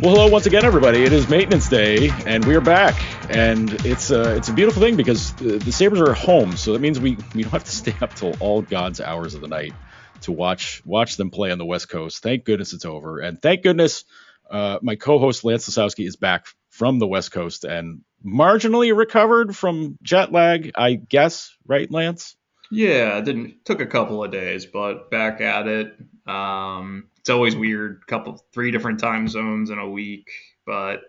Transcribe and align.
Well, 0.00 0.12
hello 0.12 0.28
once 0.28 0.46
again, 0.46 0.64
everybody. 0.64 1.02
It 1.02 1.12
is 1.12 1.28
maintenance 1.28 1.68
day, 1.68 2.10
and 2.24 2.44
we 2.44 2.54
are 2.54 2.60
back. 2.60 2.94
And 3.30 3.72
it's 3.84 4.12
a 4.12 4.36
it's 4.36 4.48
a 4.48 4.52
beautiful 4.52 4.80
thing 4.80 4.94
because 4.94 5.32
the, 5.34 5.58
the 5.58 5.72
Sabres 5.72 6.00
are 6.00 6.14
home, 6.14 6.56
so 6.56 6.72
that 6.72 6.78
means 6.78 7.00
we 7.00 7.18
we 7.34 7.42
don't 7.42 7.50
have 7.50 7.64
to 7.64 7.72
stay 7.72 7.96
up 8.00 8.14
till 8.14 8.36
all 8.38 8.62
God's 8.62 9.00
hours 9.00 9.34
of 9.34 9.40
the 9.40 9.48
night 9.48 9.72
to 10.20 10.30
watch 10.30 10.82
watch 10.84 11.16
them 11.16 11.30
play 11.30 11.50
on 11.50 11.58
the 11.58 11.64
West 11.64 11.88
Coast. 11.88 12.22
Thank 12.22 12.44
goodness 12.44 12.74
it's 12.74 12.84
over, 12.84 13.18
and 13.18 13.42
thank 13.42 13.64
goodness 13.64 14.04
uh, 14.48 14.78
my 14.82 14.94
co-host 14.94 15.42
Lance 15.42 15.68
Lysowski 15.68 16.06
is 16.06 16.14
back 16.14 16.46
from 16.70 17.00
the 17.00 17.08
West 17.08 17.32
Coast 17.32 17.64
and 17.64 18.02
marginally 18.24 18.96
recovered 18.96 19.56
from 19.56 19.98
jet 20.00 20.30
lag, 20.30 20.70
I 20.76 20.94
guess. 20.94 21.56
Right, 21.66 21.90
Lance? 21.90 22.36
Yeah, 22.70 23.18
it 23.18 23.24
didn't 23.24 23.64
took 23.64 23.80
a 23.80 23.86
couple 23.86 24.22
of 24.22 24.30
days, 24.30 24.64
but 24.64 25.10
back 25.10 25.40
at 25.40 25.66
it. 25.66 25.96
Um, 26.24 27.08
it's 27.28 27.34
always 27.34 27.54
weird, 27.54 28.06
couple 28.06 28.42
three 28.54 28.70
different 28.70 29.00
time 29.00 29.28
zones 29.28 29.68
in 29.68 29.78
a 29.78 29.86
week, 29.86 30.30
but 30.64 31.02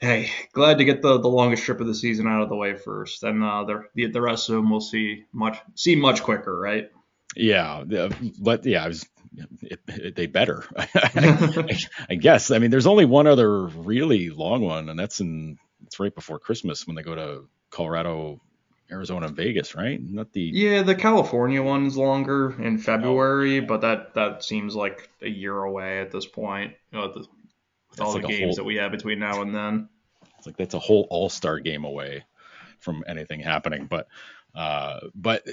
hey, 0.00 0.32
glad 0.52 0.78
to 0.78 0.84
get 0.84 1.00
the, 1.00 1.20
the 1.20 1.28
longest 1.28 1.62
trip 1.62 1.80
of 1.80 1.86
the 1.86 1.94
season 1.94 2.26
out 2.26 2.42
of 2.42 2.48
the 2.48 2.56
way 2.56 2.74
first, 2.74 3.22
and 3.22 3.40
uh, 3.40 3.64
the 3.94 4.08
the 4.08 4.20
rest 4.20 4.48
of 4.48 4.56
them 4.56 4.68
we'll 4.68 4.80
see 4.80 5.22
much 5.32 5.58
see 5.76 5.94
much 5.94 6.24
quicker, 6.24 6.58
right? 6.58 6.90
Yeah, 7.36 7.84
but 8.40 8.66
yeah, 8.66 8.82
I 8.82 8.88
was. 8.88 9.06
It, 9.62 9.80
it, 9.86 10.16
they 10.16 10.26
better, 10.26 10.64
I, 10.76 11.78
I 12.10 12.14
guess. 12.16 12.50
I 12.50 12.58
mean, 12.58 12.72
there's 12.72 12.86
only 12.88 13.04
one 13.04 13.28
other 13.28 13.66
really 13.66 14.30
long 14.30 14.62
one, 14.62 14.88
and 14.88 14.98
that's 14.98 15.20
in 15.20 15.56
it's 15.84 16.00
right 16.00 16.14
before 16.14 16.40
Christmas 16.40 16.84
when 16.84 16.96
they 16.96 17.02
go 17.02 17.14
to 17.14 17.48
Colorado, 17.70 18.40
Arizona, 18.90 19.26
and 19.26 19.36
Vegas, 19.36 19.74
right? 19.74 20.00
Not 20.00 20.32
the 20.32 20.42
yeah, 20.42 20.82
the 20.82 20.94
California 20.94 21.62
one's 21.62 21.96
longer 21.96 22.54
in 22.60 22.78
February, 22.78 23.60
oh. 23.60 23.66
but 23.66 23.80
that 23.80 24.14
that 24.14 24.44
seems 24.44 24.74
like 24.74 25.08
a 25.20 25.28
year 25.28 25.56
away 25.56 26.00
at 26.00 26.10
this 26.10 26.26
point. 26.26 26.74
You 26.92 26.98
know, 26.98 27.12
the, 27.12 27.26
with 27.90 28.00
all 28.00 28.12
the 28.12 28.20
games 28.20 28.44
whole, 28.44 28.54
that 28.56 28.64
we 28.64 28.76
have 28.76 28.92
between 28.92 29.18
now 29.18 29.42
and 29.42 29.54
then. 29.54 29.88
It's 30.38 30.46
like 30.46 30.56
that's 30.56 30.74
a 30.74 30.78
whole 30.78 31.06
All 31.10 31.28
Star 31.28 31.58
game 31.60 31.84
away 31.84 32.24
from 32.78 33.04
anything 33.06 33.40
happening, 33.40 33.86
but 33.86 34.06
uh, 34.54 35.00
but 35.14 35.46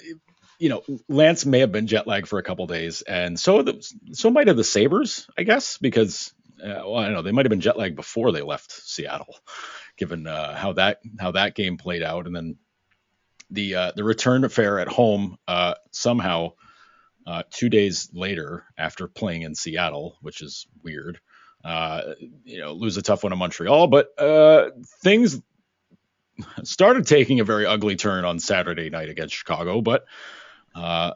you 0.59 0.69
know, 0.69 0.83
Lance 1.09 1.45
may 1.45 1.59
have 1.59 1.71
been 1.71 1.87
jet 1.87 2.07
lagged 2.07 2.27
for 2.27 2.39
a 2.39 2.43
couple 2.43 2.67
days, 2.67 3.01
and 3.01 3.39
so 3.39 3.63
the, 3.63 3.85
so 4.13 4.29
might 4.29 4.47
have 4.47 4.57
the 4.57 4.63
Sabres, 4.63 5.27
I 5.37 5.43
guess, 5.43 5.77
because 5.77 6.33
uh, 6.63 6.83
well, 6.85 6.97
I 6.97 7.05
don't 7.05 7.13
know 7.13 7.21
they 7.21 7.31
might 7.31 7.45
have 7.45 7.49
been 7.51 7.61
jet 7.61 7.77
lagged 7.77 7.95
before 7.95 8.31
they 8.31 8.41
left 8.41 8.71
Seattle, 8.71 9.35
given 9.97 10.27
uh, 10.27 10.55
how 10.55 10.73
that 10.73 10.99
how 11.19 11.31
that 11.31 11.55
game 11.55 11.77
played 11.77 12.03
out, 12.03 12.27
and 12.27 12.35
then 12.35 12.57
the 13.49 13.75
uh, 13.75 13.91
the 13.95 14.03
return 14.03 14.43
affair 14.43 14.79
at 14.79 14.87
home 14.87 15.37
uh, 15.47 15.75
somehow 15.91 16.53
uh, 17.25 17.43
two 17.49 17.69
days 17.69 18.09
later 18.13 18.65
after 18.77 19.07
playing 19.07 19.43
in 19.43 19.55
Seattle, 19.55 20.17
which 20.21 20.41
is 20.41 20.67
weird. 20.83 21.19
Uh, 21.63 22.13
you 22.43 22.59
know, 22.59 22.73
lose 22.73 22.97
a 22.97 23.01
tough 23.01 23.23
one 23.23 23.31
in 23.31 23.39
Montreal, 23.39 23.87
but 23.87 24.09
things 25.01 25.41
started 26.63 27.07
taking 27.07 27.39
a 27.39 27.43
very 27.43 27.65
ugly 27.65 27.95
turn 27.95 28.25
on 28.25 28.39
Saturday 28.39 28.89
night 28.89 29.09
against 29.09 29.35
Chicago, 29.35 29.81
but 29.81 30.05
uh, 30.75 31.13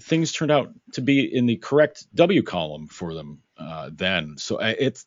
things 0.00 0.32
turned 0.32 0.50
out 0.50 0.72
to 0.92 1.00
be 1.00 1.20
in 1.22 1.46
the 1.46 1.56
correct 1.56 2.06
W 2.14 2.42
column 2.42 2.86
for 2.86 3.14
them 3.14 3.42
uh, 3.58 3.90
then. 3.92 4.36
So 4.38 4.56
uh, 4.56 4.74
it's 4.78 5.06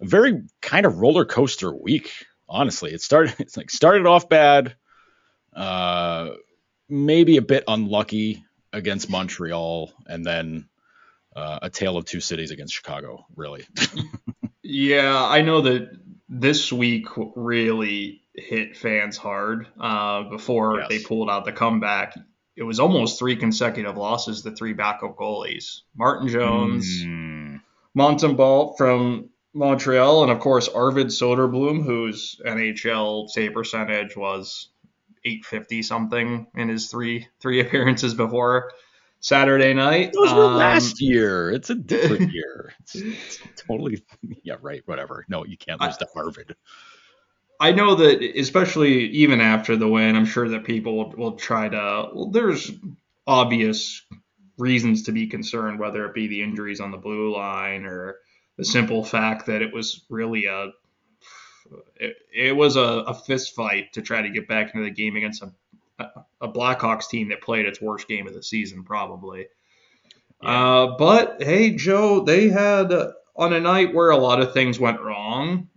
a 0.00 0.06
very 0.06 0.42
kind 0.60 0.86
of 0.86 0.98
roller 0.98 1.24
coaster 1.24 1.72
week. 1.74 2.12
Honestly, 2.48 2.92
it 2.92 3.00
started. 3.00 3.34
It's 3.40 3.56
like 3.56 3.70
started 3.70 4.06
off 4.06 4.28
bad, 4.28 4.76
uh, 5.54 6.30
maybe 6.88 7.36
a 7.36 7.42
bit 7.42 7.64
unlucky 7.68 8.44
against 8.72 9.10
Montreal, 9.10 9.92
and 10.06 10.24
then 10.24 10.68
uh, 11.34 11.58
a 11.62 11.70
tale 11.70 11.96
of 11.96 12.04
two 12.04 12.20
cities 12.20 12.50
against 12.50 12.74
Chicago. 12.74 13.26
Really. 13.36 13.64
yeah, 14.62 15.24
I 15.24 15.42
know 15.42 15.62
that 15.62 15.90
this 16.28 16.72
week 16.72 17.06
really 17.36 18.22
hit 18.34 18.76
fans 18.76 19.16
hard 19.16 19.66
uh, 19.78 20.22
before 20.24 20.78
yes. 20.78 20.88
they 20.88 20.98
pulled 21.00 21.28
out 21.28 21.44
the 21.44 21.52
comeback 21.52 22.14
it 22.56 22.62
was 22.62 22.80
almost 22.80 23.18
three 23.18 23.36
consecutive 23.36 23.96
losses 23.96 24.42
to 24.42 24.52
three 24.52 24.72
backup 24.72 25.16
goalies. 25.16 25.80
Martin 25.96 26.28
Jones, 26.28 27.02
mm. 27.04 27.60
Montembeault 27.96 28.76
from 28.76 29.30
Montreal, 29.54 30.22
and 30.22 30.32
of 30.32 30.40
course 30.40 30.68
Arvid 30.68 31.08
Soderblom, 31.08 31.84
whose 31.84 32.40
NHL 32.44 33.28
save 33.28 33.54
percentage 33.54 34.16
was 34.16 34.68
850 35.24 35.82
something 35.82 36.46
in 36.54 36.68
his 36.68 36.88
three 36.88 37.28
three 37.40 37.60
appearances 37.64 38.14
before 38.14 38.72
Saturday 39.20 39.72
night. 39.72 40.12
Those 40.12 40.32
were 40.32 40.46
um, 40.46 40.56
last 40.56 41.00
year. 41.00 41.50
It's 41.50 41.70
a 41.70 41.74
different 41.74 42.32
year. 42.34 42.74
It's, 42.80 42.96
it's, 42.96 43.38
totally 43.56 44.02
yeah, 44.42 44.56
right. 44.60 44.82
Whatever. 44.86 45.24
No, 45.28 45.44
you 45.44 45.56
can't 45.56 45.80
lose 45.80 45.94
I, 45.94 45.98
to 45.98 46.08
Harvard. 46.12 46.56
I 47.60 47.70
know 47.70 47.94
that, 47.94 48.20
especially 48.36 49.06
even 49.10 49.40
after 49.40 49.76
the 49.76 49.86
win, 49.86 50.16
I'm 50.16 50.24
sure 50.24 50.48
that 50.48 50.64
people 50.64 51.14
will, 51.16 51.32
try 51.32 51.68
to. 51.68 52.10
Well, 52.12 52.30
there's 52.30 52.72
obvious 53.24 54.02
reasons 54.58 55.04
to 55.04 55.12
be 55.12 55.28
concerned, 55.28 55.78
whether 55.78 56.04
it 56.04 56.14
be 56.14 56.26
the 56.26 56.42
injuries 56.42 56.80
on 56.80 56.90
the 56.90 56.96
blue 56.96 57.32
line 57.32 57.84
or 57.84 58.16
the 58.56 58.64
simple 58.64 59.04
fact 59.04 59.46
that 59.46 59.62
it 59.62 59.72
was 59.72 60.04
really 60.10 60.46
a 60.46 60.72
it, 61.96 62.16
it 62.34 62.56
was 62.56 62.76
a, 62.76 62.80
a, 62.80 63.14
fist 63.14 63.54
fight 63.54 63.92
to 63.94 64.02
try 64.02 64.22
to 64.22 64.30
get 64.30 64.48
back 64.48 64.74
into 64.74 64.84
the 64.84 64.90
game 64.90 65.16
against 65.16 65.42
a, 65.42 65.52
a 66.40 66.48
Blackhawks 66.48 67.08
team 67.08 67.28
that 67.28 67.40
played 67.40 67.66
its 67.66 67.80
worst 67.80 68.08
game 68.08 68.26
of 68.26 68.34
the 68.34 68.42
season, 68.42 68.84
probably. 68.84 69.46
Yeah. 70.42 70.82
Uh, 70.82 70.96
but 70.96 71.42
hey, 71.42 71.70
Joe, 71.70 72.20
they 72.20 72.48
had 72.48 72.92
on 73.36 73.52
a 73.52 73.60
night 73.60 73.94
where 73.94 74.10
a 74.10 74.16
lot 74.16 74.40
of 74.40 74.52
things 74.52 74.78
went 74.80 75.00
wrong 75.00 75.68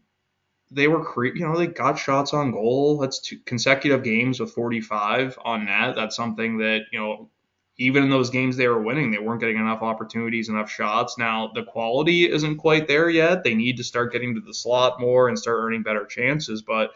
they 0.72 0.88
were 0.88 1.04
cre- 1.04 1.28
you 1.28 1.48
know 1.48 1.58
they 1.58 1.68
got 1.68 1.98
shots 1.98 2.34
on 2.34 2.52
goal. 2.52 2.98
That's 2.98 3.20
two 3.20 3.40
consecutive 3.46 4.04
games 4.04 4.40
with 4.40 4.52
45 4.52 5.40
on 5.44 5.66
net. 5.66 5.96
That's 5.96 6.16
something 6.16 6.58
that 6.58 6.82
you 6.92 7.00
know 7.00 7.30
even 7.78 8.04
in 8.04 8.10
those 8.10 8.30
games 8.30 8.56
they 8.56 8.68
were 8.68 8.82
winning, 8.82 9.12
they 9.12 9.18
weren't 9.18 9.42
getting 9.42 9.58
enough 9.58 9.82
opportunities, 9.82 10.50
enough 10.50 10.72
shots. 10.72 11.18
Now 11.18 11.52
the 11.54 11.64
quality 11.64 12.30
isn't 12.30 12.58
quite 12.58 12.88
there 12.88 13.10
yet. 13.10 13.44
They 13.44 13.56
need 13.56 13.78
to 13.78 13.84
start 13.84 14.14
getting 14.14 14.36
to 14.36 14.42
the 14.42 14.54
slot 14.54 15.00
more 15.00 15.28
and 15.28 15.38
start 15.38 15.60
earning 15.60 15.84
better 15.84 16.06
chances. 16.06 16.62
But 16.62 16.92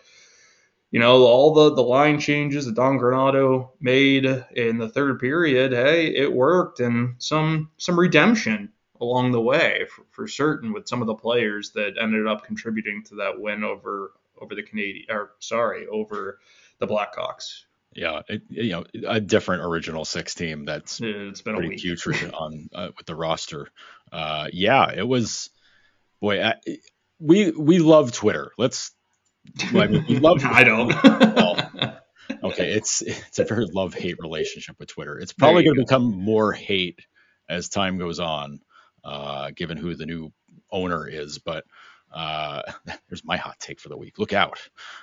you 0.91 0.99
know 0.99 1.23
all 1.23 1.53
the 1.53 1.75
the 1.75 1.83
line 1.83 2.19
changes 2.19 2.65
that 2.65 2.75
Don 2.75 2.97
Granato 2.97 3.69
made 3.79 4.25
in 4.25 4.77
the 4.77 4.89
third 4.89 5.19
period, 5.19 5.71
hey, 5.71 6.07
it 6.15 6.31
worked 6.31 6.79
and 6.79 7.15
some 7.19 7.71
some 7.77 7.99
redemption 7.99 8.71
along 9.01 9.31
the 9.31 9.41
way 9.41 9.85
for, 9.89 10.03
for, 10.11 10.27
certain 10.27 10.73
with 10.73 10.87
some 10.87 10.99
of 10.99 11.07
the 11.07 11.15
players 11.15 11.71
that 11.71 11.93
ended 11.97 12.27
up 12.27 12.43
contributing 12.43 13.01
to 13.01 13.15
that 13.15 13.39
win 13.39 13.63
over 13.63 14.13
over 14.41 14.55
the 14.55 14.63
Canadian 14.63 15.05
or 15.09 15.31
sorry 15.39 15.87
over 15.87 16.39
the 16.79 16.87
Blackhawks. 16.87 17.63
Yeah, 17.93 18.21
it, 18.27 18.43
you 18.49 18.71
know 18.71 18.85
a 19.07 19.19
different 19.19 19.63
original 19.63 20.05
six 20.05 20.35
team 20.35 20.65
that's 20.65 20.99
it's 21.01 21.41
been 21.41 21.55
pretty 21.55 21.77
putrid 21.77 22.33
on 22.39 22.69
uh, 22.73 22.89
with 22.95 23.05
the 23.05 23.15
roster. 23.15 23.67
Uh, 24.11 24.47
yeah, 24.53 24.91
it 24.91 25.07
was 25.07 25.49
boy. 26.21 26.43
I, 26.43 26.55
we 27.19 27.51
we 27.51 27.79
love 27.79 28.11
Twitter. 28.11 28.51
Let's. 28.57 28.91
I 29.73 29.87
mean, 29.87 30.05
we 30.07 30.19
love. 30.19 30.41
I 30.45 30.63
don't. 30.63 30.89
well, 31.03 31.99
okay, 32.43 32.73
it's 32.73 33.01
it's 33.01 33.39
a 33.39 33.45
very 33.45 33.65
love 33.65 33.93
hate 33.93 34.17
relationship 34.19 34.75
with 34.79 34.89
Twitter. 34.89 35.17
It's 35.17 35.33
probably 35.33 35.63
going 35.63 35.75
to 35.75 35.81
become 35.81 36.03
more 36.03 36.51
hate 36.51 36.99
as 37.49 37.69
time 37.69 37.97
goes 37.97 38.19
on 38.19 38.59
uh, 39.03 39.51
given 39.55 39.77
who 39.77 39.95
the 39.95 40.05
new 40.05 40.31
owner 40.71 41.07
is. 41.07 41.39
But 41.39 41.65
uh, 42.11 42.63
there's 43.09 43.23
my 43.23 43.37
hot 43.37 43.59
take 43.59 43.79
for 43.79 43.89
the 43.89 43.97
week. 43.97 44.19
Look 44.19 44.33
out! 44.33 44.59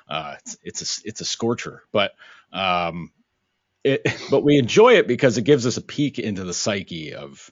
Uh, 0.08 0.37
it's, 0.41 0.58
it's 0.62 0.82
a 0.82 1.08
it's 1.08 1.20
a 1.20 1.25
scorcher, 1.25 1.82
but 1.93 2.12
um, 2.53 3.11
it 3.85 4.03
but 4.31 4.43
we 4.43 4.58
enjoy 4.58 4.94
it 4.94 5.06
because 5.06 5.38
it 5.38 5.43
gives 5.43 5.67
us 5.67 5.76
a 5.76 5.82
peek 5.82 6.19
into 6.19 6.44
the 6.44 6.55
psyche 6.55 7.14
of 7.14 7.50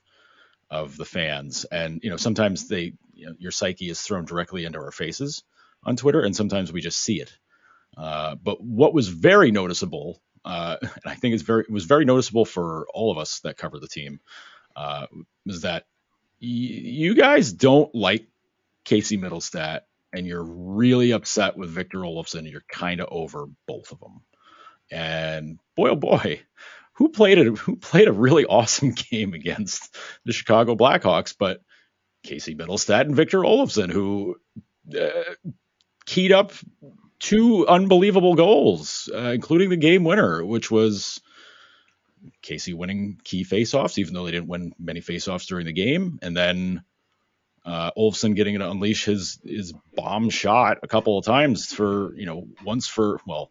of 0.70 0.96
the 0.96 1.04
fans, 1.04 1.64
and 1.64 2.00
you 2.02 2.10
know 2.10 2.16
sometimes 2.16 2.68
they 2.68 2.94
you 3.12 3.26
know, 3.26 3.34
your 3.38 3.52
psyche 3.52 3.88
is 3.88 4.00
thrown 4.00 4.24
directly 4.24 4.64
into 4.64 4.78
our 4.78 4.90
faces 4.90 5.44
on 5.84 5.96
Twitter, 5.96 6.22
and 6.22 6.34
sometimes 6.34 6.72
we 6.72 6.80
just 6.80 6.98
see 6.98 7.20
it. 7.20 7.32
Uh, 7.96 8.34
but 8.34 8.62
what 8.62 8.92
was 8.92 9.08
very 9.08 9.50
noticeable, 9.52 10.20
uh, 10.44 10.76
and 10.82 10.90
I 11.06 11.14
think 11.14 11.34
it's 11.34 11.44
very 11.44 11.62
it 11.62 11.70
was 11.70 11.84
very 11.84 12.04
noticeable 12.04 12.44
for 12.44 12.86
all 12.92 13.10
of 13.12 13.18
us 13.18 13.40
that 13.40 13.56
cover 13.56 13.78
the 13.78 13.88
team, 13.88 14.20
uh, 14.76 15.06
was 15.46 15.62
that 15.62 15.86
you 16.40 17.14
guys 17.14 17.52
don't 17.52 17.94
like 17.94 18.26
Casey 18.84 19.18
Mittelstadt 19.18 19.80
and 20.12 20.26
you're 20.26 20.44
really 20.44 21.10
upset 21.10 21.56
with 21.56 21.70
Victor 21.70 21.98
Olofsson 21.98 22.50
you're 22.50 22.64
kind 22.68 23.00
of 23.00 23.08
over 23.10 23.46
both 23.66 23.92
of 23.92 24.00
them. 24.00 24.22
And 24.90 25.58
boy, 25.76 25.90
oh 25.90 25.96
boy, 25.96 26.42
who 26.94 27.08
played 27.08 27.38
it? 27.38 27.58
Who 27.58 27.76
played 27.76 28.08
a 28.08 28.12
really 28.12 28.44
awesome 28.48 28.92
game 28.92 29.34
against 29.34 29.96
the 30.24 30.32
Chicago 30.32 30.76
Blackhawks? 30.76 31.34
But 31.38 31.60
Casey 32.22 32.54
Mittelstadt 32.54 33.02
and 33.02 33.16
Victor 33.16 33.40
Olofsson, 33.40 33.90
who 33.90 34.36
uh, 34.98 35.34
keyed 36.06 36.32
up 36.32 36.52
two 37.18 37.66
unbelievable 37.66 38.34
goals, 38.34 39.10
uh, 39.14 39.30
including 39.30 39.70
the 39.70 39.76
game 39.76 40.04
winner, 40.04 40.44
which 40.44 40.70
was 40.70 41.20
Casey 42.42 42.74
winning 42.74 43.18
key 43.24 43.44
faceoffs, 43.44 43.98
even 43.98 44.14
though 44.14 44.24
they 44.24 44.32
didn't 44.32 44.48
win 44.48 44.72
many 44.78 45.00
faceoffs 45.00 45.46
during 45.46 45.66
the 45.66 45.72
game, 45.72 46.18
and 46.22 46.36
then 46.36 46.82
uh, 47.64 47.90
Olofsson 47.96 48.34
getting 48.34 48.58
to 48.58 48.70
unleash 48.70 49.04
his 49.04 49.38
his 49.44 49.72
bomb 49.94 50.30
shot 50.30 50.78
a 50.82 50.88
couple 50.88 51.18
of 51.18 51.24
times 51.24 51.72
for 51.72 52.14
you 52.14 52.26
know 52.26 52.46
once 52.64 52.86
for 52.86 53.20
well 53.26 53.50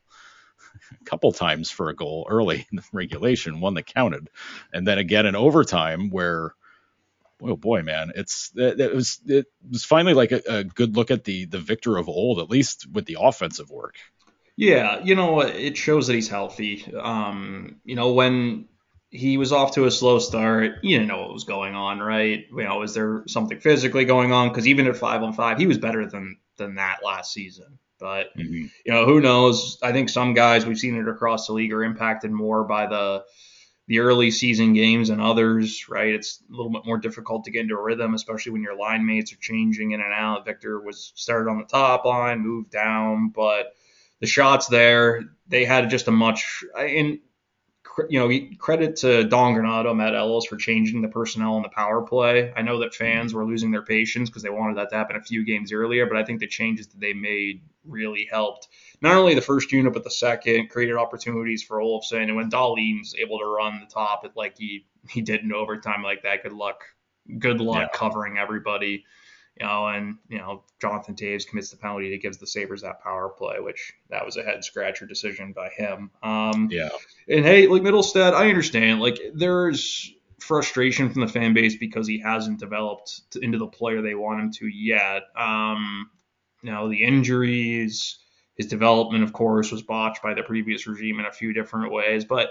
a 1.01 1.05
couple 1.05 1.31
times 1.31 1.69
for 1.71 1.89
a 1.89 1.95
goal 1.95 2.27
early 2.29 2.67
in 2.71 2.75
the 2.77 2.83
regulation, 2.91 3.59
one 3.59 3.73
that 3.75 3.85
counted, 3.85 4.29
and 4.71 4.87
then 4.87 4.97
again 4.97 5.25
in 5.25 5.35
overtime 5.35 6.09
where 6.09 6.53
oh 7.41 7.55
boy, 7.55 7.81
man, 7.81 8.11
it's 8.15 8.51
it, 8.55 8.79
it 8.79 8.95
was 8.95 9.19
it 9.27 9.47
was 9.69 9.83
finally 9.83 10.13
like 10.13 10.31
a, 10.31 10.41
a, 10.47 10.63
good 10.63 10.95
look 10.95 11.11
at 11.11 11.23
the 11.23 11.45
the 11.45 11.59
victor 11.59 11.97
of 11.97 12.09
old, 12.09 12.39
at 12.39 12.49
least 12.49 12.87
with 12.91 13.05
the 13.05 13.17
offensive 13.19 13.69
work. 13.69 13.95
Yeah, 14.55 15.03
you 15.03 15.15
know, 15.15 15.41
it 15.41 15.77
shows 15.77 16.07
that 16.07 16.13
he's 16.13 16.29
healthy. 16.29 16.93
Um, 16.93 17.77
you 17.83 17.95
know, 17.95 18.13
when 18.13 18.65
he 19.13 19.37
was 19.37 19.51
off 19.51 19.75
to 19.75 19.85
a 19.85 19.91
slow 19.91 20.17
start, 20.17 20.79
you 20.81 20.97
didn't 20.97 21.07
know 21.07 21.21
what 21.21 21.33
was 21.33 21.43
going 21.43 21.75
on, 21.75 21.99
right? 21.99 22.45
You 22.51 22.63
know, 22.63 22.81
is 22.81 22.95
there 22.95 23.23
something 23.27 23.59
physically 23.59 24.05
going 24.05 24.31
on? 24.31 24.49
Because 24.49 24.67
even 24.67 24.87
at 24.87 24.97
five 24.97 25.21
on 25.21 25.33
five, 25.33 25.59
he 25.59 25.67
was 25.67 25.77
better 25.77 26.07
than 26.07 26.39
than 26.57 26.75
that 26.75 27.03
last 27.03 27.31
season. 27.31 27.77
But 27.99 28.35
mm-hmm. 28.35 28.65
you 28.85 28.91
know, 28.91 29.05
who 29.05 29.21
knows? 29.21 29.77
I 29.83 29.91
think 29.91 30.09
some 30.09 30.33
guys 30.33 30.65
we've 30.65 30.79
seen 30.79 30.97
it 30.97 31.07
across 31.07 31.45
the 31.45 31.53
league 31.53 31.71
are 31.73 31.83
impacted 31.83 32.31
more 32.31 32.63
by 32.63 32.87
the 32.87 33.23
the 33.87 33.99
early 33.99 34.31
season 34.31 34.73
games 34.73 35.11
and 35.11 35.21
others, 35.21 35.87
right? 35.89 36.15
It's 36.15 36.41
a 36.49 36.55
little 36.55 36.71
bit 36.71 36.85
more 36.85 36.97
difficult 36.97 37.45
to 37.45 37.51
get 37.51 37.61
into 37.61 37.75
a 37.75 37.81
rhythm, 37.81 38.15
especially 38.15 38.53
when 38.53 38.63
your 38.63 38.77
line 38.77 39.05
mates 39.05 39.31
are 39.31 39.37
changing 39.37 39.91
in 39.91 40.01
and 40.01 40.13
out. 40.13 40.45
Victor 40.45 40.81
was 40.81 41.11
started 41.15 41.51
on 41.51 41.59
the 41.59 41.65
top 41.65 42.05
line, 42.05 42.39
moved 42.39 42.71
down, 42.71 43.29
but 43.29 43.75
the 44.21 44.25
shots 44.25 44.67
there, 44.67 45.21
they 45.47 45.65
had 45.65 45.91
just 45.91 46.07
a 46.07 46.11
much 46.11 46.63
and 46.75 47.19
you 48.09 48.19
know 48.19 48.55
credit 48.57 48.97
to 48.97 49.23
Don 49.23 49.53
Granato, 49.53 49.95
Matt 49.95 50.15
Ellis 50.15 50.45
for 50.45 50.55
changing 50.55 51.01
the 51.01 51.07
personnel 51.07 51.57
in 51.57 51.63
the 51.63 51.69
power 51.69 52.01
play. 52.01 52.51
I 52.55 52.61
know 52.61 52.79
that 52.79 52.93
fans 52.93 53.31
mm-hmm. 53.31 53.39
were 53.39 53.45
losing 53.45 53.71
their 53.71 53.83
patience 53.83 54.29
because 54.29 54.43
they 54.43 54.49
wanted 54.49 54.77
that 54.77 54.89
to 54.89 54.95
happen 54.95 55.15
a 55.15 55.21
few 55.21 55.45
games 55.45 55.71
earlier, 55.71 56.05
but 56.05 56.17
I 56.17 56.23
think 56.23 56.39
the 56.39 56.47
changes 56.47 56.87
that 56.87 56.99
they 56.99 57.13
made 57.13 57.61
really 57.85 58.27
helped 58.31 58.69
not 59.01 59.17
only 59.17 59.35
the 59.35 59.41
first 59.41 59.71
unit 59.71 59.93
but 59.93 60.03
the 60.03 60.11
second, 60.11 60.69
created 60.69 60.95
opportunities 60.95 61.63
for 61.63 61.77
Olofsson. 61.77 62.23
And 62.23 62.35
when 62.35 62.49
Dahlin's 62.49 63.15
able 63.19 63.39
to 63.39 63.45
run 63.45 63.79
the 63.79 63.93
top 63.93 64.25
it 64.25 64.31
like 64.35 64.57
he 64.57 64.85
he 65.09 65.21
did 65.21 65.41
in 65.41 65.53
overtime 65.53 66.03
like 66.03 66.23
that, 66.23 66.43
good 66.43 66.53
luck, 66.53 66.83
good 67.39 67.59
luck 67.59 67.89
yeah. 67.93 67.97
covering 67.97 68.37
everybody. 68.37 69.05
You 69.59 69.67
know, 69.67 69.87
and 69.87 70.17
you 70.29 70.39
know 70.39 70.63
Jonathan 70.81 71.15
Toews 71.15 71.47
commits 71.47 71.69
the 71.69 71.77
penalty 71.77 72.09
that 72.11 72.21
gives 72.21 72.37
the 72.37 72.47
Sabres 72.47 72.81
that 72.81 73.03
power 73.03 73.29
play, 73.29 73.59
which 73.59 73.93
that 74.09 74.25
was 74.25 74.35
a 74.37 74.43
head 74.43 74.63
scratcher 74.63 75.05
decision 75.05 75.53
by 75.53 75.69
him. 75.69 76.09
Um, 76.23 76.69
yeah. 76.71 76.89
And 77.29 77.45
hey, 77.45 77.67
like 77.67 77.83
Mittelstadt, 77.83 78.33
I 78.33 78.49
understand. 78.49 78.99
Like 78.99 79.19
there's 79.33 80.11
frustration 80.39 81.09
from 81.09 81.21
the 81.21 81.27
fan 81.27 81.53
base 81.53 81.77
because 81.77 82.07
he 82.07 82.19
hasn't 82.19 82.59
developed 82.59 83.21
into 83.41 83.57
the 83.57 83.67
player 83.67 84.01
they 84.01 84.15
want 84.15 84.41
him 84.41 84.51
to 84.51 84.67
yet. 84.67 85.23
Um, 85.37 86.09
you 86.61 86.71
know, 86.71 86.89
the 86.89 87.03
injuries, 87.03 88.19
his 88.55 88.67
development, 88.67 89.23
of 89.23 89.33
course, 89.33 89.71
was 89.71 89.81
botched 89.81 90.21
by 90.21 90.33
the 90.33 90.43
previous 90.43 90.87
regime 90.87 91.19
in 91.19 91.25
a 91.25 91.31
few 91.31 91.53
different 91.53 91.91
ways. 91.91 92.25
But 92.25 92.49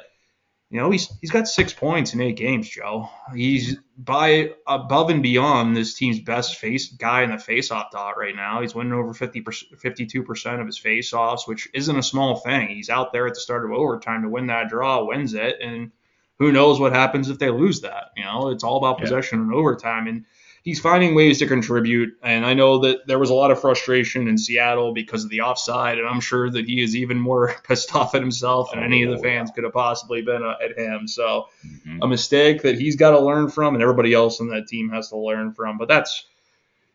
you 0.73 0.81
know, 0.81 0.91
he's 0.91 1.13
he's 1.21 1.31
got 1.31 1.47
six 1.47 1.75
points 1.75 2.15
in 2.15 2.23
eight 2.23 2.37
games, 2.37 2.67
Joe. 2.67 3.11
He's 3.35 3.77
by 3.99 4.53
above 4.67 5.11
and 5.11 5.23
beyond 5.23 5.77
this 5.77 5.93
team's 5.93 6.19
best 6.19 6.57
face 6.57 6.89
guy 6.89 7.25
in 7.25 7.31
the 7.31 7.37
faceoff 7.37 7.91
dot 7.91 8.17
right 8.17 8.35
now. 8.35 8.63
He's 8.63 8.75
winning 8.75 8.95
over 8.95 9.13
50 9.13 9.45
52 9.77 10.23
percent 10.23 10.63
of 10.63 10.67
his 10.67 10.81
faceoffs, 10.81 11.47
which 11.47 11.69
isn't 11.75 11.99
a 11.99 12.03
small 12.03 12.37
thing. 12.37 12.69
He's 12.69 12.89
out 12.89 13.13
there 13.13 13.27
at 13.27 13.35
the 13.35 13.41
start 13.41 13.67
of 13.67 13.73
overtime 13.73 14.23
to 14.23 14.31
win 14.31 14.47
that 14.47 14.71
draw, 14.71 15.05
wins 15.05 15.35
it, 15.35 15.59
and 15.61 15.93
who 16.39 16.53
knows 16.53 16.81
what 16.81 16.95
happens 16.95 17.29
if 17.29 17.39
they 17.39 17.51
lose 17.51 17.83
that? 17.83 18.07
You 18.17 18.25
know, 18.25 18.49
it's 18.49 18.65
all 18.65 18.79
about 18.79 18.99
possession 18.99 19.41
yeah. 19.41 19.45
and 19.45 19.55
overtime. 19.55 20.07
And 20.07 20.25
he's 20.63 20.81
finding 20.81 21.15
ways 21.15 21.41
to 21.41 21.47
contribute. 21.47 22.17
And 22.23 22.47
I 22.47 22.55
know 22.55 22.79
that 22.79 23.07
there 23.07 23.19
was 23.19 23.31
a 23.31 23.35
lot 23.35 23.51
of 23.51 23.61
frustration 23.61 24.29
in 24.29 24.39
Seattle 24.39 24.95
because 24.95 25.25
of 25.25 25.31
the 25.31 25.43
offside, 25.43 25.99
and 25.99 26.09
I'm 26.09 26.21
sure 26.21 26.51
that 26.51 26.67
he 26.67 26.81
is 26.83 26.97
even 26.97 27.19
more 27.19 27.55
pissed 27.69 27.95
off 27.95 28.15
at 28.15 28.23
himself 28.23 28.71
than 28.71 28.81
oh, 28.81 28.85
any 28.85 29.03
of 29.03 29.11
the 29.11 29.19
fans 29.19 29.51
could 29.51 29.65
have 29.65 29.73
possibly 29.73 30.23
been 30.23 30.43
uh, 30.43 30.55
at 30.63 30.79
him. 30.79 31.07
So 31.07 31.49
mm-hmm. 31.67 32.03
a 32.03 32.09
mistake 32.09 32.63
that 32.63 32.79
he's 32.79 32.97
got 32.97 33.11
to 33.11 33.21
learn 33.21 33.49
from, 33.49 33.75
and 33.75 33.83
everybody 33.83 34.15
else 34.15 34.41
on 34.41 34.49
that 34.49 34.69
team 34.69 34.91
has 34.91 35.09
to 35.11 35.17
learn 35.17 35.53
from. 35.53 35.79
But 35.79 35.89
that's 35.89 36.25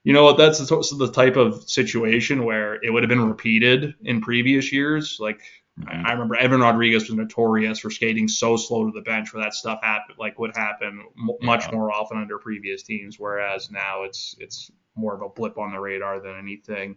you 0.03 0.13
know 0.13 0.23
what? 0.23 0.37
That's 0.37 0.59
the, 0.59 0.95
the 0.97 1.11
type 1.11 1.35
of 1.35 1.69
situation 1.69 2.45
where 2.45 2.75
it 2.75 2.91
would 2.91 3.03
have 3.03 3.09
been 3.09 3.27
repeated 3.27 3.95
in 4.03 4.21
previous 4.21 4.71
years. 4.71 5.17
Like. 5.19 5.41
I 5.85 6.11
remember 6.11 6.35
Evan 6.35 6.61
Rodrigues 6.61 7.07
was 7.07 7.13
notorious 7.13 7.79
for 7.79 7.91
skating 7.91 8.27
so 8.27 8.57
slow 8.57 8.85
to 8.85 8.91
the 8.91 9.01
bench 9.01 9.33
where 9.33 9.43
that 9.43 9.53
stuff 9.53 9.79
happen 9.83 10.15
like 10.17 10.39
would 10.39 10.55
happen 10.55 11.03
m- 11.17 11.29
yeah. 11.39 11.45
much 11.45 11.71
more 11.71 11.91
often 11.91 12.17
under 12.17 12.39
previous 12.39 12.81
teams, 12.81 13.19
whereas 13.19 13.69
now 13.69 14.03
it's 14.03 14.35
it's 14.39 14.71
more 14.95 15.13
of 15.13 15.21
a 15.21 15.29
blip 15.29 15.57
on 15.57 15.71
the 15.71 15.79
radar 15.79 16.19
than 16.19 16.35
anything. 16.37 16.95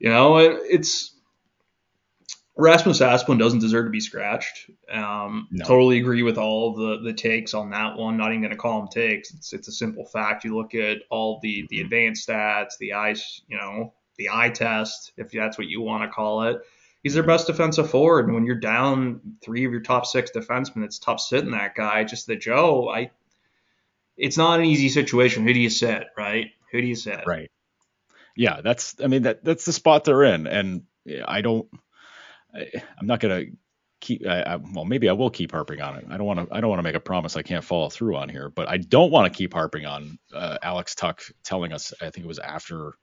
You 0.00 0.10
know, 0.10 0.38
it, 0.38 0.60
it's 0.68 1.14
Rasmus 2.56 2.98
Asplund 2.98 3.38
doesn't 3.38 3.60
deserve 3.60 3.86
to 3.86 3.90
be 3.90 4.00
scratched. 4.00 4.70
Um, 4.90 5.46
no. 5.52 5.64
Totally 5.64 5.98
agree 5.98 6.24
with 6.24 6.36
all 6.36 6.74
the 6.74 7.00
the 7.00 7.12
takes 7.12 7.54
on 7.54 7.70
that 7.70 7.96
one. 7.96 8.16
Not 8.16 8.30
even 8.30 8.40
going 8.40 8.50
to 8.50 8.56
call 8.56 8.80
them 8.80 8.88
takes. 8.88 9.32
It's 9.32 9.52
it's 9.52 9.68
a 9.68 9.72
simple 9.72 10.04
fact. 10.04 10.44
You 10.44 10.56
look 10.56 10.74
at 10.74 10.98
all 11.10 11.38
the 11.40 11.64
the 11.70 11.76
mm-hmm. 11.76 11.84
advanced 11.84 12.28
stats, 12.28 12.76
the 12.80 12.94
ice, 12.94 13.42
you 13.46 13.56
know, 13.56 13.92
the 14.16 14.30
eye 14.32 14.50
test, 14.50 15.12
if 15.16 15.30
that's 15.30 15.58
what 15.58 15.68
you 15.68 15.80
want 15.80 16.02
to 16.02 16.08
call 16.08 16.42
it 16.42 16.60
he's 17.04 17.14
their 17.14 17.22
best 17.22 17.46
defensive 17.46 17.90
forward. 17.90 18.24
And 18.24 18.34
when 18.34 18.46
you're 18.46 18.56
down 18.56 19.20
three 19.44 19.64
of 19.64 19.70
your 19.70 19.82
top 19.82 20.06
six 20.06 20.32
defensemen, 20.32 20.84
it's 20.84 20.98
tough 20.98 21.20
sitting 21.20 21.52
that 21.52 21.76
guy. 21.76 22.02
Just 22.02 22.26
the 22.26 22.34
Joe, 22.34 22.88
I, 22.88 23.12
it's 24.16 24.38
not 24.38 24.58
an 24.58 24.66
easy 24.66 24.88
situation. 24.88 25.46
Who 25.46 25.52
do 25.52 25.60
you 25.60 25.70
sit, 25.70 26.06
right? 26.16 26.50
Who 26.72 26.80
do 26.80 26.86
you 26.86 26.96
sit? 26.96 27.20
Right. 27.26 27.50
Yeah, 28.36 28.62
that's. 28.62 28.96
I 29.02 29.06
mean 29.06 29.22
that 29.22 29.44
that's 29.44 29.64
the 29.64 29.72
spot 29.72 30.02
they're 30.02 30.24
in, 30.24 30.48
and 30.48 30.82
I 31.24 31.42
don't. 31.42 31.68
I, 32.52 32.82
am 32.98 33.06
not 33.06 33.20
gonna 33.20 33.44
keep. 34.00 34.26
I, 34.26 34.42
I, 34.42 34.56
well, 34.56 34.84
maybe 34.84 35.08
I 35.08 35.12
will 35.12 35.30
keep 35.30 35.52
harping 35.52 35.80
on 35.80 35.98
it. 35.98 36.06
I 36.10 36.16
don't 36.16 36.26
want 36.26 36.48
to. 36.48 36.52
I 36.52 36.60
don't 36.60 36.70
want 36.70 36.80
to 36.80 36.84
make 36.84 36.96
a 36.96 37.00
promise 37.00 37.36
I 37.36 37.42
can't 37.42 37.62
follow 37.62 37.90
through 37.90 38.16
on 38.16 38.28
here, 38.28 38.48
but 38.48 38.68
I 38.68 38.78
don't 38.78 39.12
want 39.12 39.32
to 39.32 39.36
keep 39.36 39.52
harping 39.52 39.86
on 39.86 40.18
uh, 40.34 40.58
Alex 40.62 40.96
Tuch 40.96 41.32
telling 41.44 41.72
us. 41.72 41.92
I 42.00 42.10
think 42.10 42.24
it 42.24 42.28
was 42.28 42.40
after 42.40 42.94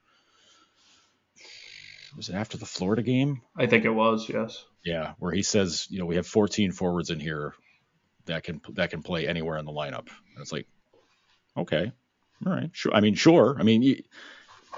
was 2.16 2.30
it 2.30 2.36
after 2.36 2.58
the 2.58 2.66
Florida 2.66 3.02
game? 3.02 3.42
I 3.58 3.68
think 3.68 3.86
it 3.86 3.90
was, 3.90 4.28
yes. 4.30 4.66
Yeah, 4.84 5.14
where 5.20 5.32
he 5.32 5.44
says, 5.44 5.88
you 5.90 6.00
know, 6.00 6.06
we 6.06 6.16
have 6.16 6.28
14 6.28 6.72
forwards 6.72 7.10
in 7.10 7.20
here 7.20 7.54
that 8.26 8.44
can 8.44 8.62
that 8.74 8.90
can 8.90 9.04
play 9.04 9.28
anywhere 9.28 9.58
in 9.58 9.66
the 9.66 9.72
lineup. 9.72 10.08
And 10.08 10.40
it's 10.40 10.52
like, 10.52 10.68
okay, 11.58 11.92
all 12.46 12.54
right, 12.54 12.70
sure. 12.74 12.94
I 12.94 13.02
mean, 13.02 13.16
sure. 13.16 13.56
I 13.60 13.64
mean, 13.64 13.82
you, 13.82 14.04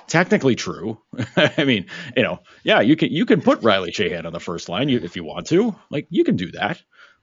technically 0.07 0.55
true. 0.55 0.99
I 1.35 1.63
mean, 1.63 1.87
you 2.15 2.23
know, 2.23 2.39
yeah, 2.63 2.81
you 2.81 2.95
can 2.95 3.11
you 3.11 3.25
can 3.25 3.41
put 3.41 3.63
Riley 3.63 3.91
Sheahan 3.91 4.25
on 4.25 4.33
the 4.33 4.39
first 4.39 4.69
line 4.69 4.89
if 4.89 5.15
you 5.15 5.23
want 5.23 5.47
to. 5.47 5.75
Like, 5.89 6.07
you 6.09 6.23
can 6.23 6.35
do 6.35 6.51
that, 6.51 6.81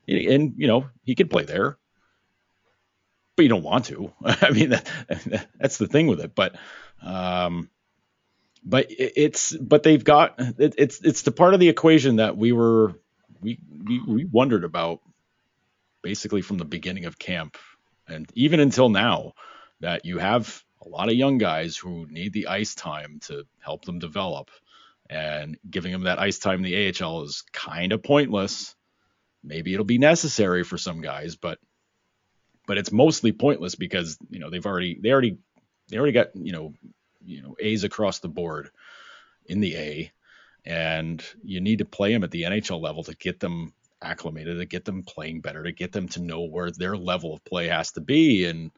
and 0.09 0.55
you 0.57 0.67
know, 0.67 0.87
he 1.05 1.15
can 1.15 1.29
play 1.29 1.45
there. 1.45 1.77
But 3.37 3.43
you 3.43 3.49
don't 3.49 3.63
want 3.63 3.87
to. 3.87 4.13
I 4.25 4.51
mean, 4.51 4.71
that, 4.71 5.49
that's 5.59 5.79
the 5.79 5.87
thing 5.87 6.07
with 6.07 6.21
it. 6.21 6.35
But 6.35 6.57
um, 7.03 7.71
but 8.65 8.87
it's 8.91 9.57
but 9.57 9.83
they've 9.83 10.05
got 10.05 10.35
it, 10.39 10.75
it's 10.79 11.01
it's 11.01 11.23
the 11.23 11.33
part 11.33 11.55
of 11.55 11.61
the 11.61 11.69
equation 11.69 12.17
that 12.17 12.37
we 12.37 12.53
were 12.53 12.95
we, 13.41 13.59
we 13.85 14.01
we 14.07 14.25
wondered 14.25 14.65
about 14.65 15.01
basically 16.03 16.43
from 16.43 16.59
the 16.59 16.65
beginning 16.65 17.07
of 17.07 17.19
camp 17.19 17.57
and 18.07 18.31
even 18.35 18.61
until 18.61 18.89
now 18.89 19.33
that 19.81 20.05
you 20.05 20.19
have 20.19 20.63
a 20.85 20.89
lot 20.89 21.09
of 21.09 21.15
young 21.15 21.39
guys 21.39 21.77
who 21.77 22.07
need 22.11 22.33
the 22.33 22.49
ice 22.49 22.75
time 22.75 23.21
to 23.23 23.45
help 23.61 23.85
them 23.85 23.99
develop 23.99 24.51
and 25.09 25.59
giving 25.69 25.93
them 25.93 26.05
that 26.05 26.19
ice 26.19 26.39
time 26.39 26.65
in 26.65 26.71
the 26.71 27.03
AHL 27.03 27.23
is 27.23 27.43
kind 27.53 27.93
of 27.93 28.03
pointless. 28.03 28.75
Maybe 29.43 29.75
it'll 29.75 29.85
be 29.85 29.99
necessary 29.99 30.63
for 30.63 30.79
some 30.79 31.01
guys, 31.01 31.37
but 31.37 31.59
but 32.67 32.79
it's 32.79 32.93
mostly 32.93 33.33
pointless 33.33 33.75
because 33.75 34.19
you 34.31 34.39
know 34.39 34.51
they've 34.51 34.67
already 34.67 34.99
they 35.01 35.11
already 35.11 35.39
they 35.89 35.97
already 35.97 36.13
got 36.13 36.37
you 36.37 36.53
know 36.53 36.75
you 37.25 37.43
know 37.43 37.57
A's 37.59 37.85
across 37.85 38.19
the 38.21 38.29
board 38.29 38.71
in 39.47 39.61
the 39.61 39.77
A, 39.77 40.13
and 40.65 41.25
you 41.43 41.61
need 41.61 41.79
to 41.79 41.85
play 41.85 42.13
them 42.13 42.25
at 42.25 42.31
the 42.31 42.43
NHL 42.43 42.81
level 42.81 43.03
to 43.05 43.17
get 43.17 43.41
them 43.41 43.73
acclimated, 44.03 44.59
to 44.59 44.67
get 44.67 44.85
them 44.85 45.03
playing 45.03 45.41
better, 45.41 45.63
to 45.63 45.73
get 45.73 45.93
them 45.93 46.09
to 46.09 46.23
know 46.23 46.43
where 46.43 46.71
their 46.71 46.97
level 46.97 47.35
of 47.35 47.45
play 47.45 47.69
has 47.69 47.93
to 47.93 48.01
be, 48.01 48.45
and 48.45 48.71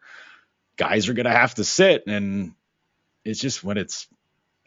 guys 0.77 1.09
are 1.09 1.15
going 1.15 1.27
to 1.27 1.31
have 1.31 1.55
to 1.55 1.65
sit, 1.65 2.07
and 2.07 2.53
it's 3.25 3.41
just 3.41 3.63
when 3.63 3.79
it's 3.79 4.09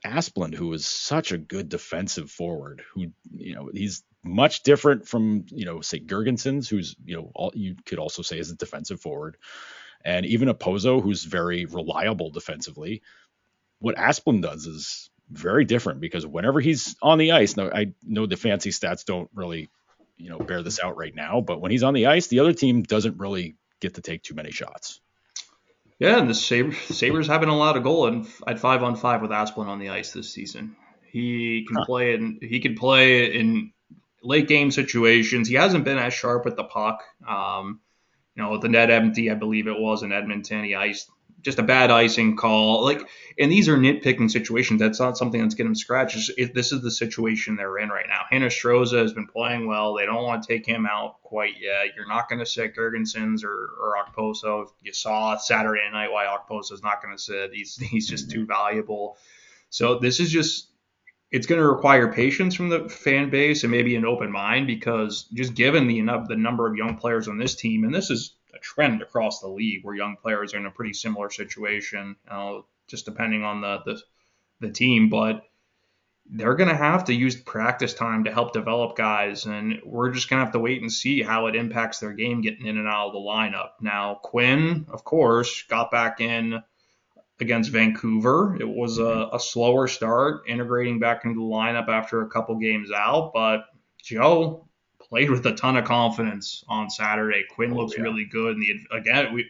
Asplund, 0.05 0.53
who 0.53 0.72
is 0.74 0.86
such 0.86 1.32
a 1.32 1.38
good 1.38 1.67
defensive 1.67 2.29
forward, 2.29 2.84
who 2.94 3.08
you 3.32 3.55
know 3.55 3.70
he's 3.74 4.03
much 4.24 4.63
different 4.63 5.08
from 5.08 5.46
you 5.50 5.65
know 5.65 5.82
say 5.82 6.00
Girgensons, 6.00 6.70
who's 6.70 6.96
you 7.03 7.15
know 7.15 7.32
all, 7.34 7.51
you 7.55 7.75
could 7.86 8.00
also 8.00 8.22
say 8.22 8.38
is 8.38 8.51
a 8.51 8.55
defensive 8.55 9.01
forward, 9.01 9.38
and 10.03 10.25
even 10.25 10.50
Okposo, 10.50 11.01
who's 11.01 11.24
very 11.24 11.65
reliable 11.65 12.29
defensively 12.29 13.01
what 13.86 13.98
Asplund 13.98 14.42
does 14.42 14.65
is 14.65 15.12
very 15.30 15.63
different 15.63 16.00
because 16.00 16.25
whenever 16.25 16.60
he's 16.60 16.96
on 17.04 17.20
the 17.20 17.34
ice, 17.34 17.56
now 17.56 17.70
I 17.72 17.94
know 18.01 18.25
the 18.25 18.36
fancy 18.36 18.72
stats 18.72 19.06
don't 19.06 19.30
really, 19.36 19.70
you 20.18 20.32
know, 20.32 20.39
bear 20.39 20.63
this 20.63 20.80
out 20.80 20.98
right 20.98 21.13
now, 21.13 21.39
but 21.39 21.62
when 21.62 21.70
he's 21.70 21.84
on 21.84 21.94
the 21.94 22.08
ice, 22.08 22.25
the 22.25 22.39
other 22.39 22.51
team 22.51 22.82
doesn't 22.82 23.20
really 23.20 23.58
get 23.80 23.94
to 23.94 24.01
take 24.01 24.24
too 24.24 24.34
many 24.34 24.50
shots. 24.50 25.01
Yeah, 26.00 26.18
and 26.18 26.27
the 26.27 26.34
Sabres, 26.34 26.75
Sabres 26.98 27.27
haven't 27.27 27.50
allowed 27.50 27.77
a 27.77 27.80
goal 27.80 28.08
in, 28.08 28.27
at 28.48 28.58
five 28.58 28.82
on 28.82 28.96
five 28.96 29.22
with 29.22 29.30
Asplund 29.30 29.68
on 29.68 29.77
the 29.77 29.89
ice 29.89 30.13
this 30.13 30.34
season. 30.34 30.75
He 31.12 31.63
can 31.68 31.77
huh. 31.77 31.86
play 31.86 32.15
and 32.15 32.42
he 32.42 32.60
can 32.62 32.74
play 32.74 33.36
in 33.36 33.72
late 34.24 34.48
game 34.48 34.72
situations. 34.72 35.48
He 35.48 35.54
hasn't 35.54 35.86
been 35.86 36.00
as 36.00 36.12
sharp 36.12 36.44
with 36.44 36.56
the 36.56 36.63
puck. 36.63 37.04
Um, 37.27 37.82
you 38.36 38.42
know, 38.42 38.58
the 38.58 38.68
net 38.68 38.89
empty, 38.89 39.30
I 39.30 39.36
believe 39.36 39.68
it 39.68 39.80
was 39.80 40.01
in 40.01 40.12
Edmonton. 40.12 40.63
He 40.63 40.74
iced 40.74 41.08
just 41.45 41.59
a 41.59 41.63
bad 41.63 41.91
icing 41.91 42.35
call. 42.35 42.83
Like, 42.83 43.07
and 43.37 43.51
these 43.51 43.69
are 43.69 43.77
nitpicking 43.77 44.31
situations. 44.31 44.79
That's 44.79 44.99
not 44.99 45.15
something 45.15 45.39
that's 45.39 45.53
getting 45.53 45.75
scratched. 45.75 46.31
It, 46.37 46.55
this 46.55 46.71
is 46.71 46.81
the 46.81 46.89
situation 46.89 47.55
they're 47.55 47.77
in 47.77 47.89
right 47.89 48.07
now. 48.09 48.21
Hinostroza 48.31 48.99
has 48.99 49.13
been 49.13 49.27
playing 49.27 49.67
well. 49.67 49.93
They 49.93 50.07
don't 50.07 50.23
want 50.23 50.41
to 50.41 50.47
take 50.47 50.65
him 50.65 50.87
out 50.87 51.21
quite 51.21 51.53
yet. 51.61 51.95
You're 51.95 52.07
not 52.07 52.27
going 52.27 52.39
to 52.39 52.47
sit 52.47 52.75
Girgensons 52.75 53.43
or, 53.43 53.69
or 53.79 53.95
Okposo. 54.03 54.69
You 54.81 54.91
saw 54.91 55.37
Saturday 55.37 55.87
night 55.91 56.11
why 56.11 56.25
Okposo 56.25 56.73
is 56.73 56.81
not 56.81 57.03
going 57.03 57.15
to 57.15 57.21
sit. 57.21 57.53
He's 57.53 57.77
he's 57.77 58.09
just 58.09 58.31
too 58.31 58.39
mm-hmm. 58.39 58.47
valuable. 58.47 59.17
So 59.69 59.99
this 59.99 60.19
is 60.19 60.31
just 60.31 60.69
it's 61.29 61.45
going 61.45 61.61
to 61.61 61.67
require 61.67 62.11
patience 62.11 62.55
from 62.55 62.69
the 62.69 62.89
fan 62.89 63.29
base 63.29 63.63
and 63.63 63.71
maybe 63.71 63.95
an 63.95 64.05
open 64.05 64.31
mind 64.31 64.65
because 64.65 65.25
just 65.33 65.53
given 65.53 65.87
the 65.87 65.99
enough 65.99 66.27
the 66.27 66.35
number 66.35 66.65
of 66.67 66.75
young 66.75 66.97
players 66.97 67.27
on 67.27 67.37
this 67.37 67.53
team, 67.53 67.83
and 67.83 67.93
this 67.93 68.09
is 68.09 68.35
a 68.55 68.59
trend 68.59 69.01
across 69.01 69.39
the 69.39 69.47
league 69.47 69.83
where 69.83 69.95
young 69.95 70.15
players 70.15 70.53
are 70.53 70.57
in 70.57 70.65
a 70.65 70.71
pretty 70.71 70.93
similar 70.93 71.29
situation, 71.29 72.15
just 72.88 73.05
depending 73.05 73.43
on 73.43 73.62
the, 73.62 73.81
the 73.85 74.01
the 74.62 74.69
team, 74.71 75.09
but 75.09 75.43
they're 76.27 76.55
going 76.55 76.69
to 76.69 76.75
have 76.75 77.05
to 77.05 77.13
use 77.13 77.35
practice 77.35 77.93
time 77.93 78.24
to 78.24 78.31
help 78.31 78.53
develop 78.53 78.95
guys, 78.95 79.45
and 79.45 79.79
we're 79.85 80.12
just 80.12 80.29
going 80.29 80.39
to 80.39 80.45
have 80.45 80.53
to 80.53 80.59
wait 80.59 80.81
and 80.81 80.91
see 80.91 81.21
how 81.21 81.47
it 81.47 81.55
impacts 81.55 82.00
their 82.00 82.13
game 82.13 82.41
getting 82.41 82.65
in 82.65 82.77
and 82.77 82.88
out 82.88 83.07
of 83.07 83.13
the 83.13 83.19
lineup. 83.19 83.71
Now, 83.81 84.15
Quinn, 84.24 84.88
of 84.89 85.03
course, 85.03 85.63
got 85.63 85.91
back 85.91 86.21
in 86.21 86.63
against 87.39 87.71
Vancouver. 87.71 88.57
It 88.59 88.67
was 88.67 88.97
a, 88.97 89.29
a 89.33 89.39
slower 89.39 89.88
start, 89.88 90.47
integrating 90.47 91.00
back 91.00 91.25
into 91.25 91.35
the 91.35 91.41
lineup 91.41 91.89
after 91.89 92.21
a 92.21 92.29
couple 92.29 92.55
games 92.55 92.91
out, 92.91 93.31
but 93.33 93.65
Joe 94.01 94.67
played 95.09 95.29
with 95.29 95.45
a 95.45 95.53
ton 95.53 95.77
of 95.77 95.85
confidence 95.85 96.63
on 96.67 96.89
Saturday. 96.89 97.43
Quinn 97.53 97.74
oh, 97.74 97.77
looks 97.77 97.95
yeah. 97.97 98.03
really 98.03 98.25
good, 98.25 98.55
and 98.55 98.63
the 98.63 98.97
again 98.97 99.33
we 99.33 99.50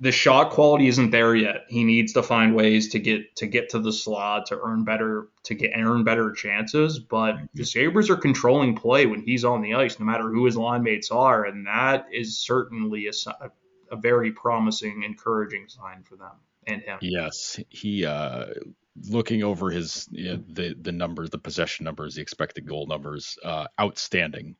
the 0.00 0.12
shot 0.12 0.50
quality 0.50 0.86
isn't 0.86 1.10
there 1.10 1.34
yet. 1.34 1.64
He 1.68 1.82
needs 1.82 2.12
to 2.12 2.22
find 2.22 2.54
ways 2.54 2.88
to 2.90 3.00
get 3.00 3.34
to 3.36 3.46
get 3.46 3.70
to 3.70 3.80
the 3.80 3.92
slot 3.92 4.46
to 4.46 4.60
earn 4.60 4.84
better 4.84 5.28
to 5.44 5.54
get 5.54 5.72
earn 5.76 6.04
better 6.04 6.32
chances. 6.32 6.98
But 6.98 7.36
the 7.54 7.64
Sabres 7.64 8.10
are 8.10 8.16
controlling 8.16 8.76
play 8.76 9.06
when 9.06 9.22
he's 9.22 9.44
on 9.44 9.60
the 9.60 9.74
ice, 9.74 9.98
no 9.98 10.06
matter 10.06 10.28
who 10.28 10.44
his 10.44 10.56
line 10.56 10.82
mates 10.82 11.10
are, 11.10 11.44
and 11.44 11.66
that 11.66 12.06
is 12.12 12.38
certainly 12.38 13.08
a, 13.08 13.50
a 13.90 13.96
very 13.96 14.30
promising, 14.30 15.02
encouraging 15.02 15.68
sign 15.68 16.04
for 16.04 16.16
them 16.16 16.36
and 16.66 16.82
him. 16.82 16.98
Yes, 17.00 17.58
he 17.68 18.04
uh, 18.04 18.46
looking 19.08 19.42
over 19.42 19.70
his 19.70 20.08
you 20.10 20.30
know, 20.36 20.44
the 20.48 20.74
the 20.80 20.92
numbers, 20.92 21.30
the 21.30 21.38
possession 21.38 21.84
numbers, 21.84 22.14
the 22.14 22.22
expected 22.22 22.66
goal 22.66 22.86
numbers, 22.86 23.38
uh, 23.44 23.66
outstanding. 23.80 24.56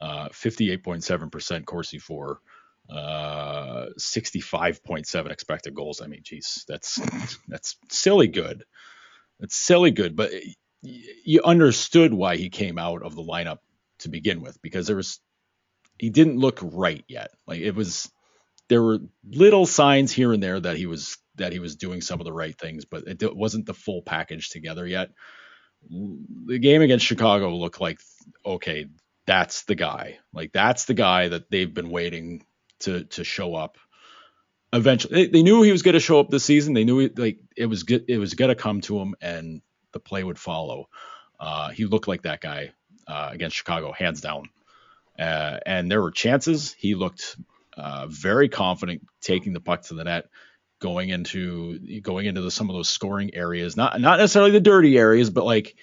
Uh, 0.00 0.28
58.7% 0.30 1.66
Corsi 1.66 1.98
for, 1.98 2.40
uh, 2.88 3.86
65.7 3.98 5.30
expected 5.30 5.74
goals. 5.74 6.00
I 6.00 6.06
mean, 6.06 6.22
geez, 6.24 6.64
that's 6.66 7.00
that's 7.48 7.76
silly 7.90 8.28
good. 8.28 8.64
That's 9.38 9.56
silly 9.56 9.90
good, 9.90 10.16
but 10.16 10.32
you 10.82 11.42
understood 11.44 12.12
why 12.12 12.36
he 12.36 12.48
came 12.48 12.78
out 12.78 13.02
of 13.02 13.14
the 13.14 13.22
lineup 13.22 13.58
to 14.00 14.08
begin 14.08 14.40
with 14.40 14.60
because 14.62 14.86
there 14.86 14.96
was 14.96 15.20
he 15.98 16.10
didn't 16.10 16.38
look 16.38 16.58
right 16.62 17.04
yet. 17.08 17.30
Like 17.46 17.60
it 17.60 17.74
was 17.74 18.10
there 18.68 18.82
were 18.82 18.98
little 19.24 19.66
signs 19.66 20.12
here 20.12 20.32
and 20.32 20.42
there 20.42 20.58
that 20.58 20.76
he 20.76 20.86
was 20.86 21.18
that 21.40 21.52
he 21.52 21.58
was 21.58 21.76
doing 21.76 22.00
some 22.00 22.20
of 22.20 22.24
the 22.24 22.32
right 22.32 22.56
things, 22.56 22.84
but 22.84 23.04
it 23.06 23.36
wasn't 23.36 23.66
the 23.66 23.74
full 23.74 24.02
package 24.02 24.48
together 24.48 24.86
yet. 24.86 25.10
The 25.88 26.58
game 26.58 26.82
against 26.82 27.06
Chicago 27.06 27.54
looked 27.54 27.80
like 27.80 28.00
okay, 28.44 28.86
that's 29.26 29.64
the 29.64 29.74
guy. 29.74 30.18
Like 30.32 30.52
that's 30.52 30.84
the 30.84 30.94
guy 30.94 31.28
that 31.28 31.50
they've 31.50 31.72
been 31.72 31.90
waiting 31.90 32.44
to 32.80 33.04
to 33.04 33.24
show 33.24 33.54
up. 33.54 33.78
Eventually, 34.72 35.26
they, 35.26 35.42
knew 35.42 35.62
he 35.62 35.72
was 35.72 35.82
going 35.82 35.94
to 35.94 36.00
show 36.00 36.20
up 36.20 36.30
this 36.30 36.44
season. 36.44 36.74
They 36.74 36.84
knew 36.84 37.08
like 37.16 37.38
it 37.56 37.66
was 37.66 37.82
good. 37.82 38.04
It 38.08 38.18
was 38.18 38.34
going 38.34 38.50
to 38.50 38.54
come 38.54 38.80
to 38.82 38.98
him, 39.00 39.14
and 39.20 39.62
the 39.92 40.00
play 40.00 40.22
would 40.22 40.38
follow. 40.38 40.88
Uh, 41.40 41.70
he 41.70 41.86
looked 41.86 42.06
like 42.06 42.22
that 42.22 42.40
guy 42.40 42.72
uh, 43.08 43.30
against 43.32 43.56
Chicago, 43.56 43.92
hands 43.92 44.20
down. 44.20 44.50
Uh, 45.18 45.58
and 45.66 45.90
there 45.90 46.00
were 46.00 46.10
chances. 46.10 46.72
He 46.72 46.94
looked 46.94 47.36
uh, 47.76 48.06
very 48.08 48.48
confident 48.48 49.02
taking 49.20 49.52
the 49.52 49.60
puck 49.60 49.82
to 49.82 49.94
the 49.94 50.04
net 50.04 50.26
going 50.80 51.10
into 51.10 52.00
going 52.00 52.26
into 52.26 52.40
the, 52.40 52.50
some 52.50 52.68
of 52.68 52.74
those 52.74 52.90
scoring 52.90 53.34
areas, 53.34 53.76
not 53.76 54.00
not 54.00 54.18
necessarily 54.18 54.50
the 54.50 54.60
dirty 54.60 54.98
areas, 54.98 55.30
but 55.30 55.44
like 55.44 55.76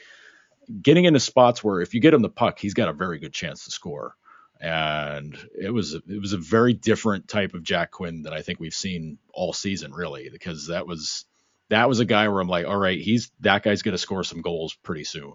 getting 0.81 1.05
into 1.05 1.19
spots 1.19 1.63
where 1.63 1.81
if 1.81 1.93
you 1.93 2.01
get 2.01 2.13
him 2.13 2.21
the 2.21 2.29
puck, 2.29 2.59
he's 2.59 2.73
got 2.73 2.89
a 2.89 2.93
very 2.93 3.19
good 3.19 3.33
chance 3.33 3.65
to 3.65 3.71
score. 3.71 4.15
And 4.59 5.37
it 5.59 5.71
was 5.71 5.93
it 5.93 6.19
was 6.19 6.33
a 6.33 6.37
very 6.37 6.73
different 6.73 7.27
type 7.27 7.53
of 7.53 7.63
Jack 7.63 7.91
Quinn 7.91 8.23
that 8.23 8.33
I 8.33 8.41
think 8.41 8.59
we've 8.59 8.73
seen 8.73 9.19
all 9.33 9.53
season, 9.53 9.93
really, 9.93 10.29
because 10.29 10.67
that 10.67 10.87
was 10.87 11.25
that 11.69 11.87
was 11.87 11.99
a 11.99 12.05
guy 12.05 12.27
where 12.27 12.41
I'm 12.41 12.47
like, 12.47 12.65
all 12.65 12.77
right, 12.77 12.99
he's 12.99 13.31
that 13.41 13.63
guy's 13.63 13.83
going 13.83 13.93
to 13.93 13.99
score 13.99 14.23
some 14.23 14.41
goals 14.41 14.75
pretty 14.83 15.03
soon 15.03 15.33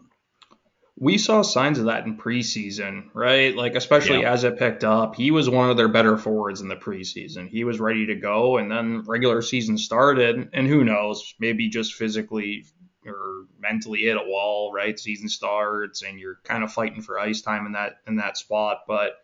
we 0.98 1.16
saw 1.18 1.42
signs 1.42 1.78
of 1.78 1.86
that 1.86 2.04
in 2.04 2.16
preseason, 2.16 3.08
right? 3.14 3.56
Like 3.56 3.74
especially 3.74 4.22
yeah. 4.22 4.32
as 4.32 4.44
it 4.44 4.58
picked 4.58 4.84
up, 4.84 5.14
he 5.14 5.30
was 5.30 5.48
one 5.48 5.70
of 5.70 5.76
their 5.76 5.88
better 5.88 6.18
forwards 6.18 6.60
in 6.60 6.68
the 6.68 6.76
preseason. 6.76 7.48
He 7.48 7.64
was 7.64 7.80
ready 7.80 8.06
to 8.06 8.14
go, 8.14 8.58
and 8.58 8.70
then 8.70 9.02
regular 9.02 9.42
season 9.42 9.78
started, 9.78 10.50
and 10.52 10.66
who 10.66 10.84
knows, 10.84 11.34
maybe 11.38 11.68
just 11.68 11.94
physically 11.94 12.66
or 13.06 13.46
mentally 13.58 14.00
hit 14.02 14.16
a 14.16 14.24
wall, 14.24 14.72
right? 14.72 14.98
Season 14.98 15.28
starts, 15.28 16.02
and 16.02 16.20
you're 16.20 16.38
kind 16.44 16.62
of 16.62 16.72
fighting 16.72 17.02
for 17.02 17.18
ice 17.18 17.40
time 17.40 17.66
in 17.66 17.72
that 17.72 17.96
in 18.06 18.16
that 18.16 18.36
spot, 18.36 18.82
but. 18.86 19.18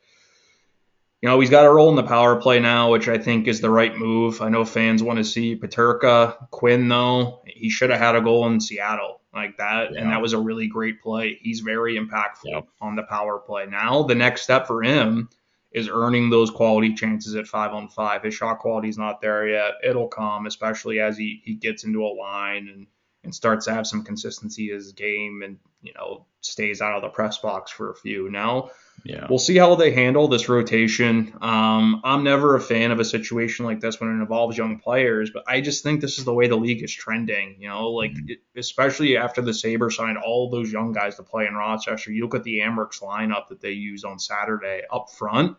You 1.20 1.28
know, 1.28 1.40
he's 1.40 1.50
got 1.50 1.66
a 1.66 1.68
role 1.68 1.90
in 1.90 1.96
the 1.96 2.04
power 2.04 2.40
play 2.40 2.60
now, 2.60 2.92
which 2.92 3.08
I 3.08 3.18
think 3.18 3.48
is 3.48 3.60
the 3.60 3.70
right 3.70 3.92
move. 3.92 4.40
I 4.40 4.50
know 4.50 4.64
fans 4.64 5.02
want 5.02 5.16
to 5.16 5.24
see 5.24 5.56
Peterka. 5.56 6.48
Quinn, 6.52 6.86
though, 6.86 7.42
he 7.44 7.70
should 7.70 7.90
have 7.90 7.98
had 7.98 8.14
a 8.14 8.20
goal 8.20 8.46
in 8.46 8.60
Seattle 8.60 9.20
like 9.38 9.56
that. 9.58 9.92
Yeah. 9.92 10.00
And 10.00 10.10
that 10.10 10.20
was 10.20 10.32
a 10.32 10.38
really 10.38 10.66
great 10.66 11.00
play. 11.00 11.38
He's 11.42 11.60
very 11.60 11.98
impactful 11.98 12.66
on 12.80 12.96
the 12.96 13.04
power 13.04 13.38
play. 13.38 13.66
Now, 13.66 14.02
the 14.02 14.14
next 14.14 14.42
step 14.42 14.66
for 14.66 14.82
him 14.82 15.28
is 15.72 15.88
earning 15.88 16.30
those 16.30 16.50
quality 16.50 16.94
chances 16.94 17.34
at 17.34 17.46
five 17.46 17.72
on 17.72 17.88
five. 17.88 18.22
His 18.22 18.34
shot 18.34 18.58
quality 18.58 18.88
is 18.88 18.98
not 18.98 19.20
there 19.20 19.46
yet. 19.48 19.74
It'll 19.84 20.08
come, 20.08 20.46
especially 20.46 20.98
as 21.00 21.16
he, 21.16 21.40
he 21.44 21.54
gets 21.54 21.84
into 21.84 22.04
a 22.04 22.08
line 22.08 22.68
and, 22.68 22.86
and 23.24 23.34
starts 23.34 23.66
to 23.66 23.74
have 23.74 23.86
some 23.86 24.02
consistency 24.02 24.70
in 24.70 24.76
his 24.76 24.92
game 24.92 25.42
and, 25.44 25.58
you 25.82 25.92
know, 25.94 26.26
stays 26.40 26.80
out 26.80 26.96
of 26.96 27.02
the 27.02 27.08
press 27.08 27.38
box 27.38 27.70
for 27.70 27.90
a 27.90 27.96
few. 27.96 28.30
Now, 28.30 28.70
yeah. 29.04 29.26
We'll 29.28 29.38
see 29.38 29.56
how 29.56 29.74
they 29.74 29.92
handle 29.92 30.28
this 30.28 30.48
rotation. 30.48 31.32
Um, 31.40 32.00
I'm 32.04 32.24
never 32.24 32.56
a 32.56 32.60
fan 32.60 32.90
of 32.90 33.00
a 33.00 33.04
situation 33.04 33.64
like 33.64 33.80
this 33.80 34.00
when 34.00 34.10
it 34.10 34.20
involves 34.20 34.58
young 34.58 34.78
players, 34.78 35.30
but 35.30 35.44
I 35.46 35.60
just 35.60 35.82
think 35.82 36.00
this 36.00 36.18
is 36.18 36.24
the 36.24 36.34
way 36.34 36.48
the 36.48 36.56
league 36.56 36.82
is 36.82 36.92
trending. 36.92 37.56
You 37.58 37.68
know, 37.68 37.90
like 37.90 38.12
mm-hmm. 38.12 38.30
it, 38.30 38.38
especially 38.56 39.16
after 39.16 39.40
the 39.40 39.54
Sabres 39.54 39.96
signed 39.96 40.18
all 40.18 40.50
those 40.50 40.72
young 40.72 40.92
guys 40.92 41.16
to 41.16 41.22
play 41.22 41.46
in 41.46 41.54
Rochester. 41.54 42.12
You 42.12 42.24
look 42.24 42.34
at 42.34 42.44
the 42.44 42.60
Amerks 42.60 43.00
lineup 43.00 43.48
that 43.48 43.60
they 43.60 43.72
used 43.72 44.04
on 44.04 44.18
Saturday 44.18 44.82
up 44.90 45.10
front. 45.10 45.56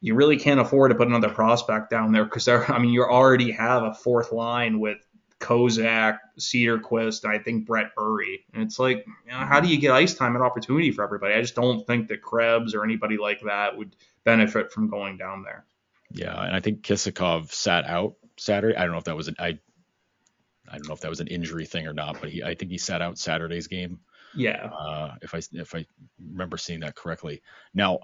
You 0.00 0.14
really 0.14 0.38
can't 0.38 0.60
afford 0.60 0.90
to 0.90 0.94
put 0.94 1.08
another 1.08 1.28
prospect 1.28 1.90
down 1.90 2.12
there 2.12 2.24
because 2.24 2.48
I 2.48 2.78
mean, 2.78 2.92
you 2.92 3.02
already 3.02 3.50
have 3.52 3.82
a 3.82 3.94
fourth 3.94 4.32
line 4.32 4.80
with 4.80 4.98
Kozak, 5.40 6.18
Cederqvist, 6.38 7.24
I 7.24 7.38
think 7.38 7.66
Brett 7.66 7.90
Murray. 7.98 8.44
And 8.52 8.62
it's 8.62 8.78
like, 8.78 9.06
you 9.26 9.32
know, 9.32 9.38
how 9.38 9.60
do 9.60 9.68
you 9.68 9.78
get 9.78 9.90
ice 9.90 10.14
time 10.14 10.36
and 10.36 10.44
opportunity 10.44 10.92
for 10.92 11.02
everybody? 11.02 11.34
I 11.34 11.40
just 11.40 11.54
don't 11.54 11.84
think 11.86 12.08
that 12.08 12.22
Krebs 12.22 12.74
or 12.74 12.84
anybody 12.84 13.16
like 13.16 13.40
that 13.46 13.76
would 13.76 13.96
benefit 14.24 14.70
from 14.70 14.88
going 14.88 15.16
down 15.16 15.42
there. 15.42 15.64
Yeah, 16.12 16.40
and 16.40 16.54
I 16.54 16.60
think 16.60 16.82
Kisakov 16.82 17.52
sat 17.52 17.86
out 17.86 18.16
Saturday. 18.36 18.76
I 18.76 18.82
don't 18.82 18.92
know 18.92 18.98
if 18.98 19.04
that 19.04 19.16
was 19.16 19.28
an 19.28 19.36
I 19.38 19.58
I 20.68 20.74
don't 20.74 20.88
know 20.88 20.94
if 20.94 21.00
that 21.00 21.10
was 21.10 21.20
an 21.20 21.28
injury 21.28 21.66
thing 21.66 21.86
or 21.86 21.94
not, 21.94 22.20
but 22.20 22.30
he 22.30 22.42
I 22.42 22.54
think 22.54 22.70
he 22.70 22.78
sat 22.78 23.00
out 23.00 23.18
Saturday's 23.18 23.66
game. 23.66 24.00
Yeah. 24.34 24.66
Uh, 24.66 25.14
if 25.22 25.34
I 25.34 25.40
if 25.52 25.74
I 25.74 25.86
remember 26.30 26.56
seeing 26.56 26.80
that 26.80 26.96
correctly. 26.96 27.42
Now, 27.74 28.00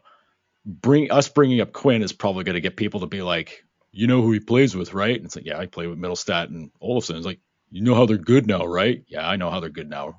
bring 0.64 1.10
us 1.10 1.28
bringing 1.28 1.60
up 1.60 1.72
Quinn 1.72 2.02
is 2.02 2.12
probably 2.12 2.44
going 2.44 2.54
to 2.54 2.60
get 2.60 2.76
people 2.76 3.00
to 3.00 3.06
be 3.06 3.22
like, 3.22 3.64
you 3.96 4.06
know 4.06 4.20
who 4.20 4.30
he 4.32 4.40
plays 4.40 4.76
with, 4.76 4.92
right? 4.92 5.16
And 5.16 5.24
it's 5.24 5.36
like, 5.36 5.46
yeah, 5.46 5.58
I 5.58 5.64
play 5.64 5.86
with 5.86 5.98
Mittelstadt 5.98 6.48
and 6.48 6.70
Olofsson. 6.82 7.16
It's 7.16 7.24
like, 7.24 7.40
you 7.70 7.82
know 7.82 7.94
how 7.94 8.04
they're 8.04 8.18
good 8.18 8.46
now, 8.46 8.66
right? 8.66 9.02
Yeah, 9.08 9.26
I 9.26 9.36
know 9.36 9.50
how 9.50 9.60
they're 9.60 9.70
good 9.70 9.88
now. 9.88 10.18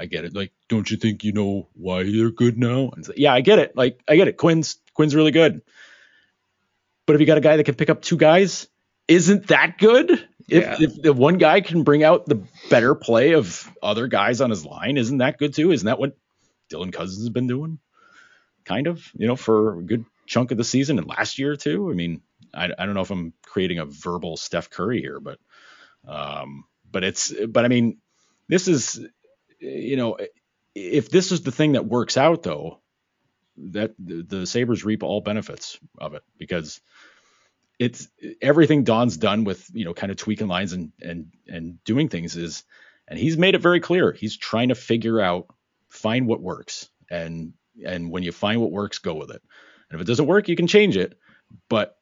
I 0.00 0.06
get 0.06 0.24
it. 0.24 0.34
Like, 0.34 0.52
don't 0.68 0.90
you 0.90 0.96
think 0.96 1.24
you 1.24 1.32
know 1.32 1.68
why 1.74 2.04
they're 2.04 2.30
good 2.30 2.56
now? 2.56 2.88
And 2.88 2.98
it's 2.98 3.08
like, 3.08 3.18
yeah, 3.18 3.34
I 3.34 3.42
get 3.42 3.58
it. 3.58 3.76
Like, 3.76 4.00
I 4.08 4.16
get 4.16 4.28
it. 4.28 4.38
Quinn's 4.38 4.78
Quinn's 4.94 5.14
really 5.14 5.30
good. 5.30 5.60
But 7.04 7.16
if 7.16 7.20
you 7.20 7.26
got 7.26 7.36
a 7.36 7.42
guy 7.42 7.58
that 7.58 7.64
can 7.64 7.74
pick 7.74 7.90
up 7.90 8.00
two 8.00 8.16
guys, 8.16 8.66
isn't 9.08 9.48
that 9.48 9.76
good? 9.76 10.10
If, 10.48 10.62
yeah. 10.64 10.76
if 10.80 11.02
the 11.02 11.12
one 11.12 11.36
guy 11.36 11.60
can 11.60 11.82
bring 11.82 12.02
out 12.02 12.24
the 12.24 12.42
better 12.70 12.94
play 12.94 13.32
of 13.34 13.70
other 13.82 14.06
guys 14.06 14.40
on 14.40 14.48
his 14.48 14.64
line, 14.64 14.96
isn't 14.96 15.18
that 15.18 15.38
good 15.38 15.52
too? 15.52 15.70
Isn't 15.70 15.86
that 15.86 15.98
what 15.98 16.16
Dylan 16.72 16.94
Cozens 16.94 17.18
has 17.18 17.28
been 17.28 17.46
doing? 17.46 17.78
Kind 18.64 18.86
of, 18.86 19.06
you 19.14 19.26
know, 19.26 19.36
for 19.36 19.78
a 19.78 19.82
good 19.82 20.06
chunk 20.26 20.50
of 20.50 20.56
the 20.56 20.64
season 20.64 20.98
and 20.98 21.06
last 21.06 21.38
year 21.38 21.56
too. 21.56 21.90
I 21.90 21.94
mean, 21.94 22.22
I, 22.54 22.70
I 22.78 22.86
don't 22.86 22.94
know 22.94 23.02
if 23.02 23.10
I'm 23.10 23.32
creating 23.44 23.78
a 23.78 23.86
verbal 23.86 24.36
Steph 24.36 24.70
Curry 24.70 25.00
here, 25.00 25.20
but 25.20 25.38
um, 26.06 26.64
but 26.90 27.04
it's 27.04 27.32
but 27.48 27.64
I 27.64 27.68
mean 27.68 27.98
this 28.48 28.68
is 28.68 29.00
you 29.60 29.96
know 29.96 30.16
if 30.74 31.10
this 31.10 31.32
is 31.32 31.42
the 31.42 31.52
thing 31.52 31.72
that 31.72 31.86
works 31.86 32.16
out 32.16 32.42
though 32.42 32.80
that 33.56 33.92
the, 33.98 34.22
the 34.22 34.46
Sabres 34.46 34.84
reap 34.84 35.02
all 35.02 35.20
benefits 35.20 35.78
of 35.98 36.14
it 36.14 36.22
because 36.38 36.80
it's 37.78 38.08
everything 38.40 38.84
Don's 38.84 39.16
done 39.16 39.44
with 39.44 39.68
you 39.72 39.84
know 39.84 39.94
kind 39.94 40.10
of 40.10 40.16
tweaking 40.16 40.48
lines 40.48 40.72
and 40.72 40.92
and 41.00 41.32
and 41.46 41.82
doing 41.84 42.08
things 42.08 42.36
is 42.36 42.64
and 43.06 43.18
he's 43.18 43.38
made 43.38 43.54
it 43.54 43.60
very 43.62 43.80
clear. 43.80 44.12
He's 44.12 44.36
trying 44.36 44.68
to 44.68 44.74
figure 44.74 45.20
out 45.20 45.46
find 45.88 46.26
what 46.26 46.40
works. 46.40 46.88
And 47.10 47.54
and 47.84 48.10
when 48.10 48.22
you 48.22 48.32
find 48.32 48.60
what 48.60 48.72
works 48.72 48.98
go 48.98 49.14
with 49.14 49.30
it. 49.30 49.42
And 49.90 49.98
if 49.98 50.04
it 50.04 50.06
doesn't 50.06 50.26
work 50.26 50.48
you 50.48 50.56
can 50.56 50.66
change 50.66 50.96
it. 50.96 51.18
But 51.68 51.96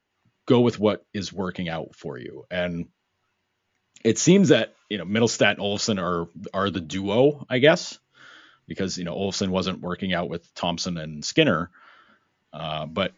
go 0.47 0.61
with 0.61 0.79
what 0.79 1.05
is 1.12 1.33
working 1.33 1.69
out 1.69 1.95
for 1.95 2.19
you. 2.19 2.45
And 2.50 2.87
it 4.05 4.19
seems 4.19 4.49
that 4.49 4.75
you 4.88 4.99
know 4.99 5.05
Mittelstadt 5.05 5.53
and 5.53 5.59
Olofsson 5.59 6.00
are 6.00 6.29
are 6.55 6.71
the 6.71 6.81
duo 6.81 7.45
I 7.50 7.59
guess 7.59 7.99
because 8.67 8.99
you 8.99 9.05
know 9.05 9.15
Olofsson 9.15 9.49
wasn't 9.49 9.81
working 9.81 10.12
out 10.15 10.29
with 10.29 10.53
Thompson 10.55 10.97
and 10.99 11.25
Skinner. 11.25 11.71
Uh, 12.53 12.87
but 12.87 13.12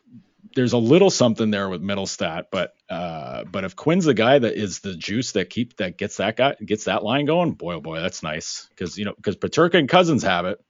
there's 0.55 0.73
a 0.73 0.79
little 0.79 1.11
something 1.11 1.51
there 1.51 1.69
with 1.69 1.83
Mittelstadt, 1.83 2.47
but 2.51 2.75
uh, 2.89 3.45
but 3.45 3.65
if 3.65 3.77
Quinn's 3.77 4.05
the 4.05 4.15
guy 4.15 4.39
that 4.39 4.55
is 4.55 4.81
the 4.81 4.95
juice 4.95 5.33
that 5.33 5.51
keep 5.51 5.77
that 5.77 5.99
gets 5.99 6.17
that 6.17 6.37
guy 6.37 6.55
gets 6.65 6.85
that 6.85 7.05
line 7.05 7.27
going, 7.27 7.53
boy 7.53 7.75
oh 7.75 7.81
boy, 7.81 8.01
that's 8.01 8.23
nice. 8.23 8.67
Because 8.71 8.99
you 8.99 9.05
know 9.05 9.15
because 9.15 9.37
Peterka 9.37 9.79
and 9.79 9.89
Cozens 9.89 10.23
have 10.23 10.47
it, 10.47 10.61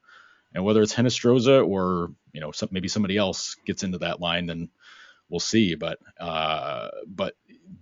and 0.54 0.64
whether 0.64 0.82
it's 0.82 0.94
Hinostroza 0.94 1.66
or 1.66 2.12
you 2.32 2.40
know 2.40 2.52
some, 2.52 2.68
maybe 2.72 2.88
somebody 2.88 3.16
else 3.16 3.56
gets 3.66 3.82
into 3.82 3.98
that 3.98 4.20
line, 4.20 4.46
then 4.46 4.68
we'll 5.28 5.40
see. 5.40 5.74
But 5.74 5.98
uh, 6.18 6.88
but 7.06 7.34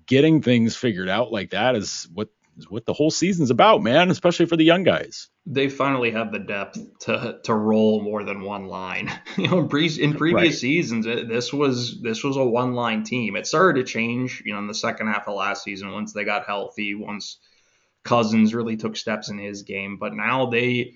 getting 0.06 0.42
things 0.42 0.76
figured 0.76 1.08
out 1.08 1.32
like 1.32 1.50
that 1.50 1.74
is 1.76 2.08
what 2.12 2.28
is 2.56 2.70
what 2.70 2.86
the 2.86 2.92
whole 2.92 3.10
season's 3.10 3.50
about, 3.50 3.82
man, 3.82 4.10
especially 4.10 4.46
for 4.46 4.56
the 4.56 4.64
young 4.64 4.82
guys. 4.82 5.28
They 5.44 5.68
finally 5.68 6.10
have 6.12 6.32
the 6.32 6.38
depth 6.38 6.78
to 7.00 7.38
to 7.44 7.54
roll 7.54 8.02
more 8.02 8.24
than 8.24 8.42
one 8.42 8.66
line. 8.66 9.10
you 9.36 9.48
know, 9.48 9.60
in, 9.60 9.68
pre- 9.68 10.02
in 10.02 10.14
previous 10.14 10.42
right. 10.42 10.54
seasons, 10.54 11.06
this 11.06 11.52
was 11.52 12.00
this 12.00 12.24
was 12.24 12.36
a 12.36 12.44
one 12.44 12.74
line 12.74 13.04
team. 13.04 13.36
It 13.36 13.46
started 13.46 13.80
to 13.80 13.90
change, 13.90 14.42
you 14.44 14.52
know, 14.52 14.58
in 14.58 14.66
the 14.66 14.74
second 14.74 15.08
half 15.08 15.28
of 15.28 15.34
last 15.34 15.64
season 15.64 15.92
once 15.92 16.12
they 16.12 16.24
got 16.24 16.46
healthy, 16.46 16.94
once 16.94 17.38
Cozens 18.04 18.54
really 18.54 18.76
took 18.76 18.96
steps 18.96 19.28
in 19.28 19.38
his 19.38 19.62
game. 19.62 19.98
But 19.98 20.14
now 20.14 20.46
they 20.46 20.94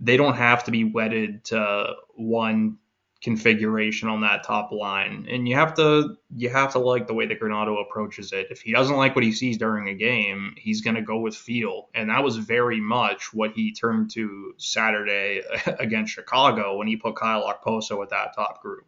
they 0.00 0.16
don't 0.16 0.36
have 0.36 0.64
to 0.64 0.70
be 0.70 0.84
wedded 0.84 1.44
to 1.46 1.94
one 2.14 2.78
configuration 3.20 4.08
on 4.08 4.20
that 4.20 4.44
top 4.44 4.70
line. 4.70 5.26
And 5.28 5.48
you 5.48 5.56
have 5.56 5.74
to 5.74 6.16
you 6.34 6.48
have 6.50 6.72
to 6.72 6.78
like 6.78 7.06
the 7.06 7.14
way 7.14 7.26
that 7.26 7.40
Granato 7.40 7.80
approaches 7.80 8.32
it. 8.32 8.48
If 8.50 8.60
he 8.60 8.72
doesn't 8.72 8.96
like 8.96 9.16
what 9.16 9.24
he 9.24 9.32
sees 9.32 9.58
during 9.58 9.88
a 9.88 9.94
game, 9.94 10.54
he's 10.56 10.80
going 10.82 10.96
to 10.96 11.02
go 11.02 11.18
with 11.18 11.34
feel. 11.34 11.88
And 11.94 12.10
that 12.10 12.22
was 12.22 12.36
very 12.36 12.80
much 12.80 13.34
what 13.34 13.52
he 13.52 13.72
turned 13.72 14.10
to 14.12 14.54
Saturday 14.56 15.42
against 15.80 16.14
Chicago 16.14 16.76
when 16.76 16.86
he 16.86 16.96
put 16.96 17.16
Kyle 17.16 17.52
Okposo 17.52 17.98
with 17.98 18.10
that 18.10 18.34
top 18.36 18.62
group. 18.62 18.86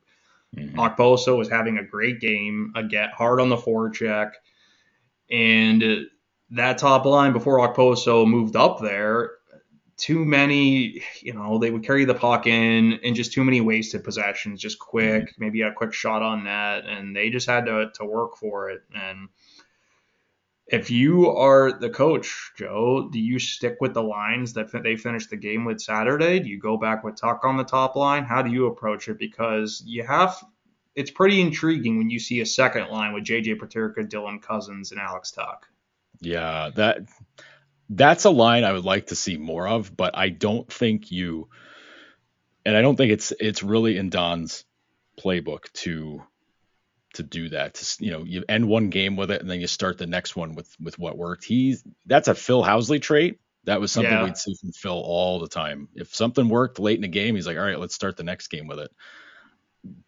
Mm-hmm. 0.57 0.79
Okposo 0.79 1.37
was 1.37 1.49
having 1.49 1.79
a 1.79 1.85
great 1.85 2.21
game, 2.21 2.73
a 2.75 2.83
get 2.83 3.13
hard 3.13 3.41
on 3.41 3.49
the 3.49 3.57
forecheck, 3.57 4.33
and 5.31 6.09
that 6.51 6.79
top 6.79 7.05
line 7.05 7.33
before 7.33 7.59
Okposo 7.59 8.27
moved 8.27 8.57
up 8.57 8.81
there 8.81 9.31
too 10.00 10.25
many, 10.25 11.02
you 11.20 11.35
know, 11.35 11.59
they 11.59 11.70
would 11.70 11.85
carry 11.85 12.07
the 12.07 12.14
puck 12.14 12.46
in 12.46 12.98
and 13.05 13.14
just 13.14 13.33
too 13.33 13.44
many 13.44 13.61
wasted 13.61 14.03
possessions, 14.03 14.61
just 14.61 14.79
quick, 14.79 15.25
mm-hmm. 15.25 15.44
maybe 15.44 15.61
a 15.62 15.72
quick 15.72 15.92
shot 15.92 16.22
on 16.22 16.44
net, 16.44 16.87
and 16.87 17.14
they 17.14 17.29
just 17.29 17.46
had 17.46 17.66
to, 17.66 17.90
to 17.94 18.05
work 18.05 18.37
for 18.37 18.70
it. 18.70 18.83
And 18.94 19.29
if 20.66 20.90
you 20.90 21.29
are 21.29 21.72
the 21.72 21.90
coach, 21.90 22.53
Joe, 22.57 23.11
do 23.12 23.20
you 23.20 23.38
stick 23.38 23.77
with 23.81 23.92
the 23.92 24.03
lines 24.03 24.55
that 24.55 24.70
they 24.83 24.96
finished 24.96 25.29
the 25.29 25.37
game 25.37 25.66
with 25.66 25.81
Saturday? 25.83 26.40
Do 26.40 26.48
you 26.48 26.59
go 26.59 26.79
back 26.79 27.05
with 27.05 27.16
Tuch 27.16 27.40
on 27.42 27.59
the 27.59 27.64
top 27.64 27.94
line? 27.94 28.25
How 28.25 28.40
do 28.40 28.51
you 28.51 28.66
approach 28.66 29.09
it? 29.09 29.18
Because 29.18 29.83
you 29.85 30.07
have, 30.07 30.42
it's 30.94 31.11
pretty 31.11 31.42
intriguing 31.42 31.98
when 31.98 32.09
you 32.09 32.18
see 32.18 32.40
a 32.40 32.46
second 32.46 32.88
line 32.88 33.12
with 33.12 33.25
JJ 33.25 33.59
Peterka, 33.59 34.09
Dylan 34.09 34.40
Cozens, 34.40 34.92
and 34.92 35.01
Alex 35.01 35.33
Tuch. 35.33 35.64
Yeah, 36.20 36.70
that 36.77 37.01
that's 37.90 38.24
a 38.24 38.31
line 38.31 38.64
I 38.64 38.72
would 38.72 38.85
like 38.85 39.09
to 39.09 39.16
see 39.16 39.37
more 39.37 39.68
of, 39.68 39.94
but 39.94 40.16
I 40.16 40.29
don't 40.29 40.72
think 40.72 41.11
you 41.11 41.48
and 42.64 42.76
I 42.76 42.83
don't 42.83 42.96
think 42.96 43.12
it's 43.12 43.33
it's 43.38 43.62
really 43.62 43.96
in 43.98 44.11
Don's 44.11 44.64
playbook 45.18 45.72
to 45.74 46.22
to 47.14 47.22
do 47.24 47.48
that. 47.48 47.74
To 47.74 48.05
you 48.05 48.12
know, 48.12 48.22
you 48.22 48.44
end 48.48 48.68
one 48.68 48.90
game 48.90 49.16
with 49.16 49.33
it 49.33 49.40
and 49.40 49.50
then 49.50 49.61
you 49.61 49.66
start 49.66 49.98
the 49.98 50.07
next 50.07 50.37
one 50.37 50.55
with 50.55 50.74
with 50.81 50.98
what 50.98 51.18
worked. 51.18 51.44
He's 51.44 51.83
that's 52.07 52.29
a 52.29 52.35
Phil 52.35 52.62
Housley 52.62 53.03
trait. 53.03 53.40
That 53.64 53.81
was 53.81 53.92
something 53.92 54.12
yeah. 54.12 54.24
we'd 54.24 54.37
see 54.37 54.55
from 54.55 54.72
Phil 54.72 54.92
all 54.92 55.40
the 55.40 55.48
time. 55.48 55.88
If 55.94 56.14
something 56.14 56.48
worked 56.48 56.79
late 56.79 56.96
in 56.96 57.03
the 57.03 57.09
game, 57.09 57.35
he's 57.35 57.46
like, 57.46 57.59
all 57.59 57.64
right, 57.64 57.79
let's 57.79 57.94
start 57.94 58.16
the 58.16 58.22
next 58.22 58.48
game 58.48 58.68
with 58.68 58.79
it. 58.79 58.90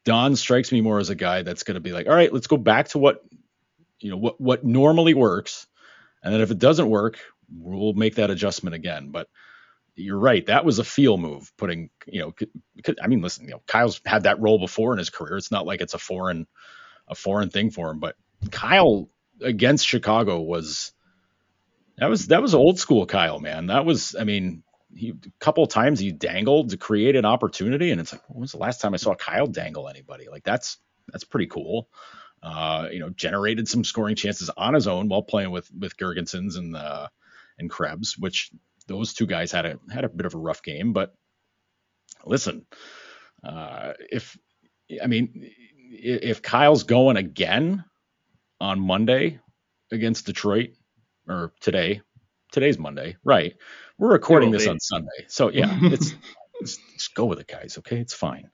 Don 0.05 0.37
strikes 0.37 0.73
me 0.73 0.81
more 0.81 1.01
as 1.01 1.11
a 1.11 1.15
guy 1.15 1.43
that's 1.43 1.65
going 1.65 1.75
to 1.75 1.81
be 1.81 1.93
like, 1.93 2.07
all 2.07 2.15
right, 2.15 2.33
let's 2.33 2.47
go 2.47 2.57
back 2.57 2.89
to 2.89 2.99
what 2.99 3.25
you 3.99 4.11
know 4.11 4.17
what 4.17 4.41
what 4.41 4.65
normally 4.65 5.15
works, 5.15 5.67
and 6.23 6.33
then 6.33 6.41
if 6.41 6.51
it 6.51 6.59
doesn't 6.59 6.89
work, 6.89 7.19
we'll 7.55 7.93
make 7.95 8.17
that 8.17 8.31
adjustment 8.31 8.75
again. 8.75 9.11
But 9.11 9.29
you're 9.95 10.19
right. 10.19 10.45
That 10.47 10.65
was 10.65 10.79
a 10.79 10.85
feel 10.85 11.17
move. 11.19 11.53
Putting, 11.57 11.91
you 12.07 12.21
know, 12.21 12.35
I 13.03 13.07
mean, 13.07 13.21
listen, 13.21 13.45
you 13.45 13.53
know, 13.53 13.63
Kyle's 13.67 14.01
had 14.05 14.25
that 14.25 14.41
role 14.41 14.59
before 14.59 14.93
in 14.93 14.99
his 14.99 15.11
career. 15.11 15.37
It's 15.37 15.51
not 15.51 15.67
like 15.67 15.81
it's 15.81 15.95
a 15.95 15.99
foreign, 15.99 16.47
a 17.09 17.15
foreign 17.15 17.51
thing 17.51 17.71
for 17.71 17.91
him. 17.91 17.99
But 17.99 18.17
Kyle 18.51 19.09
against 19.41 19.87
Chicago 19.87 20.41
was 20.41 20.93
that 21.99 22.09
was 22.09 22.29
that 22.29 22.43
was 22.43 22.55
old 22.55 22.79
school 22.79 23.07
Kyle, 23.07 23.39
man. 23.39 23.67
That 23.67 23.85
was, 23.85 24.17
I 24.19 24.25
mean, 24.25 24.63
he 24.95 25.11
a 25.11 25.15
couple 25.41 25.67
times 25.67 26.01
he 26.01 26.13
dangled 26.13 26.71
to 26.71 26.77
create 26.77 27.17
an 27.17 27.25
opportunity, 27.25 27.91
and 27.91 28.01
it's 28.01 28.13
like, 28.13 28.23
when 28.29 28.41
was 28.41 28.53
the 28.53 28.59
last 28.59 28.81
time 28.81 28.95
I 28.95 28.99
saw 28.99 29.15
Kyle 29.15 29.47
dangle 29.47 29.89
anybody? 29.89 30.29
Like 30.29 30.45
that's 30.45 30.79
that's 31.09 31.25
pretty 31.25 31.47
cool. 31.47 31.89
Uh, 32.43 32.89
you 32.91 32.99
know, 32.99 33.11
generated 33.11 33.69
some 33.69 33.85
scoring 33.85 34.17
chances 34.17 34.51
on 34.57 34.75
his 34.75 34.89
own 34.89 35.09
while 35.09 35.23
playing 35.23 35.51
with 35.51 35.71
with 35.73 35.97
Girgensons 35.97 36.57
and 36.57 36.77
uh, 36.77 37.09
and 37.63 37.71
Krebs, 37.71 38.19
which 38.19 38.51
those 38.87 39.15
two 39.15 39.27
guys 39.27 39.53
had 39.53 39.65
a 39.65 39.79
had 39.91 40.05
a 40.05 40.09
bit 40.09 40.27
of 40.27 40.35
a 40.35 40.39
rough 40.39 40.63
game. 40.63 40.93
But 40.93 41.15
listen, 42.25 42.67
uh, 43.43 43.95
if 44.11 44.37
I 45.03 45.07
mean 45.07 45.51
if 45.91 46.43
Kyle's 46.43 46.85
going 46.85 47.17
again 47.17 47.85
on 48.61 48.81
Monday 48.81 49.41
against 49.91 50.27
Detroit 50.27 50.71
or 51.29 51.53
today, 51.61 52.03
today's 52.51 52.79
Monday, 52.79 53.17
right? 53.25 53.55
We're 53.99 54.13
recording 54.13 54.51
this 54.51 54.67
on 54.67 54.81
Sunday, 54.81 55.27
so 55.29 55.49
yeah, 55.51 55.79
it's. 55.83 56.15
just 56.61 57.15
go 57.15 57.25
with 57.25 57.41
it, 57.41 57.49
guys. 57.49 57.77
Okay, 57.79 57.99
it's 57.99 58.15
fine. 58.15 58.49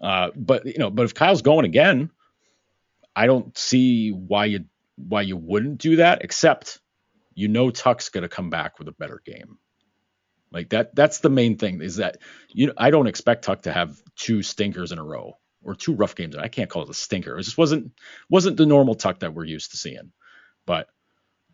Uh, 0.00 0.30
but 0.36 0.66
you 0.66 0.78
know, 0.78 0.90
but 0.90 1.04
if 1.04 1.14
Kyle's 1.14 1.40
going 1.40 1.64
again, 1.64 2.10
I 3.16 3.26
don't 3.26 3.56
see 3.56 4.10
why 4.10 4.46
you 4.46 4.66
why 4.96 5.22
you 5.22 5.36
wouldn't 5.36 5.78
do 5.78 5.96
that, 5.96 6.22
except 6.22 6.80
you 7.34 7.48
know 7.48 7.70
Tuch's 7.70 8.08
going 8.08 8.22
to 8.22 8.28
come 8.28 8.50
back 8.50 8.78
with 8.78 8.88
a 8.88 8.92
better 8.92 9.20
game. 9.24 9.58
Like 10.52 10.70
that 10.70 10.94
that's 10.94 11.18
the 11.18 11.30
main 11.30 11.56
thing 11.58 11.82
is 11.82 11.96
that 11.96 12.18
you 12.48 12.68
know, 12.68 12.74
I 12.76 12.90
don't 12.90 13.08
expect 13.08 13.44
Tuch 13.44 13.62
to 13.62 13.72
have 13.72 14.00
two 14.16 14.42
stinkers 14.42 14.92
in 14.92 14.98
a 14.98 15.04
row 15.04 15.38
or 15.64 15.74
two 15.74 15.94
rough 15.94 16.14
games. 16.14 16.36
I 16.36 16.48
can't 16.48 16.70
call 16.70 16.82
it 16.82 16.90
a 16.90 16.94
stinker. 16.94 17.36
It 17.36 17.42
just 17.42 17.58
wasn't 17.58 17.92
wasn't 18.30 18.56
the 18.56 18.66
normal 18.66 18.94
Tuch 18.94 19.18
that 19.20 19.34
we're 19.34 19.44
used 19.44 19.72
to 19.72 19.76
seeing. 19.76 20.12
But 20.64 20.88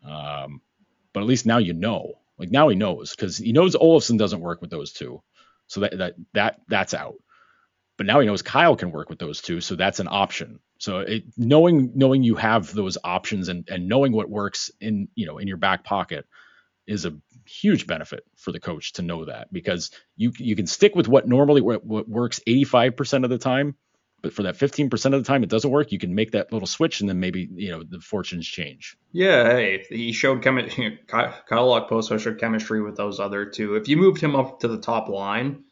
um 0.05 0.61
but 1.13 1.21
at 1.21 1.25
least 1.27 1.45
now 1.45 1.57
you 1.57 1.73
know. 1.73 2.13
Like 2.37 2.51
now 2.51 2.69
he 2.69 2.75
knows 2.75 3.15
because 3.15 3.37
he 3.37 3.53
knows 3.53 3.75
Olofsson 3.75 4.17
doesn't 4.17 4.41
work 4.41 4.61
with 4.61 4.69
those 4.69 4.93
two. 4.93 5.21
So 5.67 5.81
that 5.81 5.97
that 5.97 6.15
that 6.33 6.61
that's 6.67 6.93
out. 6.93 7.15
But 7.97 8.05
now 8.05 8.19
he 8.19 8.27
knows 8.27 8.41
Kyle 8.41 8.75
can 8.75 8.91
work 8.91 9.09
with 9.09 9.19
those 9.19 9.41
two, 9.41 9.61
so 9.61 9.75
that's 9.75 9.99
an 9.99 10.07
option. 10.09 10.59
So 10.81 11.01
it, 11.01 11.25
knowing 11.37 11.91
knowing 11.93 12.23
you 12.23 12.33
have 12.37 12.73
those 12.73 12.97
options 13.03 13.49
and 13.49 13.69
and 13.69 13.87
knowing 13.87 14.13
what 14.13 14.31
works 14.31 14.71
in 14.81 15.09
you 15.13 15.27
know 15.27 15.37
in 15.37 15.47
your 15.47 15.57
back 15.57 15.83
pocket 15.83 16.25
is 16.87 17.05
a 17.05 17.15
huge 17.45 17.85
benefit 17.85 18.23
for 18.35 18.51
the 18.51 18.59
coach 18.59 18.93
to 18.93 19.03
know 19.03 19.25
that 19.25 19.53
because 19.53 19.91
you 20.17 20.31
you 20.39 20.55
can 20.55 20.65
stick 20.65 20.95
with 20.95 21.07
what 21.07 21.27
normally 21.27 21.61
what, 21.61 21.85
what 21.85 22.09
works 22.09 22.39
85% 22.47 23.23
of 23.23 23.29
the 23.29 23.37
time, 23.37 23.75
but 24.23 24.33
for 24.33 24.41
that 24.41 24.55
15% 24.55 24.91
of 25.05 25.11
the 25.11 25.23
time 25.23 25.43
it 25.43 25.51
doesn't 25.51 25.69
work, 25.69 25.91
you 25.91 25.99
can 25.99 26.15
make 26.15 26.31
that 26.31 26.51
little 26.51 26.67
switch 26.67 26.99
and 26.99 27.07
then 27.07 27.19
maybe 27.19 27.47
you 27.53 27.69
know 27.69 27.83
the 27.83 27.99
fortunes 27.99 28.47
change. 28.47 28.97
Yeah, 29.11 29.51
hey, 29.51 29.85
he 29.87 30.13
showed 30.13 30.41
chemistry. 30.41 30.99
Kyle 31.07 31.31
Okposo 31.47 32.19
showed 32.19 32.39
chemistry 32.39 32.81
with 32.81 32.97
those 32.97 33.19
other 33.19 33.45
two. 33.45 33.75
If 33.75 33.87
you 33.87 33.97
moved 33.97 34.19
him 34.19 34.35
up 34.35 34.61
to 34.61 34.67
the 34.67 34.79
top 34.79 35.09
line, 35.09 35.63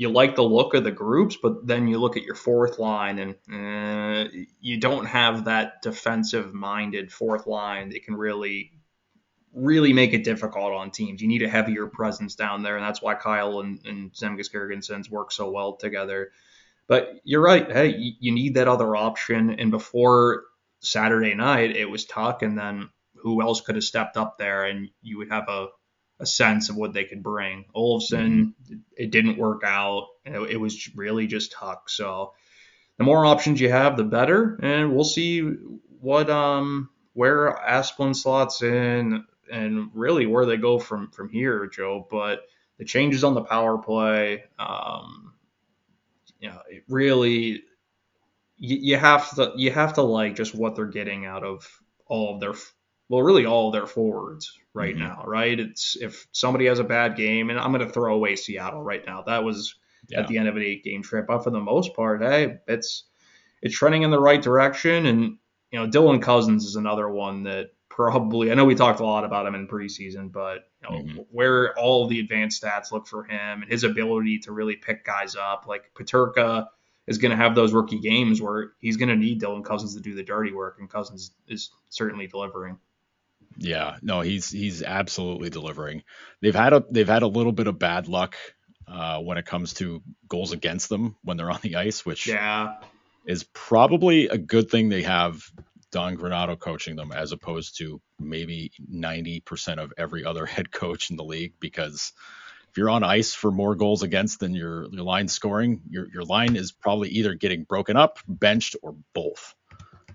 you 0.00 0.08
like 0.08 0.34
the 0.34 0.42
look 0.42 0.72
of 0.72 0.82
the 0.82 0.90
groups, 0.90 1.36
but 1.36 1.66
then 1.66 1.86
you 1.86 1.98
look 1.98 2.16
at 2.16 2.22
your 2.22 2.34
fourth 2.34 2.78
line 2.78 3.18
and 3.18 3.34
uh, 3.52 4.30
you 4.58 4.80
don't 4.80 5.04
have 5.04 5.44
that 5.44 5.82
defensive 5.82 6.54
minded 6.54 7.12
fourth 7.12 7.46
line 7.46 7.90
that 7.90 8.02
can 8.02 8.16
really, 8.16 8.72
really 9.52 9.92
make 9.92 10.14
it 10.14 10.24
difficult 10.24 10.72
on 10.72 10.90
teams. 10.90 11.20
You 11.20 11.28
need 11.28 11.42
a 11.42 11.50
heavier 11.50 11.86
presence 11.86 12.34
down 12.34 12.62
there, 12.62 12.78
and 12.78 12.84
that's 12.86 13.02
why 13.02 13.14
Kyle 13.14 13.60
and, 13.60 13.78
and 13.84 14.10
Zemgus 14.14 14.50
Girgensons 14.50 15.10
work 15.10 15.32
so 15.32 15.50
well 15.50 15.76
together. 15.76 16.30
But 16.86 17.20
you're 17.24 17.42
right. 17.42 17.70
Hey, 17.70 17.94
you 17.98 18.32
need 18.32 18.54
that 18.54 18.68
other 18.68 18.96
option. 18.96 19.50
And 19.60 19.70
before 19.70 20.44
Saturday 20.80 21.34
night, 21.34 21.76
it 21.76 21.90
was 21.90 22.06
Tuch, 22.06 22.42
and 22.42 22.56
then 22.56 22.88
who 23.16 23.42
else 23.42 23.60
could 23.60 23.74
have 23.74 23.84
stepped 23.84 24.16
up 24.16 24.38
there, 24.38 24.64
and 24.64 24.88
you 25.02 25.18
would 25.18 25.30
have 25.30 25.44
a, 25.50 25.66
a 26.20 26.26
sense 26.26 26.68
of 26.68 26.76
what 26.76 26.92
they 26.92 27.04
could 27.04 27.22
bring. 27.22 27.64
Olofsson, 27.74 28.30
mm-hmm. 28.30 28.74
it 28.96 29.10
didn't 29.10 29.38
work 29.38 29.62
out. 29.64 30.08
It, 30.24 30.60
was 30.60 30.94
really 30.94 31.26
just 31.26 31.52
Tuch. 31.52 31.78
So 31.88 32.34
the 32.98 33.04
more 33.04 33.24
options 33.24 33.60
you 33.60 33.70
have, 33.70 33.96
the 33.96 34.04
better, 34.04 34.60
and 34.62 34.94
we'll 34.94 35.04
see 35.04 35.40
what 35.40 36.30
um 36.30 36.90
where 37.14 37.52
Asplund 37.52 38.16
slots 38.16 38.62
in 38.62 39.24
and 39.50 39.90
really 39.94 40.26
where 40.26 40.46
they 40.46 40.58
go 40.58 40.78
from 40.78 41.10
from 41.10 41.30
here, 41.30 41.66
Joe. 41.66 42.06
But 42.08 42.42
the 42.78 42.84
changes 42.84 43.24
on 43.24 43.34
the 43.34 43.42
power 43.42 43.78
play, 43.78 44.44
um, 44.58 45.32
you 46.38 46.50
know, 46.50 46.60
it 46.68 46.84
really 46.88 47.62
you, 48.58 48.76
you 48.76 48.96
have 48.98 49.34
to 49.36 49.52
you 49.56 49.70
have 49.70 49.94
to 49.94 50.02
like 50.02 50.36
just 50.36 50.54
what 50.54 50.76
they're 50.76 50.86
getting 50.86 51.24
out 51.24 51.44
of 51.44 51.66
all 52.06 52.34
of 52.34 52.40
their 52.40 52.52
well, 53.08 53.22
really 53.22 53.46
all 53.46 53.68
of 53.68 53.72
their 53.72 53.86
forwards 53.86 54.59
right 54.74 54.94
mm-hmm. 54.94 55.04
now, 55.04 55.24
right? 55.26 55.58
It's 55.58 55.96
if 56.00 56.26
somebody 56.32 56.66
has 56.66 56.78
a 56.78 56.84
bad 56.84 57.16
game, 57.16 57.50
and 57.50 57.58
I'm 57.58 57.72
going 57.72 57.86
to 57.86 57.92
throw 57.92 58.14
away 58.14 58.36
Seattle 58.36 58.82
right 58.82 59.04
now. 59.04 59.22
That 59.22 59.44
was 59.44 59.74
yeah. 60.08 60.20
at 60.20 60.28
the 60.28 60.38
end 60.38 60.48
of 60.48 60.56
an 60.56 60.62
eight 60.62 60.84
game 60.84 61.02
trip, 61.02 61.26
but 61.26 61.44
for 61.44 61.50
the 61.50 61.60
most 61.60 61.94
part, 61.94 62.22
hey, 62.22 62.58
it's 62.66 63.04
it's 63.62 63.76
trending 63.76 64.02
in 64.02 64.10
the 64.10 64.20
right 64.20 64.40
direction. 64.40 65.06
And 65.06 65.38
you 65.70 65.78
know, 65.78 65.86
Dylan 65.86 66.22
Cozens 66.22 66.64
is 66.64 66.76
another 66.76 67.08
one 67.08 67.44
that 67.44 67.70
probably 67.88 68.50
I 68.50 68.54
know 68.54 68.64
we 68.64 68.74
talked 68.74 69.00
a 69.00 69.04
lot 69.04 69.24
about 69.24 69.46
him 69.46 69.54
in 69.54 69.68
preseason, 69.68 70.32
but 70.32 70.70
you 70.82 70.90
know, 70.90 71.02
mm-hmm. 71.02 71.18
where 71.30 71.76
all 71.78 72.06
the 72.06 72.20
advanced 72.20 72.62
stats 72.62 72.92
look 72.92 73.06
for 73.06 73.24
him 73.24 73.62
and 73.62 73.70
his 73.70 73.84
ability 73.84 74.38
to 74.40 74.52
really 74.52 74.76
pick 74.76 75.04
guys 75.04 75.36
up, 75.36 75.64
like 75.66 75.90
Peterka 75.94 76.66
is 77.06 77.18
going 77.18 77.30
to 77.30 77.36
have 77.36 77.54
those 77.54 77.72
rookie 77.72 77.98
games 77.98 78.40
where 78.40 78.72
he's 78.78 78.96
going 78.96 79.08
to 79.08 79.16
need 79.16 79.42
Dylan 79.42 79.64
Cozens 79.64 79.94
to 79.96 80.00
do 80.00 80.14
the 80.14 80.22
dirty 80.22 80.52
work, 80.52 80.76
and 80.78 80.88
Cozens 80.88 81.32
is 81.48 81.70
certainly 81.88 82.26
delivering. 82.26 82.78
Yeah, 83.56 83.96
no, 84.02 84.20
he's 84.20 84.50
he's 84.50 84.82
absolutely 84.82 85.50
delivering. 85.50 86.02
They've 86.40 86.54
had 86.54 86.72
a 86.72 86.84
they've 86.90 87.08
had 87.08 87.22
a 87.22 87.26
little 87.26 87.52
bit 87.52 87.66
of 87.66 87.78
bad 87.78 88.08
luck 88.08 88.36
uh, 88.88 89.20
when 89.20 89.38
it 89.38 89.46
comes 89.46 89.74
to 89.74 90.02
goals 90.28 90.52
against 90.52 90.88
them 90.88 91.16
when 91.22 91.36
they're 91.36 91.50
on 91.50 91.60
the 91.62 91.76
ice, 91.76 92.06
which 92.06 92.26
yeah 92.26 92.76
is 93.26 93.44
probably 93.52 94.28
a 94.28 94.38
good 94.38 94.70
thing 94.70 94.88
they 94.88 95.02
have 95.02 95.42
Don 95.92 96.16
Granato 96.16 96.58
coaching 96.58 96.96
them 96.96 97.12
as 97.12 97.32
opposed 97.32 97.78
to 97.78 98.00
maybe 98.18 98.72
90% 98.92 99.78
of 99.78 99.92
every 99.96 100.24
other 100.24 100.46
head 100.54 100.70
coach 100.70 101.10
in 101.10 101.16
the 101.16 101.24
league 101.24 101.54
because 101.60 102.12
if 102.70 102.76
you're 102.76 102.90
on 102.90 103.02
ice 103.02 103.34
for 103.34 103.50
more 103.50 103.74
goals 103.74 104.02
against 104.02 104.38
than 104.38 104.54
your 104.54 104.86
your 104.92 105.02
line 105.02 105.26
scoring, 105.26 105.82
your 105.90 106.08
your 106.12 106.22
line 106.22 106.54
is 106.54 106.70
probably 106.70 107.08
either 107.08 107.34
getting 107.34 107.64
broken 107.64 107.96
up, 107.96 108.20
benched, 108.28 108.76
or 108.80 108.94
both. 109.12 109.56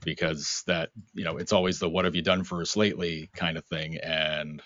Because 0.06 0.63
that 0.68 0.89
you 1.13 1.26
know 1.26 1.38
it's 1.38 1.52
always 1.52 1.80
the 1.80 1.89
what 1.89 2.06
have 2.06 2.15
you 2.15 2.22
done 2.22 2.44
for 2.44 2.62
us 2.62 2.78
lately 2.78 3.30
kind 3.36 3.58
of 3.58 3.65
thing. 3.65 3.98
And 3.98 4.62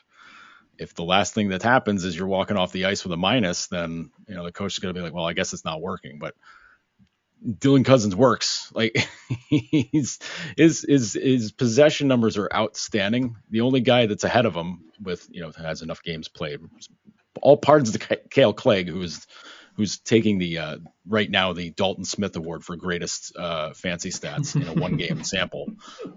if 0.78 0.94
the 0.94 1.04
last 1.04 1.34
thing 1.34 1.50
that 1.50 1.64
happens 1.64 2.04
is 2.04 2.16
you're 2.16 2.28
walking 2.28 2.58
off 2.58 2.72
the 2.72 2.86
ice 2.86 3.04
with 3.04 3.14
a 3.14 3.18
minus, 3.18 3.68
then 3.68 4.12
you 4.28 4.36
know 4.36 4.44
the 4.44 4.52
coach 4.52 4.74
is 4.74 4.80
going 4.80 4.94
to 4.94 5.00
be 5.00 5.04
like, 5.04 5.14
well, 5.14 5.26
I 5.26 5.34
guess 5.34 5.54
it's 5.54 5.66
not 5.66 5.82
working. 5.82 6.20
But 6.20 6.36
Dylan 7.46 7.86
Cozens 7.86 8.16
works. 8.16 8.72
Like 8.80 8.96
he's 9.50 10.20
his 10.56 10.86
his 10.88 11.14
his 11.14 11.52
possession 11.52 12.08
numbers 12.08 12.38
are 12.38 12.50
outstanding. 12.54 13.36
The 13.50 13.62
only 13.62 13.82
guy 13.82 14.06
that's 14.06 14.24
ahead 14.24 14.46
of 14.46 14.56
him 14.56 14.86
with 15.02 15.28
you 15.30 15.42
know 15.42 15.52
has 15.58 15.82
enough 15.82 16.02
games 16.02 16.30
played, 16.30 16.62
all 17.42 17.60
of 17.66 17.94
the 17.94 18.20
Kale 18.30 18.54
Clague, 18.54 18.88
who's 18.88 19.28
who's 19.80 19.98
taking 20.00 20.40
the 20.40 20.58
uh, 20.58 20.78
right 21.08 21.32
now 21.32 21.54
the 21.54 21.70
Dalton 21.70 22.04
Smith 22.04 22.36
Award 22.36 22.66
for 22.66 22.76
greatest 22.76 23.34
uh, 23.38 23.72
fancy 23.74 24.10
stats 24.10 24.54
in 24.54 24.68
a 24.68 24.74
one 24.74 24.98
game 24.98 25.24
sample. 25.24 25.72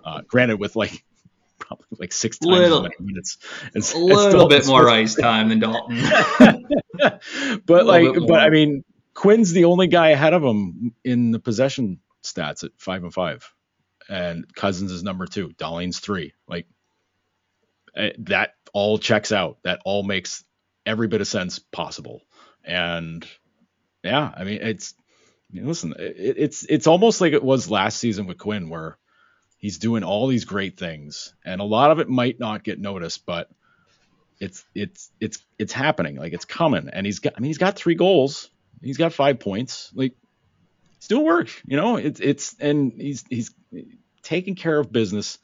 Uh, 0.05 0.22
granted, 0.27 0.59
with 0.59 0.75
like 0.75 1.05
probably 1.61 1.87
like 1.96 2.12
six 2.12 2.38
times 2.38 2.59
little, 2.59 2.79
as 2.79 2.90
many 2.98 3.12
minutes. 3.12 3.38
it's, 3.72 3.94
a 3.94 3.98
little 3.98 4.48
bit 4.48 4.66
more 4.66 4.90
ice 4.90 5.14
time 5.14 5.48
than 5.48 5.61
Dalton. 5.61 6.03
but 7.64 7.87
like, 7.87 8.09
but 8.27 8.40
I 8.40 8.51
mean, 8.51 8.83
Quinn's 9.14 9.53
the 9.53 9.66
only 9.66 9.87
guy 9.87 10.09
ahead 10.09 10.35
of 10.35 10.42
him 10.42 10.92
in 11.05 11.31
the 11.31 11.38
possession 11.38 12.01
stats 12.25 12.64
at 12.64 12.72
five 12.79 13.05
and 13.05 13.14
five, 13.14 13.48
and 14.09 14.53
Cozens 14.57 14.90
is 14.90 15.05
number 15.05 15.27
two. 15.27 15.51
Dahlin's 15.51 16.01
three. 16.01 16.33
Like 16.48 16.66
eh, 17.94 18.11
that 18.18 18.55
all 18.72 18.98
checks 18.98 19.31
out. 19.31 19.59
That 19.62 19.83
all 19.85 20.03
makes 20.03 20.42
every 20.85 21.07
bit 21.07 21.20
of 21.20 21.29
sense 21.29 21.61
possible. 21.61 22.22
And 22.64 23.25
yeah, 24.03 24.33
I 24.37 24.45
mean 24.45 24.59
it's 24.62 24.95
listen, 25.53 25.95
it, 25.99 26.35
it's 26.38 26.65
it's 26.65 26.87
almost 26.87 27.21
like 27.21 27.33
it 27.33 27.43
was 27.43 27.71
last 27.71 27.99
season 27.99 28.27
with 28.27 28.38
Quinn, 28.38 28.69
where 28.69 28.97
he's 29.59 29.79
doing 29.79 30.05
all 30.05 30.27
these 30.27 30.45
great 30.45 30.79
things, 30.79 31.35
and 31.45 31.61
a 31.61 31.65
lot 31.65 31.91
of 31.91 31.99
it 31.99 32.09
might 32.09 32.41
not 32.41 32.65
get 32.65 32.81
noticed, 32.81 33.27
but 33.27 33.51
it's 34.41 34.65
it's 34.75 35.11
it's 35.21 35.38
it's 35.59 35.73
happening. 35.73 36.17
Like 36.17 36.33
it's 36.33 36.45
coming, 36.45 36.88
and 36.93 37.07
he's 37.07 37.21
got. 37.21 37.35
I 37.37 37.41
mean, 37.41 37.49
he's 37.49 37.59
got 37.59 37.77
three 37.77 37.95
goals. 37.95 38.51
He's 38.83 38.97
got 38.97 39.12
five 39.12 39.38
points. 39.38 39.93
Like, 39.95 40.15
still 40.99 41.23
work. 41.23 41.49
You 41.65 41.77
know, 41.77 41.97
it's 41.97 42.21
it's 42.21 42.57
and 42.59 42.93
he's 42.93 43.25
he's 43.31 43.55
taking 44.23 44.57
care 44.57 44.79
of 44.79 44.91
business 44.91 45.38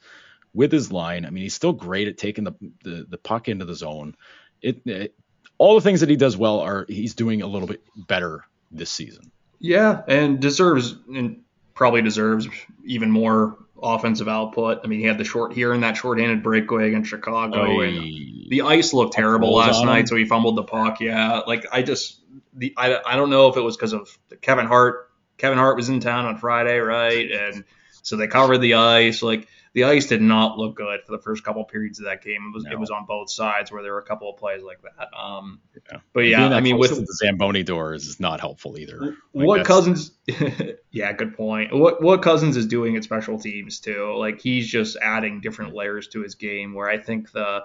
with 0.53 0.71
his 0.71 0.91
line. 0.91 1.25
I 1.25 1.29
mean, 1.29 1.43
he's 1.43 1.53
still 1.53 1.73
great 1.73 2.07
at 2.09 2.17
taking 2.17 2.43
the 2.43 2.53
the, 2.83 3.05
the 3.09 3.17
puck 3.17 3.47
into 3.47 3.65
the 3.65 3.75
zone. 3.75 4.15
It, 4.61 4.81
it 4.85 5.15
all 5.59 5.75
the 5.75 5.81
things 5.81 5.99
that 5.99 6.09
he 6.09 6.15
does 6.15 6.35
well 6.35 6.61
are 6.61 6.85
he's 6.89 7.13
doing 7.13 7.43
a 7.43 7.47
little 7.47 7.67
bit 7.67 7.83
better 7.95 8.43
this 8.71 8.89
season. 8.89 9.31
Yeah, 9.59 10.01
and 10.07 10.39
deserves 10.39 10.95
and 11.07 11.41
probably 11.75 12.01
deserves 12.01 12.47
even 12.85 13.11
more 13.11 13.57
offensive 13.81 14.27
output. 14.27 14.81
I 14.83 14.87
mean, 14.87 14.99
he 14.99 15.05
had 15.05 15.17
the 15.17 15.23
short 15.23 15.53
here 15.53 15.73
and 15.73 15.83
that 15.83 15.97
short-handed 15.97 16.41
breakaway 16.41 16.87
against 16.87 17.09
Chicago, 17.09 17.61
Oy. 17.61 17.87
and 17.87 18.49
the 18.49 18.61
ice 18.63 18.93
looked 18.93 19.13
terrible 19.13 19.53
last 19.53 19.83
night, 19.85 20.07
so 20.07 20.15
he 20.15 20.25
fumbled 20.25 20.55
the 20.55 20.63
puck. 20.63 21.01
Yeah, 21.01 21.41
like 21.45 21.65
I 21.71 21.83
just 21.83 22.19
the 22.53 22.73
I, 22.77 22.99
I 23.05 23.15
don't 23.15 23.29
know 23.29 23.49
if 23.49 23.57
it 23.57 23.61
was 23.61 23.75
because 23.77 23.93
of 23.93 24.17
Kevin 24.41 24.65
Hart. 24.65 25.09
Kevin 25.37 25.57
Hart 25.57 25.75
was 25.75 25.89
in 25.89 25.99
town 25.99 26.25
on 26.25 26.37
Friday, 26.37 26.79
right? 26.79 27.31
And 27.31 27.63
so 28.01 28.15
they 28.15 28.27
covered 28.27 28.59
the 28.59 28.75
ice. 28.75 29.21
Like 29.21 29.47
the 29.73 29.83
ice 29.83 30.07
did 30.07 30.21
not 30.21 30.57
look 30.57 30.75
good 30.75 31.01
for 31.05 31.11
the 31.11 31.21
first 31.21 31.43
couple 31.43 31.63
periods 31.63 31.99
of 31.99 32.05
that 32.05 32.23
game. 32.23 32.51
It 32.51 32.53
was 32.53 32.63
no. 32.63 32.71
it 32.71 32.79
was 32.79 32.89
on 32.89 33.05
both 33.05 33.29
sides 33.29 33.71
where 33.71 33.83
there 33.83 33.93
were 33.93 33.99
a 33.99 34.05
couple 34.05 34.29
of 34.29 34.37
plays 34.37 34.63
like 34.63 34.81
that. 34.81 35.15
Um, 35.17 35.61
yeah. 35.91 35.99
but 36.13 36.21
yeah, 36.21 36.47
I 36.47 36.59
mean 36.61 36.77
with 36.77 36.91
the 36.91 37.13
Zamboni 37.13 37.63
doors 37.63 38.07
is 38.07 38.19
not 38.19 38.39
helpful 38.39 38.77
either. 38.77 38.99
Like 38.99 39.47
what 39.47 39.65
Cozens? 39.65 40.11
yeah, 40.91 41.11
good 41.13 41.35
point. 41.35 41.73
What 41.75 42.01
what 42.01 42.21
Cozens 42.21 42.57
is 42.57 42.65
doing 42.65 42.95
at 42.95 43.03
special 43.03 43.39
teams 43.39 43.79
too? 43.79 44.15
Like 44.17 44.41
he's 44.41 44.67
just 44.67 44.97
adding 45.01 45.41
different 45.41 45.75
layers 45.75 46.07
to 46.09 46.21
his 46.21 46.35
game. 46.35 46.73
Where 46.73 46.89
I 46.89 46.97
think 46.97 47.31
the 47.31 47.63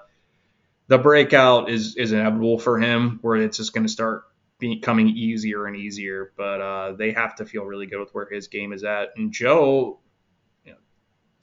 the 0.88 0.98
breakout 0.98 1.70
is 1.70 1.96
is 1.96 2.12
inevitable 2.12 2.58
for 2.58 2.78
him. 2.78 3.18
Where 3.22 3.36
it's 3.36 3.56
just 3.56 3.72
going 3.72 3.86
to 3.86 3.92
start 3.92 4.24
becoming 4.58 5.08
easier 5.08 5.66
and 5.66 5.76
easier. 5.76 6.32
But 6.36 6.60
uh, 6.60 6.92
they 6.92 7.12
have 7.12 7.36
to 7.36 7.46
feel 7.46 7.64
really 7.64 7.86
good 7.86 8.00
with 8.00 8.14
where 8.14 8.28
his 8.30 8.48
game 8.48 8.72
is 8.72 8.84
at. 8.84 9.10
And 9.16 9.32
Joe 9.32 10.00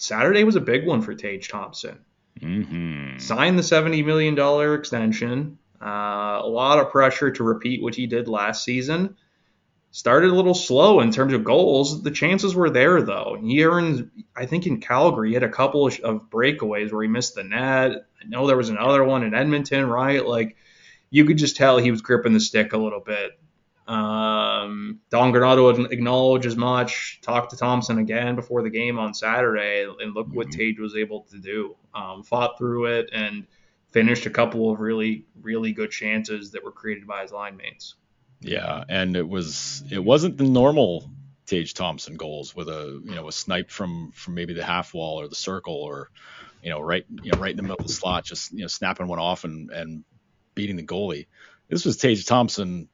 Saturday 0.01 0.43
was 0.43 0.55
a 0.55 0.61
big 0.61 0.87
one 0.87 1.03
for 1.03 1.13
Tage 1.13 1.47
Thompson. 1.47 1.99
Mm-hmm. 2.39 3.19
Signed 3.19 3.57
the 3.57 3.63
$70 3.63 4.03
million 4.03 4.79
extension. 4.79 5.59
Uh, 5.79 6.39
a 6.41 6.47
lot 6.47 6.79
of 6.79 6.91
pressure 6.91 7.29
to 7.29 7.43
repeat 7.43 7.83
what 7.83 7.93
he 7.93 8.07
did 8.07 8.27
last 8.27 8.63
season. 8.63 9.15
Started 9.91 10.31
a 10.31 10.35
little 10.35 10.55
slow 10.55 11.01
in 11.01 11.11
terms 11.11 11.33
of 11.33 11.43
goals. 11.43 12.01
The 12.01 12.09
chances 12.09 12.55
were 12.55 12.71
there, 12.71 13.03
though. 13.03 13.37
He 13.39 13.63
earned, 13.63 14.09
I 14.35 14.47
think 14.47 14.65
in 14.65 14.81
Calgary, 14.81 15.29
he 15.29 15.33
had 15.35 15.43
a 15.43 15.49
couple 15.49 15.85
of 15.85 16.29
breakaways 16.31 16.91
where 16.91 17.03
he 17.03 17.09
missed 17.09 17.35
the 17.35 17.43
net. 17.43 17.91
I 18.21 18.27
know 18.27 18.47
there 18.47 18.57
was 18.57 18.69
another 18.69 19.03
one 19.03 19.23
in 19.23 19.35
Edmonton, 19.35 19.85
right? 19.85 20.25
Like, 20.25 20.55
you 21.11 21.25
could 21.25 21.37
just 21.37 21.57
tell 21.57 21.77
he 21.77 21.91
was 21.91 22.01
gripping 22.01 22.33
the 22.33 22.39
stick 22.39 22.73
a 22.73 22.77
little 22.77 23.01
bit. 23.01 23.39
Um, 23.91 25.01
Don 25.09 25.33
Granato 25.33 25.91
acknowledged 25.91 26.45
as 26.45 26.55
much. 26.55 27.19
Talked 27.21 27.49
to 27.49 27.57
Thompson 27.57 27.99
again 27.99 28.35
before 28.35 28.63
the 28.63 28.69
game 28.69 28.97
on 28.97 29.13
Saturday, 29.13 29.83
and 29.83 30.15
look 30.15 30.27
mm-hmm. 30.27 30.37
what 30.37 30.51
Tage 30.51 30.79
was 30.79 30.95
able 30.95 31.23
to 31.31 31.37
do. 31.37 31.75
Um, 31.93 32.23
fought 32.23 32.57
through 32.57 32.85
it 32.85 33.09
and 33.11 33.45
finished 33.91 34.25
a 34.25 34.29
couple 34.29 34.71
of 34.71 34.79
really, 34.79 35.25
really 35.41 35.73
good 35.73 35.91
chances 35.91 36.51
that 36.51 36.63
were 36.63 36.71
created 36.71 37.05
by 37.05 37.23
his 37.23 37.33
line 37.33 37.57
mates. 37.57 37.95
Yeah, 38.39 38.85
and 38.87 39.17
it 39.17 39.27
was 39.27 39.83
it 39.91 39.99
wasn't 39.99 40.37
the 40.37 40.45
normal 40.45 41.11
Tage 41.45 41.73
Thompson 41.73 42.15
goals 42.15 42.55
with 42.55 42.69
a 42.69 43.01
you 43.03 43.15
know 43.15 43.27
a 43.27 43.31
snipe 43.33 43.69
from 43.69 44.13
from 44.13 44.35
maybe 44.35 44.53
the 44.53 44.63
half 44.63 44.93
wall 44.93 45.19
or 45.19 45.27
the 45.27 45.35
circle 45.35 45.75
or 45.75 46.11
you 46.63 46.69
know 46.69 46.79
right 46.79 47.05
you 47.23 47.33
know 47.33 47.39
right 47.39 47.51
in 47.51 47.57
the 47.57 47.63
middle 47.63 47.77
of 47.77 47.87
the 47.87 47.91
slot, 47.91 48.23
just 48.23 48.53
you 48.53 48.61
know 48.61 48.67
snapping 48.67 49.07
one 49.07 49.19
off 49.19 49.43
and 49.43 49.69
and 49.69 50.05
beating 50.55 50.77
the 50.77 50.83
goalie. 50.83 51.27
This 51.67 51.83
was 51.83 51.97
Tage 51.97 52.25
Thompson 52.25 52.87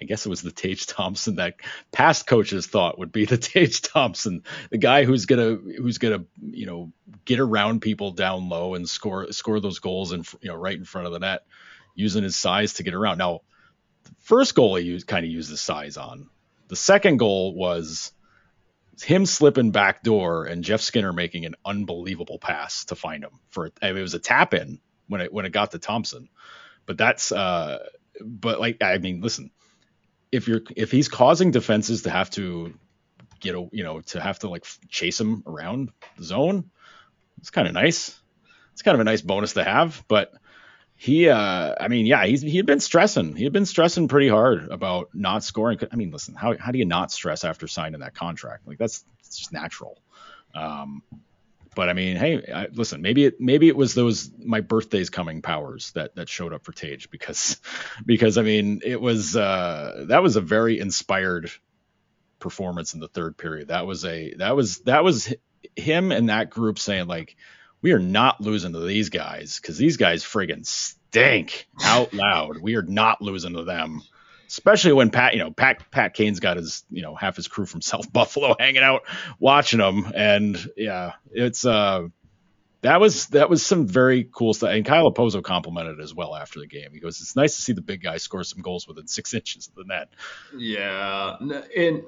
I 0.00 0.04
guess 0.04 0.26
it 0.26 0.28
was 0.28 0.42
the 0.42 0.50
Tage 0.50 0.86
Thompson 0.86 1.36
that 1.36 1.56
past 1.92 2.26
coaches 2.26 2.66
thought 2.66 2.98
would 2.98 3.12
be 3.12 3.24
the 3.26 3.38
Tage 3.38 3.80
Thompson, 3.80 4.42
the 4.70 4.78
guy 4.78 5.04
who's 5.04 5.26
gonna 5.26 5.54
who's 5.54 5.98
gonna 5.98 6.24
you 6.40 6.66
know 6.66 6.92
get 7.24 7.40
around 7.40 7.80
people 7.80 8.12
down 8.12 8.48
low 8.48 8.74
and 8.74 8.88
score 8.88 9.32
score 9.32 9.60
those 9.60 9.78
goals 9.78 10.12
and 10.12 10.26
you 10.40 10.48
know 10.48 10.56
right 10.56 10.76
in 10.76 10.84
front 10.84 11.06
of 11.06 11.12
the 11.12 11.20
net, 11.20 11.42
using 11.94 12.22
his 12.22 12.36
size 12.36 12.74
to 12.74 12.82
get 12.82 12.94
around. 12.94 13.18
Now, 13.18 13.40
the 14.04 14.12
first 14.20 14.54
goal 14.54 14.76
he 14.76 14.84
used, 14.84 15.06
kind 15.06 15.24
of 15.24 15.30
used 15.30 15.50
his 15.50 15.60
size 15.60 15.96
on. 15.96 16.30
The 16.68 16.76
second 16.76 17.16
goal 17.16 17.54
was 17.54 18.12
him 19.02 19.26
slipping 19.26 19.70
back 19.70 20.02
door 20.02 20.44
and 20.44 20.64
Jeff 20.64 20.80
Skinner 20.80 21.12
making 21.12 21.44
an 21.44 21.54
unbelievable 21.64 22.38
pass 22.38 22.86
to 22.86 22.96
find 22.96 23.24
him 23.24 23.38
for 23.50 23.70
I 23.82 23.88
mean, 23.88 23.98
it 23.98 24.02
was 24.02 24.14
a 24.14 24.18
tap 24.18 24.54
in 24.54 24.80
when 25.08 25.20
it 25.20 25.32
when 25.32 25.44
it 25.44 25.52
got 25.52 25.72
to 25.72 25.78
Thompson. 25.78 26.28
But 26.86 26.98
that's 26.98 27.32
uh 27.32 27.78
but 28.20 28.60
like 28.60 28.82
I 28.82 28.98
mean 28.98 29.20
listen, 29.20 29.50
if 30.32 30.48
you're 30.48 30.62
if 30.76 30.90
he's 30.90 31.08
causing 31.08 31.50
defenses 31.50 32.02
to 32.02 32.10
have 32.10 32.30
to 32.30 32.74
get 33.40 33.54
a 33.54 33.68
you 33.72 33.84
know 33.84 34.00
to 34.00 34.20
have 34.20 34.38
to 34.40 34.48
like 34.48 34.66
chase 34.88 35.20
him 35.20 35.42
around 35.46 35.90
the 36.16 36.24
zone, 36.24 36.70
it's 37.38 37.50
kind 37.50 37.68
of 37.68 37.74
nice. 37.74 38.18
It's 38.72 38.82
kind 38.82 38.94
of 38.94 39.00
a 39.00 39.04
nice 39.04 39.22
bonus 39.22 39.54
to 39.54 39.64
have, 39.64 40.04
but 40.08 40.32
he 40.94 41.28
uh 41.28 41.74
I 41.80 41.88
mean 41.88 42.06
yeah, 42.06 42.26
he's 42.26 42.42
he 42.42 42.56
had 42.56 42.66
been 42.66 42.80
stressing. 42.80 43.36
He 43.36 43.44
had 43.44 43.52
been 43.52 43.66
stressing 43.66 44.08
pretty 44.08 44.28
hard 44.28 44.68
about 44.70 45.10
not 45.14 45.44
scoring. 45.44 45.78
I 45.90 45.96
mean, 45.96 46.10
listen, 46.10 46.34
how 46.34 46.56
how 46.58 46.72
do 46.72 46.78
you 46.78 46.84
not 46.84 47.12
stress 47.12 47.44
after 47.44 47.66
signing 47.66 48.00
that 48.00 48.14
contract? 48.14 48.66
Like 48.66 48.78
that's 48.78 49.04
just 49.24 49.52
natural. 49.52 49.98
Um 50.54 51.02
but 51.78 51.88
I 51.88 51.92
mean, 51.92 52.16
hey, 52.16 52.42
I, 52.52 52.66
listen, 52.72 53.02
maybe 53.02 53.24
it 53.24 53.40
maybe 53.40 53.68
it 53.68 53.76
was 53.76 53.94
those 53.94 54.32
my 54.36 54.62
birthday's 54.62 55.10
coming 55.10 55.42
powers 55.42 55.92
that 55.92 56.16
that 56.16 56.28
showed 56.28 56.52
up 56.52 56.64
for 56.64 56.72
Tage 56.72 57.08
because 57.08 57.60
because 58.04 58.36
I 58.36 58.42
mean, 58.42 58.80
it 58.84 59.00
was 59.00 59.36
uh 59.36 60.06
that 60.08 60.20
was 60.20 60.34
a 60.34 60.40
very 60.40 60.80
inspired 60.80 61.52
performance 62.40 62.94
in 62.94 63.00
the 63.00 63.06
third 63.06 63.36
period. 63.36 63.68
That 63.68 63.86
was 63.86 64.04
a 64.04 64.34
that 64.38 64.56
was 64.56 64.78
that 64.80 65.04
was 65.04 65.32
him 65.76 66.10
and 66.10 66.30
that 66.30 66.50
group 66.50 66.80
saying 66.80 67.06
like 67.06 67.36
we 67.80 67.92
are 67.92 68.00
not 68.00 68.40
losing 68.40 68.72
to 68.72 68.80
these 68.80 69.10
guys 69.10 69.60
because 69.60 69.78
these 69.78 69.98
guys 69.98 70.24
friggin' 70.24 70.66
stink 70.66 71.68
out 71.80 72.12
loud. 72.12 72.58
We 72.60 72.74
are 72.74 72.82
not 72.82 73.22
losing 73.22 73.52
to 73.52 73.62
them, 73.62 74.02
especially 74.48 74.92
when 74.94 75.10
Pat, 75.10 75.34
you 75.34 75.40
know, 75.40 75.50
Pat 75.50 75.90
Pat 75.90 76.14
Kane's 76.14 76.40
got 76.40 76.56
his, 76.56 76.84
you 76.90 77.02
know, 77.02 77.14
half 77.14 77.36
his 77.36 77.48
crew 77.48 77.66
from 77.66 77.80
South 77.82 78.12
Buffalo 78.12 78.56
hanging 78.58 78.82
out 78.82 79.02
watching 79.38 79.78
them, 79.78 80.10
and 80.14 80.58
yeah, 80.76 81.12
it's 81.30 81.64
uh, 81.64 82.08
that 82.82 83.00
was 83.00 83.26
that 83.28 83.50
was 83.50 83.64
some 83.64 83.86
very 83.86 84.28
cool 84.30 84.54
stuff. 84.54 84.70
And 84.70 84.84
Kyle 84.84 85.10
Okposo 85.10 85.42
complimented 85.42 86.00
as 86.00 86.14
well 86.14 86.34
after 86.34 86.60
the 86.60 86.66
game. 86.66 86.90
He 86.92 87.00
goes, 87.00 87.20
"It's 87.20 87.36
nice 87.36 87.56
to 87.56 87.62
see 87.62 87.72
the 87.72 87.82
big 87.82 88.02
guy 88.02 88.16
score 88.16 88.42
some 88.44 88.62
goals 88.62 88.88
within 88.88 89.06
six 89.06 89.34
inches 89.34 89.68
of 89.68 89.74
the 89.74 89.84
net." 89.84 90.08
Yeah, 90.56 91.36
and 91.76 92.04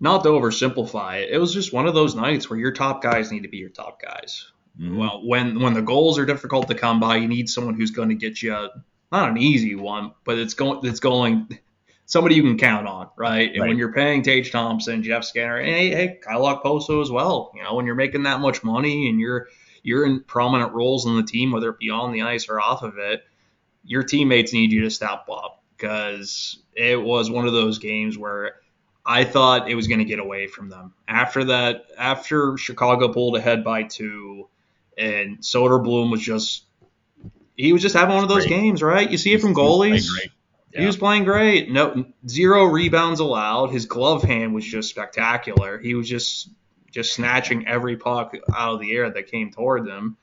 not 0.00 0.24
to 0.24 0.30
oversimplify 0.30 1.22
it, 1.22 1.30
it 1.30 1.38
was 1.38 1.54
just 1.54 1.72
one 1.72 1.86
of 1.86 1.94
those 1.94 2.14
nights 2.14 2.50
where 2.50 2.58
your 2.58 2.72
top 2.72 3.02
guys 3.02 3.30
need 3.30 3.44
to 3.44 3.48
be 3.48 3.58
your 3.58 3.70
top 3.70 4.00
guys. 4.00 4.50
Mm-hmm. 4.78 4.96
Well, 4.96 5.22
when 5.24 5.60
when 5.60 5.74
the 5.74 5.82
goals 5.82 6.18
are 6.18 6.26
difficult 6.26 6.68
to 6.68 6.74
come 6.74 7.00
by, 7.00 7.16
you 7.16 7.28
need 7.28 7.48
someone 7.48 7.74
who's 7.74 7.90
going 7.90 8.08
to 8.10 8.14
get 8.14 8.42
you 8.42 8.68
not 9.12 9.28
an 9.28 9.36
easy 9.36 9.74
one, 9.74 10.12
but 10.24 10.38
it's 10.38 10.54
going 10.54 10.80
it's 10.84 11.00
going 11.00 11.58
somebody 12.06 12.34
you 12.34 12.42
can 12.42 12.58
count 12.58 12.88
on, 12.88 13.08
right? 13.16 13.50
And 13.52 13.60
right. 13.60 13.68
when 13.68 13.78
you're 13.78 13.92
paying 13.92 14.22
Tage 14.22 14.50
Thompson, 14.50 15.02
Jeff 15.02 15.24
Skinner, 15.24 15.58
and 15.58 15.68
hey, 15.68 15.90
hey, 15.90 16.18
Kyle 16.20 16.42
Okposo 16.42 17.00
as 17.00 17.10
well, 17.10 17.52
you 17.54 17.62
know, 17.62 17.74
when 17.74 17.86
you're 17.86 17.94
making 17.94 18.24
that 18.24 18.40
much 18.40 18.64
money 18.64 19.08
and 19.08 19.20
you're 19.20 19.48
you're 19.82 20.06
in 20.06 20.22
prominent 20.24 20.72
roles 20.72 21.06
in 21.06 21.16
the 21.16 21.22
team, 21.22 21.52
whether 21.52 21.70
it 21.70 21.78
be 21.78 21.90
on 21.90 22.12
the 22.12 22.22
ice 22.22 22.48
or 22.48 22.60
off 22.60 22.82
of 22.82 22.98
it, 22.98 23.24
your 23.84 24.02
teammates 24.02 24.52
need 24.52 24.72
you 24.72 24.82
to 24.82 24.90
step 24.90 25.26
up 25.30 25.62
because 25.76 26.58
it 26.74 27.00
was 27.00 27.30
one 27.30 27.46
of 27.46 27.52
those 27.52 27.78
games 27.78 28.16
where 28.16 28.56
I 29.04 29.24
thought 29.24 29.68
it 29.68 29.74
was 29.74 29.88
going 29.88 29.98
to 29.98 30.04
get 30.04 30.20
away 30.20 30.46
from 30.46 30.68
them. 30.68 30.94
After 31.08 31.44
that, 31.44 31.86
after 31.98 32.56
Chicago 32.56 33.12
pulled 33.12 33.36
ahead 33.36 33.64
by 33.64 33.82
two, 33.82 34.48
and 34.96 35.38
Soderblom 35.40 36.10
was 36.10 36.20
just 36.20 36.64
he 37.56 37.72
was 37.72 37.82
just 37.82 37.94
having 37.94 38.14
one 38.14 38.24
of 38.24 38.28
those 38.28 38.46
great. 38.46 38.60
games, 38.60 38.82
right? 38.82 39.10
You 39.10 39.18
see 39.18 39.32
it 39.32 39.40
from 39.40 39.54
goalies. 39.54 40.08
Yeah. 40.72 40.80
He 40.80 40.86
was 40.86 40.96
playing 40.96 41.24
great. 41.24 41.70
No 41.70 42.06
zero 42.26 42.64
rebounds 42.64 43.20
allowed. 43.20 43.70
His 43.70 43.86
glove 43.86 44.22
hand 44.22 44.54
was 44.54 44.64
just 44.64 44.88
spectacular. 44.88 45.78
He 45.78 45.94
was 45.94 46.08
just 46.08 46.48
just 46.90 47.14
snatching 47.14 47.66
every 47.66 47.96
puck 47.96 48.34
out 48.54 48.74
of 48.74 48.80
the 48.80 48.92
air 48.92 49.10
that 49.10 49.26
came 49.26 49.50
toward 49.50 49.86
them. 49.86 50.16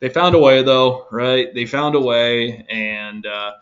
They 0.00 0.08
found 0.08 0.34
a 0.34 0.38
way 0.38 0.62
though, 0.62 1.06
right? 1.10 1.52
They 1.54 1.66
found 1.66 1.94
a 1.94 2.00
way, 2.00 2.64
and 2.68 3.24
uh, 3.24 3.52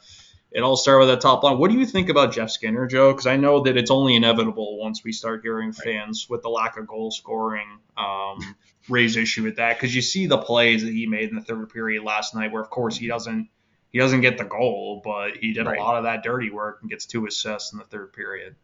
it 0.50 0.62
all 0.62 0.76
started 0.76 1.00
with 1.00 1.08
that 1.08 1.20
top 1.20 1.42
line. 1.42 1.58
What 1.58 1.70
do 1.70 1.78
you 1.78 1.84
think 1.84 2.08
about 2.08 2.32
Jeff 2.32 2.50
Skinner, 2.50 2.86
Joe? 2.86 3.12
Because 3.12 3.26
I 3.26 3.36
know 3.36 3.62
that 3.64 3.76
it's 3.76 3.90
only 3.90 4.16
inevitable 4.16 4.78
once 4.78 5.04
we 5.04 5.12
start 5.12 5.42
hearing 5.42 5.72
fans 5.72 6.26
with 6.28 6.42
the 6.42 6.48
lack 6.48 6.78
of 6.78 6.86
goal 6.86 7.10
scoring 7.10 7.80
um, 7.96 8.56
raise 8.88 9.16
issue 9.16 9.44
with 9.44 9.56
that. 9.56 9.76
Because 9.76 9.94
you 9.94 10.00
see 10.00 10.26
the 10.26 10.38
plays 10.38 10.82
that 10.84 10.92
he 10.92 11.06
made 11.06 11.28
in 11.28 11.34
the 11.34 11.42
third 11.42 11.68
period 11.70 12.02
last 12.02 12.34
night, 12.34 12.50
where 12.50 12.62
of 12.62 12.70
course 12.70 12.96
he 12.96 13.06
doesn't 13.06 13.48
he 13.90 13.98
doesn't 13.98 14.20
get 14.22 14.38
the 14.38 14.44
goal, 14.44 15.00
but 15.04 15.36
he 15.36 15.52
did 15.52 15.66
right. 15.66 15.78
a 15.78 15.82
lot 15.82 15.96
of 15.96 16.04
that 16.04 16.22
dirty 16.22 16.50
work 16.50 16.78
and 16.80 16.90
gets 16.90 17.06
two 17.06 17.26
assists 17.26 17.72
in 17.72 17.78
the 17.78 17.84
third 17.84 18.12
period. 18.12 18.54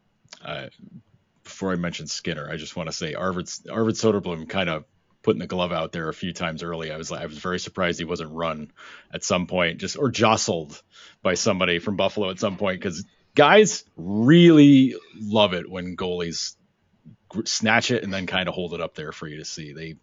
Uh, 0.42 0.66
before 1.42 1.72
I 1.72 1.76
mention 1.76 2.06
Skinner, 2.06 2.48
I 2.50 2.56
just 2.56 2.76
want 2.76 2.88
to 2.88 2.92
say 2.92 3.14
Arvid 3.14 3.50
Arvid 3.70 3.94
Soderblom 3.94 4.48
kind 4.48 4.70
of 4.70 4.84
putting 5.24 5.40
the 5.40 5.46
glove 5.48 5.72
out 5.72 5.90
there 5.90 6.08
a 6.08 6.14
few 6.14 6.32
times 6.32 6.62
early. 6.62 6.92
I 6.92 6.96
was 6.96 7.10
I 7.10 7.26
was 7.26 7.38
very 7.38 7.58
surprised 7.58 7.98
he 7.98 8.04
wasn't 8.04 8.30
run 8.30 8.70
at 9.12 9.24
some 9.24 9.48
point, 9.48 9.78
just 9.78 9.98
or 9.98 10.10
jostled 10.10 10.80
by 11.22 11.34
somebody 11.34 11.80
from 11.80 11.96
Buffalo 11.96 12.30
at 12.30 12.38
some 12.38 12.56
point 12.56 12.80
because 12.80 13.04
guys 13.34 13.84
really 13.96 14.94
love 15.18 15.54
it 15.54 15.68
when 15.68 15.96
goalies 15.96 16.54
snatch 17.44 17.90
it 17.90 18.04
and 18.04 18.12
then 18.12 18.26
kind 18.26 18.48
of 18.48 18.54
hold 18.54 18.74
it 18.74 18.80
up 18.80 18.94
there 18.94 19.10
for 19.10 19.26
you 19.26 19.38
to 19.38 19.44
see. 19.44 19.72
They 19.72 19.96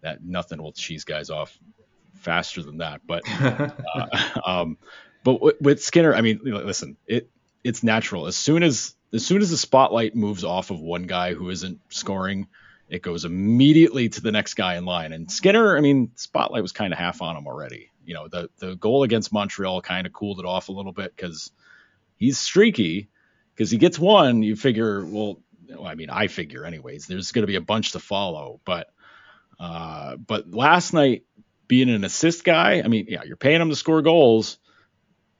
that 0.00 0.24
nothing 0.24 0.60
will 0.60 0.72
cheese 0.72 1.04
guys 1.04 1.30
off 1.30 1.56
faster 2.14 2.62
than 2.62 2.78
that. 2.78 3.02
But 3.06 3.22
uh, 3.94 4.40
um, 4.44 4.78
but 5.22 5.62
with 5.62 5.82
Skinner, 5.82 6.14
I 6.14 6.22
mean, 6.22 6.40
listen, 6.42 6.96
it 7.06 7.30
it's 7.62 7.82
natural. 7.82 8.26
As 8.26 8.36
soon 8.36 8.62
as 8.62 8.96
as 9.12 9.24
soon 9.24 9.42
as 9.42 9.50
the 9.50 9.56
spotlight 9.56 10.16
moves 10.16 10.44
off 10.44 10.70
of 10.70 10.80
one 10.80 11.04
guy 11.04 11.34
who 11.34 11.50
isn't 11.50 11.80
scoring, 11.90 12.48
it 12.88 13.02
goes 13.02 13.24
immediately 13.24 14.08
to 14.08 14.20
the 14.20 14.32
next 14.32 14.54
guy 14.54 14.76
in 14.76 14.84
line. 14.84 15.12
And 15.12 15.30
Skinner, 15.30 15.76
I 15.76 15.80
mean, 15.80 16.12
spotlight 16.14 16.62
was 16.62 16.72
kind 16.72 16.92
of 16.92 16.98
half 16.98 17.22
on 17.22 17.36
him 17.36 17.46
already. 17.46 17.90
You 18.04 18.14
know, 18.14 18.28
the 18.28 18.50
the 18.58 18.76
goal 18.76 19.02
against 19.02 19.32
Montreal 19.32 19.82
kind 19.82 20.06
of 20.06 20.12
cooled 20.12 20.38
it 20.38 20.46
off 20.46 20.68
a 20.68 20.72
little 20.72 20.92
bit 20.92 21.14
because 21.14 21.50
he's 22.16 22.38
streaky. 22.38 23.08
Because 23.54 23.70
he 23.70 23.78
gets 23.78 23.98
one, 23.98 24.42
you 24.42 24.54
figure, 24.54 25.02
well, 25.02 25.40
well, 25.68 25.86
I 25.86 25.94
mean, 25.94 26.10
I 26.10 26.26
figure 26.26 26.66
anyways, 26.66 27.06
there's 27.06 27.32
going 27.32 27.42
to 27.42 27.46
be 27.46 27.56
a 27.56 27.60
bunch 27.62 27.92
to 27.92 27.98
follow. 27.98 28.60
But 28.64 28.88
uh, 29.58 30.16
but 30.16 30.50
last 30.50 30.92
night, 30.92 31.24
being 31.66 31.88
an 31.88 32.04
assist 32.04 32.44
guy, 32.44 32.82
I 32.84 32.88
mean, 32.88 33.06
yeah, 33.08 33.22
you're 33.24 33.36
paying 33.36 33.60
him 33.60 33.70
to 33.70 33.76
score 33.76 34.02
goals. 34.02 34.58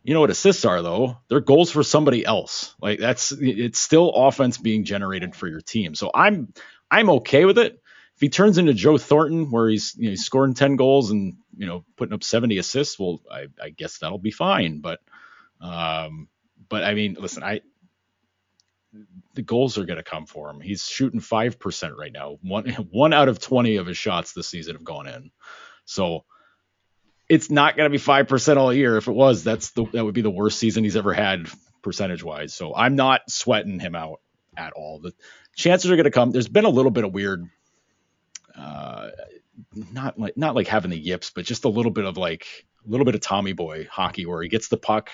You 0.03 0.15
know 0.15 0.21
what 0.21 0.31
assists 0.31 0.65
are 0.65 0.83
though? 0.83 1.19
They're 1.29 1.41
goals 1.41 1.71
for 1.71 1.83
somebody 1.83 2.25
else. 2.25 2.75
Like 2.81 3.01
that's 3.01 3.33
it's 3.33 3.79
still 3.79 4.09
offense 4.11 4.57
being 4.57 4.85
generated 4.85 5.35
for 5.35 5.49
your 5.49 5.61
team. 5.61 5.95
So 5.95 6.11
I'm 6.15 6.53
I'm 6.91 7.11
okay 7.11 7.45
with 7.45 7.59
it. 7.59 7.81
If 8.15 8.21
he 8.21 8.29
turns 8.29 8.57
into 8.57 8.73
Joe 8.73 8.97
Thornton, 8.97 9.51
where 9.51 9.69
he's 9.69 9.95
you 9.97 10.11
know 10.11 10.15
scoring 10.15 10.55
10 10.55 10.77
goals 10.77 11.11
and 11.11 11.37
you 11.57 11.67
know 11.67 11.85
putting 11.97 12.15
up 12.15 12.25
70 12.25 12.59
assists, 12.59 12.99
well, 12.99 13.21
I, 13.31 13.49
I 13.63 13.71
guess 13.71 13.99
that'll 13.99 14.19
be 14.19 14.31
fine. 14.31 14.81
But 14.81 15.01
um, 15.61 16.29
but 16.69 16.85
I 16.85 16.95
mean, 16.95 17.17
listen, 17.19 17.43
I 17.43 17.61
the 19.35 19.43
goals 19.43 19.77
are 19.77 19.85
going 19.85 19.99
to 19.99 20.03
come 20.03 20.27
for 20.27 20.49
him. 20.51 20.61
He's 20.61 20.87
shooting 20.87 21.21
five 21.21 21.59
percent 21.59 21.95
right 21.99 22.13
now. 22.13 22.39
One 22.43 22.69
one 22.91 23.13
out 23.13 23.29
of 23.29 23.39
20 23.39 23.77
of 23.77 23.87
his 23.87 23.97
shots 23.97 24.33
this 24.33 24.49
season 24.49 24.77
have 24.77 24.85
gone 24.85 25.07
in. 25.07 25.31
So 25.85 26.25
it's 27.29 27.51
not 27.51 27.77
going 27.77 27.87
to 27.87 27.95
be 27.95 27.99
five 27.99 28.29
percent 28.29 28.59
all 28.59 28.73
year. 28.73 28.97
If 28.97 29.09
it 29.09 29.13
was, 29.13 29.45
that's 29.45 29.71
the 29.71 29.85
that 29.93 30.05
would 30.05 30.15
be 30.15 30.23
the 30.23 30.31
worst 30.31 30.59
season 30.59 30.85
he's 30.85 30.97
ever 30.97 31.13
had 31.13 31.49
percentage 31.83 32.23
wise. 32.23 32.55
So 32.55 32.75
I'm 32.75 32.97
not 32.97 33.31
sweating 33.31 33.79
him 33.79 33.95
out 33.95 34.21
at 34.57 34.73
all. 34.73 35.01
The 35.01 35.13
chances 35.57 35.91
are 35.91 35.97
going 35.97 36.05
to 36.05 36.11
come. 36.13 36.31
There's 36.31 36.49
been 36.49 36.65
a 36.65 36.71
little 36.71 36.93
bit 36.93 37.05
of 37.05 37.13
weird, 37.13 37.49
uh, 38.57 39.09
not 39.75 40.19
like 40.19 40.37
not 40.37 40.55
like 40.55 40.69
having 40.69 40.91
the 40.91 40.99
yips, 40.99 41.31
but 41.31 41.45
just 41.45 41.65
a 41.65 41.69
little 41.69 41.91
bit 41.91 42.05
of 42.05 42.17
like 42.17 42.47
a 42.87 42.91
little 42.91 43.05
bit 43.05 43.17
of 43.17 43.21
Tommy 43.21 43.53
Boy 43.53 43.89
hockey 43.91 44.27
where 44.27 44.43
he 44.43 44.49
gets 44.49 44.69
the 44.69 44.77
puck 44.77 45.11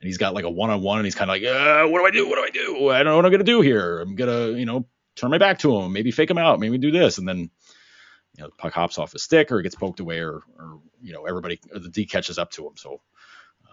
and 0.00 0.06
he's 0.06 0.16
got 0.16 0.32
like 0.32 0.44
a 0.44 0.50
one 0.50 0.70
on 0.70 0.80
one 0.80 0.98
and 0.98 1.06
he's 1.06 1.14
kind 1.14 1.30
of 1.30 1.34
like, 1.34 1.44
uh, 1.44 1.86
what 1.88 1.98
do 1.98 2.06
I 2.06 2.10
do? 2.10 2.28
What 2.28 2.36
do 2.36 2.42
I 2.42 2.50
do? 2.50 2.88
I 2.88 2.98
don't 2.98 3.06
know 3.06 3.16
what 3.16 3.26
I'm 3.26 3.32
gonna 3.32 3.44
do 3.44 3.60
here. 3.60 4.00
I'm 4.00 4.14
gonna 4.14 4.48
you 4.52 4.64
know 4.64 4.86
turn 5.16 5.30
my 5.30 5.38
back 5.38 5.58
to 5.60 5.76
him, 5.76 5.92
maybe 5.92 6.10
fake 6.10 6.30
him 6.30 6.38
out, 6.38 6.60
maybe 6.60 6.78
do 6.78 6.90
this, 6.90 7.18
and 7.18 7.28
then 7.28 7.38
you 7.38 8.42
know 8.42 8.46
the 8.46 8.56
puck 8.56 8.72
hops 8.72 8.98
off 8.98 9.12
his 9.12 9.22
stick 9.22 9.50
or 9.50 9.60
gets 9.60 9.74
poked 9.74 10.00
away 10.00 10.20
or 10.20 10.42
or 10.58 10.80
you 11.02 11.12
know 11.12 11.26
everybody 11.26 11.60
the 11.72 11.88
D 11.88 12.06
catches 12.06 12.38
up 12.38 12.52
to 12.52 12.66
him. 12.66 12.76
So 12.76 13.00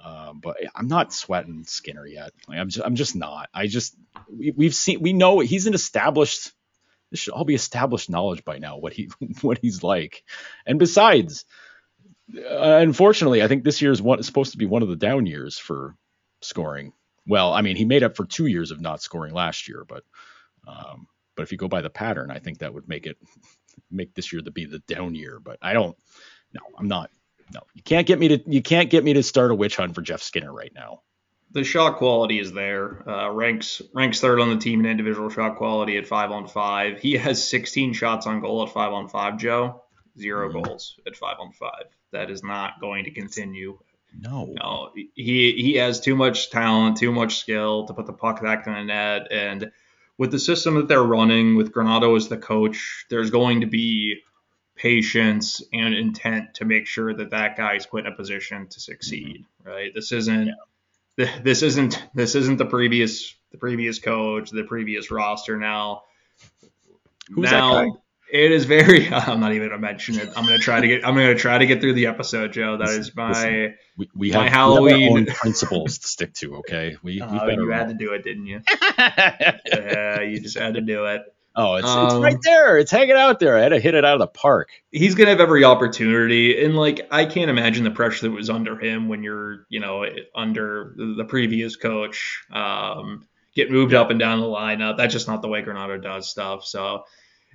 um, 0.03 0.39
but 0.41 0.57
I'm 0.75 0.87
not 0.87 1.13
sweating 1.13 1.63
Skinner 1.65 2.05
yet. 2.05 2.31
Like, 2.47 2.59
I'm 2.59 2.69
just, 2.69 2.85
I'm 2.85 2.95
just 2.95 3.15
not. 3.15 3.49
I 3.53 3.67
just 3.67 3.95
we, 4.29 4.51
we've 4.51 4.75
seen 4.75 5.01
we 5.01 5.13
know 5.13 5.39
he's 5.39 5.67
an 5.67 5.73
established. 5.73 6.51
This 7.11 7.21
should 7.21 7.33
all 7.33 7.45
be 7.45 7.55
established 7.55 8.09
knowledge 8.09 8.43
by 8.43 8.57
now 8.57 8.77
what 8.77 8.93
he 8.93 9.09
what 9.41 9.59
he's 9.61 9.83
like. 9.83 10.23
And 10.65 10.79
besides, 10.79 11.45
uh, 12.35 12.79
unfortunately, 12.81 13.41
I 13.41 13.47
think 13.47 13.63
this 13.63 13.81
year 13.81 13.91
is 13.91 14.01
what 14.01 14.19
is 14.19 14.25
supposed 14.25 14.51
to 14.51 14.57
be 14.57 14.65
one 14.65 14.83
of 14.83 14.89
the 14.89 14.95
down 14.95 15.25
years 15.25 15.57
for 15.57 15.95
scoring. 16.41 16.93
Well, 17.25 17.51
I 17.53 17.61
mean, 17.61 17.75
he 17.75 17.85
made 17.85 18.03
up 18.03 18.15
for 18.15 18.25
two 18.25 18.45
years 18.45 18.71
of 18.71 18.79
not 18.79 19.01
scoring 19.01 19.33
last 19.33 19.67
year, 19.67 19.83
but 19.87 20.03
um, 20.67 21.07
but 21.35 21.43
if 21.43 21.51
you 21.51 21.57
go 21.57 21.67
by 21.67 21.81
the 21.81 21.89
pattern, 21.89 22.31
I 22.31 22.39
think 22.39 22.59
that 22.59 22.73
would 22.73 22.87
make 22.87 23.05
it 23.05 23.17
make 23.91 24.13
this 24.13 24.31
year 24.31 24.41
to 24.41 24.51
be 24.51 24.65
the 24.65 24.79
down 24.79 25.15
year. 25.15 25.39
But 25.39 25.57
I 25.61 25.73
don't. 25.73 25.97
No, 26.53 26.61
I'm 26.77 26.87
not 26.87 27.09
no, 27.53 27.61
you 27.73 27.81
can't 27.83 28.07
get 28.07 28.19
me 28.19 28.27
to 28.29 28.43
you 28.45 28.61
can't 28.61 28.89
get 28.89 29.03
me 29.03 29.13
to 29.13 29.23
start 29.23 29.51
a 29.51 29.55
witch 29.55 29.75
hunt 29.75 29.95
for 29.95 30.01
Jeff 30.01 30.21
Skinner 30.21 30.51
right 30.51 30.71
now. 30.73 31.01
the 31.51 31.63
shot 31.63 31.97
quality 31.97 32.39
is 32.39 32.51
there. 32.51 33.07
Uh, 33.09 33.31
ranks 33.31 33.81
ranks 33.93 34.19
third 34.19 34.39
on 34.39 34.49
the 34.49 34.57
team 34.57 34.79
in 34.81 34.85
individual 34.85 35.29
shot 35.29 35.57
quality 35.57 35.97
at 35.97 36.05
five 36.07 36.31
on 36.31 36.47
five. 36.47 36.99
He 36.99 37.13
has 37.13 37.47
16 37.47 37.93
shots 37.93 38.27
on 38.27 38.41
goal 38.41 38.63
at 38.63 38.73
five 38.73 38.91
on 38.91 39.07
five. 39.07 39.37
Joe, 39.37 39.83
0 40.17 40.49
mm-hmm. 40.49 40.61
goals 40.61 40.99
at 41.07 41.15
five 41.15 41.37
on 41.39 41.51
five. 41.53 41.85
That 42.11 42.29
is 42.29 42.43
not 42.43 42.79
going 42.81 43.05
to 43.05 43.11
continue. 43.11 43.79
No. 44.19 44.45
No. 44.45 44.91
He 44.95 45.53
he 45.53 45.75
has 45.75 45.99
too 45.99 46.15
much 46.15 46.49
talent, 46.49 46.97
too 46.97 47.11
much 47.11 47.37
skill 47.37 47.85
to 47.85 47.93
put 47.93 48.05
the 48.05 48.13
puck 48.13 48.41
back 48.41 48.67
in 48.67 48.73
the 48.73 48.83
net, 48.83 49.31
and 49.31 49.71
with 50.17 50.31
the 50.31 50.39
system 50.39 50.75
that 50.75 50.87
they're 50.87 51.03
running, 51.03 51.55
with 51.55 51.71
Granato 51.71 52.17
as 52.17 52.27
the 52.27 52.37
coach, 52.37 53.05
there's 53.09 53.29
going 53.29 53.61
to 53.61 53.67
be 53.67 54.21
patience 54.77 55.61
and 55.73 55.93
intent 55.93 56.53
to 56.55 56.65
make 56.65 56.87
sure 56.87 57.13
that 57.13 57.31
that 57.31 57.57
guy's 57.57 57.85
put 57.85 58.05
in 58.05 58.13
a 58.13 58.15
position 58.15 58.67
to 58.67 58.79
succeed. 58.79 59.45
Mm-hmm. 59.61 59.69
Right? 59.69 59.91
This 59.93 60.11
isn't. 60.11 60.47
Yeah 60.47 60.53
this 61.17 61.63
isn't 61.63 62.01
this 62.13 62.35
isn't 62.35 62.57
the 62.57 62.65
previous 62.65 63.35
the 63.51 63.57
previous 63.57 63.99
coach, 63.99 64.51
the 64.51 64.63
previous 64.63 65.09
roster 65.09 65.57
now. 65.57 66.03
Who's 67.29 67.51
now 67.51 67.97
it 68.31 68.51
is 68.51 68.65
very. 68.65 69.07
I'm 69.11 69.39
not 69.39 69.53
even 69.53 69.69
gonna 69.69 69.81
mention 69.81 70.19
it. 70.19 70.29
I'm 70.35 70.45
gonna 70.45 70.59
try 70.59 70.79
to 70.79 70.87
get. 70.87 71.05
I'm 71.05 71.15
gonna 71.15 71.35
try 71.35 71.57
to 71.57 71.65
get 71.65 71.81
through 71.81 71.93
the 71.93 72.07
episode, 72.07 72.53
Joe. 72.53 72.77
That 72.77 72.89
is 72.89 73.15
my. 73.15 73.29
Listen, 73.29 73.75
we, 73.97 74.09
we 74.15 74.31
my 74.31 74.43
have, 74.43 74.51
Halloween 74.51 75.13
we 75.13 75.25
have 75.25 75.29
principles 75.37 75.97
to 75.99 76.07
stick 76.07 76.33
to. 76.35 76.57
Okay, 76.57 76.97
we. 77.01 77.21
Oh, 77.21 77.47
you 77.47 77.69
had 77.71 77.87
to 77.87 77.93
do 77.93 78.13
it, 78.13 78.23
didn't 78.23 78.45
you? 78.45 78.61
yeah, 78.99 80.21
you 80.21 80.39
just 80.39 80.57
had 80.57 80.75
to 80.75 80.81
do 80.81 81.05
it. 81.05 81.21
Oh, 81.59 81.75
it's, 81.75 81.87
um, 81.87 82.05
it's 82.05 82.15
right 82.15 82.37
there. 82.43 82.77
It's 82.77 82.91
hanging 82.91 83.15
out 83.15 83.39
there. 83.39 83.57
I 83.57 83.61
had 83.61 83.69
to 83.69 83.79
hit 83.79 83.95
it 83.95 84.05
out 84.05 84.13
of 84.13 84.19
the 84.19 84.27
park. 84.27 84.69
He's 84.91 85.15
gonna 85.15 85.31
have 85.31 85.39
every 85.39 85.63
opportunity, 85.63 86.63
and 86.63 86.75
like 86.75 87.07
I 87.09 87.25
can't 87.25 87.49
imagine 87.49 87.83
the 87.83 87.91
pressure 87.91 88.27
that 88.27 88.31
was 88.31 88.51
under 88.51 88.79
him 88.79 89.09
when 89.09 89.23
you're, 89.23 89.65
you 89.67 89.79
know, 89.79 90.05
under 90.35 90.93
the 90.95 91.25
previous 91.27 91.75
coach. 91.75 92.43
Um, 92.51 93.27
get 93.55 93.71
moved 93.71 93.95
up 93.95 94.11
and 94.11 94.19
down 94.19 94.39
the 94.39 94.45
lineup. 94.45 94.97
That's 94.97 95.11
just 95.11 95.27
not 95.27 95.41
the 95.41 95.47
way 95.47 95.63
Granato 95.63 96.01
does 96.01 96.29
stuff. 96.29 96.63
So 96.63 97.05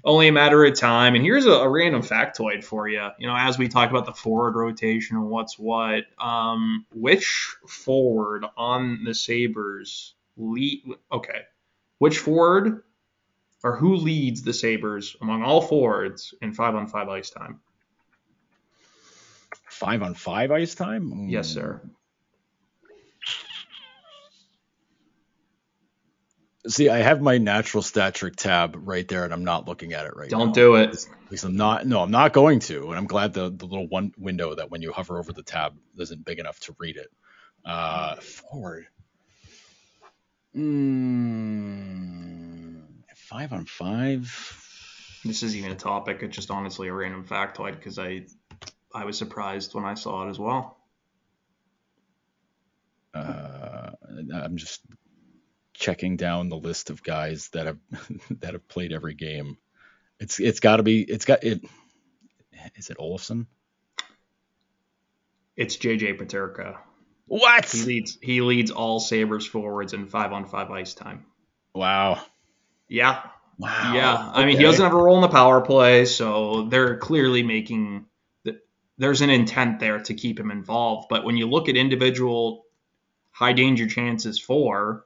only 0.04 0.26
a 0.26 0.32
matter 0.32 0.64
of 0.64 0.76
time. 0.76 1.14
And 1.14 1.24
here's 1.24 1.46
a, 1.46 1.52
a, 1.52 1.68
random 1.68 2.02
factoid 2.02 2.64
for 2.64 2.88
you. 2.88 3.08
You 3.18 3.28
know, 3.28 3.36
as 3.36 3.56
we 3.56 3.68
talk 3.68 3.88
about 3.88 4.06
the 4.06 4.12
forward 4.12 4.56
rotation 4.56 5.16
and 5.16 5.30
what's 5.30 5.58
what, 5.60 6.04
um, 6.18 6.86
which 6.92 7.54
forward 7.68 8.44
on 8.56 9.04
the 9.04 9.14
Sabres 9.14 10.14
lead? 10.36 10.82
Okay, 11.12 11.42
which 11.98 12.18
forward 12.18 12.82
or 13.62 13.76
who 13.76 13.96
leads 13.96 14.42
the 14.42 14.52
Sabres 14.52 15.16
among 15.20 15.42
all 15.42 15.60
forwards 15.60 16.34
in 16.42 16.52
five 16.52 16.74
on 16.74 16.86
five 16.88 17.08
ice 17.08 17.30
time? 17.30 17.60
Five 19.68 20.02
on 20.02 20.14
five 20.14 20.50
ice 20.50 20.74
time? 20.74 21.28
Yes, 21.28 21.48
sir. 21.48 21.82
See, 26.68 26.88
I 26.88 26.98
have 26.98 27.20
my 27.20 27.38
natural 27.38 27.82
stat 27.82 28.14
trick 28.14 28.36
tab 28.36 28.76
right 28.76 29.06
there, 29.08 29.24
and 29.24 29.32
I'm 29.32 29.42
not 29.42 29.66
looking 29.66 29.94
at 29.94 30.06
it 30.06 30.14
right 30.14 30.30
Don't 30.30 30.38
now. 30.38 30.44
Don't 30.46 30.54
do 30.54 30.74
it. 30.76 30.90
At 30.90 31.30
least 31.30 31.44
I'm 31.44 31.56
not. 31.56 31.84
No, 31.86 32.02
I'm 32.02 32.12
not 32.12 32.32
going 32.32 32.60
to. 32.60 32.88
And 32.90 32.96
I'm 32.96 33.08
glad 33.08 33.32
the 33.32 33.50
the 33.50 33.66
little 33.66 33.88
one 33.88 34.12
window 34.16 34.54
that 34.54 34.70
when 34.70 34.80
you 34.80 34.92
hover 34.92 35.18
over 35.18 35.32
the 35.32 35.42
tab 35.42 35.76
isn't 35.98 36.24
big 36.24 36.38
enough 36.38 36.60
to 36.60 36.76
read 36.78 36.96
it. 36.96 37.08
Uh, 37.64 38.14
forward. 38.16 38.86
Hmm 40.54 42.31
five 43.32 43.52
on 43.52 43.64
five. 43.64 44.58
This 45.24 45.42
isn't 45.42 45.58
even 45.58 45.72
a 45.72 45.76
topic. 45.76 46.18
It's 46.22 46.36
just 46.36 46.50
honestly 46.50 46.88
a 46.88 46.92
random 46.92 47.24
factoid 47.24 47.76
because 47.76 47.98
I 47.98 48.26
I 48.94 49.04
was 49.04 49.16
surprised 49.16 49.74
when 49.74 49.84
I 49.84 49.94
saw 49.94 50.26
it 50.26 50.30
as 50.30 50.38
well. 50.38 50.78
Uh, 53.14 53.90
I'm 54.34 54.56
just 54.56 54.82
checking 55.74 56.16
down 56.16 56.48
the 56.48 56.56
list 56.56 56.90
of 56.90 57.02
guys 57.02 57.48
that 57.50 57.66
have 57.66 57.78
that 58.40 58.52
have 58.52 58.68
played 58.68 58.92
every 58.92 59.14
game. 59.14 59.56
It's 60.20 60.38
it's 60.38 60.60
got 60.60 60.76
to 60.76 60.82
be 60.82 61.02
it's 61.02 61.24
got 61.24 61.44
it. 61.44 61.62
Is 62.76 62.90
it 62.90 62.98
Olofsson? 62.98 63.46
It's 65.56 65.76
JJ 65.76 66.18
Peterka. 66.20 66.78
What? 67.26 67.70
He 67.70 67.82
leads 67.82 68.18
he 68.20 68.40
leads 68.42 68.70
all 68.70 69.00
Sabres 69.00 69.46
forwards 69.46 69.94
in 69.94 70.06
five 70.06 70.32
on 70.32 70.46
five 70.46 70.70
ice 70.70 70.94
time. 70.94 71.24
Wow. 71.74 72.22
Yeah. 72.88 73.22
Wow. 73.58 73.92
Yeah. 73.94 74.30
I 74.32 74.44
mean, 74.44 74.56
he 74.56 74.62
doesn't 74.62 74.82
have 74.82 74.94
a 74.94 74.96
role 74.96 75.16
in 75.16 75.22
the 75.22 75.28
power 75.28 75.60
play, 75.60 76.04
so 76.04 76.66
they're 76.68 76.96
clearly 76.98 77.42
making 77.42 78.06
there's 78.98 79.20
an 79.20 79.30
intent 79.30 79.80
there 79.80 79.98
to 79.98 80.14
keep 80.14 80.38
him 80.38 80.50
involved. 80.50 81.08
But 81.08 81.24
when 81.24 81.36
you 81.36 81.48
look 81.48 81.68
at 81.68 81.76
individual 81.76 82.66
high 83.32 83.52
danger 83.52 83.86
chances 83.86 84.38
for, 84.38 85.04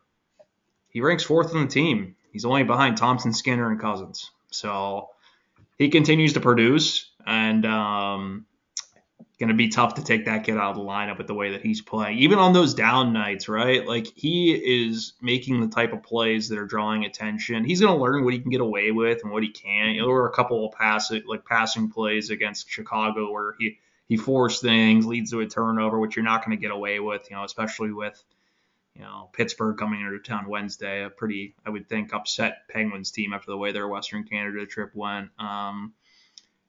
he 0.89 1.01
ranks 1.01 1.25
fourth 1.25 1.55
on 1.55 1.63
the 1.63 1.67
team. 1.67 2.17
He's 2.33 2.45
only 2.45 2.65
behind 2.65 2.97
Thompson, 2.97 3.33
Skinner, 3.33 3.71
and 3.71 3.81
Cozens. 3.81 4.31
So 4.51 5.09
he 5.79 5.89
continues 5.89 6.35
to 6.35 6.41
produce, 6.41 7.11
and 7.27 7.65
um, 7.65 8.47
going 9.39 9.49
to 9.49 9.55
be 9.55 9.69
tough 9.69 9.95
to 9.95 10.03
take 10.03 10.25
that 10.25 10.45
kid 10.45 10.57
out 10.57 10.71
of 10.71 10.77
the 10.77 10.83
lineup 10.83 11.19
with 11.19 11.27
the 11.27 11.35
way 11.35 11.53
that 11.53 11.63
he's 11.63 11.83
playing. 11.83 12.19
Even 12.19 12.39
on 12.39 12.55
those 12.55 12.73
down 12.73 13.13
nights, 13.13 13.49
right? 13.49 13.87
Like 13.87 14.07
he 14.15 14.53
is 14.53 15.13
making 15.21 15.61
the 15.61 15.69
type 15.69 15.93
of 15.93 16.03
plays 16.03 16.49
that 16.49 16.59
are 16.59 16.65
drawing 16.65 17.05
attention. 17.05 17.65
He's 17.65 17.81
going 17.81 17.95
to 17.95 18.03
learn 18.03 18.25
what 18.25 18.33
he 18.33 18.41
can 18.41 18.51
get 18.51 18.63
away 18.63 18.93
with 18.93 19.23
and 19.23 19.33
what 19.33 19.43
he 19.43 19.51
can't. 19.51 19.99
There 19.99 20.09
were 20.09 20.29
a 20.29 20.33
couple 20.33 20.67
of 20.67 20.73
passing 20.73 21.23
like 21.27 21.45
passing 21.45 21.91
plays 21.91 22.31
against 22.31 22.71
Chicago 22.71 23.31
where 23.31 23.55
he 23.59 23.79
he 24.09 24.17
forced 24.17 24.63
things, 24.63 25.05
leads 25.05 25.33
to 25.33 25.41
a 25.41 25.47
turnover, 25.47 25.99
which 25.99 26.17
you're 26.17 26.25
not 26.25 26.45
going 26.45 26.57
to 26.57 26.61
get 26.61 26.71
away 26.71 27.01
with. 27.01 27.29
You 27.29 27.37
know, 27.37 27.45
especially 27.45 27.93
with 27.93 28.23
you 28.95 29.03
know 29.03 29.29
Pittsburgh 29.35 29.77
coming 29.77 30.01
into 30.01 30.19
town 30.19 30.49
Wednesday, 30.49 31.05
a 31.05 31.11
pretty 31.11 31.55
I 31.67 31.69
would 31.69 31.91
think 31.91 32.15
upset 32.15 32.69
Penguins 32.71 33.11
team 33.11 33.35
after 33.35 33.51
the 33.51 33.59
way 33.59 33.73
their 33.73 33.89
Western 33.89 34.25
Canada 34.25 34.65
trip 34.65 34.93
went. 34.95 35.29
Um, 35.39 35.93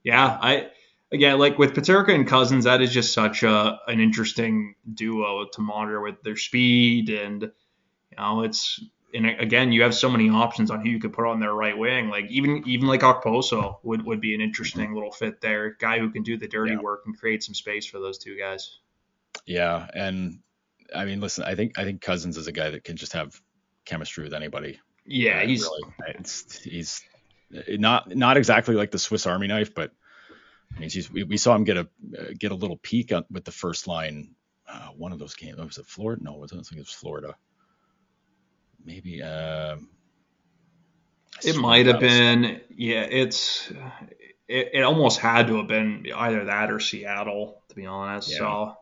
yeah, 0.04 0.38
I 0.42 0.70
again, 1.12 1.40
like 1.40 1.58
with 1.58 1.74
Peterka 1.74 2.14
and 2.14 2.28
Cozens, 2.28 2.66
that 2.66 2.82
is 2.82 2.92
just 2.92 3.14
such 3.14 3.44
a 3.44 3.80
an 3.88 4.00
interesting 4.00 4.76
duo 4.92 5.46
to 5.54 5.62
monitor 5.62 6.02
with 6.02 6.22
their 6.24 6.38
speed 6.38 7.10
and 7.10 7.44
you 7.44 8.18
know 8.18 8.42
it's 8.42 8.84
and 9.14 9.26
again 9.26 9.72
you 9.72 9.84
have 9.84 9.96
so 9.96 10.10
many 10.10 10.30
options 10.30 10.70
on 10.70 10.82
who 10.82 10.90
you 10.90 11.00
could 11.00 11.14
put 11.14 11.26
on 11.26 11.40
their 11.40 11.54
right 11.54 11.78
wing. 11.78 12.10
Like 12.10 12.26
even 12.30 12.64
even 12.66 12.88
like 12.88 13.02
Okposo 13.02 13.78
would 13.84 14.06
would 14.06 14.22
be 14.22 14.36
an 14.36 14.42
interesting 14.42 14.94
little 14.94 15.12
fit 15.12 15.42
there, 15.42 15.76
guy 15.80 16.00
who 16.00 16.10
can 16.10 16.24
do 16.24 16.38
the 16.38 16.48
dirty 16.48 16.74
yeah. 16.74 16.80
work 16.80 17.04
and 17.06 17.18
create 17.18 17.44
some 17.44 17.56
space 17.56 17.86
for 17.86 18.00
those 18.00 18.18
two 18.18 18.38
guys. 18.38 18.80
Yeah, 19.46 19.88
and 19.94 20.40
I 20.94 21.06
mean, 21.06 21.22
listen, 21.22 21.44
I 21.44 21.56
think 21.56 21.78
I 21.78 21.84
think 21.84 22.02
Cozens 22.02 22.38
is 22.38 22.48
a 22.48 22.52
guy 22.52 22.70
that 22.72 22.84
can 22.84 22.98
just 22.98 23.14
have 23.14 23.40
chemistry 23.86 24.24
with 24.24 24.34
anybody. 24.34 24.80
Yeah, 25.06 25.40
uh, 25.40 25.48
he's 25.48 25.64
really, 25.64 26.16
he's 26.64 27.02
not 27.70 28.14
not 28.14 28.36
exactly 28.36 28.76
like 28.76 28.92
the 28.92 29.00
Swiss 29.00 29.26
Army 29.26 29.48
knife, 29.48 29.74
but 29.74 29.92
I 30.76 30.80
mean, 30.80 30.90
we, 31.12 31.24
we 31.24 31.38
saw 31.38 31.56
him 31.56 31.64
get 31.64 31.78
a 31.78 31.88
uh, 32.18 32.26
get 32.38 32.52
a 32.52 32.56
little 32.56 32.78
peek 32.78 33.12
on, 33.12 33.26
with 33.32 33.46
the 33.46 33.52
first 33.52 33.88
line. 33.88 34.36
Uh, 34.68 34.90
one 34.98 35.12
of 35.14 35.20
those 35.20 35.34
games 35.34 35.58
was 35.58 35.78
it 35.78 35.86
Florida? 35.86 36.24
No, 36.24 36.44
I 36.44 36.48
don't 36.48 36.64
think 36.64 36.74
it 36.74 36.80
was 36.80 36.92
Florida. 36.92 37.36
Maybe. 38.86 39.22
Uh, 39.22 39.78
it 41.44 41.56
might 41.56 41.86
have 41.86 42.00
been. 42.00 42.62
Yeah, 42.76 43.02
it's. 43.02 43.72
It, 44.48 44.70
it, 44.74 44.82
almost 44.84 45.20
had 45.20 45.48
to 45.48 45.58
have 45.58 45.68
been 45.68 46.06
either 46.16 46.46
that 46.46 46.72
or 46.72 46.80
Seattle, 46.80 47.62
to 47.68 47.76
be 47.76 47.86
honest. 47.86 48.32
Yeah. 48.32 48.38
So 48.38 48.78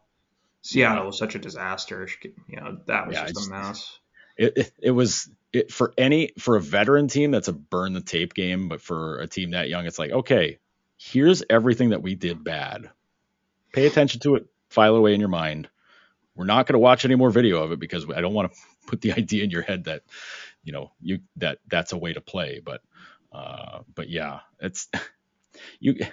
Seattle 0.61 1.03
yeah. 1.03 1.07
was 1.07 1.17
such 1.17 1.33
a 1.33 1.39
disaster. 1.39 2.07
You 2.47 2.57
know, 2.57 2.77
that 2.85 3.07
was 3.07 3.15
yeah, 3.15 3.27
just 3.27 3.47
a 3.47 3.49
mess. 3.49 3.99
It, 4.37 4.53
it, 4.57 4.71
it 4.79 4.91
was 4.91 5.29
it, 5.53 5.71
for 5.71 5.93
any 5.97 6.33
for 6.37 6.55
a 6.55 6.61
veteran 6.61 7.07
team 7.07 7.31
that's 7.31 7.47
a 7.47 7.53
burn 7.53 7.93
the 7.93 8.01
tape 8.01 8.33
game, 8.33 8.67
but 8.67 8.81
for 8.81 9.19
a 9.19 9.27
team 9.27 9.51
that 9.51 9.69
young, 9.69 9.85
it's 9.85 9.97
like 9.97 10.11
okay, 10.11 10.59
here's 11.11 11.43
everything 11.49 11.89
that 11.89 12.01
we 12.01 12.15
did 12.15 12.43
bad. 12.43 12.89
Pay 13.73 13.85
attention 13.85 14.19
to 14.21 14.35
it, 14.35 14.47
file 14.69 14.95
away 14.95 15.13
in 15.13 15.19
your 15.19 15.29
mind. 15.29 15.69
We're 16.35 16.45
not 16.45 16.67
going 16.67 16.73
to 16.73 16.79
watch 16.79 17.05
any 17.05 17.15
more 17.15 17.29
video 17.29 17.63
of 17.63 17.71
it 17.71 17.79
because 17.79 18.05
I 18.13 18.21
don't 18.21 18.33
want 18.33 18.51
to 18.51 18.57
put 18.87 19.01
the 19.01 19.13
idea 19.13 19.43
in 19.43 19.49
your 19.49 19.61
head 19.61 19.85
that 19.85 20.03
you 20.63 20.73
know 20.73 20.91
you 21.01 21.19
that 21.37 21.59
that's 21.67 21.93
a 21.93 21.97
way 21.97 22.13
to 22.13 22.21
play. 22.21 22.61
But 22.63 22.81
uh, 23.31 23.79
but 23.93 24.09
yeah, 24.09 24.39
it's 24.59 24.87
you. 25.79 26.05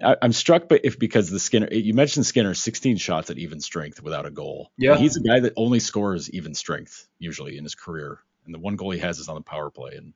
I, 0.00 0.14
am 0.22 0.32
struck 0.32 0.68
by 0.68 0.78
if 0.84 0.96
because 0.96 1.28
the 1.28 1.40
Skinner 1.40 1.68
you 1.72 1.92
mentioned 1.92 2.24
Skinner 2.24 2.54
16 2.54 2.98
shots 2.98 3.30
at 3.30 3.38
even 3.38 3.60
strength 3.60 4.00
without 4.00 4.26
a 4.26 4.30
goal. 4.30 4.70
Yeah, 4.78 4.96
he's 4.96 5.16
a 5.16 5.20
guy 5.20 5.40
that 5.40 5.54
only 5.56 5.80
scores 5.80 6.30
even 6.30 6.54
strength 6.54 7.08
usually 7.18 7.58
in 7.58 7.64
his 7.64 7.74
career, 7.74 8.20
and 8.44 8.54
the 8.54 8.60
one 8.60 8.76
goal 8.76 8.92
he 8.92 9.00
has 9.00 9.18
is 9.18 9.28
on 9.28 9.34
the 9.34 9.40
power 9.40 9.70
play. 9.70 9.96
And 9.96 10.14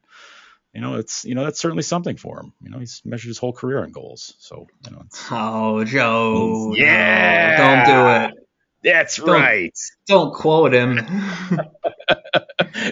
you 0.73 0.81
know, 0.81 0.97
it's 0.97 1.25
you 1.25 1.35
know 1.35 1.45
that's 1.45 1.61
certainly 1.61 1.83
something 1.83 2.17
for 2.17 2.41
him. 2.41 2.53
You 2.63 2.71
know, 2.71 2.79
he's 2.79 3.03
measured 3.05 3.29
his 3.29 3.39
whole 3.39 3.53
career 3.53 3.83
on 3.83 3.93
goals. 3.93 4.35
So 4.39 4.67
you 4.85 4.91
know, 4.91 5.05
oh 5.31 5.85
Joe, 5.85 6.35
oh, 6.35 6.75
yeah, 6.75 7.57
no, 7.59 7.65
don't 7.65 7.87
do 7.87 8.27
it. 8.27 8.43
That's 8.83 9.17
don't, 9.17 9.29
right. 9.29 9.79
Don't 10.07 10.35
quote 10.35 10.75
him. 10.75 10.99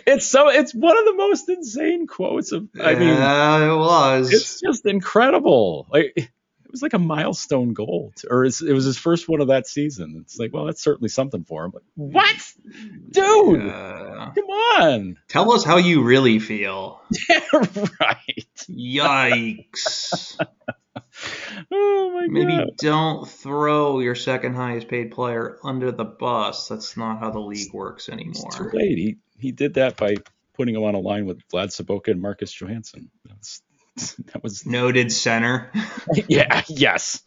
it's 0.07 0.27
so 0.27 0.49
it's 0.49 0.75
one 0.75 0.99
of 0.99 1.05
the 1.05 1.15
most 1.15 1.49
insane 1.49 2.07
quotes 2.07 2.53
of. 2.53 2.69
I 2.81 2.95
mean, 2.95 3.09
yeah, 3.09 3.73
it 3.73 3.77
was. 3.77 4.33
It's 4.33 4.61
just 4.61 4.87
incredible. 4.87 5.87
Like 5.91 6.31
it 6.71 6.75
was 6.75 6.83
like 6.83 6.93
a 6.93 7.01
milestone 7.01 7.73
goal, 7.73 8.13
to, 8.15 8.29
or 8.31 8.45
it 8.45 8.63
was 8.63 8.85
his 8.85 8.97
first 8.97 9.29
one 9.29 9.41
of 9.41 9.49
that 9.49 9.67
season. 9.67 10.21
It's 10.21 10.39
like, 10.39 10.53
well, 10.53 10.67
that's 10.67 10.81
certainly 10.81 11.09
something 11.09 11.43
for 11.43 11.65
him. 11.65 11.73
Like, 11.75 11.83
what, 11.97 12.53
dude? 13.11 13.67
Uh, 13.67 14.31
come 14.33 14.45
on. 14.45 15.19
Tell 15.27 15.53
us 15.53 15.65
how 15.65 15.79
you 15.79 16.05
really 16.05 16.39
feel. 16.39 17.03
Yeah, 17.29 17.41
right. 17.53 18.55
Yikes. 18.71 20.39
oh 21.73 22.11
my 22.15 22.29
Maybe 22.29 22.53
god. 22.53 22.59
Maybe 22.59 22.73
don't 22.77 23.29
throw 23.29 23.99
your 23.99 24.15
second 24.15 24.55
highest 24.55 24.87
paid 24.87 25.11
player 25.11 25.59
under 25.65 25.91
the 25.91 26.05
bus. 26.05 26.69
That's 26.69 26.97
not 26.97 27.19
how 27.19 27.31
the 27.31 27.41
league 27.41 27.75
works 27.75 28.09
anymore. 28.09 28.45
It's 28.47 28.57
too 28.57 28.71
late. 28.73 28.97
He 28.97 29.17
he 29.41 29.51
did 29.51 29.75
that 29.75 29.97
by 29.97 30.15
putting 30.55 30.77
him 30.77 30.85
on 30.85 30.95
a 30.95 31.01
line 31.01 31.27
with 31.27 31.41
Vlad 31.49 31.71
Sobotka 31.71 32.13
and 32.13 32.23
Marcus 32.23 32.53
Johansson. 32.53 33.11
That's 33.29 33.61
that 34.33 34.43
was 34.43 34.67
noted 34.67 35.13
center. 35.13 35.71
yeah. 36.29 36.63
Yes. 36.69 37.23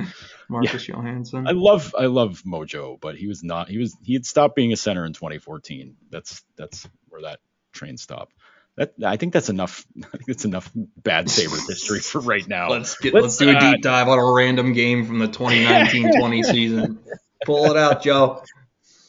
Marcus 0.50 0.88
yeah. 0.88 0.96
Johansson. 0.96 1.48
I 1.48 1.52
love 1.52 1.96
I 1.98 2.06
love 2.06 2.44
Mojo, 2.46 3.00
but 3.00 3.16
he 3.16 3.28
was 3.28 3.44
not. 3.44 3.70
He 3.70 3.78
was 3.78 3.96
he 4.04 4.14
had 4.14 4.26
stopped 4.26 4.56
being 4.56 4.74
a 4.74 4.78
center 4.78 5.06
in 5.06 5.14
2014. 5.14 5.96
That's 6.10 6.44
that's 6.56 6.88
where 7.10 7.24
that 7.24 7.40
train 7.72 7.98
stopped. 7.98 8.34
That 8.76 8.94
I 9.06 9.18
think 9.18 9.34
that's 9.34 9.50
enough. 9.50 9.86
I 9.98 10.08
think 10.18 10.26
that's 10.28 10.46
enough 10.46 10.72
bad 10.76 11.30
Sabres 11.30 11.68
history 11.68 12.00
for 12.00 12.22
right 12.22 12.48
now. 12.48 12.70
Let's 12.70 12.98
get 12.98 13.14
let's, 13.14 13.24
let's 13.24 13.38
do 13.38 13.50
a 13.50 13.60
deep 13.60 13.82
dive 13.82 14.08
on 14.08 14.20
a 14.20 14.34
random 14.34 14.74
game 14.74 15.06
from 15.06 15.20
the 15.20 15.28
2019-20 15.28 16.46
season. 16.46 17.00
Pull 17.46 17.66
it 17.72 17.78
out, 17.78 18.04
Joe. 18.04 18.44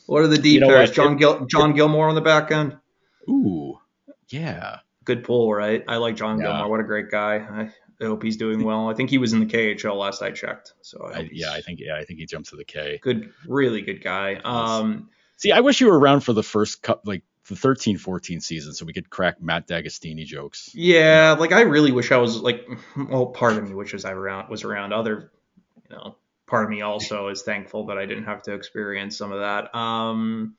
What 0.07 0.23
are 0.23 0.27
the 0.27 0.39
deep 0.39 0.55
you 0.55 0.61
know 0.61 0.87
John 0.87 1.17
Gil- 1.17 1.47
John 1.47 1.75
Gilmour 1.75 2.09
on 2.09 2.15
the 2.15 2.21
back 2.21 2.51
end. 2.51 2.77
Ooh, 3.29 3.79
yeah 4.29 4.81
good 5.05 5.25
pull, 5.25 5.53
right? 5.53 5.85
I 5.87 5.97
like 5.97 6.17
John 6.17 6.39
yeah. 6.39 6.47
Gilmour. 6.47 6.69
What 6.69 6.81
a 6.81 6.85
great 6.85 7.11
guy. 7.11 7.37
I, 7.37 7.71
I 8.01 8.07
hope 8.07 8.23
he's 8.23 8.37
doing 8.37 8.65
well. 8.65 8.91
I 8.91 8.95
think 8.95 9.11
he 9.11 9.19
was 9.19 9.33
in 9.33 9.41
the 9.41 9.47
KHL 9.47 9.97
last 9.97 10.23
I 10.23 10.31
checked. 10.31 10.73
So 10.83 11.11
I 11.13 11.21
I, 11.21 11.29
yeah, 11.33 11.53
I 11.53 11.61
think 11.61 11.81
yeah, 11.81 11.97
I 11.97 12.05
think 12.05 12.19
he 12.19 12.27
jumped 12.27 12.51
to 12.51 12.57
the 12.57 12.65
K. 12.65 12.99
Good, 13.03 13.31
really 13.47 13.83
good 13.83 14.03
guy. 14.03 14.41
Um, 14.45 15.11
see, 15.37 15.53
I 15.53 15.61
wish 15.61 15.81
you 15.81 15.89
were 15.89 15.99
around 15.99 16.21
for 16.21 16.33
the 16.33 16.43
first 16.43 16.83
cup, 16.83 17.03
like 17.05 17.23
the 17.49 17.55
13-14 17.55 18.43
season, 18.43 18.73
so 18.73 18.85
we 18.85 18.93
could 18.93 19.11
crack 19.11 19.41
Matt 19.41 19.67
D'Agostini 19.67 20.25
jokes. 20.25 20.71
Yeah, 20.75 21.37
like 21.39 21.53
I 21.53 21.63
really 21.63 21.93
wish 21.93 22.11
I 22.11 22.17
was 22.17 22.41
like, 22.41 22.67
well, 22.97 23.27
part 23.27 23.57
of 23.57 23.65
me 23.65 23.75
wishes 23.75 24.05
I 24.05 24.13
around 24.13 24.49
was 24.49 24.65
around. 24.65 24.93
Other, 24.93 25.31
you 25.91 25.97
know, 25.97 26.17
part 26.47 26.65
of 26.65 26.71
me 26.71 26.81
also 26.81 27.29
is 27.29 27.43
thankful 27.43 27.87
that 27.87 27.99
I 27.99 28.07
didn't 28.07 28.25
have 28.25 28.43
to 28.45 28.55
experience 28.55 29.17
some 29.17 29.33
of 29.33 29.41
that. 29.41 29.75
Um, 29.75 30.57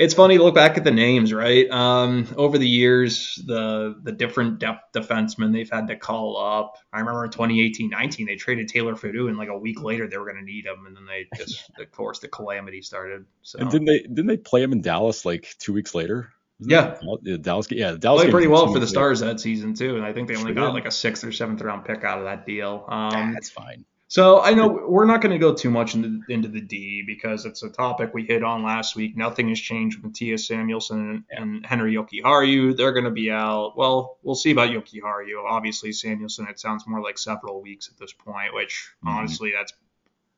it's 0.00 0.14
funny 0.14 0.38
to 0.38 0.42
look 0.42 0.54
back 0.54 0.78
at 0.78 0.84
the 0.84 0.90
names, 0.90 1.30
right? 1.30 1.70
Um, 1.70 2.26
over 2.34 2.56
the 2.56 2.66
years, 2.66 3.38
the 3.46 3.94
the 4.02 4.12
different 4.12 4.58
depth 4.58 4.94
defensemen 4.94 5.52
they've 5.52 5.68
had 5.70 5.88
to 5.88 5.96
call 5.96 6.38
up. 6.38 6.78
I 6.90 7.00
remember 7.00 7.26
in 7.26 7.30
2018-19, 7.30 8.26
they 8.26 8.36
traded 8.36 8.68
Taylor 8.68 8.94
Fedun, 8.94 9.28
and 9.28 9.36
like 9.36 9.50
a 9.50 9.58
week 9.58 9.82
later, 9.82 10.08
they 10.08 10.16
were 10.16 10.24
going 10.24 10.38
to 10.38 10.42
need 10.42 10.64
him, 10.64 10.86
and 10.86 10.96
then 10.96 11.04
they 11.04 11.28
just, 11.36 11.70
of 11.78 11.92
course, 11.92 12.20
the 12.20 12.28
calamity 12.28 12.80
started. 12.80 13.26
So 13.42 13.58
and 13.58 13.70
didn't 13.70 13.86
they 13.86 13.98
didn't 14.00 14.26
they 14.26 14.38
play 14.38 14.62
him 14.62 14.72
in 14.72 14.80
Dallas 14.80 15.26
like 15.26 15.54
two 15.58 15.74
weeks 15.74 15.94
later? 15.94 16.32
Yeah, 16.60 16.96
Dallas. 17.42 17.70
Yeah, 17.70 17.96
Dallas 17.98 18.22
played 18.22 18.32
pretty 18.32 18.46
well 18.46 18.72
for 18.72 18.78
the 18.78 18.86
Stars 18.86 19.20
that 19.20 19.38
season 19.38 19.74
too, 19.74 19.96
and 19.96 20.04
I 20.04 20.14
think 20.14 20.28
they 20.28 20.36
only 20.36 20.54
got 20.54 20.72
like 20.72 20.86
a 20.86 20.90
sixth 20.90 21.24
or 21.24 21.32
seventh 21.32 21.60
round 21.60 21.84
pick 21.84 22.04
out 22.04 22.18
of 22.18 22.24
that 22.24 22.46
deal. 22.46 22.86
Um, 22.88 23.34
That's 23.34 23.50
fine. 23.50 23.84
So 24.10 24.40
I 24.40 24.54
know 24.54 24.66
we're 24.88 25.04
not 25.04 25.20
going 25.20 25.30
to 25.30 25.38
go 25.38 25.54
too 25.54 25.70
much 25.70 25.94
into, 25.94 26.20
into 26.28 26.48
the 26.48 26.60
D 26.60 27.04
because 27.06 27.46
it's 27.46 27.62
a 27.62 27.70
topic 27.70 28.12
we 28.12 28.24
hit 28.24 28.42
on 28.42 28.64
last 28.64 28.96
week. 28.96 29.16
Nothing 29.16 29.48
has 29.50 29.60
changed 29.60 30.02
with 30.02 30.12
Mattias 30.12 30.40
Samuelsson 30.50 30.98
and, 30.98 31.24
and 31.30 31.64
Henri 31.64 31.94
Jokiharju. 31.94 32.76
They're 32.76 32.90
going 32.90 33.04
to 33.04 33.12
be 33.12 33.30
out. 33.30 33.74
Well, 33.76 34.18
we'll 34.24 34.34
see 34.34 34.50
about 34.50 34.70
Jokiharju. 34.70 35.44
Obviously, 35.48 35.92
Samuelsson, 35.92 36.50
it 36.50 36.58
sounds 36.58 36.88
more 36.88 37.00
like 37.00 37.18
several 37.18 37.62
weeks 37.62 37.88
at 37.88 37.98
this 37.98 38.12
point, 38.12 38.52
which 38.52 38.90
mm-hmm. 38.96 39.16
honestly, 39.16 39.52
that's 39.56 39.74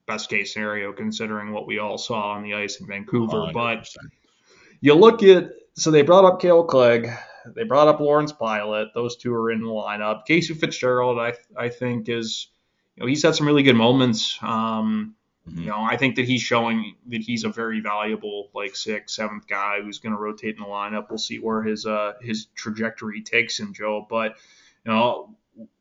best 0.07 0.29
case 0.29 0.53
scenario 0.53 0.93
considering 0.93 1.55
what 1.55 1.67
we 1.67 1.79
all 1.79 1.97
saw 1.97 2.33
on 2.33 2.43
the 2.43 2.53
ice 2.53 2.79
in 2.79 2.87
Vancouver. 2.87 3.39
100%. 3.39 3.55
But 3.55 3.89
you 4.83 4.93
look 4.93 5.23
at 5.23 5.51
so 5.77 5.91
they 5.91 6.03
brought 6.03 6.27
up 6.27 6.43
Kale 6.43 6.65
Clague. 6.65 7.09
They 7.57 7.65
brought 7.65 7.89
up 7.89 8.01
Lawrence 8.01 8.35
Pilut. 8.35 8.89
Those 8.95 9.17
two 9.17 9.35
are 9.35 9.51
in 9.51 9.63
the 9.63 9.69
lineup. 9.69 10.27
Casey 10.27 10.53
Fitzgerald, 10.53 11.19
I 11.19 11.33
I 11.57 11.71
think 11.71 12.11
is 12.11 12.49
you 12.97 13.03
know, 13.03 13.07
he's 13.07 13.23
had 13.23 13.35
some 13.35 13.47
really 13.47 13.63
good 13.63 13.77
moments. 13.77 14.39
Um, 14.43 15.15
mm-hmm. 15.49 15.63
You 15.63 15.69
know, 15.69 15.83
I 15.83 15.97
think 15.97 16.17
that 16.17 16.27
he's 16.27 16.43
showing 16.43 16.97
that 17.09 17.23
he's 17.23 17.45
a 17.45 17.49
very 17.49 17.81
valuable, 17.81 18.51
like 18.55 18.77
sixth, 18.77 19.15
seventh 19.15 19.47
guy 19.47 19.81
who's 19.83 19.99
going 19.99 20.15
to 20.15 20.21
rotate 20.21 20.57
in 20.57 20.63
the 20.63 20.69
lineup. 20.69 21.07
We'll 21.09 21.19
see 21.19 21.39
where 21.39 21.63
his 21.63 21.87
uh, 21.87 22.15
his 22.21 22.47
trajectory 22.55 23.23
takes 23.23 23.59
him, 23.59 23.73
Joe. 23.73 24.07
But 24.09 24.37
you 24.85 24.93
know, 24.93 25.37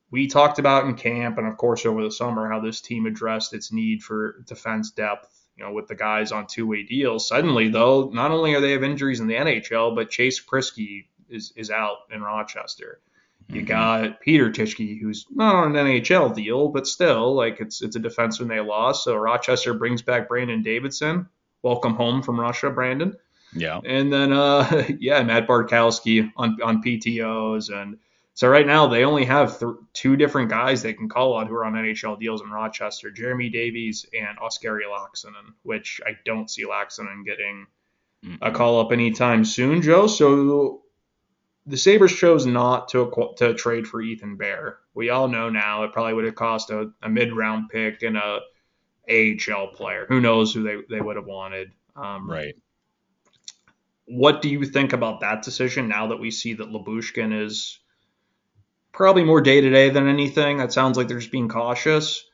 we 0.09 0.27
talked 0.27 0.59
about 0.59 0.85
in 0.85 0.95
camp 0.95 1.37
and 1.37 1.47
of 1.47 1.57
course 1.57 1.85
over 1.85 2.03
the 2.03 2.11
summer 2.11 2.49
how 2.49 2.59
this 2.59 2.81
team 2.81 3.05
addressed 3.05 3.53
its 3.53 3.71
need 3.71 4.03
for 4.03 4.41
defense 4.45 4.91
depth. 4.91 5.37
You 5.57 5.65
know, 5.65 5.73
with 5.73 5.87
the 5.87 5.95
guys 5.95 6.31
on 6.31 6.47
two-way 6.47 6.83
deals. 6.83 7.27
Suddenly, 7.27 7.67
though, 7.67 8.09
not 8.11 8.31
only 8.31 8.55
are 8.55 8.61
they 8.61 8.71
have 8.71 8.83
injuries 8.83 9.19
in 9.19 9.27
the 9.27 9.35
NHL, 9.35 9.93
but 9.93 10.09
Chase 10.09 10.43
Priskie 10.43 11.05
is 11.29 11.53
is 11.57 11.69
out 11.69 11.97
in 12.11 12.21
Rochester. 12.21 13.01
You 13.51 13.61
mm-hmm. 13.61 13.67
got 13.67 14.21
Peter 14.21 14.49
Tischke, 14.49 14.99
who's 14.99 15.25
not 15.29 15.55
on 15.55 15.75
an 15.75 15.85
NHL 15.85 16.33
deal, 16.33 16.69
but 16.69 16.87
still, 16.87 17.35
like 17.35 17.59
it's 17.59 17.81
it's 17.81 17.95
a 17.95 17.99
defenseman 17.99 18.47
they 18.47 18.59
lost. 18.61 19.03
So 19.03 19.15
Rochester 19.15 19.73
brings 19.73 20.01
back 20.01 20.29
Brandon 20.29 20.63
Davidson. 20.63 21.27
Welcome 21.61 21.95
home 21.95 22.23
from 22.23 22.39
Russia, 22.39 22.69
Brandon. 22.69 23.17
Yeah. 23.53 23.81
And 23.83 24.11
then 24.11 24.31
uh 24.31 24.87
yeah, 24.99 25.21
Matt 25.23 25.47
Bartkowski 25.47 26.31
on 26.37 26.61
on 26.61 26.81
PTOs 26.81 27.69
and 27.73 27.97
so 28.33 28.47
right 28.47 28.65
now 28.65 28.87
they 28.87 29.03
only 29.03 29.25
have 29.25 29.59
th- 29.59 29.75
two 29.93 30.15
different 30.15 30.49
guys 30.49 30.81
they 30.81 30.93
can 30.93 31.09
call 31.09 31.33
on 31.33 31.47
who 31.47 31.55
are 31.55 31.65
on 31.65 31.73
NHL 31.73 32.17
deals 32.17 32.41
in 32.41 32.49
Rochester, 32.49 33.11
Jeremy 33.11 33.49
Davies 33.49 34.05
and 34.13 34.39
Oskari 34.39 34.83
Laaksonen, 34.89 35.53
which 35.63 35.99
I 36.05 36.11
don't 36.25 36.49
see 36.49 36.65
Laaksonen 36.65 37.25
getting 37.25 37.67
mm 38.25 38.37
a 38.41 38.51
call 38.51 38.79
up 38.79 38.91
anytime 38.91 39.43
soon, 39.43 39.81
Joe. 39.81 40.05
So 40.05 40.83
the 41.65 41.77
Sabres 41.77 42.15
chose 42.15 42.45
not 42.45 42.89
to 42.89 43.33
to 43.37 43.53
trade 43.53 43.87
for 43.87 44.01
Ethan 44.01 44.35
Bear. 44.35 44.79
We 44.93 45.09
all 45.09 45.27
know 45.27 45.49
now 45.49 45.83
it 45.83 45.93
probably 45.93 46.13
would 46.13 46.25
have 46.25 46.35
cost 46.35 46.69
a, 46.69 46.91
a 47.01 47.09
mid 47.09 47.33
round 47.33 47.69
pick 47.69 48.01
and 48.01 48.17
a 48.17 48.39
AHL 49.09 49.67
player. 49.67 50.05
Who 50.07 50.21
knows 50.21 50.53
who 50.53 50.63
they, 50.63 50.77
they 50.89 51.01
would 51.01 51.15
have 51.15 51.25
wanted. 51.25 51.71
Um, 51.95 52.29
right. 52.29 52.55
What 54.05 54.41
do 54.41 54.49
you 54.49 54.65
think 54.65 54.93
about 54.93 55.21
that 55.21 55.43
decision 55.43 55.87
now 55.87 56.07
that 56.07 56.19
we 56.19 56.31
see 56.31 56.53
that 56.55 56.67
Lyubushkin 56.67 57.45
is 57.45 57.79
probably 58.91 59.23
more 59.23 59.41
day 59.41 59.61
to 59.61 59.69
day 59.69 59.89
than 59.89 60.07
anything? 60.07 60.57
That 60.57 60.73
sounds 60.73 60.97
like 60.97 61.07
they're 61.07 61.19
just 61.19 61.31
being 61.31 61.47
cautious. 61.47 62.25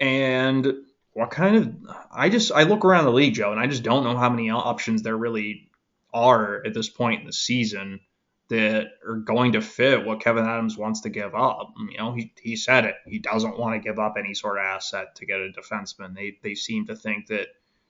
And 0.00 0.66
what 1.12 1.30
kind 1.30 1.56
of 1.56 1.76
I 2.10 2.28
just 2.28 2.50
I 2.52 2.62
look 2.62 2.84
around 2.84 3.04
the 3.04 3.12
league, 3.12 3.34
Joe, 3.34 3.52
and 3.52 3.60
I 3.60 3.66
just 3.66 3.82
don't 3.82 4.04
know 4.04 4.16
how 4.16 4.30
many 4.30 4.50
options 4.50 5.02
there 5.02 5.16
really 5.16 5.70
are 6.14 6.62
at 6.64 6.74
this 6.74 6.88
point 6.88 7.20
in 7.20 7.26
the 7.26 7.32
season 7.32 8.00
that 8.48 8.92
are 9.06 9.16
going 9.16 9.52
to 9.52 9.60
fit 9.60 10.04
what 10.04 10.20
Kevyn 10.20 10.46
Adams 10.46 10.76
wants 10.76 11.02
to 11.02 11.10
give 11.10 11.34
up. 11.34 11.74
You 11.90 11.98
know, 11.98 12.14
he, 12.14 12.32
he 12.40 12.56
said 12.56 12.86
it. 12.86 12.94
He 13.06 13.18
doesn't 13.18 13.58
want 13.58 13.74
to 13.74 13.86
give 13.86 13.98
up 13.98 14.14
any 14.18 14.34
sort 14.34 14.58
of 14.58 14.64
asset 14.64 15.14
to 15.16 15.26
get 15.26 15.40
a 15.40 15.50
defenseman. 15.50 16.14
They 16.14 16.38
they 16.42 16.54
seem 16.54 16.86
to 16.86 16.96
think 16.96 17.26
that 17.28 17.48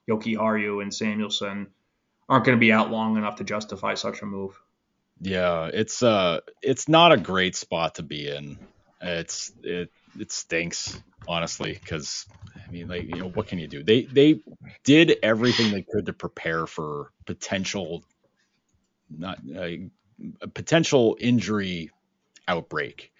Jokiharju 0.09 0.82
and 0.82 0.92
Samuelsson 0.92 1.68
aren't 2.28 2.44
going 2.44 2.56
to 2.56 2.61
be 2.61 2.72
out 2.72 2.90
long 2.90 3.16
enough 3.16 3.36
to 3.36 3.44
justify 3.44 3.94
such 3.94 4.22
a 4.22 4.26
move. 4.26 4.61
Yeah, 5.20 5.70
it's 5.72 6.02
uh 6.02 6.40
it's 6.62 6.88
not 6.88 7.12
a 7.12 7.16
great 7.16 7.56
spot 7.56 7.96
to 7.96 8.02
be 8.02 8.28
in. 8.28 8.59
It's 9.00 9.52
it 9.62 9.90
it 10.18 10.32
stinks 10.32 11.00
honestly 11.28 11.72
because 11.72 12.26
I 12.66 12.70
mean 12.70 12.88
like 12.88 13.04
you 13.04 13.16
know 13.16 13.28
what 13.28 13.46
can 13.46 13.59
you 13.61 13.68
do? 13.68 13.84
They 13.84 14.02
they 14.02 14.40
did 14.82 15.18
everything 15.22 15.70
they 15.70 15.82
could 15.82 16.06
to 16.06 16.12
prepare 16.12 16.66
for 16.66 17.12
potential 17.26 18.02
not 19.11 19.38
uh, 19.56 19.68
a 20.41 20.49
potential 20.49 21.16
injury 21.21 21.91
outbreak. 22.47 23.12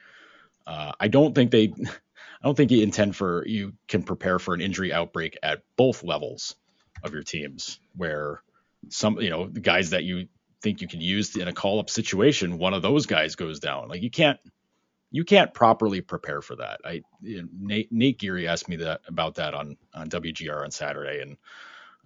Uh, 0.67 0.93
I 0.99 1.09
don't 1.09 1.35
think 1.35 1.51
they, 1.51 1.73
I 2.43 2.47
don't 2.47 2.57
think 2.57 2.71
you 2.71 2.83
intend 2.83 3.17
for 3.17 3.47
you 3.47 3.75
can 3.89 4.03
prepare 4.03 4.39
for 4.39 4.55
an 4.55 4.61
injury 4.61 4.93
outbreak 4.93 5.39
at 5.43 5.63
both 5.77 6.05
levels 6.05 6.55
of 7.03 7.13
your 7.13 7.23
teams, 7.23 7.81
where 7.97 8.43
some 8.89 9.21
you 9.21 9.31
know 9.31 9.49
the 9.49 9.61
guys 9.61 9.91
that 9.91 10.05
you 10.05 10.29
think 10.63 10.81
you 10.81 10.89
can 10.89 11.01
use 11.01 11.37
in 11.37 11.49
a 11.49 11.53
call 11.53 11.81
up 11.81 11.91
situation, 11.91 12.59
one 12.59 12.75
of 12.75 12.83
those 12.83 13.07
guys 13.07 13.37
goes 13.37 13.61
down. 13.61 13.89
Like 13.89 14.03
you 14.03 14.11
can't 14.11 14.39
you 15.11 15.25
can't 15.25 15.55
properly 15.55 16.01
prepare 16.01 16.43
for 16.43 16.57
that. 16.57 16.81
I 16.85 17.03
Nate, 17.23 17.91
Nate 17.91 18.19
Geary 18.19 18.47
asked 18.47 18.69
me 18.69 18.77
that 18.77 19.01
about 19.09 19.37
that 19.37 19.55
on 19.55 19.77
on 19.95 20.09
WGR 20.09 20.63
on 20.63 20.71
Saturday, 20.71 21.21
and 21.21 21.37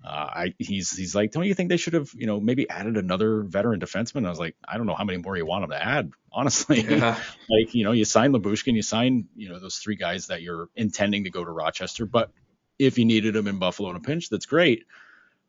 uh, 0.04 0.08
I 0.08 0.54
he's 0.58 0.96
he's 0.96 1.14
like, 1.14 1.30
don't 1.30 1.44
you 1.44 1.54
think 1.54 1.68
they 1.68 1.76
should 1.76 1.94
have 1.94 2.10
you 2.16 2.26
know 2.26 2.40
maybe 2.40 2.68
added 2.68 2.96
another 2.96 3.42
veteran 3.42 3.80
defenseman? 3.80 4.26
I 4.26 4.30
was 4.30 4.38
like, 4.38 4.56
I 4.66 4.76
don't 4.76 4.86
know 4.86 4.94
how 4.94 5.04
many 5.04 5.18
more 5.18 5.36
you 5.36 5.46
want 5.46 5.62
them 5.62 5.70
to 5.70 5.84
add, 5.84 6.10
honestly. 6.32 6.82
Yeah. 6.82 7.18
like 7.50 7.74
you 7.74 7.84
know, 7.84 7.92
you 7.92 8.04
sign 8.04 8.32
Lyubushkin, 8.32 8.74
you 8.74 8.82
sign 8.82 9.28
you 9.36 9.48
know 9.48 9.60
those 9.60 9.76
three 9.76 9.96
guys 9.96 10.26
that 10.26 10.42
you're 10.42 10.68
intending 10.74 11.24
to 11.24 11.30
go 11.30 11.44
to 11.44 11.50
Rochester, 11.50 12.04
but 12.04 12.30
if 12.78 12.98
you 12.98 13.04
needed 13.04 13.34
them 13.34 13.46
in 13.46 13.58
Buffalo 13.58 13.90
in 13.90 13.96
a 13.96 14.00
pinch, 14.00 14.28
that's 14.28 14.46
great. 14.46 14.84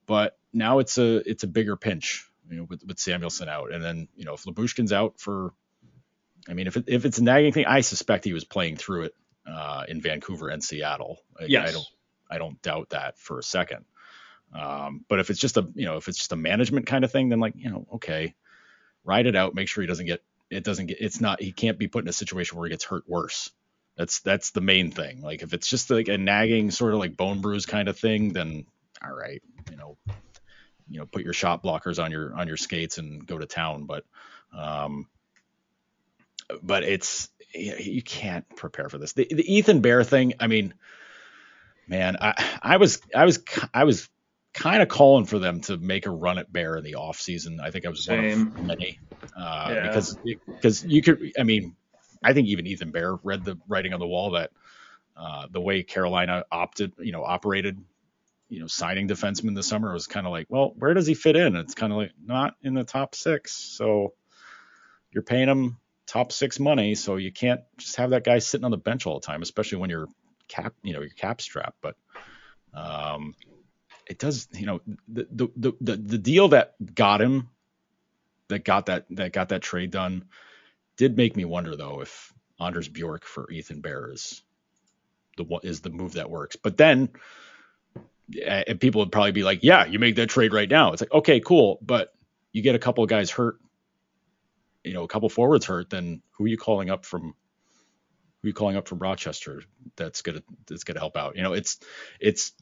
But 0.06 0.38
now 0.54 0.80
it's 0.80 0.98
a 1.00 1.28
it's 1.30 1.44
a 1.44 1.48
bigger 1.48 1.76
pinch, 1.76 2.30
you 2.50 2.58
know, 2.58 2.64
with, 2.70 2.84
with 2.86 2.98
Samuelsson 2.98 3.48
out, 3.48 3.72
and 3.74 3.84
then 3.84 4.08
you 4.16 4.26
know 4.26 4.34
if 4.34 4.44
Lyubushkin's 4.44 4.94
out 4.94 5.20
for, 5.20 5.54
I 6.48 6.54
mean, 6.54 6.68
if 6.68 6.78
it, 6.78 6.86
if 6.88 7.06
it's 7.06 7.18
a 7.18 7.24
nagging 7.24 7.54
thing, 7.54 7.66
I 7.66 7.82
suspect 7.82 8.24
he 8.24 8.34
was 8.34 8.44
playing 8.44 8.76
through 8.76 9.06
it 9.06 9.16
uh, 9.48 9.86
in 9.88 10.00
Vancouver 10.00 10.50
and 10.50 10.64
Seattle. 10.64 11.20
Yes. 11.48 11.66
I, 11.66 11.70
I 11.70 11.72
don't 11.72 11.88
I 12.30 12.38
don't 12.38 12.62
doubt 12.62 12.90
that 12.92 13.18
for 13.18 13.40
a 13.40 13.44
second. 13.44 13.86
Um, 14.54 15.04
but 15.08 15.20
if 15.20 15.30
it's 15.30 15.40
just 15.40 15.58
a 15.58 15.68
you 15.76 15.86
know 15.86 15.98
if 15.98 16.08
it's 16.08 16.18
just 16.18 16.32
a 16.32 16.38
management 16.38 16.86
kind 16.86 17.04
of 17.04 17.12
thing, 17.12 17.30
then 17.30 17.40
like 17.40 17.54
you 17.58 17.70
know 17.70 17.88
okay, 17.96 18.36
ride 19.04 19.26
it 19.26 19.36
out. 19.36 19.56
Make 19.56 19.68
sure 19.68 19.82
he 19.82 19.88
doesn't 19.88 20.06
get 20.06 20.22
it 20.50 20.64
doesn't 20.64 20.88
get 20.88 20.98
it's 21.02 21.20
not 21.20 21.42
he 21.42 21.52
can't 21.52 21.78
be 21.78 21.88
put 21.88 22.04
in 22.04 22.10
a 22.10 22.14
situation 22.14 22.58
where 22.58 22.68
he 22.68 22.72
gets 22.72 22.86
hurt 22.86 23.04
worse. 23.08 23.50
That's 23.98 24.20
that's 24.22 24.52
the 24.52 24.62
main 24.62 24.92
thing. 24.92 25.22
Like 25.22 25.44
if 25.44 25.54
it's 25.54 25.68
just 25.68 25.90
like 25.90 26.08
a 26.08 26.18
nagging 26.18 26.72
sort 26.72 26.94
of 26.94 27.00
like 27.00 27.18
bone 27.18 27.42
bruise 27.42 27.66
kind 27.66 27.88
of 27.88 27.98
thing, 27.98 28.34
then 28.34 28.66
all 29.04 29.14
right, 29.14 29.42
you 29.70 29.78
know, 29.78 29.98
you 30.90 31.00
know, 31.00 31.06
put 31.06 31.24
your 31.24 31.34
shot 31.34 31.64
blockers 31.64 32.04
on 32.04 32.12
your 32.12 32.36
on 32.36 32.48
your 32.48 32.58
skates 32.58 32.98
and 32.98 33.26
go 33.26 33.38
to 33.38 33.46
town. 33.46 33.86
But 33.86 34.04
um, 34.56 35.08
but 36.62 36.84
it's 36.84 37.30
you 37.54 38.02
can't 38.02 38.48
prepare 38.56 38.90
for 38.90 38.98
this. 38.98 39.14
The, 39.14 39.28
the 39.30 39.54
Ethan 39.54 39.82
Bear 39.82 40.04
thing. 40.04 40.34
I 40.40 40.48
mean, 40.48 40.74
man, 41.88 42.18
I 42.20 42.60
I 42.62 42.78
was 42.78 43.02
I 43.14 43.26
was 43.26 43.40
I 43.74 43.84
was 43.84 44.10
kind 44.54 44.82
of 44.82 44.88
calling 44.88 45.26
for 45.26 45.40
them 45.40 45.62
to 45.62 45.78
make 45.78 46.06
a 46.06 46.12
run 46.12 46.38
at 46.38 46.52
Bear 46.52 46.78
in 46.78 46.84
the 46.84 46.96
off 46.96 47.20
season. 47.20 47.60
I 47.62 47.72
think 47.72 47.86
I 47.86 47.90
was 47.90 48.06
Same. 48.06 48.52
one 48.52 48.60
of 48.60 48.66
many 48.66 49.00
uh, 49.36 49.70
yeah. 49.72 49.88
because 49.88 50.18
because 50.46 50.86
you 50.86 51.02
could. 51.02 51.34
I 51.40 51.44
mean, 51.44 51.76
I 52.24 52.34
think 52.34 52.48
even 52.48 52.68
Ethan 52.68 52.92
Bear 52.92 53.16
read 53.24 53.44
the 53.44 53.58
writing 53.68 53.94
on 53.94 54.00
the 54.00 54.08
wall 54.08 54.32
that 54.32 54.52
uh, 55.18 55.48
the 55.52 55.62
way 55.62 55.84
Carolina 55.84 56.44
opted, 56.52 56.94
you 57.00 57.12
know, 57.12 57.24
operated, 57.24 57.80
you 58.50 58.60
know, 58.60 58.68
signing 58.68 59.08
defensemen 59.08 59.56
this 59.56 59.68
summer 59.68 59.94
was 59.94 60.08
kind 60.08 60.26
of 60.26 60.32
like, 60.32 60.48
well, 60.50 60.74
where 60.78 60.94
does 60.94 61.08
he 61.08 61.14
fit 61.14 61.36
in? 61.36 61.56
It's 61.56 61.76
kind 61.76 61.92
of 61.92 61.98
like 61.98 62.12
not 62.24 62.56
in 62.62 62.74
the 62.74 62.84
top 62.84 63.16
six, 63.16 63.54
so 63.54 64.14
you're 65.12 65.24
paying 65.24 65.48
him 65.48 65.78
top 66.06 66.32
six 66.32 66.60
money, 66.60 66.96
so 66.96 67.16
you 67.16 67.32
can't 67.32 67.62
just 67.78 67.96
have 67.96 68.12
that 68.12 68.24
guy 68.24 68.40
sitting 68.40 68.66
on 68.66 68.72
the 68.72 68.78
bench 68.78 69.06
all 69.06 69.20
the 69.20 69.26
time, 69.26 69.42
especially 69.42 69.80
when 69.80 69.90
you're 69.90 70.08
cap, 70.48 70.74
you 70.84 70.94
know, 70.94 71.02
your 71.02 71.10
cap 71.10 71.42
strap. 71.42 71.76
But 71.82 71.96
um, 72.74 73.34
it 74.08 74.20
does, 74.20 74.48
you 74.54 74.66
know, 74.66 74.82
the, 75.08 75.28
the 75.56 75.74
the 75.80 75.96
the 75.96 76.18
deal 76.18 76.50
that 76.50 76.74
got 76.94 77.22
him, 77.22 77.50
that 78.50 78.64
got 78.66 78.88
that 78.88 79.06
that 79.12 79.34
got 79.34 79.50
that 79.50 79.62
trade 79.62 79.92
done, 79.92 80.26
did 80.98 81.18
make 81.18 81.36
me 81.36 81.46
wonder 81.46 81.76
though 81.76 82.02
if 82.02 82.34
Anders 82.60 82.88
Bjork 82.88 83.26
for 83.26 83.50
Ethan 83.52 83.82
Bear 83.82 84.12
is 84.12 84.44
the 85.38 85.60
is 85.64 85.82
the 85.82 85.90
move 85.90 86.14
that 86.14 86.30
works. 86.30 86.56
But 86.56 86.78
then 86.78 87.10
eh, 88.42 88.64
and 88.68 88.80
people 88.80 89.02
would 89.02 89.12
probably 89.12 89.32
be 89.32 89.44
like, 89.44 89.64
"Yeah, 89.64 89.86
you 89.86 90.00
make 90.00 90.16
that 90.16 90.30
trade 90.30 90.54
right 90.54 90.70
now." 90.70 90.94
It's 90.94 91.02
like, 91.02 91.14
okay, 91.14 91.40
cool, 91.40 91.80
but 91.82 92.14
you 92.52 92.62
get 92.62 92.76
a 92.76 92.80
couple 92.80 93.04
of 93.04 93.10
guys 93.10 93.32
hurt, 93.32 93.58
you 94.84 94.94
know, 94.94 95.04
a 95.04 95.08
couple 95.08 95.30
forwards 95.30 95.66
hurt, 95.66 95.90
then 95.90 96.22
who 96.32 96.46
are 96.46 96.50
you 96.50 96.58
calling 96.58 96.90
up 96.90 97.06
from? 97.06 97.34
Who 98.42 98.48
are 98.48 98.50
you 98.50 98.54
calling 98.54 98.76
up 98.76 98.88
from 98.88 99.00
Rochester? 99.00 99.64
That's 99.96 100.22
gonna 100.22 100.44
that's 100.68 100.84
gonna 100.84 101.00
help 101.00 101.18
out. 101.18 101.36
You 101.36 101.44
know, 101.44 101.54
it's 101.54 101.80
it's 102.20 102.54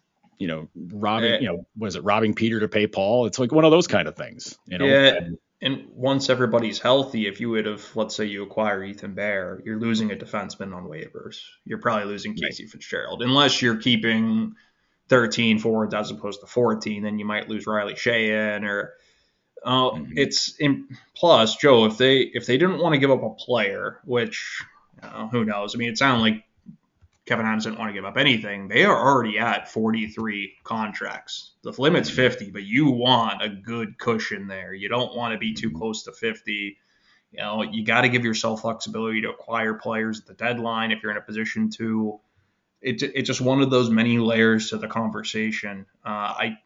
you 0.42 0.48
know 0.48 0.68
robbing, 0.76 1.40
you 1.40 1.48
know, 1.48 1.68
was 1.78 1.96
it 1.96 2.04
robbing 2.04 2.34
Peter 2.34 2.60
to 2.60 2.68
pay 2.68 2.88
Paul? 2.88 3.28
It's 3.28 3.38
like 3.38 3.52
one 3.52 3.64
of 3.64 3.70
those 3.70 3.86
kind 3.86 4.08
of 4.08 4.16
things. 4.16 4.58
You 4.66 4.80
know, 4.80 4.86
yeah. 4.86 5.14
And, 5.18 5.38
and 5.62 5.86
once 5.94 6.32
everybody's 6.32 6.80
healthy, 6.80 7.28
if 7.28 7.40
you 7.40 7.52
would 7.52 7.68
have, 7.68 7.88
let's 7.96 8.16
say 8.16 8.26
you 8.26 8.42
acquire 8.42 8.84
Ethan 8.84 9.14
Bear, 9.14 9.62
you're 9.64 9.80
losing 9.80 10.12
a 10.12 10.16
defenseman 10.16 10.76
on 10.76 10.86
waivers. 10.86 11.38
You're 11.64 11.78
probably 11.78 12.06
losing 12.06 12.34
Casey 12.34 12.64
right. 12.64 12.72
Fitzgerald, 12.72 13.22
unless 13.22 13.62
you're 13.62 13.78
keeping 13.78 14.56
13 15.10 15.60
forwards 15.60 15.94
as 15.94 16.10
opposed 16.10 16.42
to 16.42 16.48
14, 16.48 17.04
then 17.04 17.20
you 17.20 17.26
might 17.26 17.48
lose 17.48 17.68
Riley 17.68 17.94
Sheahan 17.94 18.64
or 18.68 18.96
uh, 19.64 19.92
mm-hmm. 19.92 20.14
it's 20.16 20.56
in, 20.60 20.88
plus 21.16 21.56
Joe 21.58 21.86
if 21.86 22.00
they 22.00 22.22
if 22.22 22.48
they 22.48 22.58
didn't 22.58 22.80
want 22.80 22.94
to 22.94 23.00
give 23.00 23.12
up 23.12 23.22
a 23.22 23.30
player, 23.36 24.00
which 24.06 24.64
uh, 25.04 25.28
who 25.28 25.46
knows? 25.46 25.76
I 25.76 25.78
mean, 25.78 25.90
it 25.90 26.00
sounded 26.00 26.24
like 26.24 26.44
Kevyn 27.28 27.46
Adams 27.46 27.66
didn't 27.66 27.80
want 27.80 27.90
to 27.90 27.94
give 27.94 28.06
up 28.06 28.18
anything. 28.18 28.68
They 28.68 28.84
are 28.84 28.98
already 28.98 29.38
at 29.38 29.70
43 29.70 30.54
contracts. 30.64 31.52
The 31.64 31.74
limit's 31.78 32.10
mm-hmm. 32.10 32.18
50, 32.18 32.52
but 32.52 32.64
you 32.64 32.90
want 32.90 33.44
a 33.44 33.50
good 33.50 33.98
cushion 33.98 34.48
there. 34.48 34.74
You 34.74 34.90
don't 34.90 35.16
want 35.16 35.34
to 35.34 35.38
be 35.38 35.54
too 35.54 35.70
mm-hmm. 35.70 35.78
close 35.78 36.04
to 36.04 36.12
50. 36.12 36.78
You 37.32 37.38
know, 37.38 37.62
you 37.62 37.86
got 37.86 38.02
to 38.02 38.10
give 38.10 38.26
yourself 38.26 38.62
flexibility 38.62 39.22
to 39.22 39.30
acquire 39.30 39.76
players 39.76 40.20
at 40.20 40.26
the 40.26 40.34
deadline 40.34 40.92
if 40.92 41.04
you're 41.04 41.12
in 41.12 41.18
a 41.18 41.22
position 41.22 41.70
to 41.72 42.20
it, 42.82 43.04
it's 43.04 43.28
just 43.28 43.42
one 43.42 43.62
of 43.62 43.70
those 43.70 43.90
many 43.90 44.18
layers 44.18 44.70
to 44.72 44.78
the 44.78 44.88
conversation. 44.88 45.86
Uh, 46.06 46.10
I 46.10 46.58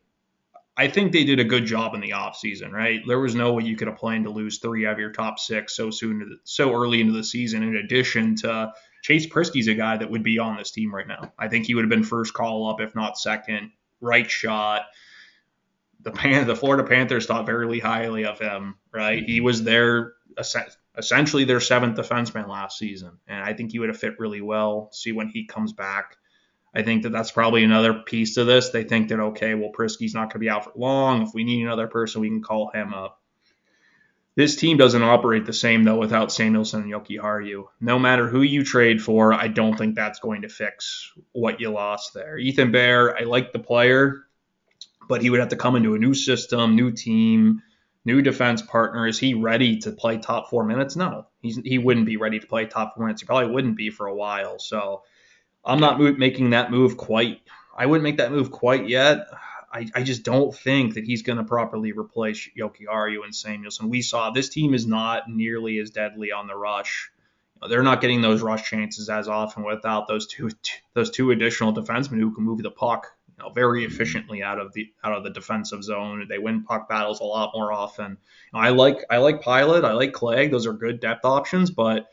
I 0.78 0.88
think 0.90 1.12
they 1.12 1.24
did 1.24 1.40
a 1.40 1.46
good 1.46 1.66
job 1.66 1.94
in 1.94 2.02
the 2.02 2.12
offseason, 2.12 2.72
right? 2.72 3.02
There 3.08 3.20
was 3.20 3.34
no 3.34 3.54
way 3.54 3.64
you 3.64 3.78
could 3.78 3.88
have 3.88 3.98
planned 3.98 4.26
to 4.26 4.32
lose 4.32 4.60
three 4.60 4.86
out 4.86 4.94
of 4.94 5.00
your 5.00 5.12
top 5.12 5.40
six 5.40 5.76
so 5.76 5.90
soon, 5.90 6.40
so 6.44 6.74
early 6.74 7.00
into 7.00 7.14
the 7.14 7.24
season. 7.24 7.64
In 7.64 7.78
addition 7.78 8.36
to 8.38 8.74
Chase 9.06 9.28
Priskie's 9.28 9.68
a 9.68 9.76
guy 9.76 9.98
that 9.98 10.10
would 10.10 10.24
be 10.24 10.40
on 10.40 10.58
this 10.58 10.72
team 10.72 10.92
right 10.92 11.08
now. 11.08 11.32
I 11.38 11.48
think 11.48 11.68
he 11.68 11.76
would 11.76 11.84
have 11.84 11.92
been 11.92 12.04
first 12.04 12.34
call 12.34 12.72
up, 12.72 12.82
if 12.82 12.96
not 12.96 13.20
second. 13.20 13.70
Right 14.02 14.28
shot. 14.28 14.88
The 16.02 16.10
Pan, 16.10 16.48
the 16.48 16.56
Florida 16.56 16.84
Panthers 16.84 17.28
thought 17.28 17.46
very 17.46 17.80
highly 17.80 18.26
of 18.26 18.40
him, 18.40 18.78
right? 18.92 19.24
He 19.24 19.42
was 19.42 19.62
their 19.62 20.14
essentially 20.98 21.44
their 21.44 21.60
seventh 21.60 22.00
defenseman 22.00 22.48
last 22.48 22.80
season, 22.80 23.20
and 23.28 23.44
I 23.44 23.54
think 23.54 23.72
he 23.72 23.78
would 23.78 23.90
have 23.90 24.00
fit 24.00 24.20
really 24.20 24.42
well. 24.42 24.90
See 24.92 25.12
when 25.12 25.30
he 25.30 25.46
comes 25.46 25.72
back. 25.72 26.18
I 26.74 26.82
think 26.82 27.04
that 27.04 27.12
that's 27.12 27.30
probably 27.30 27.64
another 27.64 27.94
piece 27.94 28.34
to 28.36 28.44
this. 28.44 28.70
They 28.70 28.86
think 28.86 29.10
that 29.10 29.20
okay, 29.20 29.54
well 29.54 29.70
Priskie's 29.70 30.16
not 30.16 30.30
going 30.30 30.32
to 30.32 30.40
be 30.40 30.50
out 30.50 30.64
for 30.64 30.74
long. 30.76 31.22
If 31.22 31.30
we 31.36 31.44
need 31.44 31.62
another 31.62 31.88
person, 31.88 32.22
we 32.22 32.30
can 32.30 32.42
call 32.42 32.72
him 32.74 32.92
up. 32.92 33.22
This 34.36 34.58
team 34.58 34.78
doesn't 34.78 35.02
operate 35.02 35.46
the 35.46 35.54
same 35.54 35.84
though 35.84 35.98
without 35.98 36.30
Samuelsson 36.30 36.84
and 36.84 36.92
Jokiharju. 36.92 37.66
No 37.80 37.98
matter 38.00 38.28
who 38.28 38.42
you 38.42 38.64
trade 38.64 39.02
for, 39.02 39.34
I 39.34 39.48
don't 39.48 39.78
think 39.78 39.96
that's 39.96 40.20
going 40.20 40.42
to 40.42 40.50
fix 40.50 41.12
what 41.32 41.62
you 41.62 41.70
lost 41.70 42.14
there. 42.14 42.38
Ethan 42.38 42.72
Bear, 42.72 43.18
I 43.18 43.22
like 43.22 43.54
the 43.54 43.60
player, 43.60 44.26
but 45.08 45.22
he 45.22 45.30
would 45.30 45.40
have 45.40 45.50
to 45.50 45.56
come 45.56 45.76
into 45.76 45.96
a 45.96 46.00
new 46.00 46.14
system, 46.14 46.76
new 46.76 46.92
team 46.92 47.62
new 48.06 48.22
defense 48.22 48.62
partner. 48.62 49.08
Is 49.08 49.20
he 49.20 49.34
ready 49.34 49.80
to 49.80 49.92
play 49.92 50.18
top 50.18 50.50
four 50.50 50.64
minutes? 50.64 50.96
No, 50.96 51.26
he's, 51.42 51.58
he 51.58 51.80
wouldn't 51.80 52.06
be 52.06 52.18
ready 52.18 52.40
to 52.40 52.48
play 52.48 52.66
top 52.66 52.96
four 52.96 53.06
minutes. 53.06 53.22
He 53.22 53.26
probably 53.26 53.52
wouldn't 53.52 53.76
be 53.76 53.90
for 53.90 54.06
a 54.06 54.16
while. 54.16 54.60
So 54.60 55.04
I'm 55.66 55.80
not 55.80 56.00
making 56.00 56.52
that 56.52 56.72
move 56.72 56.96
quite. 56.96 57.42
I 57.76 57.88
wouldn't 57.88 58.04
make 58.04 58.18
that 58.18 58.32
move 58.32 58.52
quite 58.52 58.88
yet. 58.88 59.26
I, 59.76 59.88
I 59.94 60.04
just 60.04 60.24
don't 60.24 60.56
think 60.56 60.94
that 60.94 61.04
he's 61.04 61.22
going 61.22 61.38
to 61.38 61.44
properly 61.44 61.92
replace 61.92 62.50
Jokiharju 62.58 63.26
and 63.26 63.34
Samuelsson. 63.34 63.90
We 63.90 64.02
saw 64.02 64.30
this 64.30 64.48
team 64.48 64.74
is 64.74 64.88
not 64.88 65.30
nearly 65.30 65.80
as 65.80 65.90
deadly 65.90 66.32
on 66.32 66.48
the 66.48 66.56
rush. 66.56 67.12
They're 67.68 67.84
not 67.84 68.00
getting 68.00 68.22
those 68.22 68.42
rush 68.42 68.70
chances 68.70 69.10
as 69.10 69.28
often 69.28 69.64
without 69.64 70.08
those 70.08 70.28
two 70.28 70.50
those 70.94 71.12
two 71.12 71.32
additional 71.32 71.74
defensemen 71.74 72.20
who 72.20 72.34
can 72.34 72.46
move 72.46 72.64
the 72.64 72.72
puck 72.72 73.08
you 73.38 73.44
know, 73.44 73.50
very 73.50 73.84
efficiently 73.84 74.42
out 74.42 74.60
of 74.60 74.72
the 74.72 74.94
out 75.04 75.12
of 75.12 75.26
the 75.26 75.30
defensive 75.30 75.84
zone. 75.84 76.26
They 76.30 76.38
win 76.38 76.64
puck 76.64 76.88
battles 76.88 77.20
a 77.20 77.26
lot 77.26 77.52
more 77.54 77.74
often. 77.74 78.12
You 78.12 78.18
know, 78.54 78.60
I 78.60 78.70
like 78.70 79.04
I 79.10 79.18
like 79.18 79.42
Pilut, 79.42 79.84
I 79.84 79.92
like 79.92 80.14
Clague. 80.14 80.52
Those 80.52 80.68
are 80.68 80.74
good 80.74 81.02
depth 81.02 81.26
options, 81.26 81.70
but 81.70 82.08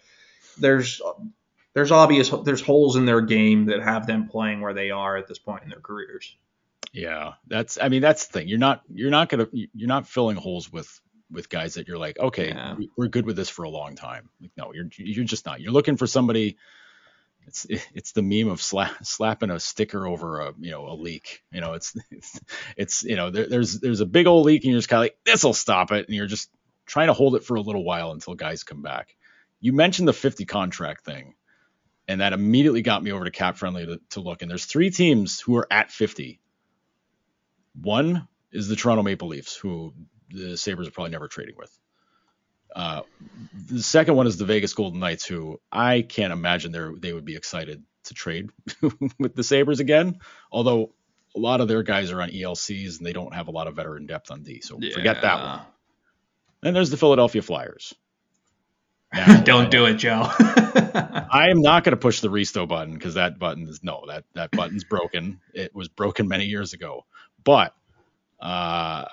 there's 0.59 1.01
there's 1.75 1.93
obvious 1.93 2.31
there's 2.45 2.63
holes 2.63 2.97
in 2.97 3.07
their 3.07 3.21
game 3.21 3.67
that 3.67 3.83
have 3.83 4.09
them 4.09 4.27
playing 4.27 4.63
where 4.63 4.75
they 4.75 4.91
are 4.91 5.17
at 5.17 5.29
this 5.29 5.39
point 5.39 5.63
in 5.63 5.71
their 5.71 5.81
careers. 5.81 6.35
Yeah, 6.93 7.32
that's 7.47 7.78
I 7.80 7.88
mean 7.88 8.03
that's 8.03 8.26
the 8.26 8.32
thing. 8.32 8.49
You're 8.49 8.59
not 8.59 8.82
you're 8.93 9.11
not 9.11 9.28
gonna 9.28 9.49
you're 9.53 9.88
not 9.88 10.07
filling 10.07 10.36
holes 10.36 10.70
with 10.70 11.01
with 11.30 11.49
guys 11.49 11.74
that 11.74 11.88
you're 11.88 11.99
like 11.99 12.18
okay 12.18 12.49
yeah. 12.49 12.76
we're 12.99 13.09
good 13.09 13.24
with 13.24 13.36
this 13.36 13.49
for 13.49 13.62
a 13.62 13.70
long 13.70 13.97
time. 13.97 14.28
Like, 14.40 14.51
no, 14.57 14.72
you're 14.74 14.88
you're 14.99 15.24
just 15.24 15.47
not. 15.47 15.61
You're 15.61 15.72
looking 15.72 15.97
for 15.97 16.07
somebody 16.07 16.59
it's 17.47 17.66
it's 17.95 18.12
the 18.12 18.22
meme 18.22 18.51
of 18.51 18.61
sla- 18.61 19.05
slapping 19.05 19.51
a 19.51 19.59
sticker 19.59 20.07
over 20.07 20.40
a 20.40 20.55
you 20.59 20.70
know 20.70 20.88
a 20.88 20.95
leak. 20.95 21.43
You 21.53 21.61
know, 21.61 21.74
it's 21.74 21.97
it's, 22.11 22.40
it's 22.76 23.03
you 23.05 23.16
know 23.16 23.30
there, 23.30 23.47
there's 23.49 23.80
there's 23.80 24.01
a 24.01 24.07
big 24.07 24.26
old 24.26 24.47
leak 24.47 24.62
and 24.62 24.72
you're 24.72 24.78
just 24.78 24.88
kind 24.88 25.01
of 25.01 25.05
like 25.05 25.18
this 25.24 25.45
will 25.45 25.55
stop 25.55 25.93
it, 25.93 26.07
and 26.07 26.16
you're 26.16 26.26
just 26.26 26.51
trying 26.86 27.09
to 27.09 27.12
hold 27.12 27.36
it 27.36 27.45
for 27.45 27.55
a 27.55 27.61
little 27.61 27.84
while 27.84 28.12
until 28.12 28.34
guys 28.34 28.64
come 28.64 28.82
back. 28.82 29.14
You 29.61 29.72
mentioned 29.72 30.09
the 30.09 30.12
50 30.12 30.45
contract 30.45 31.05
thing, 31.05 31.34
and 32.09 32.20
that 32.20 32.32
immediately 32.32 32.82
got 32.82 33.03
me 33.03 33.12
over 33.12 33.24
to 33.24 33.30
Cap 33.30 33.57
Friendly 33.57 33.86
to, 33.86 34.01
to 34.11 34.20
look. 34.20 34.43
And 34.43 34.51
there's 34.51 34.66
three 34.66 34.90
teams 34.90 35.40
who 35.40 35.57
are 35.57 35.66
at 35.70 35.90
50. 35.93 36.40
One 37.81 38.29
is 38.51 38.68
the 38.68 38.77
Toronto 38.77 39.03
Maple 39.03 39.29
Leafs, 39.29 39.57
who 39.57 39.95
the 40.31 40.57
Sabres 40.57 40.89
are 40.89 40.93
probably 40.93 41.11
never 41.11 41.29
trading 41.29 41.55
with. 41.57 41.77
Uh, 42.75 43.03
the 43.68 43.83
second 43.83 44.16
one 44.16 44.27
is 44.27 44.37
the 44.37 44.45
Vegas 44.45 44.75
Golden 44.75 45.01
Knights, 45.01 45.27
who 45.27 45.61
I 45.70 46.03
can't 46.03 46.33
imagine 46.33 46.73
they 46.73 46.89
they 46.99 47.12
would 47.12 47.25
be 47.25 47.37
excited 47.37 47.83
to 48.05 48.14
trade 48.14 48.51
with 49.18 49.35
the 49.35 49.45
Sabres 49.45 49.81
again. 49.81 50.18
Although 50.51 50.93
a 51.37 51.39
lot 51.39 51.61
of 51.61 51.68
their 51.68 51.83
guys 51.83 52.11
are 52.11 52.20
on 52.20 52.31
ELCs 52.31 52.99
and 52.99 53.07
they 53.07 53.12
don't 53.12 53.35
have 53.35 53.49
a 53.49 53.51
lot 53.51 53.66
of 53.66 53.77
veteran 53.77 54.07
depth 54.07 54.31
on 54.31 54.43
D, 54.43 54.61
so 54.61 54.79
yeah. 54.81 54.95
forget 54.95 55.23
that 55.23 55.43
one. 55.43 55.61
Then 56.62 56.75
there's 56.75 56.91
the 56.91 56.97
Philadelphia 56.97 57.43
Flyers. 57.43 57.95
Now, 59.14 59.43
don't 59.43 59.70
do 59.70 59.85
it, 59.85 59.97
Joe. 59.97 60.23
I 60.39 61.49
am 61.51 61.61
not 61.61 61.85
going 61.85 61.91
to 61.91 61.99
push 61.99 62.20
the 62.20 62.29
Risto 62.31 62.66
button 62.66 62.95
because 62.95 63.12
that 63.14 63.39
button 63.39 63.68
is 63.68 63.85
no 63.85 64.05
that 64.09 64.25
that 64.33 64.53
button's 64.53 64.85
broken. 64.85 65.39
It 65.53 65.75
was 65.75 65.89
broken 65.89 66.29
many 66.29 66.47
years 66.47 66.73
ago, 66.73 67.05
but. 67.45 67.74
Uh, 68.40 69.05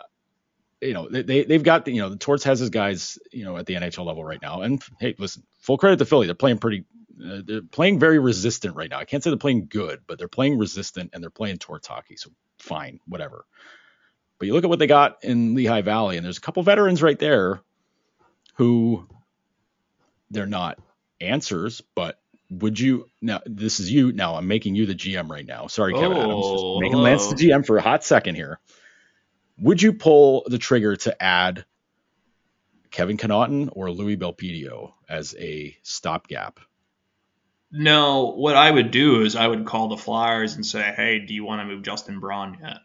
you 0.82 0.94
know 0.94 1.10
they 1.10 1.44
they've 1.44 1.62
got 1.62 1.86
the, 1.86 1.92
you 1.92 2.02
know 2.02 2.10
the 2.10 2.16
Torts 2.16 2.46
has 2.46 2.60
his 2.60 2.70
guys 2.70 3.20
you 3.32 3.44
know 3.44 3.58
at 3.58 3.66
the 3.66 3.76
NHL 3.76 4.06
level 4.06 4.24
right 4.24 4.42
now 4.42 4.62
and 4.62 4.82
hey 5.00 5.14
listen 5.20 5.44
full 5.60 5.78
credit 5.78 5.98
to 6.00 6.06
Philly 6.06 6.26
they're 6.26 6.36
playing 6.36 6.58
pretty 6.58 6.86
Uh, 7.22 7.42
they're 7.46 7.62
playing 7.62 8.00
very 8.00 8.18
resistant 8.18 8.76
right 8.78 8.90
now. 8.90 8.98
I 8.98 9.04
can't 9.04 9.22
say 9.22 9.30
they're 9.30 9.38
playing 9.38 9.68
good, 9.70 10.00
but 10.08 10.18
they're 10.18 10.30
playing 10.30 10.58
resistant 10.58 11.10
and 11.14 11.22
they're 11.22 11.30
playing 11.30 11.58
torts 11.58 11.86
hockey. 11.88 12.16
So 12.16 12.30
fine, 12.60 13.02
whatever. 13.08 13.46
But 14.38 14.48
you 14.48 14.54
look 14.54 14.64
at 14.64 14.70
what 14.70 14.80
they 14.80 14.88
got 14.88 15.24
in 15.24 15.54
Lehigh 15.54 15.82
Valley, 15.82 16.16
and 16.16 16.24
there's 16.26 16.38
a 16.38 16.42
couple 16.42 16.64
veterans 16.64 17.04
right 17.04 17.20
there 17.20 17.60
who 18.56 19.06
they're 20.32 20.46
not 20.46 20.80
answers, 21.20 21.82
but 21.94 22.22
would 22.50 22.80
you 22.80 23.08
now 23.22 23.42
this 23.46 23.80
is 23.80 23.92
you 23.92 24.12
now 24.12 24.36
i'm 24.36 24.48
making 24.48 24.76
you 24.76 24.86
the 24.86 24.96
gm 24.96 25.30
right 25.30 25.46
now. 25.46 25.68
Sorry 25.68 25.94
kevin 25.94 26.18
oh, 26.18 26.22
adams 26.22 26.46
just 26.48 26.64
oh, 26.64 26.80
making 26.80 26.98
lance 26.98 27.28
the 27.28 27.36
gm 27.36 27.66
for 27.66 27.78
a 27.78 27.82
hot 27.82 28.04
second 28.04 28.36
here. 28.36 28.60
Would 29.60 29.82
you 29.82 29.94
pull 29.94 30.44
the 30.48 30.58
trigger 30.58 30.96
to 30.96 31.22
add 31.22 31.66
kevin 32.92 33.18
connauton 33.18 33.70
or 33.72 33.92
louis 33.92 34.18
belpedio 34.18 34.94
as 35.08 35.36
a 35.38 35.78
stopgap? 35.84 36.60
No 37.72 38.32
what 38.32 38.56
i 38.56 38.70
would 38.70 38.90
do 38.90 39.22
is 39.22 39.36
i 39.36 39.46
would 39.46 39.66
call 39.66 39.90
the 39.90 39.98
flyers 39.98 40.56
and 40.56 40.66
say 40.66 40.94
hey 40.96 41.20
do 41.20 41.34
you 41.36 41.44
want 41.44 41.62
to 41.62 41.66
move 41.66 41.84
justin 41.84 42.20
braun 42.20 42.58
yet? 42.62 42.78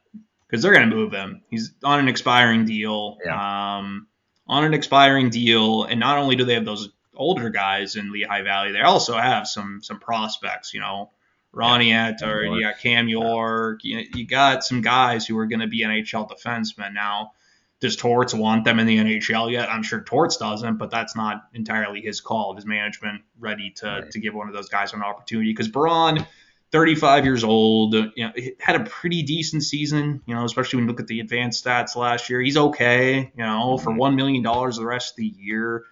Because 0.46 0.62
they're 0.62 0.74
going 0.74 0.88
to 0.88 0.94
move 0.94 1.12
him. 1.12 1.42
He's 1.48 1.72
on 1.82 2.00
an 2.00 2.08
expiring 2.08 2.66
deal. 2.66 3.16
Yeah. 3.24 3.78
um, 3.78 4.06
on 4.46 4.64
an 4.64 4.74
expiring 4.74 5.30
deal 5.30 5.84
and 5.84 5.98
not 5.98 6.18
only 6.18 6.36
do 6.36 6.44
they 6.44 6.52
have 6.52 6.66
those 6.66 6.90
older 7.16 7.50
guys 7.50 7.96
in 7.96 8.12
Lehigh 8.12 8.42
Valley. 8.42 8.72
They 8.72 8.80
also 8.80 9.16
have 9.16 9.46
some 9.46 9.80
some 9.82 9.98
prospects, 9.98 10.74
you 10.74 10.80
know, 10.80 11.10
Ronnie 11.54 11.90
yeah, 11.90 12.12
or 12.22 12.44
you 12.44 12.62
got 12.62 12.78
Cam 12.78 13.08
York. 13.08 13.80
You, 13.84 14.04
you 14.14 14.26
got 14.26 14.64
some 14.64 14.80
guys 14.80 15.26
who 15.26 15.38
are 15.38 15.46
going 15.46 15.60
to 15.60 15.66
be 15.66 15.82
NHL 15.82 16.28
defensemen. 16.28 16.92
Now, 16.94 17.32
does 17.80 17.96
Torts 17.96 18.34
want 18.34 18.64
them 18.64 18.78
in 18.78 18.86
the 18.86 18.98
NHL 18.98 19.52
yet? 19.52 19.70
I'm 19.70 19.82
sure 19.82 20.00
Torts 20.00 20.36
doesn't, 20.36 20.76
but 20.78 20.90
that's 20.90 21.16
not 21.16 21.44
entirely 21.54 22.00
his 22.00 22.20
call. 22.20 22.56
Is 22.56 22.66
management 22.66 23.22
ready 23.38 23.70
to 23.76 23.86
right. 23.86 24.10
to 24.10 24.18
give 24.18 24.34
one 24.34 24.48
of 24.48 24.54
those 24.54 24.68
guys 24.68 24.92
an 24.92 25.02
opportunity? 25.02 25.52
Because 25.52 25.68
Braun. 25.68 26.26
35 26.72 27.24
years 27.24 27.44
old, 27.44 27.94
you 27.94 28.10
know, 28.16 28.32
had 28.58 28.74
a 28.74 28.82
pretty 28.82 29.22
decent 29.22 29.62
season, 29.62 30.20
you 30.26 30.34
know, 30.34 30.44
especially 30.44 30.78
when 30.78 30.86
you 30.86 30.90
look 30.90 30.98
at 30.98 31.06
the 31.06 31.20
advanced 31.20 31.64
stats 31.64 31.94
last 31.94 32.28
year. 32.28 32.40
He's 32.40 32.56
okay, 32.56 33.30
you 33.36 33.44
know, 33.44 33.78
for 33.78 33.90
mm-hmm. 33.90 34.00
$1 34.00 34.16
million 34.16 34.42
the 34.42 34.84
rest 34.84 35.12
of 35.12 35.16
the 35.18 35.32
year. 35.38 35.84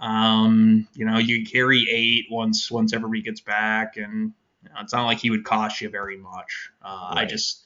Um, 0.00 0.86
you 0.94 1.04
know, 1.04 1.18
you 1.18 1.44
carry 1.44 1.86
eight 1.90 2.26
once 2.30 2.70
once 2.70 2.92
everybody 2.92 3.22
gets 3.22 3.40
back, 3.40 3.96
and 3.96 4.32
you 4.62 4.68
know, 4.68 4.76
it's 4.80 4.92
not 4.92 5.06
like 5.06 5.18
he 5.18 5.30
would 5.30 5.44
cost 5.44 5.80
you 5.80 5.88
very 5.88 6.16
much. 6.16 6.70
Uh, 6.82 7.10
right. 7.14 7.22
I 7.22 7.24
just, 7.24 7.64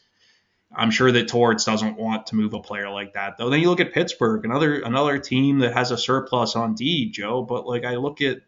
I'm 0.74 0.90
sure 0.90 1.12
that 1.12 1.28
Torts 1.28 1.64
doesn't 1.64 1.98
want 1.98 2.28
to 2.28 2.36
move 2.36 2.54
a 2.54 2.60
player 2.60 2.88
like 2.88 3.14
that, 3.14 3.36
though. 3.36 3.50
Then 3.50 3.60
you 3.60 3.68
look 3.68 3.80
at 3.80 3.92
Pittsburgh, 3.92 4.44
another 4.44 4.80
another 4.80 5.18
team 5.18 5.58
that 5.58 5.74
has 5.74 5.90
a 5.90 5.98
surplus 5.98 6.56
on 6.56 6.74
D, 6.74 7.10
Joe. 7.10 7.42
But 7.42 7.66
like 7.66 7.84
I 7.84 7.96
look 7.96 8.22
at 8.22 8.38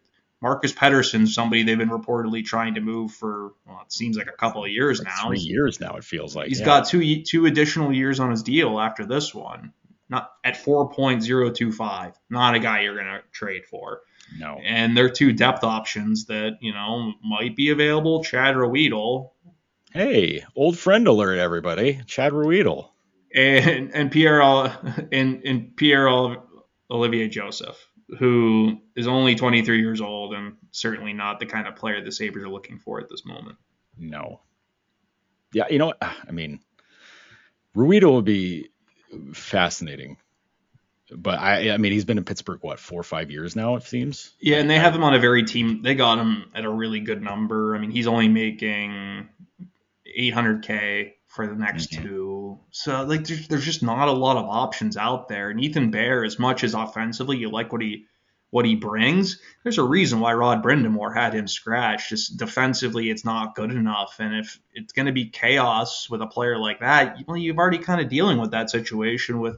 Marcus 0.41 0.72
Pettersson, 0.72 1.28
somebody 1.28 1.62
they've 1.62 1.76
been 1.76 1.91
reportedly 1.91 2.43
trying 2.43 2.74
to 2.74 2.80
move 2.80 3.12
for 3.12 3.53
well, 3.66 3.82
it 3.85 3.93
seems 3.93 4.16
like 4.16 4.28
a 4.28 4.37
couple 4.37 4.64
of 4.64 4.70
years 4.70 4.99
like 5.01 5.09
now. 5.09 5.28
Three 5.28 5.41
years 5.41 5.78
now, 5.78 5.97
it 5.97 6.05
feels 6.05 6.35
like. 6.35 6.49
He's 6.49 6.61
yeah. 6.61 6.66
got 6.66 6.89
two 6.89 7.22
two 7.22 7.45
additional 7.45 7.93
years 7.93 8.18
on 8.18 8.30
his 8.30 8.43
deal 8.43 8.80
after 8.80 9.05
this 9.05 9.35
one 9.35 9.74
not 10.09 10.30
at 10.44 10.55
4.025. 10.55 12.14
Not 12.30 12.55
a 12.55 12.59
guy 12.59 12.82
you're 12.82 12.94
going 12.94 13.07
to 13.07 13.22
trade 13.32 13.64
for. 13.66 14.00
No. 14.38 14.59
And 14.64 14.96
they're 14.96 15.11
two 15.11 15.32
depth 15.32 15.64
options 15.64 16.26
that, 16.26 16.59
you 16.61 16.72
know, 16.72 17.12
might 17.22 17.57
be 17.57 17.70
available. 17.70 18.24
Chad 18.24 18.55
Ruhwedel. 18.55 19.30
Hey, 19.92 20.44
old 20.57 20.78
friend 20.78 21.07
alert, 21.07 21.38
everybody. 21.38 22.00
Chad 22.07 22.32
Ruhwedel. 22.32 22.90
And 23.34 23.92
and 23.94 24.11
Pierre 24.11 24.40
and, 24.40 25.42
and 25.44 25.76
Pierre 25.76 26.09
Olivier 26.90 27.28
Joseph, 27.28 27.76
who 28.18 28.78
is 28.94 29.07
only 29.09 29.34
23 29.34 29.80
years 29.80 30.00
old 30.00 30.34
and 30.34 30.57
certainly 30.70 31.12
not 31.12 31.40
the 31.40 31.46
kind 31.46 31.66
of 31.66 31.74
player 31.76 32.02
the 32.05 32.12
Sabres 32.12 32.44
are 32.44 32.48
looking 32.48 32.78
for 32.78 33.00
at 33.00 33.09
this 33.09 33.24
moment. 33.24 33.57
No. 33.98 34.40
Yeah, 35.52 35.64
you 35.70 35.78
know? 35.78 35.94
I 36.00 36.30
mean, 36.30 36.61
Ruhwedel 37.76 38.14
would 38.14 38.24
be 38.24 38.70
fascinating. 39.32 40.16
But 41.14 41.38
I, 41.38 41.70
I 41.70 41.76
mean, 41.76 41.92
he's 41.92 42.04
been 42.04 42.18
in 42.18 42.24
Pittsburgh 42.24 42.60
what 42.62 42.80
four 42.80 43.00
or 43.00 43.04
five 43.04 43.30
years 43.30 43.54
now, 43.54 43.76
it 43.76 43.82
seems. 43.82 44.32
Yeah, 44.40 44.56
and 44.56 44.70
they 44.70 44.78
have 44.78 44.94
him 44.94 45.04
on 45.04 45.14
a 45.14 45.18
very 45.18 45.44
team. 45.44 45.82
They 45.82 45.94
got 45.94 46.18
him 46.18 46.50
at 46.54 46.64
a 46.64 46.70
really 46.70 47.00
good 47.00 47.22
number. 47.22 47.76
I 47.76 47.78
mean, 47.78 47.90
he's 47.90 48.06
only 48.06 48.28
making 48.28 49.28
800k 50.18 51.12
for 51.26 51.46
the 51.46 51.54
next 51.54 51.92
mm-hmm. 51.92 52.02
two. 52.04 52.58
So 52.70 53.04
like, 53.04 53.24
there's, 53.24 53.48
there's 53.48 53.64
just 53.64 53.82
not 53.82 54.08
a 54.08 54.12
lot 54.12 54.36
of 54.36 54.46
options 54.46 54.96
out 54.96 55.28
there. 55.28 55.50
And 55.50 55.62
Ethan 55.62 55.90
Bear, 55.90 56.24
as 56.24 56.38
much 56.38 56.64
as 56.64 56.74
offensively 56.74 57.36
you 57.36 57.50
like 57.50 57.72
what 57.72 57.82
he 57.82 58.06
what 58.55 58.64
he 58.64 58.76
brings, 58.76 59.40
there's 59.64 59.78
a 59.78 59.82
reason 59.82 60.20
why 60.20 60.32
Rod 60.32 60.62
Brind'Amour 60.62 61.12
had 61.12 61.34
him 61.34 61.48
scratched. 61.48 62.11
Just 62.11 62.36
defensively, 62.36 63.11
it's 63.11 63.24
not 63.24 63.57
good 63.57 63.72
enough. 63.72 64.14
And 64.20 64.36
if 64.36 64.61
it's 64.72 64.92
going 64.92 65.07
to 65.07 65.12
be 65.12 65.26
chaos 65.26 66.09
with 66.09 66.22
a 66.22 66.28
player 66.28 66.57
like 66.57 66.78
that, 66.78 67.16
well, 67.26 67.36
you've 67.36 67.59
already 67.59 67.78
kind 67.78 68.00
of 68.00 68.09
dealing 68.09 68.38
with 68.38 68.52
that 68.52 68.70
situation 68.70 69.40
with 69.40 69.57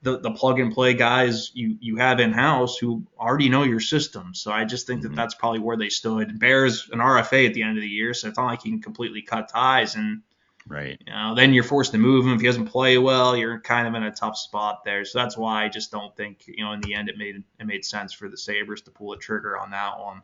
the, 0.00 0.18
the 0.18 0.30
plug 0.30 0.60
and 0.60 0.72
play 0.72 0.94
guys 0.94 1.50
you, 1.52 1.76
you 1.78 1.96
have 1.96 2.20
in 2.20 2.32
house 2.32 2.78
who 2.78 3.06
already 3.20 3.50
know 3.50 3.64
your 3.64 3.80
system. 3.80 4.34
So 4.34 4.50
I 4.50 4.64
just 4.64 4.86
think 4.86 5.02
that 5.02 5.08
mm-hmm. 5.08 5.16
that's 5.16 5.34
probably 5.34 5.60
where 5.60 5.76
they 5.76 5.90
stood. 5.90 6.40
Bears 6.40 6.88
an 6.90 7.00
RFA 7.00 7.46
at 7.46 7.52
the 7.52 7.62
end 7.62 7.76
of 7.76 7.82
the 7.82 7.86
year, 7.86 8.14
so 8.14 8.28
it's 8.28 8.38
not 8.38 8.46
like 8.46 8.62
he 8.62 8.70
can 8.70 8.80
completely 8.80 9.20
cut 9.20 9.50
ties. 9.50 9.94
And 9.94 10.22
Right. 10.66 11.00
You 11.06 11.12
know, 11.12 11.34
then 11.34 11.52
you're 11.52 11.64
forced 11.64 11.92
to 11.92 11.98
move 11.98 12.26
him. 12.26 12.34
If 12.34 12.40
he 12.40 12.46
doesn't 12.46 12.68
play 12.68 12.98
well, 12.98 13.36
you're 13.36 13.60
kind 13.60 13.88
of 13.88 13.94
in 13.94 14.04
a 14.04 14.12
tough 14.12 14.36
spot 14.36 14.84
there. 14.84 15.04
So 15.04 15.18
that's 15.18 15.36
why 15.36 15.64
I 15.64 15.68
just 15.68 15.90
don't 15.90 16.16
think, 16.16 16.44
you 16.46 16.64
know, 16.64 16.72
in 16.72 16.80
the 16.80 16.94
end 16.94 17.08
it 17.08 17.18
made 17.18 17.42
it 17.58 17.66
made 17.66 17.84
sense 17.84 18.12
for 18.12 18.28
the 18.28 18.36
Sabres 18.36 18.82
to 18.82 18.90
pull 18.90 19.12
a 19.12 19.18
trigger 19.18 19.58
on 19.58 19.70
that 19.70 19.98
one. 19.98 20.22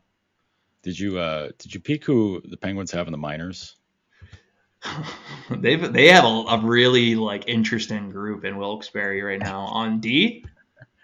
Did 0.83 0.99
you 0.99 1.19
uh 1.19 1.49
did 1.59 1.75
you 1.75 1.81
peek 1.81 2.05
who 2.05 2.41
the 2.45 2.57
Penguins 2.57 2.93
have 2.93 3.09
in 3.09 3.13
the 3.13 3.19
minors? 3.19 3.77
They've 5.51 5.93
they 5.93 6.09
have 6.09 6.25
a, 6.25 6.29
a, 6.29 6.61
really 6.61 7.17
like 7.17 7.49
interesting 7.49 8.11
group 8.11 8.45
in 8.45 8.59
Wilkes-Barre 8.59 9.23
right 9.23 9.41
now 9.41 9.61
on 9.67 9.99
D. 9.99 10.45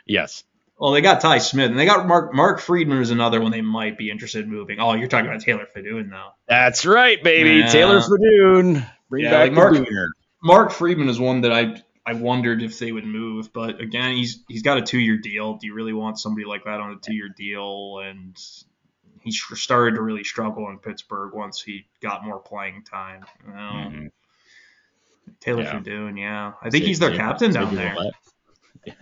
Yes. 0.06 0.44
Well, 0.78 0.92
they 0.92 1.00
got 1.00 1.20
Ty 1.20 1.38
Smith 1.38 1.70
and 1.70 1.78
they 1.78 1.86
got 1.86 2.06
Mark 2.06 2.34
Mark 2.34 2.60
Friedman 2.60 2.98
is 2.98 3.10
another 3.10 3.40
one 3.40 3.50
they 3.50 3.62
might 3.62 3.98
be 3.98 4.10
interested 4.10 4.44
in 4.44 4.50
moving. 4.50 4.78
Oh, 4.80 4.94
you're 4.94 5.08
talking 5.08 5.26
about 5.26 5.40
Taylor 5.40 5.66
Fedun 5.74 6.10
though. 6.10 6.30
That's 6.46 6.86
right, 6.86 7.22
baby. 7.22 7.60
Yeah. 7.60 7.66
Taylor 7.66 8.00
Fedun. 8.00 8.86
Bring 9.08 9.24
yeah, 9.24 9.30
back 9.30 9.40
like 9.50 9.52
Mark, 9.52 9.88
Mark 10.42 10.70
Friedman 10.72 11.08
is 11.08 11.20
one 11.20 11.42
that 11.42 11.52
I 11.52 11.82
I 12.06 12.14
wondered 12.14 12.62
if 12.62 12.78
they 12.78 12.92
would 12.92 13.06
move, 13.06 13.52
but 13.52 13.80
again, 13.80 14.16
he's 14.16 14.42
he's 14.48 14.62
got 14.62 14.76
a 14.76 14.82
two 14.82 14.98
year 14.98 15.16
deal. 15.16 15.54
Do 15.54 15.66
you 15.66 15.74
really 15.74 15.94
want 15.94 16.18
somebody 16.18 16.44
like 16.44 16.64
that 16.64 16.80
on 16.80 16.92
a 16.92 16.96
two 16.96 17.14
year 17.14 17.30
deal? 17.34 18.00
And 18.04 18.36
he 19.22 19.30
started 19.30 19.96
to 19.96 20.02
really 20.02 20.24
struggle 20.24 20.68
in 20.68 20.78
Pittsburgh 20.78 21.32
once 21.34 21.62
he 21.62 21.86
got 22.02 22.24
more 22.24 22.38
playing 22.38 22.82
time. 22.84 23.24
You 23.46 23.52
know? 23.52 23.56
mm-hmm. 23.58 24.06
Taylor 25.40 25.62
yeah. 25.62 26.10
Yeah, 26.14 26.52
I 26.62 26.70
think 26.70 26.84
he's 26.84 26.98
their 26.98 27.16
captain 27.16 27.52
down 27.52 27.74
there. 27.74 27.96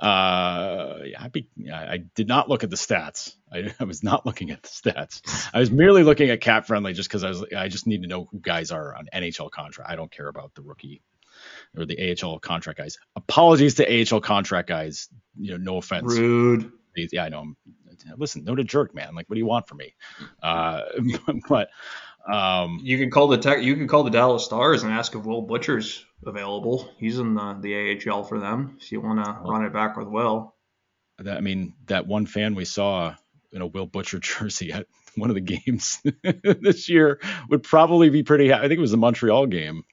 Yeah. 0.00 0.06
Uh, 0.06 0.98
I, 1.18 1.28
be, 1.32 1.48
I 1.72 1.98
did 2.14 2.28
not 2.28 2.48
look 2.48 2.64
at 2.64 2.70
the 2.70 2.76
stats. 2.76 3.34
I, 3.52 3.72
I, 3.80 3.84
was 3.84 4.02
not 4.02 4.26
looking 4.26 4.50
at 4.50 4.62
the 4.62 4.68
stats. 4.68 5.50
I 5.52 5.58
was 5.58 5.70
merely 5.70 6.02
looking 6.02 6.30
at 6.30 6.40
cap 6.40 6.66
friendly 6.66 6.92
just 6.92 7.08
because 7.08 7.24
I 7.24 7.28
was 7.28 7.44
I 7.56 7.68
just 7.68 7.86
need 7.86 8.02
to 8.02 8.08
know 8.08 8.24
who 8.30 8.38
guys 8.38 8.70
are 8.70 8.94
on 8.94 9.08
NHL 9.14 9.50
contract. 9.50 9.90
I 9.90 9.96
don't 9.96 10.10
care 10.10 10.28
about 10.28 10.54
the 10.54 10.62
rookie 10.62 11.02
or 11.76 11.84
the 11.84 12.16
AHL 12.22 12.38
contract 12.38 12.78
guys. 12.78 12.98
Apologies 13.16 13.74
to 13.76 14.14
AHL 14.14 14.20
contract 14.20 14.68
guys. 14.68 15.08
You 15.38 15.52
know, 15.52 15.56
no 15.56 15.76
offense. 15.78 16.12
Rude. 16.12 16.72
Yeah, 16.94 17.24
I 17.24 17.28
know. 17.28 17.54
Listen, 18.16 18.44
no 18.44 18.54
to 18.54 18.64
jerk, 18.64 18.94
man. 18.94 19.14
Like, 19.14 19.28
what 19.28 19.34
do 19.34 19.40
you 19.40 19.46
want 19.46 19.68
from 19.68 19.78
me? 19.78 19.94
Uh, 20.42 20.82
but 21.48 21.68
um, 22.30 22.80
you 22.82 22.98
can 22.98 23.10
call 23.10 23.28
the 23.28 23.38
tech. 23.38 23.62
You 23.62 23.74
can 23.76 23.88
call 23.88 24.04
the 24.04 24.10
Dallas 24.10 24.44
Stars 24.44 24.82
and 24.82 24.92
ask 24.92 25.14
if 25.14 25.24
Will 25.24 25.42
Butcher's 25.42 26.04
available. 26.26 26.90
He's 26.98 27.18
in 27.18 27.34
the, 27.34 27.58
the 27.60 28.10
AHL 28.10 28.24
for 28.24 28.40
them. 28.40 28.76
If 28.80 28.92
you 28.92 29.00
want 29.00 29.24
to 29.24 29.38
run 29.44 29.64
it 29.64 29.72
back 29.72 29.96
with 29.96 30.08
Will. 30.08 30.54
That, 31.18 31.36
I 31.36 31.40
mean, 31.40 31.74
that 31.86 32.06
one 32.06 32.26
fan 32.26 32.54
we 32.54 32.64
saw 32.64 33.14
in 33.52 33.62
a 33.62 33.66
Will 33.66 33.86
Butcher 33.86 34.18
jersey 34.20 34.72
at 34.72 34.86
one 35.16 35.30
of 35.30 35.34
the 35.34 35.40
games 35.40 36.00
this 36.42 36.88
year 36.88 37.20
would 37.48 37.62
probably 37.62 38.10
be 38.10 38.22
pretty. 38.22 38.52
I 38.52 38.60
think 38.62 38.72
it 38.72 38.80
was 38.80 38.90
the 38.90 38.96
Montreal 38.96 39.46
game. 39.46 39.84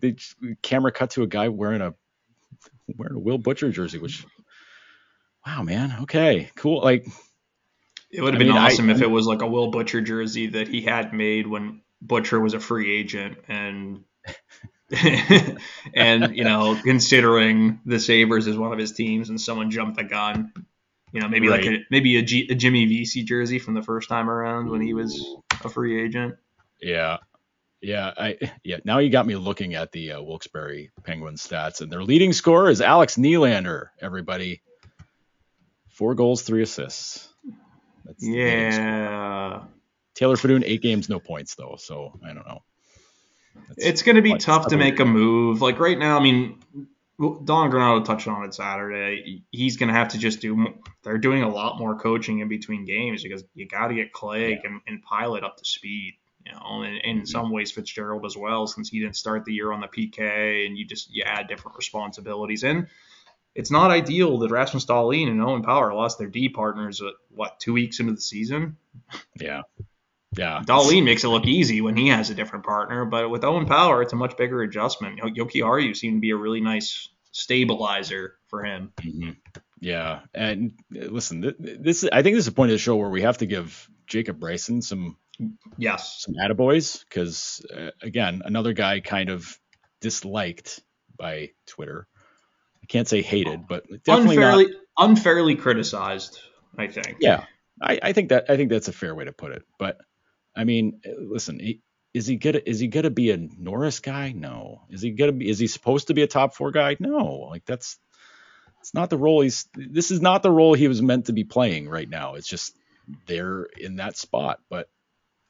The 0.00 0.16
camera 0.62 0.92
cut 0.92 1.10
to 1.10 1.22
a 1.22 1.26
guy 1.26 1.48
wearing 1.48 1.80
a 1.80 1.94
wearing 2.96 3.16
a 3.16 3.20
Will 3.20 3.38
Butcher 3.38 3.70
jersey, 3.70 3.98
which 3.98 4.26
wow, 5.46 5.62
man. 5.62 5.96
Okay, 6.02 6.50
cool. 6.56 6.82
Like 6.82 7.06
it 8.10 8.20
would 8.20 8.34
have 8.34 8.38
been 8.38 8.48
mean, 8.48 8.56
awesome 8.58 8.90
I, 8.90 8.92
if 8.92 9.00
it 9.00 9.10
was 9.10 9.26
like 9.26 9.40
a 9.40 9.46
Will 9.46 9.70
Butcher 9.70 10.02
jersey 10.02 10.48
that 10.48 10.68
he 10.68 10.82
had 10.82 11.14
made 11.14 11.46
when 11.46 11.80
Butcher 12.02 12.38
was 12.38 12.52
a 12.52 12.60
free 12.60 12.94
agent 12.94 13.38
and 13.48 14.04
and 15.94 16.36
you 16.36 16.44
know, 16.44 16.78
considering 16.82 17.80
the 17.86 17.98
Sabres 17.98 18.46
is 18.46 18.56
one 18.56 18.72
of 18.72 18.78
his 18.78 18.92
teams, 18.92 19.30
and 19.30 19.40
someone 19.40 19.70
jumped 19.70 19.96
the 19.96 20.04
gun, 20.04 20.52
you 21.12 21.20
know, 21.20 21.28
maybe 21.28 21.48
right. 21.48 21.64
like 21.64 21.70
a, 21.70 21.78
maybe 21.90 22.16
a, 22.16 22.22
G, 22.22 22.48
a 22.50 22.54
Jimmy 22.54 22.84
Vesey 22.86 23.22
jersey 23.22 23.58
from 23.58 23.74
the 23.74 23.82
first 23.82 24.08
time 24.08 24.28
around 24.28 24.68
when 24.68 24.80
he 24.80 24.92
was 24.92 25.36
a 25.64 25.68
free 25.68 26.02
agent. 26.02 26.34
Yeah, 26.80 27.18
yeah, 27.80 28.12
I 28.16 28.38
yeah. 28.62 28.78
Now 28.84 28.98
you 28.98 29.08
got 29.08 29.26
me 29.26 29.36
looking 29.36 29.74
at 29.74 29.92
the 29.92 30.12
uh, 30.12 30.22
Wilkes-Barre 30.22 30.90
Penguins 31.04 31.46
stats, 31.46 31.80
and 31.80 31.90
their 31.90 32.02
leading 32.02 32.32
scorer 32.32 32.68
is 32.68 32.80
Alex 32.80 33.16
Nylander. 33.16 33.86
Everybody, 34.00 34.62
four 35.88 36.14
goals, 36.14 36.42
three 36.42 36.62
assists. 36.62 37.28
That's 38.04 38.26
yeah. 38.26 39.62
Taylor 40.14 40.36
Fedun, 40.36 40.64
eight 40.66 40.82
games, 40.82 41.08
no 41.08 41.18
points 41.18 41.54
though. 41.54 41.76
So 41.78 42.18
I 42.22 42.34
don't 42.34 42.46
know. 42.46 42.62
It's 43.76 44.02
going 44.02 44.16
to 44.16 44.22
be 44.22 44.36
tough 44.36 44.68
to 44.68 44.76
make 44.76 45.00
a 45.00 45.04
move. 45.04 45.62
Like 45.62 45.78
right 45.78 45.98
now, 45.98 46.18
I 46.18 46.22
mean, 46.22 46.58
Don 47.18 47.70
Granato 47.70 48.04
touched 48.04 48.28
on 48.28 48.44
it 48.44 48.54
Saturday. 48.54 49.44
He's 49.50 49.76
going 49.76 49.88
to 49.88 49.94
have 49.94 50.08
to 50.08 50.18
just 50.18 50.40
do. 50.40 50.74
They're 51.02 51.18
doing 51.18 51.42
a 51.42 51.48
lot 51.48 51.78
more 51.78 51.98
coaching 51.98 52.40
in 52.40 52.48
between 52.48 52.84
games 52.84 53.22
because 53.22 53.44
you 53.54 53.66
got 53.66 53.88
to 53.88 53.94
get 53.94 54.12
Clague 54.12 54.60
yeah. 54.64 54.70
and, 54.70 54.80
and 54.86 55.04
Pilut 55.04 55.44
up 55.44 55.56
to 55.58 55.64
speed. 55.64 56.14
You 56.44 56.52
know, 56.52 56.82
and, 56.82 56.94
and 56.94 57.04
in 57.04 57.16
mm-hmm. 57.18 57.26
some 57.26 57.52
ways 57.52 57.70
Fitzgerald 57.70 58.26
as 58.26 58.36
well, 58.36 58.66
since 58.66 58.88
he 58.88 58.98
didn't 58.98 59.16
start 59.16 59.44
the 59.44 59.52
year 59.52 59.70
on 59.70 59.80
the 59.80 59.86
PK, 59.86 60.66
and 60.66 60.76
you 60.76 60.84
just 60.84 61.14
you 61.14 61.22
add 61.24 61.46
different 61.46 61.76
responsibilities 61.76 62.64
in. 62.64 62.88
It's 63.54 63.70
not 63.70 63.90
ideal 63.90 64.38
that 64.38 64.50
Rasmus 64.50 64.86
Dahlin 64.86 65.28
and 65.28 65.40
Owen 65.40 65.62
Power 65.62 65.94
lost 65.94 66.18
their 66.18 66.26
D 66.26 66.48
partners 66.48 67.00
at 67.00 67.12
what 67.30 67.60
two 67.60 67.74
weeks 67.74 68.00
into 68.00 68.14
the 68.14 68.20
season. 68.20 68.76
Yeah, 69.38 69.62
yeah. 70.36 70.62
Dahlin 70.64 71.04
makes 71.04 71.24
it 71.24 71.28
look 71.28 71.46
easy 71.46 71.80
when 71.80 71.96
he 71.96 72.08
has 72.08 72.30
a 72.30 72.34
different 72.34 72.64
partner, 72.64 73.04
but 73.04 73.30
with 73.30 73.44
Owen 73.44 73.66
Power, 73.66 74.02
it's 74.02 74.12
a 74.12 74.16
much 74.16 74.36
bigger 74.36 74.62
adjustment. 74.62 75.20
Yoki 75.20 75.36
Jokiharju 75.36 75.96
seemed 75.96 76.16
to 76.16 76.20
be 76.20 76.30
a 76.30 76.36
really 76.36 76.60
nice 76.60 77.08
stabilizer 77.32 78.36
for 78.48 78.64
him. 78.64 78.92
Mm-hmm. 79.00 79.30
Yeah, 79.80 80.20
and 80.32 80.72
uh, 80.94 81.06
listen, 81.06 81.54
this 81.58 82.04
I 82.04 82.22
think 82.22 82.36
this 82.36 82.44
is 82.44 82.48
a 82.48 82.52
point 82.52 82.70
of 82.70 82.74
the 82.74 82.78
show 82.78 82.96
where 82.96 83.10
we 83.10 83.22
have 83.22 83.38
to 83.38 83.46
give 83.46 83.88
Jacob 84.06 84.38
Bryson 84.38 84.80
some 84.80 85.16
yes 85.76 86.24
some 86.24 86.34
attaboys 86.34 87.02
because 87.08 87.64
uh, 87.74 87.90
again 88.00 88.42
another 88.44 88.74
guy 88.74 89.00
kind 89.00 89.28
of 89.28 89.58
disliked 90.00 90.80
by 91.16 91.50
Twitter. 91.66 92.06
I 92.82 92.86
can't 92.86 93.08
say 93.08 93.22
hated, 93.22 93.66
but 93.66 93.84
definitely 94.04 94.36
unfairly 94.36 94.64
not, 94.66 95.10
unfairly 95.10 95.56
criticized. 95.56 96.38
I 96.78 96.86
think. 96.86 97.16
Yeah, 97.20 97.44
I, 97.82 97.98
I 98.02 98.12
think 98.12 98.28
that 98.28 98.46
I 98.48 98.56
think 98.56 98.70
that's 98.70 98.88
a 98.88 98.92
fair 98.92 99.14
way 99.14 99.24
to 99.24 99.32
put 99.32 99.52
it. 99.52 99.64
But 99.78 99.98
I 100.54 100.64
mean, 100.64 101.00
listen, 101.04 101.60
is 102.14 102.26
he 102.26 102.36
gonna 102.36 102.60
is 102.64 102.78
he 102.78 102.88
gonna 102.88 103.10
be 103.10 103.30
a 103.30 103.36
Norris 103.36 104.00
guy? 104.00 104.32
No. 104.32 104.82
Is 104.90 105.00
he 105.00 105.10
gonna 105.10 105.32
be? 105.32 105.48
Is 105.48 105.58
he 105.58 105.66
supposed 105.66 106.08
to 106.08 106.14
be 106.14 106.22
a 106.22 106.26
top 106.26 106.54
four 106.54 106.70
guy? 106.70 106.96
No. 107.00 107.48
Like 107.50 107.64
that's 107.64 107.98
it's 108.80 108.94
not 108.94 109.10
the 109.10 109.18
role 109.18 109.40
he's. 109.40 109.68
This 109.74 110.10
is 110.10 110.20
not 110.20 110.42
the 110.42 110.50
role 110.50 110.74
he 110.74 110.88
was 110.88 111.00
meant 111.00 111.26
to 111.26 111.32
be 111.32 111.44
playing 111.44 111.88
right 111.88 112.08
now. 112.08 112.34
It's 112.34 112.48
just 112.48 112.76
there 113.26 113.64
in 113.78 113.96
that 113.96 114.16
spot, 114.16 114.60
but 114.68 114.88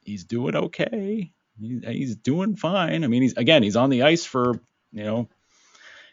he's 0.03 0.25
doing 0.25 0.55
okay. 0.55 1.33
He, 1.59 1.81
he's 1.85 2.17
doing 2.17 2.57
fine. 2.57 3.05
I 3.05 3.07
mean, 3.09 3.23
he's 3.23 3.37
again, 3.37 3.63
he's 3.63 3.77
on 3.77 3.91
the 3.91 4.03
ice 4.03 4.25
for 4.25 4.61
you 4.93 5.05
know, 5.05 5.29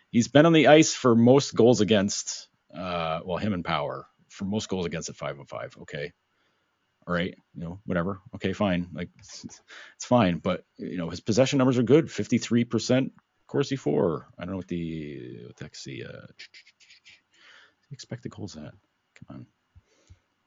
he's 0.10 0.30
been 0.30 0.46
on 0.46 0.54
the 0.54 0.68
ice 0.68 0.94
for 0.94 1.16
most 1.16 1.54
goals 1.54 1.82
against. 1.82 2.48
Uh, 2.74 3.20
well, 3.26 3.38
him 3.38 3.54
and 3.54 3.66
Power 3.66 4.08
for 4.30 4.46
most 4.46 4.70
goals 4.70 4.86
against 4.86 5.10
at 5.10 5.16
five 5.16 5.38
and 5.38 5.50
five. 5.50 5.76
Okay, 5.82 6.14
all 7.10 7.16
right, 7.16 7.36
you 7.56 7.64
know, 7.64 7.80
whatever. 7.86 8.22
Okay, 8.36 8.54
fine. 8.54 8.88
Like 8.94 9.10
it's, 9.18 9.44
it's 9.96 10.06
fine, 10.06 10.38
but 10.38 10.64
you 10.78 10.98
know, 10.98 11.10
his 11.10 11.20
possession 11.20 11.58
numbers 11.58 11.80
are 11.80 11.84
good. 11.84 12.06
53% 12.06 13.10
Corsi 13.48 13.76
for. 13.76 14.28
I 14.38 14.44
don't 14.44 14.52
know 14.52 14.58
what 14.58 14.68
the 14.68 15.46
what 15.48 15.56
the 15.56 15.64
heck's 15.64 15.84
the 15.84 16.06
uh, 16.06 16.28
expected 17.92 18.32
goals 18.32 18.56
at. 18.56 18.62
Come 18.62 19.32
on. 19.32 19.46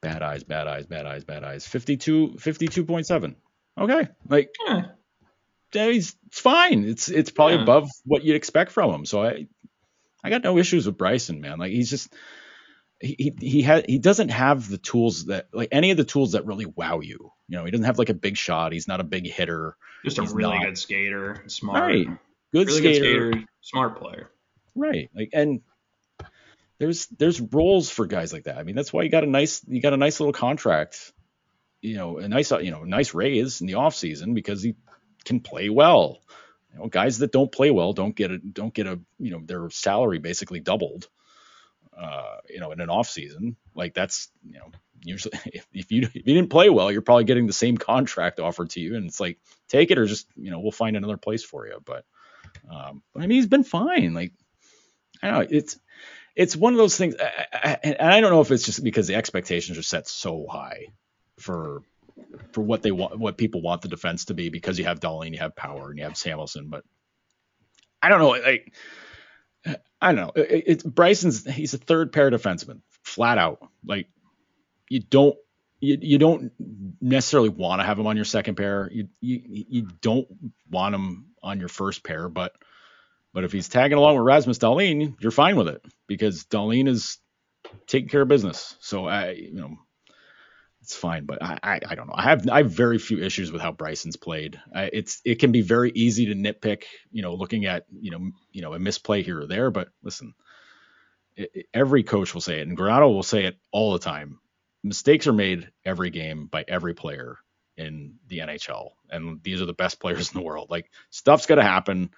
Bad 0.01 0.23
eyes, 0.23 0.43
bad 0.43 0.67
eyes, 0.67 0.85
bad 0.85 1.05
eyes, 1.05 1.25
bad 1.25 1.43
eyes. 1.43 1.67
52 1.67 2.35
52.7. 2.37 3.35
Okay. 3.77 4.07
Like 4.29 4.49
yeah. 4.65 4.83
he's 5.73 6.15
it's 6.27 6.39
fine. 6.39 6.85
It's 6.85 7.09
it's 7.09 7.29
probably 7.29 7.57
yeah. 7.57 7.63
above 7.63 7.89
what 8.05 8.23
you'd 8.23 8.37
expect 8.37 8.71
from 8.71 8.93
him. 8.93 9.05
So 9.05 9.21
I 9.21 9.47
I 10.23 10.29
got 10.29 10.43
no 10.43 10.57
issues 10.57 10.85
with 10.85 10.97
Bryson, 10.97 11.41
man. 11.41 11.59
Like 11.59 11.71
he's 11.71 11.89
just 11.89 12.13
he 13.03 13.35
he 13.39 13.61
had 13.61 13.89
he 13.89 13.99
doesn't 13.99 14.29
have 14.29 14.69
the 14.69 14.77
tools 14.77 15.25
that 15.25 15.47
like 15.51 15.69
any 15.71 15.91
of 15.91 15.97
the 15.97 16.05
tools 16.05 16.31
that 16.31 16.45
really 16.45 16.65
wow 16.65 17.01
you. 17.01 17.31
You 17.49 17.57
know, 17.57 17.65
he 17.65 17.71
doesn't 17.71 17.85
have 17.85 17.99
like 17.99 18.09
a 18.09 18.13
big 18.13 18.37
shot. 18.37 18.71
He's 18.71 18.87
not 18.87 19.01
a 19.01 19.03
big 19.03 19.27
hitter. 19.27 19.75
Just 20.05 20.17
a 20.17 20.23
really 20.23 20.57
not, 20.57 20.65
good 20.65 20.77
skater, 20.77 21.43
smart. 21.47 21.81
Right. 21.81 22.07
Good, 22.53 22.67
really 22.67 22.79
skater. 22.79 23.29
good 23.29 23.33
skater, 23.33 23.47
smart 23.61 23.99
player. 23.99 24.29
Right. 24.73 25.09
Like 25.13 25.31
and 25.33 25.61
there's 26.79 27.07
there's 27.07 27.41
roles 27.41 27.89
for 27.89 28.05
guys 28.05 28.31
like 28.31 28.45
that. 28.45 28.57
I 28.57 28.63
mean, 28.63 28.75
that's 28.75 28.93
why 28.93 29.03
you 29.03 29.09
got 29.09 29.25
a 29.25 29.29
nice 29.29 29.61
you 29.67 29.81
got 29.81 29.93
a 29.93 29.97
nice 29.97 30.19
little 30.19 30.33
contract. 30.33 31.11
You 31.81 31.97
know, 31.97 32.17
a 32.19 32.29
nice 32.29 32.51
you 32.51 32.71
know, 32.71 32.83
nice 32.85 33.13
raise 33.13 33.59
in 33.59 33.67
the 33.67 33.75
off 33.75 33.95
season 33.95 34.33
because 34.33 34.63
he 34.63 34.75
can 35.25 35.41
play 35.41 35.69
well. 35.69 36.21
You 36.71 36.79
know, 36.79 36.87
guys 36.87 37.19
that 37.19 37.33
don't 37.33 37.51
play 37.51 37.69
well 37.69 37.91
don't 37.91 38.15
get 38.15 38.31
a 38.31 38.37
don't 38.37 38.73
get 38.73 38.87
a 38.87 38.99
you 39.19 39.31
know 39.31 39.41
their 39.45 39.69
salary 39.69 40.19
basically 40.19 40.61
doubled 40.61 41.09
uh, 41.99 42.37
you 42.49 42.59
know, 42.59 42.71
in 42.71 42.81
an 42.81 42.89
off 42.89 43.09
season. 43.09 43.55
Like 43.75 43.93
that's, 43.93 44.29
you 44.45 44.59
know, 44.59 44.71
usually 45.03 45.37
if, 45.45 45.67
if, 45.73 45.91
you 45.91 46.03
if 46.03 46.15
you 46.15 46.21
didn't 46.21 46.49
play 46.49 46.69
well, 46.69 46.91
you're 46.91 47.01
probably 47.01 47.25
getting 47.25 47.47
the 47.47 47.53
same 47.53 47.77
contract 47.77 48.39
offered 48.39 48.71
to 48.71 48.79
you, 48.79 48.95
and 48.95 49.05
it's 49.05 49.19
like 49.19 49.39
take 49.67 49.91
it 49.91 49.97
or 49.97 50.05
just 50.05 50.27
you 50.35 50.51
know 50.51 50.59
we'll 50.59 50.71
find 50.71 50.95
another 50.95 51.17
place 51.17 51.43
for 51.43 51.67
you. 51.67 51.79
But, 51.83 52.05
um, 52.69 53.01
but 53.13 53.23
I 53.23 53.27
mean, 53.27 53.37
he's 53.37 53.47
been 53.47 53.63
fine. 53.63 54.13
Like 54.13 54.33
I 55.21 55.31
don't 55.31 55.39
know, 55.39 55.57
it's 55.57 55.79
it's 56.35 56.55
one 56.55 56.73
of 56.73 56.77
those 56.77 56.97
things, 56.97 57.15
I, 57.19 57.47
I, 57.53 57.79
and 57.83 58.11
I 58.11 58.19
don't 58.19 58.31
know 58.31 58.41
if 58.41 58.51
it's 58.51 58.63
just 58.63 58.83
because 58.83 59.07
the 59.07 59.15
expectations 59.15 59.77
are 59.77 59.83
set 59.83 60.07
so 60.07 60.47
high 60.49 60.87
for 61.39 61.81
for 62.51 62.61
what 62.61 62.81
they 62.81 62.91
want, 62.91 63.19
what 63.19 63.37
people 63.37 63.61
want 63.61 63.81
the 63.81 63.87
defense 63.87 64.25
to 64.25 64.33
be, 64.33 64.49
because 64.49 64.77
you 64.79 64.85
have 64.85 64.99
Dolly 64.99 65.27
and 65.27 65.35
you 65.35 65.41
have 65.41 65.55
Power, 65.55 65.89
and 65.89 65.97
you 65.97 66.05
have 66.05 66.13
Samuelsson, 66.13 66.69
but 66.69 66.83
I 68.01 68.09
don't 68.09 68.19
know, 68.19 68.29
like 68.29 68.73
I 70.03 70.13
don't 70.13 70.15
know. 70.15 70.43
It, 70.43 70.63
it's 70.67 70.83
Bryson's. 70.83 71.45
He's 71.49 71.73
a 71.73 71.77
third 71.77 72.11
pair 72.11 72.29
defenseman, 72.29 72.81
flat 73.03 73.37
out. 73.37 73.59
Like 73.85 74.07
you 74.89 74.99
don't 74.99 75.35
you, 75.79 75.97
you 76.01 76.17
don't 76.17 76.51
necessarily 77.01 77.49
want 77.49 77.79
to 77.81 77.85
have 77.85 77.97
him 77.97 78.07
on 78.07 78.17
your 78.17 78.25
second 78.25 78.55
pair. 78.55 78.89
You, 78.91 79.07
you 79.21 79.41
you 79.45 79.87
don't 80.01 80.27
want 80.69 80.93
him 80.93 81.27
on 81.41 81.59
your 81.59 81.69
first 81.69 82.03
pair, 82.03 82.27
but 82.27 82.53
but 83.33 83.45
if 83.45 83.53
he's 83.53 83.69
tagging 83.69 83.97
along 83.97 84.15
with 84.17 84.25
Rasmus 84.25 84.59
Dahlin, 84.59 85.15
you're 85.21 85.31
fine 85.31 85.55
with 85.55 85.69
it 85.69 85.83
because 86.07 86.43
Dahlin 86.45 86.89
is 86.89 87.17
taking 87.87 88.09
care 88.09 88.23
of 88.23 88.27
business. 88.27 88.75
So 88.81 89.07
I 89.07 89.31
you 89.31 89.53
know 89.53 89.77
it's 90.83 90.95
fine. 90.95 91.25
But 91.25 91.41
I, 91.41 91.57
I, 91.63 91.79
I, 91.89 91.95
don't 91.95 92.07
know. 92.07 92.13
I 92.15 92.23
have 92.23 92.47
I 92.49 92.57
have 92.57 92.71
very 92.71 92.97
few 92.99 93.19
issues 93.23 93.51
with 93.51 93.61
how 93.61 93.71
Bryson's 93.71 94.17
played. 94.17 94.59
I, 94.75 94.89
it's 94.91 95.21
it 95.23 95.39
can 95.39 95.51
be 95.51 95.61
very 95.61 95.91
easy 95.91 96.27
to 96.27 96.35
nitpick, 96.35 96.83
you 97.11 97.21
know, 97.21 97.35
looking 97.35 97.65
at 97.65 97.85
you 97.89 98.11
know 98.11 98.31
you 98.51 98.61
know 98.61 98.73
a 98.73 98.79
misplay 98.79 99.23
here 99.23 99.41
or 99.41 99.47
there. 99.47 99.71
But 99.71 99.89
listen, 100.03 100.33
it, 101.37 101.51
it, 101.53 101.65
every 101.73 102.03
coach 102.03 102.33
will 102.33 102.41
say 102.41 102.59
it, 102.59 102.67
and 102.67 102.77
Granato 102.77 103.13
will 103.13 103.23
say 103.23 103.45
it 103.45 103.57
all 103.71 103.93
the 103.93 103.99
time. 103.99 104.39
Mistakes 104.83 105.25
are 105.27 105.33
made 105.33 105.71
every 105.85 106.09
game 106.09 106.47
by 106.47 106.65
every 106.67 106.93
player 106.93 107.37
in 107.77 108.15
the 108.27 108.39
NHL, 108.39 108.89
and 109.09 109.41
these 109.41 109.61
are 109.61 109.65
the 109.65 109.73
best 109.73 109.99
players 110.01 110.33
in 110.33 110.37
the 110.37 110.45
world. 110.45 110.69
Like 110.69 110.91
stuff's 111.11 111.45
gonna 111.45 111.63
happen 111.63 112.09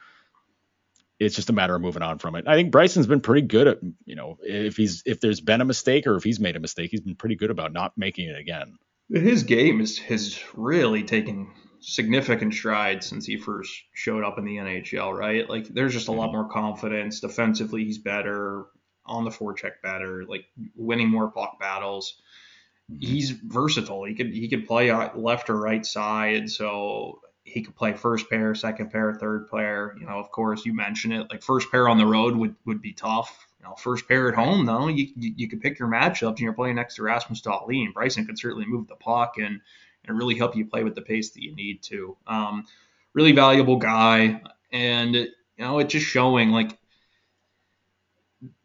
it's 1.20 1.36
just 1.36 1.50
a 1.50 1.54
matter 1.54 1.76
of 1.76 1.82
moving 1.82 2.02
on 2.02 2.20
from 2.20 2.36
it. 2.36 2.48
I 2.48 2.56
think 2.56 2.72
Bryson's 2.72 3.08
been 3.08 3.22
pretty 3.22 3.48
good 3.48 3.68
at, 3.68 3.78
you 4.06 4.16
know, 4.16 4.38
if 4.42 4.76
he's 4.76 5.04
if 5.06 5.22
there's 5.22 5.42
been 5.42 5.62
a 5.62 5.66
mistake 5.66 6.08
or 6.08 6.16
if 6.16 6.24
he's 6.24 6.40
made 6.40 6.56
a 6.56 6.60
mistake, 6.60 6.92
he's 6.92 7.02
been 7.02 7.16
pretty 7.16 7.36
good 7.36 7.52
about 7.52 7.74
not 7.74 7.94
making 7.98 8.28
it 8.28 8.38
again. 8.38 8.78
His 9.10 9.44
game 9.44 9.82
is 9.82 10.00
has 10.00 10.42
really 10.56 11.04
taken 11.04 11.52
significant 11.80 12.54
strides 12.54 13.06
since 13.06 13.26
he 13.26 13.38
first 13.38 13.72
showed 13.94 14.24
up 14.24 14.38
in 14.38 14.46
the 14.46 14.58
NHL, 14.58 15.16
right? 15.18 15.50
Like 15.50 15.68
there's 15.68 15.94
just 15.94 16.08
a 16.08 16.12
lot 16.12 16.28
mm-hmm. 16.28 16.38
more 16.38 16.50
confidence. 16.50 17.20
Defensively, 17.20 17.86
he's 17.86 18.00
better. 18.00 18.66
On 19.08 19.24
the 19.24 19.30
forecheck, 19.30 19.84
better. 19.84 20.26
Like 20.26 20.46
winning 20.76 21.10
more 21.10 21.30
puck 21.30 21.60
battles. 21.60 22.20
Mm-hmm. 22.92 23.06
He's 23.06 23.30
versatile. 23.30 24.04
He 24.04 24.16
could 24.16 24.34
he 24.34 24.50
could 24.50 24.68
play 24.68 24.92
left 25.16 25.50
or 25.50 25.56
right 25.56 25.86
side. 25.86 26.50
So 26.50 27.20
he 27.46 27.62
could 27.62 27.76
play 27.76 27.94
first 27.94 28.28
pair, 28.30 28.54
second 28.56 28.92
pair, 28.92 29.14
third 29.14 29.50
pair. 29.50 29.96
You 30.00 30.08
know, 30.08 30.20
of 30.20 30.32
course, 30.32 30.66
you 30.66 30.74
mentioned 30.74 31.14
it. 31.14 31.28
Like 31.30 31.44
first 31.44 31.72
pair 31.72 31.88
on 31.88 31.98
the 31.98 32.06
road 32.06 32.36
would, 32.36 32.56
would 32.66 32.82
be 32.82 32.92
tough. 32.92 33.48
You 33.60 33.68
know, 33.68 33.76
first 33.76 34.08
pair 34.08 34.28
at 34.28 34.36
home 34.36 34.66
though, 34.66 34.88
you, 34.88 35.08
you, 35.16 35.34
you 35.38 35.48
could 35.48 35.62
pick 35.62 35.80
your 35.80 35.88
matchups 35.88 36.32
and 36.32 36.40
you're 36.40 36.54
playing 36.54 36.76
next 36.76 36.96
to 36.96 37.04
Rasmus 37.04 37.42
Dahlin. 37.42 37.94
Bryson 37.94 38.26
could 38.26 38.40
certainly 38.40 38.66
move 38.66 38.88
the 38.88 38.96
puck 38.96 39.36
and 39.38 39.62
and 40.08 40.18
really 40.18 40.36
help 40.36 40.56
you 40.56 40.66
play 40.66 40.84
with 40.84 40.96
the 40.96 41.02
pace 41.02 41.32
that 41.32 41.44
you 41.44 41.56
need 41.56 41.82
to. 41.84 42.18
Um, 42.28 42.66
really 43.14 43.32
valuable 43.32 43.78
guy, 43.78 44.42
and 44.72 45.16
you 45.16 45.30
know, 45.60 45.80
it's 45.80 45.94
just 45.94 46.06
showing 46.06 46.50
like 46.50 46.78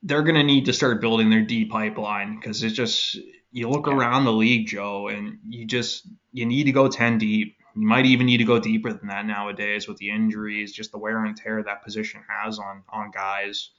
they're 0.03 0.22
going 0.22 0.35
to 0.35 0.43
need 0.43 0.66
to 0.66 0.72
start 0.72 1.01
building 1.01 1.31
their 1.31 1.43
D 1.43 1.66
pipeline 1.66 2.37
because 2.37 2.62
it's 2.62 2.74
just 2.74 3.18
you 3.53 3.68
look 3.68 3.89
around 3.89 4.24
the 4.24 4.33
league, 4.33 4.68
Joe, 4.68 5.09
and 5.09 5.39
you 5.49 5.66
just 5.66 6.07
you 6.33 6.47
need 6.47 6.64
to 6.64 6.72
go 6.72 6.89
10 6.89 7.18
deep 7.18 7.57
you 7.75 7.87
might 7.87 8.07
even 8.07 8.27
need 8.27 8.39
to 8.39 8.45
go 8.45 8.59
deeper 8.59 8.93
than 8.93 9.09
that 9.09 9.27
nowadays 9.27 9.89
with 9.89 9.97
the 9.99 10.11
injuries, 10.11 10.73
just 10.73 10.93
the 10.93 10.99
wear 10.99 11.25
and 11.25 11.37
tear 11.37 11.62
that 11.62 11.85
position 11.85 12.23
has 12.29 12.59
on 12.59 12.83
on 12.89 13.11
guys. 13.11 13.71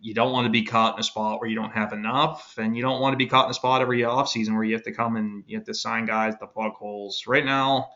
You 0.00 0.14
don't 0.14 0.32
want 0.32 0.46
to 0.46 0.50
be 0.50 0.62
caught 0.62 0.94
in 0.94 1.00
a 1.00 1.04
spot 1.04 1.40
where 1.40 1.48
you 1.48 1.54
don't 1.54 1.72
have 1.72 1.92
enough, 1.92 2.56
and 2.58 2.76
you 2.76 2.82
don't 2.82 3.00
want 3.00 3.12
to 3.12 3.16
be 3.16 3.26
caught 3.26 3.44
in 3.44 3.50
a 3.52 3.54
spot 3.54 3.82
every 3.82 4.00
offseason 4.00 4.54
where 4.54 4.64
you 4.64 4.74
have 4.74 4.82
to 4.84 4.92
come 4.92 5.16
and 5.16 5.44
you 5.46 5.56
have 5.56 5.66
to 5.66 5.74
sign 5.74 6.06
guys 6.06 6.34
the 6.40 6.46
plug 6.46 6.72
holes. 6.72 7.24
Right 7.26 7.44
now, 7.44 7.90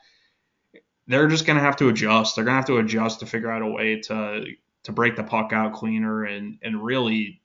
they're 1.07 1.29
just 1.29 1.47
going 1.47 1.57
to 1.57 1.63
have 1.63 1.77
to 1.77 1.89
adjust. 1.89 2.37
They're 2.37 2.45
going 2.45 2.55
to 2.55 2.57
have 2.57 2.67
to 2.67 2.79
adjust 2.79 3.21
to 3.21 3.27
figure 3.27 3.51
out 3.51 3.63
a 3.63 3.67
way 3.67 4.01
to 4.03 4.45
to 4.85 4.93
break 4.93 5.17
the 5.17 5.25
puck 5.25 5.53
out 5.53 5.73
cleaner 5.73 6.25
and 6.25 6.59
and 6.63 6.85
really 6.85 7.41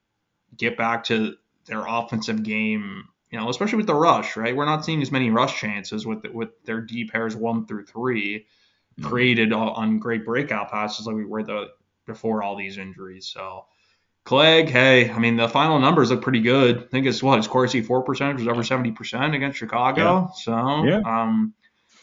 get 0.55 0.77
back 0.77 1.05
to 1.05 1.35
their 1.65 1.85
offensive 1.87 2.43
game 2.43 3.05
you 3.31 3.39
know, 3.39 3.49
especially 3.49 3.77
with 3.77 3.87
the 3.87 3.95
rush, 3.95 4.35
right? 4.35 4.55
We're 4.55 4.65
not 4.65 4.83
seeing 4.83 5.01
as 5.01 5.11
many 5.11 5.29
rush 5.29 5.59
chances 5.59 6.05
with 6.05 6.25
with 6.33 6.49
their 6.63 6.81
deep 6.81 7.11
pairs 7.11 7.35
one 7.35 7.65
through 7.65 7.85
3 7.85 8.39
mm-hmm. 8.39 9.07
created 9.07 9.53
on 9.53 9.99
great 9.99 10.25
breakout 10.25 10.71
passes 10.71 11.05
like 11.05 11.15
we 11.15 11.25
were 11.25 11.43
the 11.43 11.67
before 12.05 12.41
all 12.41 12.55
these 12.55 12.77
injuries. 12.77 13.27
So 13.27 13.65
Clague, 14.25 14.69
hey, 14.69 15.09
I 15.09 15.19
mean 15.19 15.37
the 15.37 15.47
final 15.47 15.79
numbers 15.79 16.09
look 16.09 16.21
pretty 16.21 16.41
good. 16.41 16.77
I 16.77 16.87
think 16.87 17.05
it's 17.05 17.21
what 17.21 17.37
his 17.37 17.47
Corsi 17.47 17.81
for 17.81 18.01
percentage 18.03 18.39
was 18.39 18.47
over 18.47 18.63
seventy 18.63 18.91
percent 18.91 19.35
against 19.35 19.59
Chicago. 19.59 20.01
Yeah. 20.01 20.27
So 20.33 20.83
yeah. 20.85 21.01
um, 21.05 21.53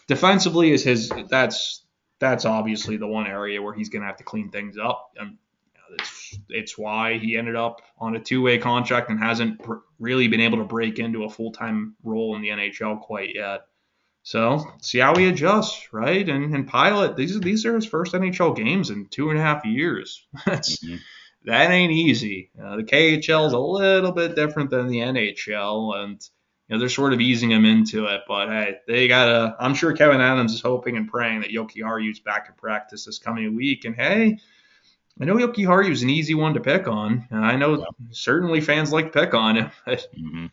defensively 0.07 0.71
is 0.71 0.85
his 0.85 1.13
that's 1.29 1.85
that's 2.19 2.45
obviously 2.45 2.97
the 2.97 3.07
one 3.07 3.27
area 3.27 3.61
where 3.61 3.75
he's 3.75 3.89
gonna 3.89 4.07
have 4.07 4.17
to 4.19 4.25
clean 4.25 4.51
things 4.51 4.79
up. 4.79 5.11
And 5.19 5.39
it's, 5.99 6.16
it's 6.49 6.77
why 6.77 7.19
he 7.19 7.37
ended 7.37 7.57
up 7.57 7.81
on 7.99 8.17
a 8.17 8.21
two-way 8.21 8.59
contract 8.59 9.11
and 9.11 9.19
hasn't 9.19 9.63
pr- 9.63 9.75
really 9.99 10.29
been 10.29 10.41
able 10.41 10.59
to 10.59 10.65
break 10.65 10.99
into 10.99 11.25
a 11.25 11.31
full-time 11.31 11.97
role 12.03 12.37
in 12.37 12.43
the 12.43 12.49
NHL 12.49 13.01
quite 13.01 13.35
yet. 13.35 13.63
So 14.27 14.65
see 14.83 14.99
how 14.99 15.15
he 15.15 15.29
adjusts, 15.29 15.93
right? 15.93 16.29
And 16.29 16.53
and 16.53 16.69
Pilut, 16.69 17.15
these 17.15 17.37
are 17.37 17.39
these 17.39 17.65
are 17.65 17.77
his 17.77 17.87
first 17.87 18.13
NHL 18.13 18.57
games 18.57 18.91
in 18.91 19.07
two 19.07 19.31
and 19.31 19.39
a 19.39 19.43
half 19.43 19.65
years. 19.65 20.27
That's 20.47 20.85
mm-hmm. 20.85 20.97
that 21.45 21.71
ain't 21.71 21.93
easy. 21.93 22.51
Uh, 22.61 22.75
the 22.75 22.83
KHL 22.83 23.47
is 23.47 23.53
a 23.53 23.59
little 23.59 24.11
bit 24.11 24.35
different 24.35 24.71
than 24.71 24.89
the 24.89 24.99
NHL, 24.99 25.95
and 25.95 26.29
you 26.67 26.75
know 26.75 26.81
they're 26.81 26.89
sort 26.89 27.13
of 27.13 27.21
easing 27.21 27.53
him 27.53 27.65
into 27.65 28.07
it. 28.07 28.23
But 28.27 28.49
hey, 28.49 28.79
they 28.89 29.07
gotta. 29.07 29.55
I'm 29.61 29.75
sure 29.75 29.95
Kevyn 29.95 30.19
Adams 30.19 30.55
is 30.55 30.61
hoping 30.61 30.97
and 30.97 31.09
praying 31.09 31.43
that 31.43 31.53
Jokiharju's 31.53 32.19
back 32.19 32.47
in 32.49 32.57
practice 32.57 33.05
this 33.05 33.21
coming 33.21 33.55
week. 33.55 33.85
And 33.85 33.95
hey, 33.95 34.39
I 35.21 35.25
know 35.25 35.37
Jokiharju 35.37 35.91
is 35.91 36.03
an 36.03 36.11
easy 36.11 36.35
one 36.35 36.55
to 36.55 36.61
pick 36.61 36.87
on. 36.87 37.27
I 37.31 37.57
know 37.57 37.79
yeah. 37.79 37.85
certainly 38.11 38.61
fans 38.61 38.93
like 38.93 39.13
to 39.13 39.21
pick 39.21 39.35
on 39.35 39.57
him. 39.57 39.71
mm-hmm. 39.87 40.47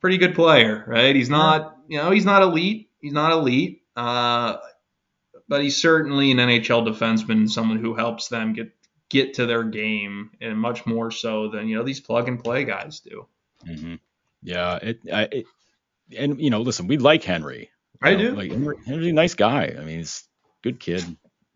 Pretty 0.00 0.18
good 0.18 0.34
player, 0.34 0.84
right? 0.86 1.14
He's 1.14 1.28
not, 1.28 1.76
you 1.88 1.98
know, 1.98 2.10
he's 2.10 2.24
not 2.24 2.42
elite. 2.42 2.88
He's 3.00 3.12
not 3.12 3.32
elite. 3.32 3.82
Uh, 3.94 4.56
but 5.48 5.62
he's 5.62 5.76
certainly 5.76 6.30
an 6.30 6.38
NHL 6.38 6.88
defenseman, 6.88 7.48
someone 7.48 7.78
who 7.78 7.94
helps 7.94 8.28
them 8.28 8.54
get 8.54 8.72
get 9.10 9.34
to 9.34 9.44
their 9.44 9.62
game, 9.64 10.30
and 10.40 10.58
much 10.58 10.86
more 10.86 11.10
so 11.10 11.48
than 11.48 11.68
you 11.68 11.76
know 11.76 11.82
these 11.82 12.00
plug 12.00 12.26
and 12.28 12.42
play 12.42 12.64
guys 12.64 13.00
do. 13.00 13.26
Mm-hmm. 13.68 13.96
Yeah, 14.42 14.76
it, 14.76 15.00
I, 15.12 15.22
it, 15.24 15.46
and 16.16 16.40
you 16.40 16.48
know, 16.48 16.62
listen, 16.62 16.86
we 16.86 16.96
like 16.96 17.22
Henry. 17.22 17.70
I 18.00 18.14
know, 18.14 18.30
do. 18.30 18.34
Like 18.34 18.50
Henry's 18.86 19.08
a 19.08 19.12
nice 19.12 19.34
guy. 19.34 19.74
I 19.78 19.84
mean, 19.84 19.98
he's 19.98 20.24
a 20.46 20.62
good 20.62 20.80
kid. 20.80 21.04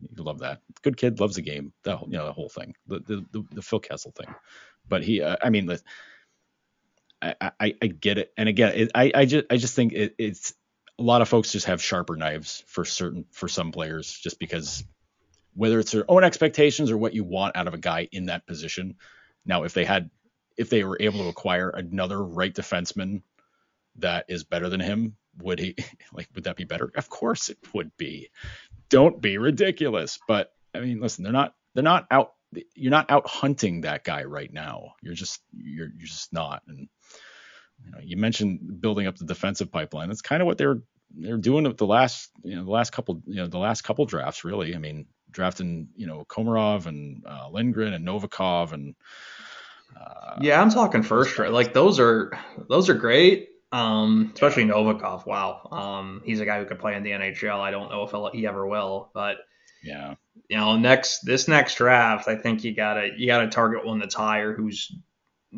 You 0.00 0.24
love 0.24 0.40
that. 0.40 0.60
Good 0.82 0.96
kid 0.96 1.20
loves 1.20 1.36
the 1.36 1.42
game. 1.42 1.72
The 1.82 1.98
you 2.06 2.18
know 2.18 2.26
the 2.26 2.32
whole 2.32 2.48
thing. 2.48 2.74
The 2.86 3.00
the 3.00 3.24
the, 3.32 3.44
the 3.52 3.62
Phil 3.62 3.80
Kessel 3.80 4.12
thing. 4.12 4.34
But 4.88 5.02
he, 5.02 5.22
uh, 5.22 5.36
I 5.42 5.50
mean, 5.50 5.66
the, 5.66 5.80
I, 7.22 7.34
I 7.40 7.74
I 7.82 7.86
get 7.86 8.18
it. 8.18 8.32
And 8.36 8.48
again, 8.48 8.72
it, 8.74 8.90
I 8.94 9.12
I 9.14 9.24
just 9.24 9.46
I 9.50 9.56
just 9.56 9.74
think 9.74 9.92
it, 9.92 10.14
it's 10.18 10.54
a 10.98 11.02
lot 11.02 11.22
of 11.22 11.28
folks 11.28 11.52
just 11.52 11.66
have 11.66 11.82
sharper 11.82 12.16
knives 12.16 12.62
for 12.66 12.84
certain 12.84 13.24
for 13.32 13.48
some 13.48 13.72
players 13.72 14.12
just 14.12 14.38
because 14.38 14.84
whether 15.54 15.80
it's 15.80 15.92
their 15.92 16.08
own 16.10 16.22
expectations 16.22 16.90
or 16.90 16.98
what 16.98 17.14
you 17.14 17.24
want 17.24 17.56
out 17.56 17.66
of 17.66 17.74
a 17.74 17.78
guy 17.78 18.08
in 18.12 18.26
that 18.26 18.46
position. 18.46 18.96
Now, 19.44 19.64
if 19.64 19.72
they 19.72 19.84
had 19.84 20.10
if 20.56 20.70
they 20.70 20.84
were 20.84 20.98
able 21.00 21.20
to 21.20 21.28
acquire 21.28 21.70
another 21.70 22.22
right 22.22 22.54
defenseman 22.54 23.22
that 23.96 24.26
is 24.28 24.44
better 24.44 24.68
than 24.68 24.80
him, 24.80 25.16
would 25.38 25.58
he 25.58 25.74
like 26.12 26.28
would 26.34 26.44
that 26.44 26.56
be 26.56 26.64
better? 26.64 26.90
Of 26.94 27.08
course 27.08 27.48
it 27.48 27.58
would 27.74 27.96
be 27.96 28.30
don't 28.88 29.20
be 29.20 29.38
ridiculous. 29.38 30.18
But 30.26 30.52
I 30.74 30.80
mean, 30.80 31.00
listen, 31.00 31.24
they're 31.24 31.32
not 31.32 31.54
they're 31.74 31.84
not 31.84 32.06
out 32.10 32.32
you're 32.74 32.90
not 32.90 33.10
out 33.10 33.26
hunting 33.26 33.82
that 33.82 34.04
guy 34.04 34.24
right 34.24 34.52
now. 34.52 34.94
You're 35.02 35.14
just 35.14 35.40
you're 35.52 35.88
you're 35.96 36.06
just 36.06 36.32
not. 36.32 36.62
And 36.68 36.88
you 37.84 37.90
know, 37.90 37.98
you 38.02 38.16
mentioned 38.16 38.80
building 38.80 39.06
up 39.06 39.16
the 39.16 39.26
defensive 39.26 39.70
pipeline. 39.70 40.08
That's 40.08 40.22
kind 40.22 40.42
of 40.42 40.46
what 40.46 40.58
they're 40.58 40.80
they're 41.14 41.36
doing 41.36 41.64
with 41.64 41.76
the 41.76 41.86
last 41.86 42.30
you 42.42 42.56
know 42.56 42.64
the 42.64 42.70
last 42.70 42.90
couple 42.90 43.22
you 43.26 43.36
know 43.36 43.46
the 43.46 43.58
last 43.58 43.82
couple 43.82 44.04
drafts 44.06 44.44
really. 44.44 44.74
I 44.74 44.78
mean, 44.78 45.06
drafting 45.30 45.88
you 45.96 46.06
know 46.06 46.24
Komarov 46.28 46.86
and 46.86 47.24
uh, 47.26 47.48
Lindgren 47.50 47.92
and 47.92 48.06
Novikov 48.06 48.72
and 48.72 48.94
uh, 49.98 50.38
yeah, 50.40 50.60
I'm 50.60 50.70
talking 50.70 51.02
first 51.02 51.38
right. 51.38 51.52
Like 51.52 51.72
those 51.72 52.00
are 52.00 52.38
those 52.68 52.88
are 52.88 52.94
great. 52.94 53.48
Um, 53.72 54.30
especially 54.34 54.64
Novikov. 54.64 55.26
Wow. 55.26 55.68
Um, 55.70 56.22
he's 56.24 56.40
a 56.40 56.46
guy 56.46 56.58
who 56.58 56.66
could 56.66 56.78
play 56.78 56.94
in 56.94 57.02
the 57.02 57.10
NHL. 57.10 57.58
I 57.58 57.70
don't 57.70 57.90
know 57.90 58.04
if 58.04 58.32
he 58.32 58.46
ever 58.46 58.66
will, 58.66 59.10
but 59.12 59.38
yeah, 59.82 60.14
you 60.48 60.56
know, 60.56 60.76
next 60.76 61.20
this 61.20 61.48
next 61.48 61.76
draft, 61.76 62.28
I 62.28 62.36
think 62.36 62.64
you 62.64 62.74
gotta 62.74 63.10
you 63.16 63.26
gotta 63.26 63.48
target 63.48 63.84
one 63.84 63.98
that's 63.98 64.14
higher, 64.14 64.54
whose 64.54 64.92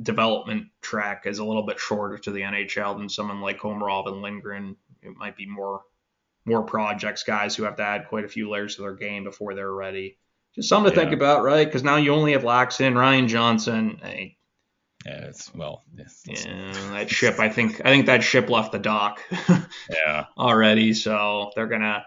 development 0.01 0.69
track 0.81 1.27
is 1.27 1.39
a 1.39 1.45
little 1.45 1.65
bit 1.65 1.79
shorter 1.79 2.19
to 2.19 2.31
the 2.31 2.41
NHL 2.41 2.97
than 2.97 3.09
someone 3.09 3.41
like 3.41 3.59
Komarov 3.59 4.07
and 4.07 4.23
Lindgren. 4.23 4.77
It 5.03 5.17
might 5.17 5.37
be 5.37 5.47
more 5.47 5.83
more 6.45 6.63
projects 6.63 7.25
guys 7.25 7.55
who 7.55 7.65
have 7.65 7.77
to 7.77 7.83
add 7.83 8.09
quite 8.09 8.25
a 8.25 8.29
few 8.29 8.51
layers 8.51 8.77
to 8.77 8.83
their 8.83 8.95
game 8.95 9.25
before 9.25 9.55
they're 9.55 9.73
ready. 9.73 10.19
Just 10.55 10.69
something 10.69 10.93
to 10.93 10.97
yeah. 10.97 11.05
think 11.05 11.15
about, 11.15 11.43
right? 11.43 11.67
Because 11.67 11.85
now 11.85 11.97
you 11.97 12.13
only 12.13 12.33
have 12.33 12.43
Laaksonen, 12.43 12.97
Ryan 12.97 13.29
Johnson. 13.29 14.01
Hey, 14.03 14.38
yeah, 15.09 15.25
it's 15.25 15.55
well. 15.55 15.85
It's, 15.97 16.25
yeah, 16.27 16.73
that 16.93 17.09
ship. 17.09 17.39
I 17.39 17.49
think 17.49 17.81
I 17.85 17.91
think 17.91 18.07
that 18.07 18.23
ship 18.23 18.51
left 18.51 18.73
the 18.73 18.79
dock. 18.79 19.23
yeah. 19.91 20.27
Already, 20.37 20.93
so 20.93 21.51
they're 21.55 21.67
gonna 21.67 22.05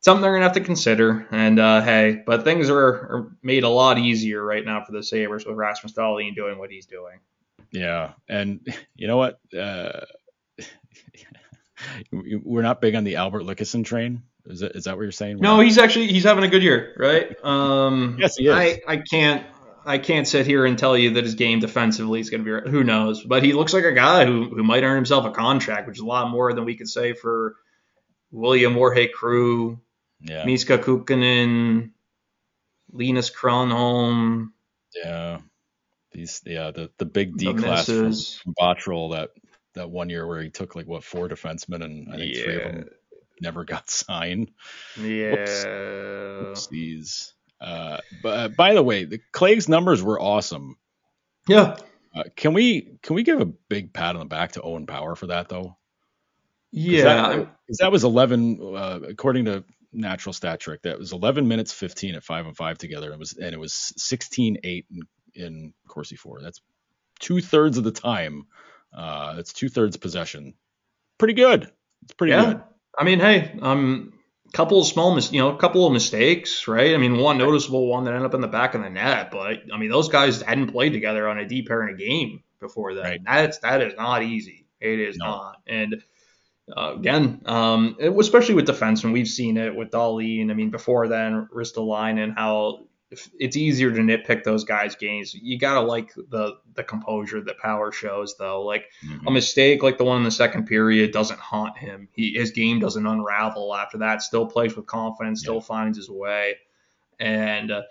something 0.00 0.22
they're 0.22 0.32
gonna 0.32 0.44
have 0.44 0.54
to 0.54 0.60
consider. 0.60 1.26
And 1.30 1.58
uh, 1.58 1.82
hey, 1.82 2.22
but 2.24 2.44
things 2.44 2.70
are, 2.70 2.78
are 2.78 3.32
made 3.42 3.64
a 3.64 3.68
lot 3.68 3.98
easier 3.98 4.42
right 4.42 4.64
now 4.64 4.82
for 4.84 4.92
the 4.92 5.02
Sabres 5.02 5.44
with 5.44 5.56
Rasmus 5.56 5.92
Dahlin 5.92 6.34
doing 6.34 6.58
what 6.58 6.70
he's 6.70 6.86
doing. 6.86 7.18
Yeah, 7.72 8.12
and 8.28 8.66
you 8.94 9.06
know 9.06 9.18
what? 9.18 9.38
Uh, 9.56 10.00
we're 12.10 12.62
not 12.62 12.80
big 12.80 12.94
on 12.94 13.04
the 13.04 13.16
Albert 13.16 13.42
Lyckåsen 13.42 13.84
train. 13.84 14.22
Is 14.46 14.60
that, 14.60 14.74
is 14.74 14.84
that 14.84 14.96
what 14.96 15.02
you're 15.02 15.12
saying? 15.12 15.38
no, 15.40 15.60
he's 15.60 15.76
actually 15.76 16.06
he's 16.06 16.24
having 16.24 16.44
a 16.44 16.48
good 16.48 16.62
year, 16.62 16.94
right? 16.96 17.36
Um, 17.44 18.16
yes, 18.18 18.36
he 18.36 18.46
is. 18.46 18.54
I, 18.54 18.80
I 18.88 18.96
can't 18.96 19.44
I 19.84 19.98
can't 19.98 20.26
sit 20.26 20.46
here 20.46 20.66
and 20.66 20.78
tell 20.78 20.96
you 20.96 21.14
that 21.14 21.24
his 21.24 21.34
game 21.34 21.60
defensively 21.60 22.20
is 22.20 22.30
going 22.30 22.44
to 22.44 22.60
be 22.62 22.70
who 22.70 22.84
knows, 22.84 23.22
but 23.22 23.42
he 23.42 23.52
looks 23.52 23.72
like 23.72 23.84
a 23.84 23.92
guy 23.92 24.26
who 24.26 24.48
who 24.48 24.62
might 24.62 24.82
earn 24.82 24.96
himself 24.96 25.24
a 25.24 25.30
contract, 25.30 25.88
which 25.88 25.98
is 25.98 26.02
a 26.02 26.06
lot 26.06 26.30
more 26.30 26.52
than 26.52 26.64
we 26.64 26.76
could 26.76 26.88
say 26.88 27.14
for 27.14 27.56
William 28.30 28.74
Worge 28.74 29.10
Kreü, 29.12 29.78
yeah. 30.20 30.44
Miska 30.44 30.78
Kukkonen, 30.78 31.90
Linus 32.92 33.30
Kronholm. 33.30 34.50
Yeah, 34.94 35.38
these 36.12 36.42
yeah 36.44 36.70
the 36.70 36.90
the 36.98 37.06
big 37.06 37.36
D 37.36 37.52
the 37.52 37.54
class 37.54 37.86
from, 37.86 38.12
from 38.54 39.10
that 39.10 39.30
that 39.74 39.90
one 39.90 40.10
year 40.10 40.26
where 40.26 40.42
he 40.42 40.50
took 40.50 40.74
like 40.74 40.86
what 40.86 41.04
four 41.04 41.28
defensemen 41.28 41.84
and 41.84 42.12
I 42.12 42.16
think 42.16 42.36
yeah. 42.36 42.42
three 42.42 42.56
of 42.56 42.62
them 42.62 42.88
never 43.40 43.64
got 43.64 43.88
signed. 43.90 44.50
Yeah. 45.00 45.30
Whoops. 45.30 45.64
Oopsies. 46.68 47.32
Uh, 47.60 47.98
but 48.22 48.38
uh, 48.38 48.48
by 48.48 48.74
the 48.74 48.82
way, 48.82 49.04
the 49.04 49.20
Clague's 49.32 49.68
numbers 49.68 50.02
were 50.02 50.20
awesome. 50.20 50.76
Yeah. 51.46 51.76
Uh, 52.14 52.24
can 52.36 52.54
we 52.54 52.98
can 53.02 53.14
we 53.14 53.22
give 53.22 53.40
a 53.40 53.46
big 53.46 53.92
pat 53.92 54.16
on 54.16 54.20
the 54.20 54.26
back 54.26 54.52
to 54.52 54.62
Owen 54.62 54.86
Power 54.86 55.14
for 55.14 55.28
that 55.28 55.48
though? 55.48 55.76
Yeah, 56.72 57.02
that, 57.02 57.56
that 57.80 57.92
was 57.92 58.04
11 58.04 58.60
uh, 58.60 59.00
according 59.08 59.46
to 59.46 59.64
Natural 59.92 60.32
Stat 60.32 60.60
Trick. 60.60 60.82
That 60.82 60.98
was 60.98 61.12
11 61.12 61.48
minutes 61.48 61.72
15 61.72 62.14
at 62.14 62.24
five 62.24 62.46
and 62.46 62.56
five 62.56 62.78
together. 62.78 63.12
It 63.12 63.18
was 63.18 63.36
and 63.36 63.52
it 63.52 63.58
was 63.58 63.92
16 63.96 64.58
eight 64.64 64.86
in, 64.90 65.02
in 65.34 65.74
Corsi 65.86 66.16
for. 66.16 66.40
That's 66.40 66.60
two 67.18 67.40
thirds 67.40 67.78
of 67.78 67.84
the 67.84 67.92
time. 67.92 68.46
Uh, 68.92 69.34
that's 69.34 69.52
two 69.52 69.68
thirds 69.68 69.96
possession. 69.96 70.54
Pretty 71.18 71.34
good. 71.34 71.70
It's 72.02 72.14
pretty 72.14 72.32
yeah. 72.32 72.44
good. 72.44 72.62
I 72.98 73.04
mean, 73.04 73.20
hey, 73.20 73.56
um, 73.62 74.12
couple 74.52 74.80
of 74.80 74.86
small, 74.86 75.14
mis- 75.14 75.32
you 75.32 75.40
know, 75.40 75.54
a 75.54 75.56
couple 75.56 75.86
of 75.86 75.92
mistakes, 75.92 76.66
right? 76.66 76.94
I 76.94 76.98
mean, 76.98 77.18
one 77.18 77.38
noticeable 77.38 77.86
one 77.86 78.04
that 78.04 78.14
ended 78.14 78.26
up 78.26 78.34
in 78.34 78.40
the 78.40 78.48
back 78.48 78.74
of 78.74 78.82
the 78.82 78.90
net, 78.90 79.30
but 79.30 79.62
I 79.72 79.78
mean, 79.78 79.90
those 79.90 80.08
guys 80.08 80.42
hadn't 80.42 80.72
played 80.72 80.92
together 80.92 81.28
on 81.28 81.38
a 81.38 81.46
deep 81.46 81.68
pair 81.68 81.86
in 81.86 81.94
a 81.94 81.98
game 81.98 82.42
before 82.60 82.94
that. 82.94 83.04
Right. 83.04 83.20
That's 83.24 83.58
that 83.58 83.82
is 83.82 83.94
not 83.96 84.22
easy. 84.22 84.66
It 84.80 84.98
is 85.00 85.16
no. 85.16 85.26
not. 85.26 85.56
And 85.66 86.02
uh, 86.76 86.94
again, 86.96 87.42
um, 87.46 87.96
especially 88.00 88.54
with 88.54 88.66
defense, 88.66 89.04
and 89.04 89.12
we've 89.12 89.28
seen 89.28 89.56
it 89.56 89.74
with 89.74 89.90
Dahlin. 89.90 90.50
I 90.50 90.54
mean, 90.54 90.70
before 90.70 91.08
then, 91.08 91.48
Ristolainen, 91.54 92.34
how 92.34 92.86
it's 93.38 93.56
easier 93.56 93.90
to 93.90 94.00
nitpick 94.00 94.44
those 94.44 94.64
guys' 94.64 94.94
games. 94.94 95.34
You 95.34 95.58
gotta 95.58 95.80
like 95.80 96.14
the 96.14 96.58
the 96.74 96.84
composure 96.84 97.40
that 97.42 97.58
Power 97.58 97.90
shows, 97.90 98.36
though. 98.38 98.62
Like 98.62 98.86
mm-hmm. 99.04 99.26
a 99.26 99.30
mistake 99.30 99.82
like 99.82 99.98
the 99.98 100.04
one 100.04 100.18
in 100.18 100.22
the 100.22 100.30
second 100.30 100.66
period 100.66 101.12
doesn't 101.12 101.40
haunt 101.40 101.76
him. 101.76 102.08
He 102.12 102.34
his 102.34 102.52
game 102.52 102.78
doesn't 102.78 103.06
unravel 103.06 103.74
after 103.74 103.98
that. 103.98 104.22
Still 104.22 104.46
plays 104.46 104.76
with 104.76 104.86
confidence. 104.86 105.40
Still 105.40 105.54
yeah. 105.54 105.60
finds 105.60 105.98
his 105.98 106.08
way. 106.08 106.56
And 107.18 107.72
uh, 107.72 107.82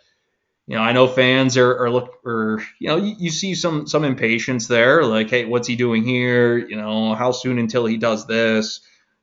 you 0.68 0.76
know, 0.76 0.82
I 0.82 0.94
know 0.94 1.08
fans 1.08 1.58
are, 1.58 1.84
are 1.84 1.92
look 1.92 2.20
or 2.24 2.64
you 2.80 2.88
know 2.88 2.98
you, 2.98 3.16
you, 3.20 3.30
see 3.30 3.56
some 3.56 3.88
some 3.88 4.06
impatience 4.06 4.68
there. 4.68 5.04
Like, 5.04 5.30
hey, 5.30 5.46
what's 5.46 5.68
he 5.68 5.76
doing 5.76 6.04
here? 6.06 6.58
You 6.58 6.78
know, 6.78 7.14
how 7.16 7.32
soon 7.32 7.60
until 7.60 7.86
he 7.86 7.98
does 7.98 8.26
this? 8.26 8.80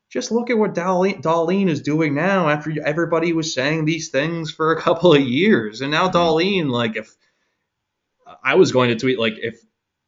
Just 0.09 0.31
look 0.31 0.49
at 0.49 0.57
what 0.57 0.73
Dahlin, 0.73 1.69
is 1.69 1.81
doing 1.81 2.15
now 2.15 2.49
after 2.49 2.73
everybody 2.83 3.33
was 3.33 3.53
saying 3.53 3.85
these 3.85 4.09
things 4.09 4.51
for 4.51 4.71
a 4.71 4.81
couple 4.81 5.13
of 5.13 5.21
years. 5.21 5.81
And 5.81 5.91
now 5.91 6.09
mm-hmm. 6.09 6.17
Dahlin, 6.17 6.69
like, 6.69 6.95
if 6.95 7.13
I 8.43 8.55
was 8.55 8.71
going 8.71 8.89
to 8.89 8.95
tweet, 8.95 9.19
like, 9.19 9.37
if 9.37 9.61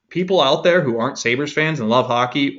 people 0.10 0.42
out 0.42 0.64
there 0.64 0.82
who 0.82 1.00
aren't 1.00 1.20
Sabres 1.20 1.54
fans 1.54 1.80
and 1.80 1.90
love 1.90 2.08
hockey 2.08 2.58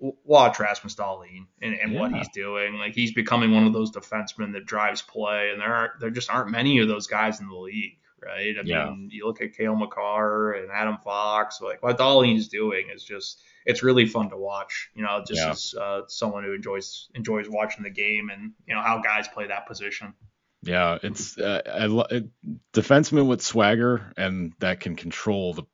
watch 0.00 0.60
Rasmus 0.60 0.94
Dahlin 0.94 1.46
and, 1.60 1.74
and 1.74 1.92
yeah. 1.92 2.00
what 2.00 2.12
he's 2.12 2.28
doing. 2.28 2.74
Like 2.74 2.94
he's 2.94 3.12
becoming 3.12 3.52
one 3.52 3.66
of 3.66 3.72
those 3.72 3.90
defensemen 3.90 4.52
that 4.52 4.66
drives 4.66 5.02
play, 5.02 5.50
and 5.50 5.60
there 5.60 5.74
are 5.74 5.92
there 6.00 6.10
just 6.10 6.30
aren't 6.30 6.50
many 6.50 6.78
of 6.78 6.88
those 6.88 7.06
guys 7.06 7.40
in 7.40 7.48
the 7.48 7.56
league, 7.56 7.98
right? 8.22 8.54
I 8.58 8.62
yeah. 8.64 8.86
mean, 8.86 9.10
you 9.12 9.26
look 9.26 9.40
at 9.40 9.56
Cale 9.56 9.74
Makar 9.74 10.52
and 10.52 10.70
Adam 10.70 10.98
Fox, 11.02 11.60
like 11.60 11.82
what 11.82 11.98
Dahlin's 11.98 12.48
doing 12.48 12.88
is 12.94 13.02
just 13.02 13.42
it's 13.68 13.82
really 13.82 14.06
fun 14.06 14.30
to 14.30 14.36
watch. 14.36 14.90
You 14.94 15.02
know, 15.02 15.22
just 15.24 15.40
yeah. 15.40 15.50
as 15.50 15.74
uh, 15.78 16.00
someone 16.08 16.42
who 16.42 16.54
enjoys 16.54 17.08
enjoys 17.14 17.48
watching 17.48 17.84
the 17.84 17.90
game 17.90 18.30
and 18.30 18.52
you 18.66 18.74
know 18.74 18.80
how 18.80 19.00
guys 19.00 19.28
play 19.28 19.46
that 19.46 19.68
position. 19.68 20.14
Yeah, 20.62 20.98
it's 21.02 21.38
uh, 21.38 21.62
I, 21.66 22.16
it, 22.16 22.28
defensemen 22.72 23.26
with 23.28 23.42
swagger 23.42 24.12
and 24.16 24.54
that 24.58 24.80
can 24.80 24.96
control 24.96 25.54
the 25.54 25.64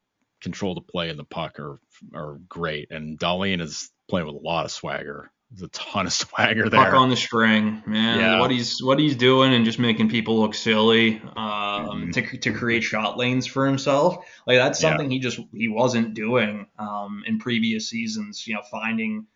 control 0.43 0.75
the 0.75 0.83
play 0.83 1.09
and 1.09 1.19
the 1.19 1.25
puck 1.25 1.59
are 1.61 1.79
are 2.13 2.39
great. 2.49 2.91
And 2.91 3.19
Dahlin 3.19 3.63
is 3.63 3.91
playing 4.11 4.27
with 4.27 4.37
a 4.37 4.45
lot 4.47 4.67
of 4.67 4.73
swagger. 4.73 5.31
A 5.63 5.69
ton 5.69 6.07
of 6.07 6.13
swagger 6.13 6.69
there. 6.69 6.85
Puck 6.85 6.95
on 6.95 7.11
the 7.11 7.17
string, 7.17 7.83
man. 7.87 8.19
Yeah. 8.19 8.41
What 8.41 8.51
he's 8.51 8.83
what 8.83 8.99
he's 8.99 9.17
doing 9.17 9.55
and 9.55 9.65
just 9.65 9.79
making 9.79 10.09
people 10.09 10.41
look 10.41 10.55
silly 10.55 11.21
um, 11.37 11.37
mm-hmm. 11.37 12.11
to 12.11 12.39
to 12.39 12.53
create 12.53 12.83
shot 12.83 13.17
lanes 13.17 13.47
for 13.47 13.67
himself. 13.67 14.25
Like 14.47 14.59
that's 14.59 14.81
something 14.81 15.11
yeah. 15.11 15.17
he 15.17 15.21
just 15.21 15.41
he 15.53 15.69
wasn't 15.69 16.15
doing 16.15 16.67
um, 16.79 17.25
in 17.27 17.39
previous 17.39 17.89
seasons. 17.89 18.47
You 18.47 18.55
know, 18.55 18.63
finding 18.63 19.27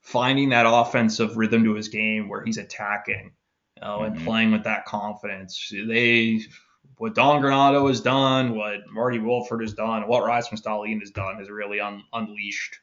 finding 0.00 0.50
that 0.50 0.66
offensive 0.66 1.36
rhythm 1.36 1.64
to 1.64 1.74
his 1.74 1.88
game 1.88 2.28
where 2.28 2.42
he's 2.44 2.58
attacking 2.58 3.32
you 3.76 3.82
know, 3.82 3.98
mm-hmm. 3.98 4.16
and 4.16 4.24
playing 4.24 4.52
with 4.52 4.64
that 4.64 4.86
confidence. 4.86 5.70
They 5.70 6.40
what 6.96 7.14
Don 7.14 7.40
Granato 7.40 7.88
has 7.88 8.02
done, 8.02 8.54
what 8.54 8.80
Marty 8.92 9.18
Wilford 9.18 9.62
has 9.62 9.72
done, 9.72 10.06
what 10.06 10.24
Rasmus 10.24 10.60
Dahlin 10.60 11.00
has 11.00 11.10
done 11.10 11.36
has 11.36 11.48
really 11.48 11.80
un- 11.80 12.02
unleashed 12.12 12.78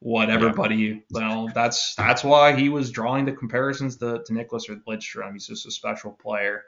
what 0.00 0.30
everybody. 0.30 0.76
Yeah. 0.76 0.94
You 1.10 1.20
know, 1.20 1.48
that's 1.54 1.94
that's 1.94 2.22
why 2.22 2.54
he 2.54 2.68
was 2.68 2.90
drawing 2.90 3.24
the 3.24 3.32
comparisons 3.32 3.96
to, 3.98 4.22
to 4.24 4.32
Nicklas 4.32 4.68
or 4.68 4.76
Lidstrom. 4.88 5.32
He's 5.32 5.46
just 5.46 5.66
a 5.66 5.70
special 5.70 6.12
player. 6.12 6.62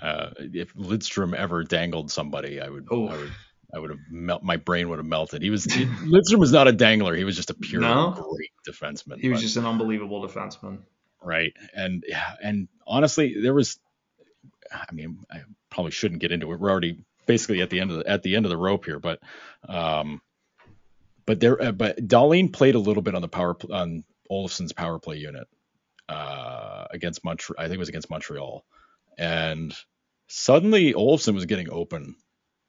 Uh, 0.00 0.30
if 0.38 0.74
Lidstrom 0.74 1.34
ever 1.34 1.62
dangled 1.62 2.10
somebody, 2.10 2.60
I 2.60 2.68
would, 2.68 2.88
I 2.90 2.94
would, 2.94 3.32
I 3.74 3.78
would 3.78 3.90
have 3.90 3.98
melt. 4.10 4.42
My 4.42 4.56
brain 4.56 4.88
would 4.88 4.98
have 4.98 5.06
melted. 5.06 5.42
He 5.42 5.50
was 5.50 5.66
Lidstrom 5.66 6.38
was 6.38 6.52
not 6.52 6.68
a 6.68 6.72
dangler. 6.72 7.14
He 7.14 7.24
was 7.24 7.36
just 7.36 7.50
a 7.50 7.54
pure 7.54 7.82
no? 7.82 8.12
great 8.12 8.50
defenseman. 8.66 9.20
He 9.20 9.28
was 9.28 9.40
but, 9.40 9.42
just 9.42 9.56
an 9.56 9.66
unbelievable 9.66 10.26
defenseman. 10.26 10.78
Right, 11.22 11.54
and 11.74 12.04
yeah, 12.06 12.34
and 12.42 12.68
honestly, 12.86 13.40
there 13.40 13.54
was 13.54 13.78
I 14.72 14.92
mean, 14.92 15.18
I 15.30 15.42
probably 15.70 15.92
shouldn't 15.92 16.20
get 16.20 16.32
into 16.32 16.50
it. 16.52 16.60
We're 16.60 16.70
already 16.70 17.04
basically 17.26 17.62
at 17.62 17.70
the 17.70 17.80
end 17.80 17.90
of 17.90 17.98
the, 17.98 18.08
at 18.08 18.22
the 18.22 18.36
end 18.36 18.46
of 18.46 18.50
the 18.50 18.56
rope 18.56 18.84
here, 18.84 18.98
but 18.98 19.20
um, 19.68 20.20
but 21.26 21.40
there, 21.40 21.60
uh, 21.60 21.72
but 21.72 21.96
Dahlin 21.96 22.52
played 22.52 22.74
a 22.74 22.80
little 22.80 23.02
bit 23.02 23.14
on 23.14 23.22
the 23.22 23.28
power 23.28 23.56
on 23.70 24.04
Olofsson's 24.30 24.72
power 24.72 24.98
play 24.98 25.16
unit 25.16 25.46
uh, 26.08 26.86
against 26.90 27.24
Montreal. 27.24 27.62
I 27.62 27.68
think 27.68 27.76
it 27.76 27.80
was 27.80 27.88
against 27.88 28.10
Montreal, 28.10 28.64
and 29.18 29.74
suddenly 30.28 30.92
Olofsson 30.92 31.34
was 31.34 31.46
getting 31.46 31.70
open 31.70 32.16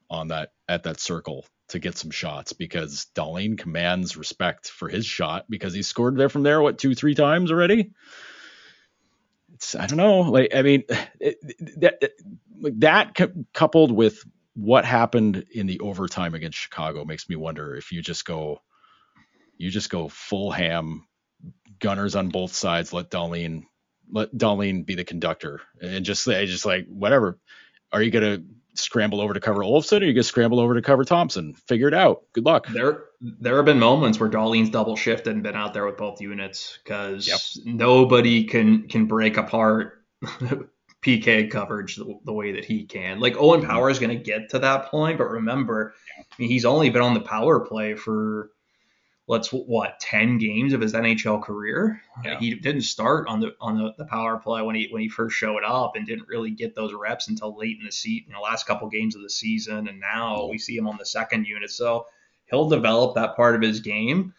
on 0.08 0.28
that 0.28 0.50
at 0.68 0.84
that 0.84 1.00
circle 1.00 1.46
to 1.68 1.78
get 1.78 1.98
some 1.98 2.10
shots 2.10 2.52
because 2.52 3.06
Dahlin 3.14 3.58
commands 3.58 4.16
respect 4.16 4.68
for 4.68 4.88
his 4.88 5.04
shot 5.04 5.46
because 5.48 5.74
he 5.74 5.82
scored 5.82 6.16
there 6.16 6.28
from 6.28 6.44
there 6.44 6.62
what 6.62 6.78
two 6.78 6.94
three 6.94 7.14
times 7.14 7.50
already 7.50 7.90
it's 9.56 9.74
I 9.74 9.86
don't 9.86 9.96
know. 9.96 10.20
Like 10.20 10.54
I 10.54 10.62
mean, 10.62 10.84
it, 11.18 11.38
that 11.80 12.12
that 12.78 13.16
coupled 13.52 13.90
with 13.90 14.22
what 14.56 14.84
happened 14.84 15.44
in 15.52 15.66
the 15.66 15.80
overtime 15.80 16.34
against 16.34 16.58
Chicago 16.58 17.04
makes 17.04 17.28
me 17.28 17.36
wonder 17.36 17.76
if 17.76 17.92
you 17.92 18.00
just 18.00 18.24
go, 18.24 18.62
you 19.58 19.70
just 19.70 19.90
go 19.90 20.08
full 20.08 20.50
ham, 20.50 21.06
gunners 21.78 22.16
on 22.16 22.30
both 22.30 22.54
sides. 22.54 22.92
Let 22.92 23.10
Dahlin 23.10 23.64
let 24.10 24.32
Dahlin 24.34 24.86
be 24.86 24.94
the 24.94 25.04
conductor 25.04 25.60
and 25.80 26.04
just 26.04 26.24
say 26.24 26.46
just 26.46 26.64
like 26.64 26.86
whatever. 26.88 27.38
Are 27.92 28.02
you 28.02 28.10
gonna 28.10 28.38
scramble 28.78 29.20
over 29.20 29.34
to 29.34 29.40
cover 29.40 29.60
Olofsson, 29.60 30.00
or 30.00 30.04
you 30.04 30.14
gonna 30.14 30.22
scramble 30.22 30.60
over 30.60 30.74
to 30.74 30.82
cover 30.82 31.04
Thompson. 31.04 31.54
Figure 31.66 31.88
it 31.88 31.94
out. 31.94 32.22
Good 32.32 32.44
luck. 32.44 32.66
There, 32.68 33.04
there 33.20 33.56
have 33.56 33.64
been 33.64 33.78
moments 33.78 34.18
where 34.18 34.30
Dahlin's 34.30 34.70
double 34.70 34.96
shifted 34.96 35.34
and 35.34 35.42
been 35.42 35.54
out 35.54 35.74
there 35.74 35.86
with 35.86 35.96
both 35.96 36.20
units 36.20 36.78
because 36.82 37.26
yep. 37.26 37.40
nobody 37.64 38.44
can 38.44 38.88
can 38.88 39.06
break 39.06 39.36
apart 39.36 40.04
PK 41.06 41.48
coverage 41.48 41.94
the, 41.94 42.18
the, 42.24 42.32
way 42.32 42.52
that 42.52 42.64
he 42.64 42.84
can. 42.84 43.20
Like 43.20 43.36
Owen 43.36 43.60
mm-hmm. 43.60 43.70
Power 43.70 43.90
is 43.90 44.00
going 44.00 44.16
to 44.16 44.22
get 44.22 44.50
to 44.50 44.58
that 44.58 44.86
point, 44.86 45.18
but 45.18 45.30
remember, 45.30 45.94
I 46.18 46.24
mean, 46.38 46.48
he's 46.48 46.64
only 46.64 46.90
been 46.90 47.02
on 47.02 47.14
the 47.14 47.20
power 47.20 47.60
play 47.60 47.94
for 47.94 48.50
let's 49.28 49.50
what 49.50 50.00
10 50.00 50.38
games 50.38 50.72
of 50.72 50.80
his 50.80 50.94
NHL 50.94 51.42
career. 51.42 52.02
Yeah. 52.24 52.38
He 52.40 52.54
didn't 52.54 52.82
start 52.82 53.28
on 53.28 53.38
the 53.38 53.54
on 53.60 53.78
the, 53.78 53.94
the, 53.98 54.04
power 54.06 54.38
play 54.38 54.62
when 54.62 54.74
he 54.74 54.88
when 54.90 55.02
he 55.02 55.08
first 55.08 55.36
showed 55.36 55.62
up 55.64 55.94
and 55.94 56.06
didn't 56.06 56.28
really 56.28 56.50
get 56.50 56.74
those 56.74 56.92
reps 56.92 57.28
until 57.28 57.56
late 57.56 57.78
in 57.78 57.86
the 57.86 57.92
season, 57.92 58.26
you 58.28 58.34
know, 58.34 58.40
last 58.40 58.66
couple 58.66 58.88
games 58.88 59.14
of 59.14 59.22
the 59.22 59.30
season 59.30 59.88
and 59.88 60.00
now 60.00 60.38
mm-hmm. 60.38 60.50
we 60.50 60.58
see 60.58 60.76
him 60.76 60.88
on 60.88 60.96
the 60.98 61.06
second 61.06 61.46
unit. 61.46 61.70
So 61.70 62.06
he'll 62.46 62.68
develop 62.68 63.14
that 63.14 63.36
part 63.36 63.54
of 63.54 63.62
his 63.62 63.78
game. 63.78 64.34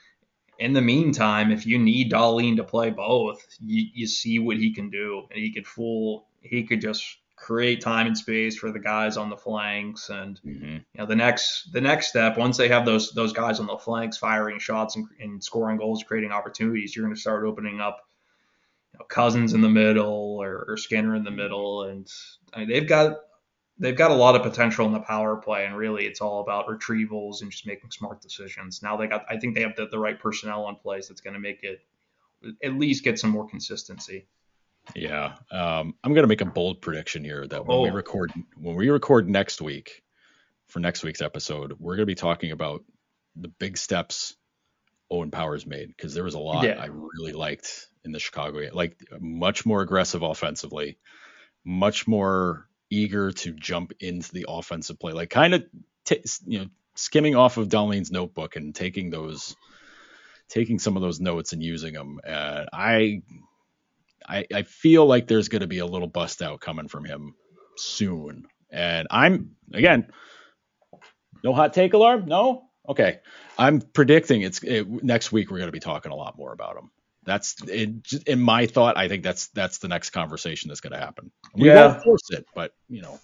In 0.59 0.74
the 0.74 0.82
meantime, 0.82 1.51
if 1.51 1.65
you 1.65 1.78
need 1.78 2.11
Dahlin 2.11 2.55
to 2.57 2.63
play 2.63 2.89
both, 2.89 3.45
you, 3.63 3.86
you 3.93 4.07
see 4.07 4.39
what 4.39 4.57
he 4.57 4.74
can 4.74 4.89
do. 4.89 5.28
And 5.30 5.39
he 5.39 5.53
could 5.53 5.68
fool 5.68 6.28
he 6.50 6.64
could 6.64 6.82
just 6.82 7.18
create 7.36 7.82
time 7.82 8.08
and 8.08 8.18
space 8.18 8.58
for 8.58 8.72
the 8.72 8.80
guys 8.80 9.16
on 9.16 9.30
the 9.30 9.38
flanks 9.38 10.10
and 10.10 10.41
mm-hmm. 10.43 10.74
you 10.74 10.82
know 10.95 11.06
the 11.06 11.16
next 11.16 11.72
the 11.72 11.80
next 11.80 12.08
step 12.08 12.36
once 12.36 12.58
they 12.58 12.68
have 12.68 12.84
those 12.84 13.12
those 13.12 13.32
guys 13.32 13.60
on 13.60 13.68
the 13.68 13.78
flanks 13.78 14.18
firing 14.18 14.58
shots 14.58 14.95
and, 14.95 15.08
and 15.20 15.43
scoring 15.43 15.78
goals 15.78 16.04
creating 16.04 16.32
opportunities 16.32 16.95
you're 16.95 17.06
going 17.06 17.14
to 17.14 17.22
start 17.22 17.45
opening 17.45 17.80
up 17.80 18.08
you 18.93 19.00
know, 19.00 19.06
Cozens 19.06 19.54
in 19.54 19.62
the 19.62 19.70
middle 19.70 20.38
or, 20.41 20.66
or 20.68 20.78
Skinner 20.78 21.16
in 21.16 21.24
the 21.24 21.32
middle. 21.32 21.84
And 21.84 22.12
I 22.54 22.60
mean, 22.60 22.70
they've 22.70 22.88
got 22.88 23.18
they've 23.80 23.95
got 23.95 24.12
a 24.12 24.16
lot 24.16 24.36
of 24.36 24.41
potential 24.41 24.86
in 24.88 24.93
the 24.93 25.00
power 25.00 25.36
play 25.36 25.66
and 25.66 25.78
really 25.78 26.06
it's 26.06 26.22
all 26.22 26.41
about 26.41 26.68
retrievals 26.68 27.41
and 27.41 27.52
just 27.52 27.68
making 27.68 27.91
smart 27.91 28.22
decisions. 28.22 28.82
Now 28.82 28.98
they 28.98 29.08
got 29.08 29.26
I 29.30 29.38
think 29.38 29.56
they 29.56 29.62
have 29.62 29.76
the, 29.76 29.88
the 29.88 30.00
right 30.00 30.20
personnel 30.20 30.68
in 30.70 30.76
place 30.76 31.08
that's 31.08 31.22
going 31.22 31.36
to 31.36 31.39
make 31.39 31.64
it 31.64 31.82
at 32.64 32.74
least 32.74 33.04
get 33.04 33.20
some 33.20 33.32
more 33.32 33.48
consistency 33.48 34.28
yeah, 34.96 35.36
um, 35.52 35.96
I'm 36.04 36.14
gonna 36.14 36.28
make 36.28 36.42
a 36.42 36.46
bold 36.46 36.82
prediction 36.82 37.24
here 37.24 37.46
that 37.48 37.66
when 37.66 37.78
oh. 37.78 37.82
we 37.84 37.90
record 37.90 38.32
when 38.56 38.76
we 38.76 38.90
record 38.90 39.30
next 39.30 39.62
week 39.62 40.04
for 40.68 40.80
next 40.80 41.04
week's 41.04 41.22
episode, 41.22 41.76
we're 41.80 41.96
gonna 41.96 42.06
be 42.06 42.16
talking 42.16 42.52
about 42.52 42.84
the 43.36 43.48
big 43.48 43.78
steps 43.78 44.36
Owen 45.10 45.32
Powers 45.32 45.66
made 45.66 45.88
because 45.88 46.14
there 46.14 46.24
was 46.24 46.34
a 46.34 46.40
lot 46.40 46.64
yeah. 46.64 46.82
I 46.82 46.88
really 46.88 47.34
liked 47.34 47.88
in 48.04 48.12
the 48.12 48.20
Chicago 48.20 48.62
game, 48.62 48.72
like 48.74 48.98
much 49.20 49.66
more 49.66 49.82
aggressive 49.82 50.22
offensively, 50.22 50.98
much 51.64 52.08
more 52.08 52.68
eager 52.90 53.32
to 53.32 53.52
jump 53.54 53.94
into 54.00 54.32
the 54.32 54.46
offensive 54.48 55.00
play, 55.00 55.14
like 55.14 55.30
kind 55.30 55.54
of 55.54 55.66
t- 56.06 56.24
you 56.46 56.60
know 56.60 56.66
skimming 56.96 57.36
off 57.36 57.58
of 57.58 57.70
Dahlin's 57.70 58.12
notebook 58.12 58.56
and 58.56 58.74
taking 58.74 59.10
those 59.10 59.56
taking 60.50 60.80
some 60.80 60.96
of 60.96 61.02
those 61.02 61.20
notes 61.20 61.54
and 61.54 61.62
using 61.62 61.94
them. 61.94 62.20
And 62.24 62.70
I 62.74 63.22
I, 64.28 64.46
I 64.54 64.64
feel 64.64 65.06
like 65.06 65.28
there's 65.28 65.50
going 65.50 65.62
to 65.62 65.68
be 65.68 65.80
a 65.80 65.86
little 65.86 66.08
bust 66.08 66.42
out 66.42 66.60
coming 66.60 66.88
from 66.88 67.06
him 67.06 67.36
soon. 67.78 68.46
And 68.70 69.08
I'm, 69.10 69.52
again, 69.74 70.08
no 71.44 71.54
hot 71.54 71.74
take 71.74 71.94
alarm? 71.94 72.26
No? 72.26 72.70
Okay. 72.90 73.20
I'm 73.58 73.82
predicting 73.82 74.42
it's 74.42 74.62
it, 74.64 74.88
next 75.04 75.32
week 75.32 75.50
we're 75.50 75.58
going 75.58 75.68
to 75.70 75.74
be 75.74 75.80
talking 75.80 76.12
a 76.12 76.16
lot 76.16 76.38
more 76.38 76.54
about 76.54 76.78
him. 76.78 76.92
That's 77.26 77.56
it, 77.68 78.24
in 78.26 78.40
my 78.40 78.68
thought. 78.68 78.98
I 78.98 79.10
think 79.10 79.22
that's 79.22 79.48
that's 79.48 79.80
the 79.80 79.90
next 79.90 80.12
conversation 80.12 80.70
that's 80.70 80.80
going 80.80 80.94
to 80.94 81.00
happen. 81.00 81.30
We 81.54 81.68
yeah. 81.68 81.88
won't 81.88 82.04
force 82.04 82.30
it, 82.30 82.46
but 82.56 82.74
you 82.88 83.02
know, 83.02 83.20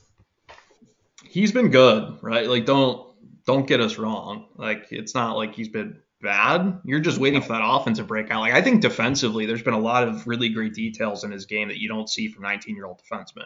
he's 1.23 1.53
been 1.53 1.69
good, 1.69 2.17
right? 2.21 2.49
Like 2.49 2.65
don't 2.65 3.15
don't 3.45 3.65
get 3.65 3.79
us 3.79 3.97
wrong. 3.97 4.47
Like 4.57 4.87
it's 4.91 5.15
not 5.15 5.37
like 5.37 5.55
he's 5.55 5.69
been 5.69 6.01
bad. 6.23 6.79
You're 6.83 6.99
just 6.99 7.19
waiting 7.19 7.41
for 7.41 7.49
that 7.49 7.61
offense 7.63 7.99
to 7.99 8.03
break 8.03 8.31
out. 8.31 8.39
Like 8.39 8.53
I 8.53 8.61
think 8.61 8.81
defensively, 8.81 9.45
there's 9.45 9.61
been 9.61 9.75
a 9.75 9.79
lot 9.79 10.07
of 10.07 10.25
really 10.25 10.49
great 10.49 10.73
details 10.73 11.23
in 11.23 11.31
his 11.31 11.45
game 11.45 11.67
that 11.67 11.79
you 11.79 11.87
don't 11.87 12.09
see 12.09 12.29
from 12.29 12.41
19 12.43 12.75
year 12.75 12.85
old 12.85 13.01
defensemen. 13.01 13.45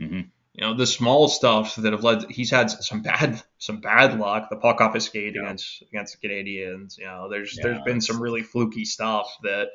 Mm-hmm. 0.00 0.20
You 0.54 0.60
know, 0.60 0.74
the 0.74 0.86
small 0.86 1.28
stuff 1.28 1.76
that 1.76 1.92
have 1.92 2.04
led. 2.04 2.30
He's 2.30 2.50
had 2.50 2.70
some 2.70 3.02
bad 3.02 3.42
some 3.58 3.80
bad 3.80 4.18
luck. 4.20 4.50
The 4.50 4.56
puck 4.56 4.80
off 4.80 4.94
his 4.94 5.06
skate 5.06 5.34
yeah. 5.34 5.42
against 5.42 5.82
against 5.82 6.20
the 6.20 6.28
Canadiens. 6.28 6.98
You 6.98 7.06
know, 7.06 7.28
there's 7.28 7.56
yeah, 7.56 7.64
there's 7.64 7.82
been 7.82 8.00
some 8.00 8.22
really 8.22 8.42
fluky 8.42 8.84
stuff 8.84 9.34
that. 9.42 9.68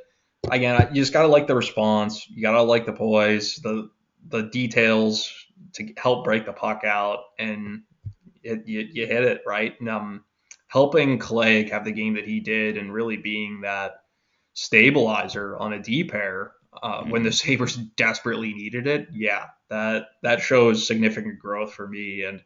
Again, 0.49 0.89
you 0.93 1.01
just 1.01 1.11
gotta 1.11 1.27
like 1.27 1.47
the 1.47 1.55
response. 1.55 2.25
You 2.29 2.43
gotta 2.43 2.61
like 2.61 2.85
the 2.85 2.93
poise, 2.93 3.55
the 3.55 3.89
the 4.29 4.43
details 4.43 5.33
to 5.73 5.93
help 5.97 6.23
break 6.23 6.45
the 6.45 6.53
puck 6.53 6.83
out, 6.85 7.19
and 7.39 7.81
it, 8.43 8.67
you, 8.67 8.87
you 8.91 9.07
hit 9.07 9.23
it 9.23 9.41
right. 9.45 9.73
And, 9.79 9.89
um, 9.89 10.23
helping 10.67 11.17
Clague 11.17 11.71
have 11.71 11.85
the 11.85 11.91
game 11.91 12.13
that 12.15 12.25
he 12.25 12.39
did 12.39 12.77
and 12.77 12.93
really 12.93 13.17
being 13.17 13.61
that 13.61 14.03
stabilizer 14.53 15.57
on 15.57 15.73
a 15.73 15.81
D 15.81 16.03
pair 16.03 16.53
uh, 16.81 17.01
mm-hmm. 17.01 17.09
when 17.09 17.23
the 17.23 17.31
Sabres 17.31 17.75
desperately 17.75 18.53
needed 18.53 18.87
it, 18.87 19.09
yeah, 19.13 19.45
that 19.69 20.09
that 20.23 20.41
shows 20.41 20.85
significant 20.85 21.39
growth 21.39 21.73
for 21.73 21.87
me. 21.87 22.23
And 22.23 22.41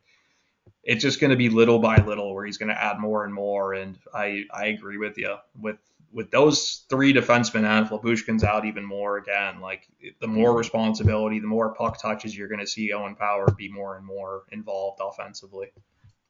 it's 0.84 1.02
just 1.02 1.20
going 1.20 1.32
to 1.32 1.38
be 1.38 1.50
little 1.50 1.80
by 1.80 1.98
little 1.98 2.34
where 2.34 2.46
he's 2.46 2.58
going 2.58 2.70
to 2.70 2.84
add 2.84 3.00
more 3.00 3.26
and 3.26 3.34
more. 3.34 3.74
And 3.74 3.98
I 4.14 4.44
I 4.54 4.68
agree 4.68 4.98
with 4.98 5.18
you 5.18 5.36
with 5.60 5.78
with 6.14 6.30
those 6.30 6.86
three 6.90 7.14
defensemen 7.14 7.64
and 7.64 7.88
Lyubushkin's 7.88 8.44
out 8.44 8.66
even 8.66 8.86
more 8.86 9.18
again, 9.18 9.62
like 9.62 9.88
the 10.20 10.28
more 10.28 10.56
responsibility, 10.56 11.40
the 11.40 11.48
more 11.48 11.74
puck 11.74 12.02
touches 12.02 12.38
you're 12.38 12.50
going 12.50 12.60
to 12.60 12.68
see 12.68 12.92
Owen 12.92 13.16
Power 13.16 13.50
be 13.52 13.72
more 13.72 13.96
and 13.96 14.06
more 14.06 14.44
involved 14.52 15.00
offensively. 15.02 15.72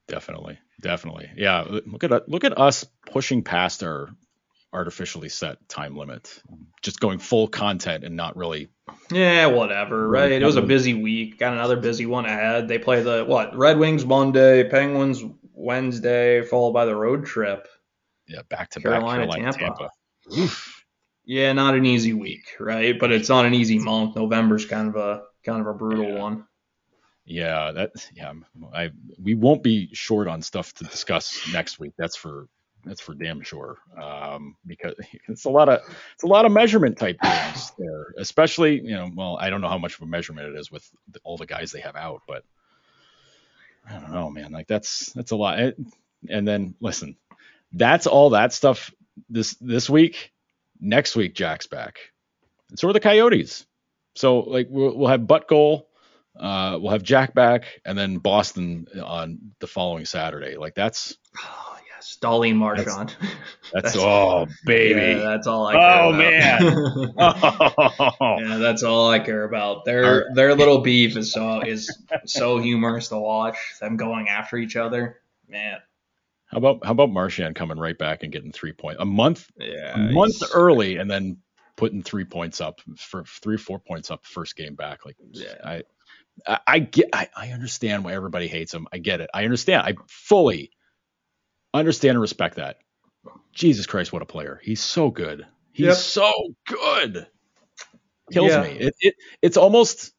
Definitely, 0.07 0.59
definitely, 0.81 1.29
yeah. 1.35 1.65
Look 1.85 2.03
at 2.03 2.27
look 2.27 2.43
at 2.43 2.57
us 2.57 2.85
pushing 3.05 3.43
past 3.43 3.83
our 3.83 4.09
artificially 4.73 5.29
set 5.29 5.67
time 5.67 5.95
limit, 5.95 6.41
just 6.81 6.99
going 6.99 7.19
full 7.19 7.47
content 7.47 8.03
and 8.03 8.15
not 8.15 8.35
really. 8.35 8.69
Yeah, 9.11 9.47
whatever, 9.47 10.07
right? 10.07 10.31
It 10.31 10.45
was 10.45 10.55
a 10.55 10.61
busy 10.61 10.93
week. 10.93 11.39
Got 11.39 11.53
another 11.53 11.77
busy 11.77 12.05
one 12.05 12.25
ahead. 12.25 12.67
They 12.67 12.79
play 12.79 13.01
the 13.01 13.25
what? 13.25 13.55
Red 13.55 13.77
Wings 13.77 14.05
Monday, 14.05 14.69
Penguins 14.69 15.23
Wednesday, 15.53 16.43
followed 16.43 16.73
by 16.73 16.85
the 16.85 16.95
road 16.95 17.25
trip. 17.25 17.67
Yeah, 18.27 18.41
back 18.49 18.69
to 18.71 18.81
Carolina, 18.81 19.27
back 19.27 19.35
Carolina, 19.35 19.57
Tampa. 19.57 19.89
Tampa. 20.33 20.53
Yeah, 21.25 21.53
not 21.53 21.75
an 21.75 21.85
easy 21.85 22.13
week, 22.13 22.55
right? 22.59 22.97
But 22.97 23.11
it's 23.11 23.29
not 23.29 23.45
an 23.45 23.53
easy 23.53 23.79
month. 23.79 24.15
November's 24.15 24.65
kind 24.65 24.89
of 24.89 24.95
a 24.95 25.23
kind 25.45 25.61
of 25.61 25.67
a 25.67 25.73
brutal 25.73 26.09
yeah. 26.09 26.19
one. 26.19 26.47
Yeah, 27.25 27.71
that 27.71 27.91
yeah, 28.13 28.33
I 28.73 28.91
we 29.21 29.35
won't 29.35 29.63
be 29.63 29.89
short 29.93 30.27
on 30.27 30.41
stuff 30.41 30.73
to 30.75 30.83
discuss 30.83 31.39
next 31.53 31.79
week. 31.79 31.93
That's 31.97 32.15
for 32.15 32.47
that's 32.83 33.01
for 33.01 33.13
damn 33.13 33.41
sure. 33.41 33.77
Um, 34.01 34.55
because 34.65 34.95
it's 35.27 35.45
a 35.45 35.49
lot 35.49 35.69
of 35.69 35.81
it's 36.13 36.23
a 36.23 36.27
lot 36.27 36.45
of 36.45 36.51
measurement 36.51 36.97
type 36.97 37.17
games 37.21 37.71
there, 37.77 38.13
especially 38.17 38.81
you 38.81 38.91
know. 38.95 39.09
Well, 39.13 39.37
I 39.39 39.49
don't 39.49 39.61
know 39.61 39.69
how 39.69 39.77
much 39.77 39.95
of 39.95 40.01
a 40.01 40.07
measurement 40.07 40.55
it 40.55 40.59
is 40.59 40.71
with 40.71 40.89
the, 41.11 41.19
all 41.23 41.37
the 41.37 41.45
guys 41.45 41.71
they 41.71 41.81
have 41.81 41.95
out, 41.95 42.23
but 42.27 42.43
I 43.87 43.93
don't 43.99 44.11
know, 44.11 44.29
man. 44.29 44.51
Like 44.51 44.67
that's 44.67 45.11
that's 45.13 45.31
a 45.31 45.35
lot. 45.35 45.59
And 46.29 46.47
then 46.47 46.75
listen, 46.79 47.17
that's 47.71 48.07
all 48.07 48.31
that 48.31 48.53
stuff 48.53 48.91
this 49.29 49.55
this 49.61 49.89
week. 49.89 50.31
Next 50.79 51.15
week, 51.15 51.35
Jack's 51.35 51.67
back, 51.67 51.99
and 52.69 52.79
so 52.79 52.89
are 52.89 52.93
the 52.93 52.99
Coyotes. 52.99 53.65
So 54.15 54.39
like 54.39 54.67
we'll, 54.69 54.97
we'll 54.97 55.09
have 55.09 55.27
butt 55.27 55.47
goal 55.47 55.87
uh, 56.39 56.77
we'll 56.81 56.91
have 56.91 57.03
Jack 57.03 57.33
back, 57.33 57.65
and 57.85 57.97
then 57.97 58.17
Boston 58.17 58.87
on 59.03 59.53
the 59.59 59.67
following 59.67 60.05
Saturday. 60.05 60.57
Like 60.57 60.75
that's. 60.75 61.17
Oh 61.43 61.77
yes, 61.87 62.17
Dahlin 62.21 62.55
Marchand. 62.55 63.15
That's, 63.73 63.93
that's, 63.93 63.97
oh 63.97 64.47
baby. 64.65 64.99
Yeah, 64.99 65.29
that's 65.29 65.47
all 65.47 65.67
I. 65.67 65.71
Care 65.73 66.01
oh 66.01 66.09
about. 66.09 66.17
man. 66.17 67.13
oh. 68.19 68.37
Yeah, 68.41 68.57
that's 68.57 68.83
all 68.83 69.09
I 69.09 69.19
care 69.19 69.45
about. 69.45 69.85
Their 69.85 70.25
right. 70.25 70.35
their 70.35 70.55
little 70.55 70.79
beef 70.79 71.15
is 71.15 71.31
so 71.31 71.61
is 71.61 71.89
so 72.25 72.57
humorous 72.57 73.07
to 73.09 73.17
watch. 73.17 73.55
Them 73.79 73.95
going 73.95 74.27
after 74.27 74.57
each 74.57 74.75
other, 74.75 75.21
man. 75.47 75.77
How 76.47 76.57
about 76.57 76.83
how 76.83 76.91
about 76.91 77.11
Marchand 77.11 77.55
coming 77.55 77.79
right 77.79 77.97
back 77.97 78.23
and 78.23 78.31
getting 78.31 78.51
three 78.51 78.73
points 78.73 78.99
a 78.99 79.05
month, 79.05 79.49
yeah, 79.57 79.95
a 79.95 80.11
month 80.11 80.43
early, 80.53 80.97
and 80.97 81.09
then 81.09 81.37
putting 81.77 82.03
three 82.03 82.25
points 82.25 82.59
up 82.59 82.81
for 82.97 83.23
three 83.23 83.57
four 83.57 83.79
points 83.79 84.11
up 84.11 84.25
first 84.25 84.57
game 84.57 84.75
back. 84.75 85.05
Like 85.05 85.15
yeah. 85.31 85.55
I 85.63 85.83
I, 86.47 86.59
I 86.67 86.79
get, 86.79 87.09
I, 87.13 87.29
I 87.35 87.49
understand 87.49 88.03
why 88.03 88.13
everybody 88.13 88.47
hates 88.47 88.73
him. 88.73 88.87
I 88.91 88.97
get 88.97 89.21
it. 89.21 89.29
I 89.33 89.45
understand. 89.45 89.83
I 89.83 89.95
fully 90.07 90.71
understand 91.73 92.11
and 92.11 92.21
respect 92.21 92.55
that. 92.55 92.77
Jesus 93.53 93.85
Christ, 93.85 94.13
what 94.13 94.21
a 94.21 94.25
player! 94.25 94.59
He's 94.63 94.81
so 94.81 95.11
good. 95.11 95.45
He's 95.73 95.87
yep. 95.87 95.95
so 95.95 96.31
good. 96.65 97.27
Kills 98.31 98.49
yeah. 98.49 98.63
me. 98.63 98.69
It, 98.69 98.95
it 98.99 99.15
it's 99.41 99.57
almost. 99.57 100.13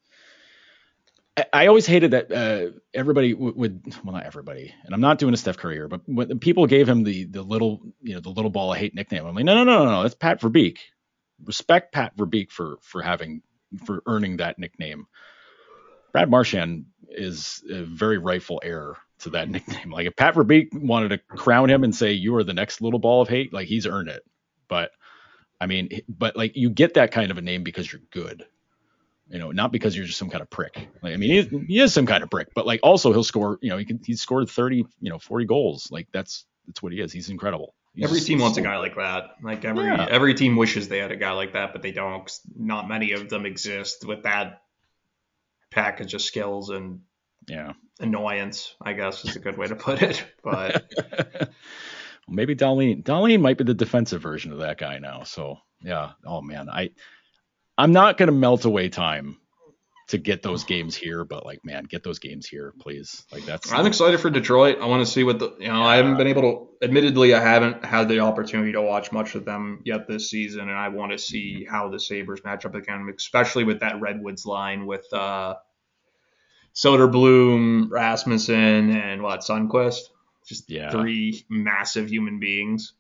I, 1.37 1.45
I 1.53 1.67
always 1.69 1.87
hated 1.87 2.11
that 2.11 2.31
uh, 2.31 2.79
everybody 2.93 3.33
would, 3.33 3.57
would, 3.57 3.95
well 4.05 4.15
not 4.15 4.25
everybody, 4.25 4.75
and 4.85 4.95
I'm 4.95 5.01
not 5.01 5.19
doing 5.19 5.33
a 5.33 5.37
Steph 5.39 5.57
Curry 5.57 5.77
here, 5.77 5.89
but 5.89 6.03
when 6.07 6.39
people 6.41 6.67
gave 6.67 6.89
him 6.89 7.05
the 7.05 7.25
the 7.25 7.43
little 7.43 7.81
you 8.03 8.15
know 8.15 8.21
the 8.21 8.29
little 8.31 8.51
ball 8.51 8.73
of 8.73 8.79
hate 8.79 8.95
nickname, 8.95 9.25
I'm 9.25 9.35
like 9.35 9.45
no 9.45 9.55
no 9.55 9.65
no 9.65 9.85
no 9.85 9.91
no 9.91 10.03
that's 10.03 10.15
Pat 10.15 10.41
Verbeek. 10.41 10.79
Respect 11.45 11.93
Pat 11.93 12.17
Verbeek 12.17 12.51
for 12.51 12.77
for 12.83 13.01
having 13.01 13.43
for 13.87 14.03
earning 14.07 14.37
that 14.37 14.59
nickname. 14.59 15.07
Brad 16.13 16.31
Marchand 16.31 16.87
is 17.09 17.63
a 17.71 17.83
very 17.83 18.19
rightful 18.19 18.61
heir 18.65 18.97
to 19.21 19.31
that 19.31 19.49
nickname. 19.51 19.91
Like 19.91 20.07
if 20.07 20.17
Pat 20.17 20.35
Verbeek 20.35 20.69
wanted 20.73 21.09
to 21.09 21.19
crown 21.19 21.71
him 21.71 21.85
and 21.85 21.95
say 21.95 22.13
you 22.13 22.35
are 22.37 22.45
the 22.45 22.55
next 22.55 22.81
little 22.81 22.99
ball 22.99 23.23
of 23.23 23.29
hate, 23.29 23.53
like 23.53 23.69
he's 23.69 23.87
earned 23.87 24.09
it. 24.09 24.23
But 24.69 24.91
I 25.61 25.67
mean, 25.67 26.01
but 26.09 26.37
like 26.37 26.57
you 26.57 26.71
get 26.71 26.95
that 26.95 27.13
kind 27.13 27.31
of 27.31 27.39
a 27.39 27.43
name 27.43 27.63
because 27.63 27.91
you're 27.91 28.03
good, 28.11 28.45
you 29.29 29.39
know, 29.39 29.51
not 29.51 29.73
because 29.73 29.97
you're 29.97 30.07
just 30.07 30.19
some 30.19 30.31
kind 30.31 30.43
of 30.43 30.51
prick. 30.51 30.89
Like 31.03 31.15
I 31.15 31.17
mean, 31.17 31.49
he, 31.49 31.65
he 31.67 31.79
is 31.79 31.93
some 31.93 32.07
kind 32.07 32.23
of 32.23 32.31
prick, 32.31 32.49
but 32.55 32.67
like 32.67 32.81
also 32.83 33.13
he'll 33.13 33.25
score. 33.25 33.59
You 33.63 33.71
know, 33.71 33.79
he 33.79 33.85
can, 33.85 34.01
he's 34.05 34.21
scored 34.21 34.51
30, 34.51 34.85
you 35.01 35.11
know, 35.11 35.19
40 35.19 35.47
goals. 35.47 35.89
Like 35.91 36.09
that's 36.13 36.45
that's 36.67 36.83
what 36.83 36.93
he 36.93 37.01
is. 37.01 37.13
He's 37.13 37.31
incredible. 37.31 37.75
He's 37.95 38.05
every 38.05 38.21
team 38.21 38.39
wants 38.39 38.57
a 38.57 38.63
guy 38.63 38.79
like 38.79 38.97
that. 38.97 39.37
Like 39.43 39.65
every 39.65 39.85
yeah. 39.85 40.07
every 40.11 40.35
team 40.35 40.57
wishes 40.57 40.89
they 40.89 40.99
had 40.99 41.13
a 41.13 41.17
guy 41.17 41.33
like 41.33 41.53
that, 41.53 41.73
but 41.73 41.83
they 41.83 41.93
don't. 41.93 42.31
Not 42.57 42.89
many 42.89 43.13
of 43.13 43.29
them 43.29 43.45
exist 43.45 44.07
with 44.07 44.23
that 44.23 44.62
package 45.73 46.15
of 46.15 46.23
skills 46.23 46.71
and 46.71 47.01
yeah 47.49 47.73
annoyance. 48.01 48.75
I 48.81 48.93
guess 48.93 49.25
is 49.25 49.37
a 49.37 49.41
good 49.41 49.59
way 49.59 49.67
to 49.67 49.77
put 49.77 50.03
it. 50.03 50.25
But 50.43 50.91
well, 51.37 51.49
maybe 52.29 52.55
Dahlin 52.55 53.03
Dahlin 53.03 53.41
might 53.41 53.59
be 53.59 53.65
the 53.65 53.75
defensive 53.75 54.23
version 54.23 54.53
of 54.53 54.59
that 54.59 54.79
guy 54.79 54.99
now. 54.99 55.25
So 55.25 55.59
yeah. 55.83 56.13
Oh 56.25 56.41
man, 56.41 56.69
I 56.69 56.91
I'm 57.77 57.93
not 57.93 58.17
gonna 58.17 58.33
melt 58.33 58.65
away 58.65 58.89
time 58.89 59.39
to 60.13 60.19
get 60.19 60.43
those 60.43 60.65
games 60.65 60.95
here, 60.95 61.25
but 61.25 61.47
like, 61.47 61.65
man, 61.65 61.85
get 61.85 62.05
those 62.05 62.19
games 62.19 62.47
here, 62.47 62.75
please. 62.79 63.25
Like 63.33 63.47
that's. 63.47 63.73
I'm 63.73 63.87
excited 63.87 64.21
for 64.21 64.29
Detroit. 64.29 64.77
I 64.79 64.85
want 64.85 65.05
to 65.05 65.11
see 65.11 65.25
what 65.25 65.39
the 65.39 65.57
you 65.59 65.69
know. 65.69 65.79
Yeah. 65.79 65.87
I 65.87 65.97
haven't 65.97 66.19
been 66.19 66.27
able 66.27 66.43
to. 66.43 66.69
Admittedly, 66.85 67.33
I 67.33 67.41
haven't 67.41 67.83
had 67.83 68.11
the 68.11 68.19
opportunity 68.19 68.73
to 68.73 68.83
watch 68.83 69.11
much 69.11 69.35
of 69.35 69.47
them 69.47 69.81
yet 69.87 70.07
this 70.07 70.29
season, 70.29 70.69
and 70.69 70.79
I 70.79 70.91
want 70.91 71.13
to 71.13 71.19
see 71.19 71.65
how 71.65 71.89
the 71.89 71.99
Sabres 71.99 72.45
match 72.45 72.67
up 72.67 72.75
again, 72.75 73.11
especially 73.17 73.65
with 73.65 73.81
that 73.81 74.03
Redwoods 74.03 74.45
line 74.45 74.85
with 74.85 75.11
uh, 75.15 75.55
Soderblom, 76.75 77.89
Rasmussen, 77.91 78.91
and 78.91 79.23
what 79.23 79.41
Sundqvist. 79.41 80.11
Just 80.47 80.71
yeah. 80.71 80.91
three 80.91 81.47
massive 81.49 82.11
human 82.11 82.39
beings. 82.39 82.93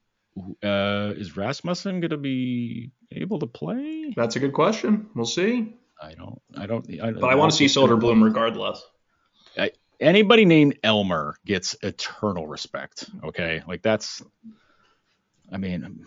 Uh, 0.62 1.12
is 1.14 1.36
Rasmussen 1.36 2.00
going 2.00 2.10
to 2.10 2.16
be 2.16 2.90
able 3.10 3.38
to 3.40 3.46
play? 3.46 4.14
That's 4.16 4.36
a 4.36 4.40
good 4.40 4.54
question. 4.54 5.10
We'll 5.14 5.26
see. 5.26 5.74
I 6.02 6.14
don't. 6.14 6.42
I 6.56 6.66
don't. 6.66 6.86
I, 7.00 7.12
but 7.12 7.24
I, 7.24 7.32
I 7.32 7.34
want 7.36 7.52
to 7.52 7.56
see 7.56 7.66
Soderblom 7.66 8.22
regardless. 8.22 8.82
I, 9.56 9.70
anybody 10.00 10.44
named 10.44 10.78
Elmer 10.82 11.36
gets 11.46 11.76
eternal 11.82 12.46
respect. 12.46 13.08
Okay, 13.24 13.62
like 13.68 13.82
that's. 13.82 14.22
I 15.52 15.58
mean, 15.58 16.04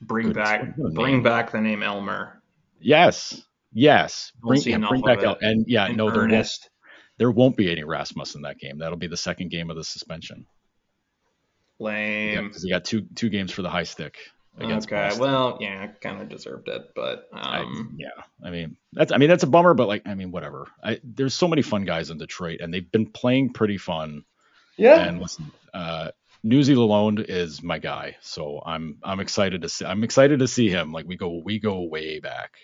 bring 0.00 0.28
goodness, 0.28 0.48
back 0.48 0.76
bring 0.76 0.94
name. 0.94 1.22
back 1.22 1.52
the 1.52 1.60
name 1.60 1.82
Elmer. 1.82 2.42
Yes, 2.80 3.42
yes. 3.72 4.32
Bring, 4.40 4.60
yeah, 4.62 4.78
bring 4.88 5.02
back 5.02 5.22
El- 5.22 5.38
and 5.40 5.64
yeah, 5.66 5.88
no, 5.88 6.10
there 6.10 6.28
won't, 6.28 6.68
there 7.16 7.30
won't 7.30 7.56
be 7.56 7.70
any 7.70 7.84
Rasmus 7.84 8.34
in 8.34 8.42
that 8.42 8.58
game. 8.58 8.78
That'll 8.78 8.98
be 8.98 9.06
the 9.06 9.16
second 9.16 9.50
game 9.50 9.70
of 9.70 9.76
the 9.76 9.84
suspension. 9.84 10.46
Lame. 11.78 12.48
Because 12.48 12.64
yeah, 12.64 12.68
he 12.68 12.70
got 12.70 12.84
two 12.84 13.06
two 13.14 13.28
games 13.30 13.52
for 13.52 13.62
the 13.62 13.70
high 13.70 13.84
stick 13.84 14.16
against 14.60 14.88
okay. 14.88 15.08
Boston. 15.08 15.20
Well, 15.20 15.58
yeah, 15.60 15.86
kind 16.00 16.20
of 16.20 16.28
deserved 16.28 16.68
it, 16.68 16.92
but 16.94 17.28
um, 17.32 17.40
I, 17.42 17.96
yeah, 17.96 18.22
I 18.44 18.50
mean 18.50 18.76
that's 18.92 19.12
I 19.12 19.18
mean 19.18 19.28
that's 19.28 19.42
a 19.42 19.48
bummer, 19.48 19.74
but 19.74 19.88
like 19.88 20.02
I 20.06 20.14
mean 20.14 20.30
whatever. 20.30 20.66
I, 20.82 21.00
there's 21.02 21.34
so 21.34 21.48
many 21.48 21.62
fun 21.62 21.84
guys 21.84 22.10
in 22.10 22.18
Detroit, 22.18 22.60
and 22.60 22.72
they've 22.72 22.90
been 22.90 23.06
playing 23.06 23.52
pretty 23.52 23.78
fun. 23.78 24.24
Yeah. 24.76 25.00
And 25.00 25.20
listen, 25.20 25.50
uh, 25.74 26.10
Newsy 26.42 26.74
Lalonde 26.74 27.24
is 27.28 27.62
my 27.62 27.78
guy, 27.78 28.16
so 28.20 28.62
I'm 28.64 28.98
I'm 29.02 29.20
excited 29.20 29.62
to 29.62 29.68
see 29.68 29.84
I'm 29.84 30.04
excited 30.04 30.38
to 30.40 30.48
see 30.48 30.68
him. 30.68 30.92
Like 30.92 31.06
we 31.06 31.16
go 31.16 31.40
we 31.44 31.58
go 31.58 31.82
way 31.82 32.20
back. 32.20 32.56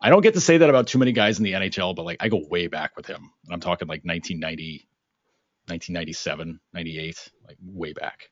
I 0.00 0.10
don't 0.10 0.22
get 0.22 0.34
to 0.34 0.40
say 0.40 0.58
that 0.58 0.70
about 0.70 0.86
too 0.86 0.98
many 0.98 1.12
guys 1.12 1.38
in 1.38 1.44
the 1.44 1.52
NHL, 1.52 1.94
but 1.94 2.04
like 2.04 2.18
I 2.20 2.28
go 2.28 2.44
way 2.48 2.68
back 2.68 2.96
with 2.96 3.06
him. 3.06 3.30
And 3.44 3.52
I'm 3.52 3.60
talking 3.60 3.88
like 3.88 4.04
1990, 4.04 4.86
1997, 5.66 6.60
98, 6.72 7.30
like 7.46 7.56
way 7.64 7.92
back. 7.92 8.30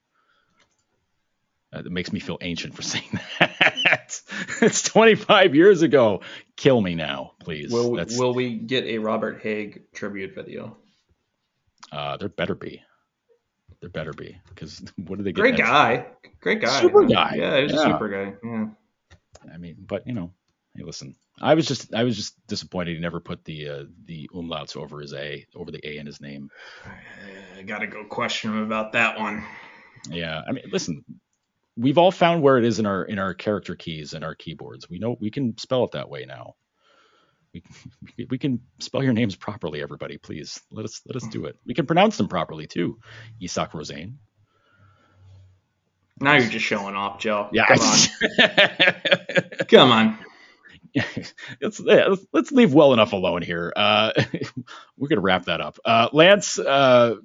Uh, 1.75 1.81
it 1.81 1.91
makes 1.91 2.13
me 2.13 2.21
feel 2.21 2.39
ancient 2.41 2.75
for 2.75 2.83
saying 2.83 3.21
that. 3.41 4.21
it's 4.63 4.83
25 4.83 5.55
years 5.55 5.83
ago. 5.83 6.21
Kill 6.57 6.81
me 6.81 6.95
now, 6.95 7.33
please. 7.41 7.73
Will, 7.73 7.93
will 8.17 8.35
we 8.35 8.55
get 8.55 8.85
a 8.85 8.99
Robert 8.99 9.43
Hägg 9.43 9.83
tribute 9.93 10.35
video? 10.35 10.77
Uh, 11.93 12.17
there 12.17 12.29
better 12.29 12.55
be. 12.55 12.83
There 13.81 13.91
better 13.91 14.13
be 14.13 14.41
because 14.49 14.83
what 14.97 15.19
do 15.19 15.25
they 15.25 15.33
get? 15.33 15.41
Great 15.41 15.57
guy, 15.57 16.07
great 16.41 16.61
guy, 16.61 16.81
super 16.81 17.05
guy. 17.05 17.35
Yeah, 17.37 17.61
he's 17.61 17.73
yeah. 17.73 17.81
a 17.81 17.83
super 17.85 18.09
guy. 18.09 18.35
Yeah. 18.43 18.67
I 19.53 19.59
mean, 19.59 19.77
but 19.87 20.07
you 20.07 20.15
know, 20.15 20.33
hey, 20.75 20.83
listen. 20.83 21.15
I 21.39 21.53
was 21.53 21.67
just 21.67 21.95
I 21.95 22.05
was 22.05 22.17
just 22.17 22.35
disappointed 22.47 22.95
he 22.95 23.01
never 23.01 23.21
put 23.21 23.45
the 23.45 23.69
uh, 23.69 23.85
the 24.07 24.31
umlauts 24.35 24.75
over 24.77 25.01
his 25.01 25.13
a 25.13 25.45
over 25.55 25.71
the 25.71 25.87
a 25.87 25.99
in 25.99 26.07
his 26.07 26.21
name. 26.21 26.51
I 27.59 27.63
gotta 27.63 27.87
go 27.87 28.05
question 28.05 28.53
him 28.53 28.63
about 28.63 28.93
that 28.93 29.19
one. 29.19 29.45
Yeah, 30.09 30.41
I 30.47 30.53
mean, 30.53 30.65
listen, 30.73 31.05
we've 31.77 31.98
all 31.98 32.11
found 32.11 32.43
where 32.43 32.59
it 32.59 32.65
is 32.65 32.78
in 32.78 32.86
our 32.86 33.05
in 33.05 33.19
our 33.19 33.35
character 33.35 33.74
keys 33.74 34.12
and 34.15 34.24
our 34.24 34.35
keyboards. 34.35 34.89
We 34.89 34.98
know 34.98 35.16
we 35.20 35.31
can 35.31 35.57
spell 35.59 35.85
it 35.85 35.93
that 35.93 36.09
way 36.09 36.24
now. 36.27 36.55
We, 37.53 37.62
we 38.31 38.39
can 38.39 38.61
spell 38.78 39.03
your 39.03 39.12
names 39.12 39.36
properly, 39.36 39.82
everybody. 39.82 40.19
Please 40.19 40.61
let 40.70 40.85
us 40.85 41.03
let 41.07 41.16
us 41.16 41.27
do 41.28 41.47
it. 41.47 41.57
We 41.66 41.74
can 41.74 41.86
pronounce 41.86 42.16
them 42.16 42.28
properly 42.28 42.66
too. 42.66 42.98
Isak 43.40 43.73
Rosén. 43.73 44.15
Now 46.19 46.35
you're 46.35 46.48
just 46.48 46.65
showing 46.65 46.94
off, 46.94 47.20
Joe. 47.20 47.48
Yeah. 47.53 47.66
Come 47.66 47.81
on. 47.81 49.48
Come 49.69 49.93
on. 49.93 50.19
let's, 51.61 51.78
let's, 51.78 52.27
let's 52.32 52.53
leave 52.53 52.73
well 52.73 52.94
enough 52.94 53.12
alone 53.12 53.43
here. 53.43 53.70
Uh, 53.77 54.12
we're 54.97 55.09
gonna 55.09 55.20
wrap 55.20 55.44
that 55.44 55.61
up. 55.61 55.78
Uh, 55.85 56.09
Lance, 56.15 56.59
uh, 56.59 57.16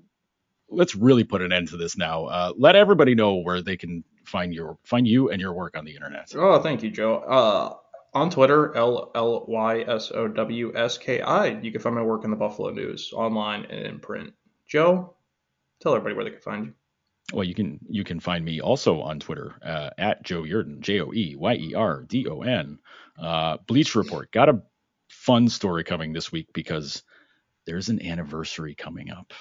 let's 0.69 0.93
really 0.93 1.23
put 1.23 1.41
an 1.41 1.53
end 1.53 1.69
to 1.69 1.77
this 1.77 1.97
now. 1.97 2.25
Uh, 2.25 2.53
let 2.57 2.75
everybody 2.75 3.15
know 3.15 3.35
where 3.35 3.61
they 3.61 3.77
can 3.77 4.03
find 4.31 4.53
your 4.53 4.77
find 4.83 5.07
you 5.07 5.29
and 5.29 5.39
your 5.39 5.53
work 5.53 5.77
on 5.77 5.85
the 5.85 5.93
internet. 5.93 6.33
Oh, 6.35 6.61
thank 6.61 6.81
you, 6.81 6.89
Joe. 6.89 7.17
Uh, 7.17 7.75
on 8.13 8.29
Twitter, 8.29 8.75
L 8.75 9.11
L 9.13 9.45
Y 9.47 9.81
S 9.81 10.11
O 10.11 10.27
W 10.27 10.73
S 10.75 10.97
K 10.97 11.21
I. 11.21 11.59
You 11.59 11.71
can 11.71 11.81
find 11.81 11.95
my 11.95 12.01
work 12.01 12.23
in 12.23 12.31
the 12.31 12.37
Buffalo 12.37 12.71
News, 12.71 13.11
online 13.13 13.65
and 13.65 13.85
in 13.85 13.99
print. 13.99 14.33
Joe, 14.67 15.13
tell 15.81 15.93
everybody 15.93 16.15
where 16.15 16.25
they 16.25 16.31
can 16.31 16.41
find 16.41 16.65
you. 16.67 16.73
Well, 17.33 17.43
you 17.43 17.53
can 17.53 17.79
you 17.87 18.03
can 18.03 18.19
find 18.19 18.43
me 18.43 18.61
also 18.61 19.01
on 19.01 19.19
Twitter 19.19 19.55
uh, 19.63 19.91
at 19.97 20.23
Joe 20.23 20.43
Yerdon, 20.43 20.79
J 20.79 21.01
O 21.01 21.13
E 21.13 21.35
Y 21.37 21.53
E 21.55 21.73
R 21.75 22.03
D 22.03 22.27
O 22.27 22.41
N. 22.41 22.79
Uh, 23.21 23.57
Bleacher 23.67 23.99
Report 23.99 24.31
got 24.31 24.49
a 24.49 24.61
fun 25.09 25.47
story 25.47 25.83
coming 25.83 26.13
this 26.13 26.31
week 26.31 26.47
because 26.53 27.03
there's 27.65 27.89
an 27.89 28.05
anniversary 28.05 28.73
coming 28.75 29.11
up 29.11 29.33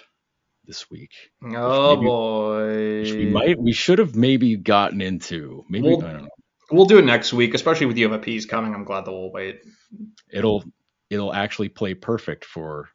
this 0.66 0.91
week. 0.91 1.11
Oh 1.45 1.97
maybe, 1.97 2.07
boy, 2.07 3.19
we 3.19 3.27
might 3.27 3.59
we 3.59 3.73
should 3.73 3.99
have 3.99 4.15
maybe 4.15 4.57
gotten 4.57 5.01
into 5.01 5.65
maybe 5.69 5.89
Well, 5.89 6.05
I 6.05 6.12
don't 6.12 6.23
know. 6.23 6.28
We'll 6.73 6.85
do 6.87 6.99
it 6.99 7.05
next 7.05 7.32
week, 7.32 7.55
especially 7.55 7.87
with 7.87 7.97
UFPs 7.97 8.49
coming. 8.49 8.74
I'm 8.74 8.85
glad 8.85 9.05
that 9.05 9.12
we'll 9.12 9.32
wait. 9.32 9.62
It'll 10.31 10.65
it'll 11.09 11.32
actually 11.35 11.69
play 11.69 11.95
perfect 11.95 12.45
for 12.45 12.89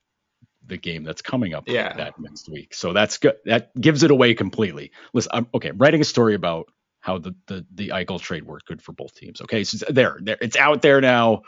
the 0.65 0.77
game 0.77 1.03
that's 1.03 1.21
coming 1.21 1.53
up 1.53 1.65
Yeah. 1.67 1.93
that 1.95 2.19
next 2.19 2.49
week. 2.49 2.73
So 2.73 2.93
that's 2.93 3.17
good. 3.17 3.35
That 3.45 3.79
gives 3.79 4.03
it 4.03 4.11
away 4.11 4.33
completely. 4.33 4.91
Listen, 5.13 5.31
I'm 5.33 5.47
okay. 5.53 5.69
I'm 5.69 5.77
writing 5.77 6.01
a 6.01 6.05
story 6.05 6.35
about 6.35 6.67
how 7.01 7.17
the 7.19 7.35
the 7.47 7.65
the 7.73 7.89
Eichel 7.89 8.19
trade 8.19 8.45
worked 8.45 8.67
good 8.67 8.81
for 8.81 8.93
both 8.93 9.13
teams. 9.13 9.41
Okay, 9.41 9.63
so 9.63 9.85
there, 9.89 10.17
there, 10.21 10.37
it's 10.41 10.55
out 10.57 10.81
there 10.81 11.01
now. 11.01 11.41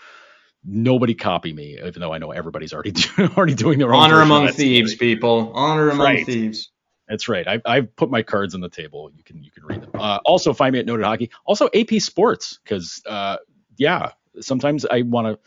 Nobody 0.70 1.14
copy 1.16 1.54
me, 1.54 1.78
even 1.80 2.02
though 2.02 2.12
I 2.12 2.18
know 2.18 2.32
everybody's 2.32 2.74
already 2.74 2.94
already 3.38 3.56
doing 3.56 3.80
their 3.80 3.94
own. 3.94 4.04
Honor 4.04 4.20
among 4.22 4.50
thieves, 4.50 4.94
story. 4.94 5.16
people. 5.16 5.54
Honor 5.56 5.90
among 5.90 6.06
Right. 6.06 6.26
thieves. 6.26 6.72
That's 7.08 7.30
right. 7.30 7.48
I, 7.48 7.62
I've 7.66 7.96
put 7.96 8.10
my 8.12 8.22
cards 8.22 8.54
on 8.54 8.60
the 8.60 8.68
table. 8.68 9.10
You 9.16 9.24
can 9.24 9.42
you 9.42 9.50
can 9.50 9.66
read 9.66 9.82
them. 9.82 9.92
Uh, 9.94 10.20
also, 10.26 10.52
find 10.54 10.74
me 10.74 10.80
at 10.80 10.86
Noted 10.86 11.06
Hockey. 11.06 11.30
Also, 11.46 11.70
AP 11.74 12.02
Sports, 12.02 12.60
because 12.64 13.02
uh, 13.06 13.38
yeah, 13.78 14.12
sometimes 14.42 14.86
I 14.86 15.04
want 15.04 15.40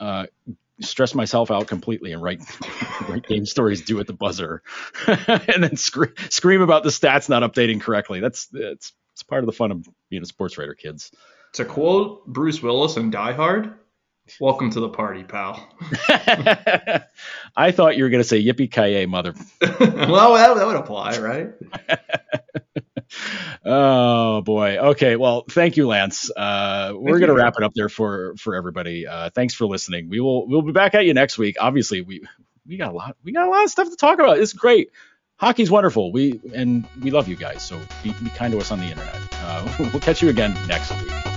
to 0.00 0.04
uh, 0.04 0.26
stress 0.80 1.14
myself 1.14 1.50
out 1.50 1.66
completely 1.66 2.12
and 2.12 2.22
write 2.22 2.40
write 3.10 3.26
game 3.26 3.44
stories 3.44 3.82
due 3.82 4.00
at 4.00 4.06
the 4.06 4.14
buzzer, 4.14 4.62
and 5.06 5.62
then 5.62 5.76
scream 5.76 6.14
scream 6.30 6.62
about 6.62 6.82
the 6.82 6.88
stats 6.88 7.28
not 7.28 7.42
updating 7.42 7.78
correctly. 7.78 8.20
That's 8.20 8.48
it's 8.54 8.94
it's 9.12 9.22
part 9.22 9.42
of 9.42 9.46
the 9.46 9.52
fun 9.52 9.72
of 9.72 9.86
being 10.08 10.22
a 10.22 10.26
sports 10.26 10.56
writer, 10.56 10.72
kids. 10.74 11.10
To 11.54 11.66
quote 11.66 12.26
Bruce 12.26 12.62
Willis 12.62 12.96
in 12.96 13.10
Die 13.10 13.32
Hard, 13.32 13.74
"Welcome 14.40 14.70
to 14.70 14.80
the 14.80 14.88
party, 14.88 15.24
pal." 15.24 15.68
I 17.56 17.72
thought 17.72 17.96
you 17.96 18.04
were 18.04 18.10
going 18.10 18.22
to 18.22 18.28
say 18.28 18.42
yippee 18.42 18.70
ki 18.70 19.06
mother. 19.06 19.34
well, 19.60 20.34
that, 20.34 20.54
that 20.56 20.66
would 20.66 20.76
apply, 20.76 21.18
right? 21.18 21.50
Oh 23.64 24.42
boy. 24.42 24.76
Okay. 24.78 25.16
Well, 25.16 25.44
thank 25.48 25.76
you, 25.76 25.88
Lance. 25.88 26.30
Uh, 26.30 26.92
we're 26.94 27.18
gonna 27.18 27.34
wrap 27.34 27.54
it 27.56 27.64
up 27.64 27.72
there 27.74 27.88
for 27.88 28.34
for 28.36 28.54
everybody. 28.54 29.06
Uh, 29.06 29.30
thanks 29.30 29.54
for 29.54 29.66
listening. 29.66 30.08
We 30.08 30.20
will 30.20 30.46
we'll 30.46 30.62
be 30.62 30.72
back 30.72 30.94
at 30.94 31.04
you 31.04 31.14
next 31.14 31.36
week. 31.36 31.56
Obviously, 31.58 32.00
we 32.00 32.22
we 32.66 32.76
got 32.76 32.92
a 32.92 32.96
lot 32.96 33.16
we 33.24 33.32
got 33.32 33.46
a 33.46 33.50
lot 33.50 33.64
of 33.64 33.70
stuff 33.70 33.90
to 33.90 33.96
talk 33.96 34.18
about. 34.18 34.38
It's 34.38 34.52
great. 34.52 34.90
Hockey's 35.36 35.70
wonderful. 35.70 36.12
We 36.12 36.40
and 36.54 36.86
we 37.02 37.10
love 37.10 37.28
you 37.28 37.36
guys. 37.36 37.62
So 37.62 37.80
be, 38.02 38.12
be 38.12 38.30
kind 38.30 38.52
to 38.52 38.58
us 38.58 38.70
on 38.70 38.78
the 38.78 38.86
internet. 38.86 39.20
Uh, 39.42 39.74
we'll 39.78 40.00
catch 40.00 40.22
you 40.22 40.28
again 40.28 40.56
next 40.68 40.90
week. 41.02 41.35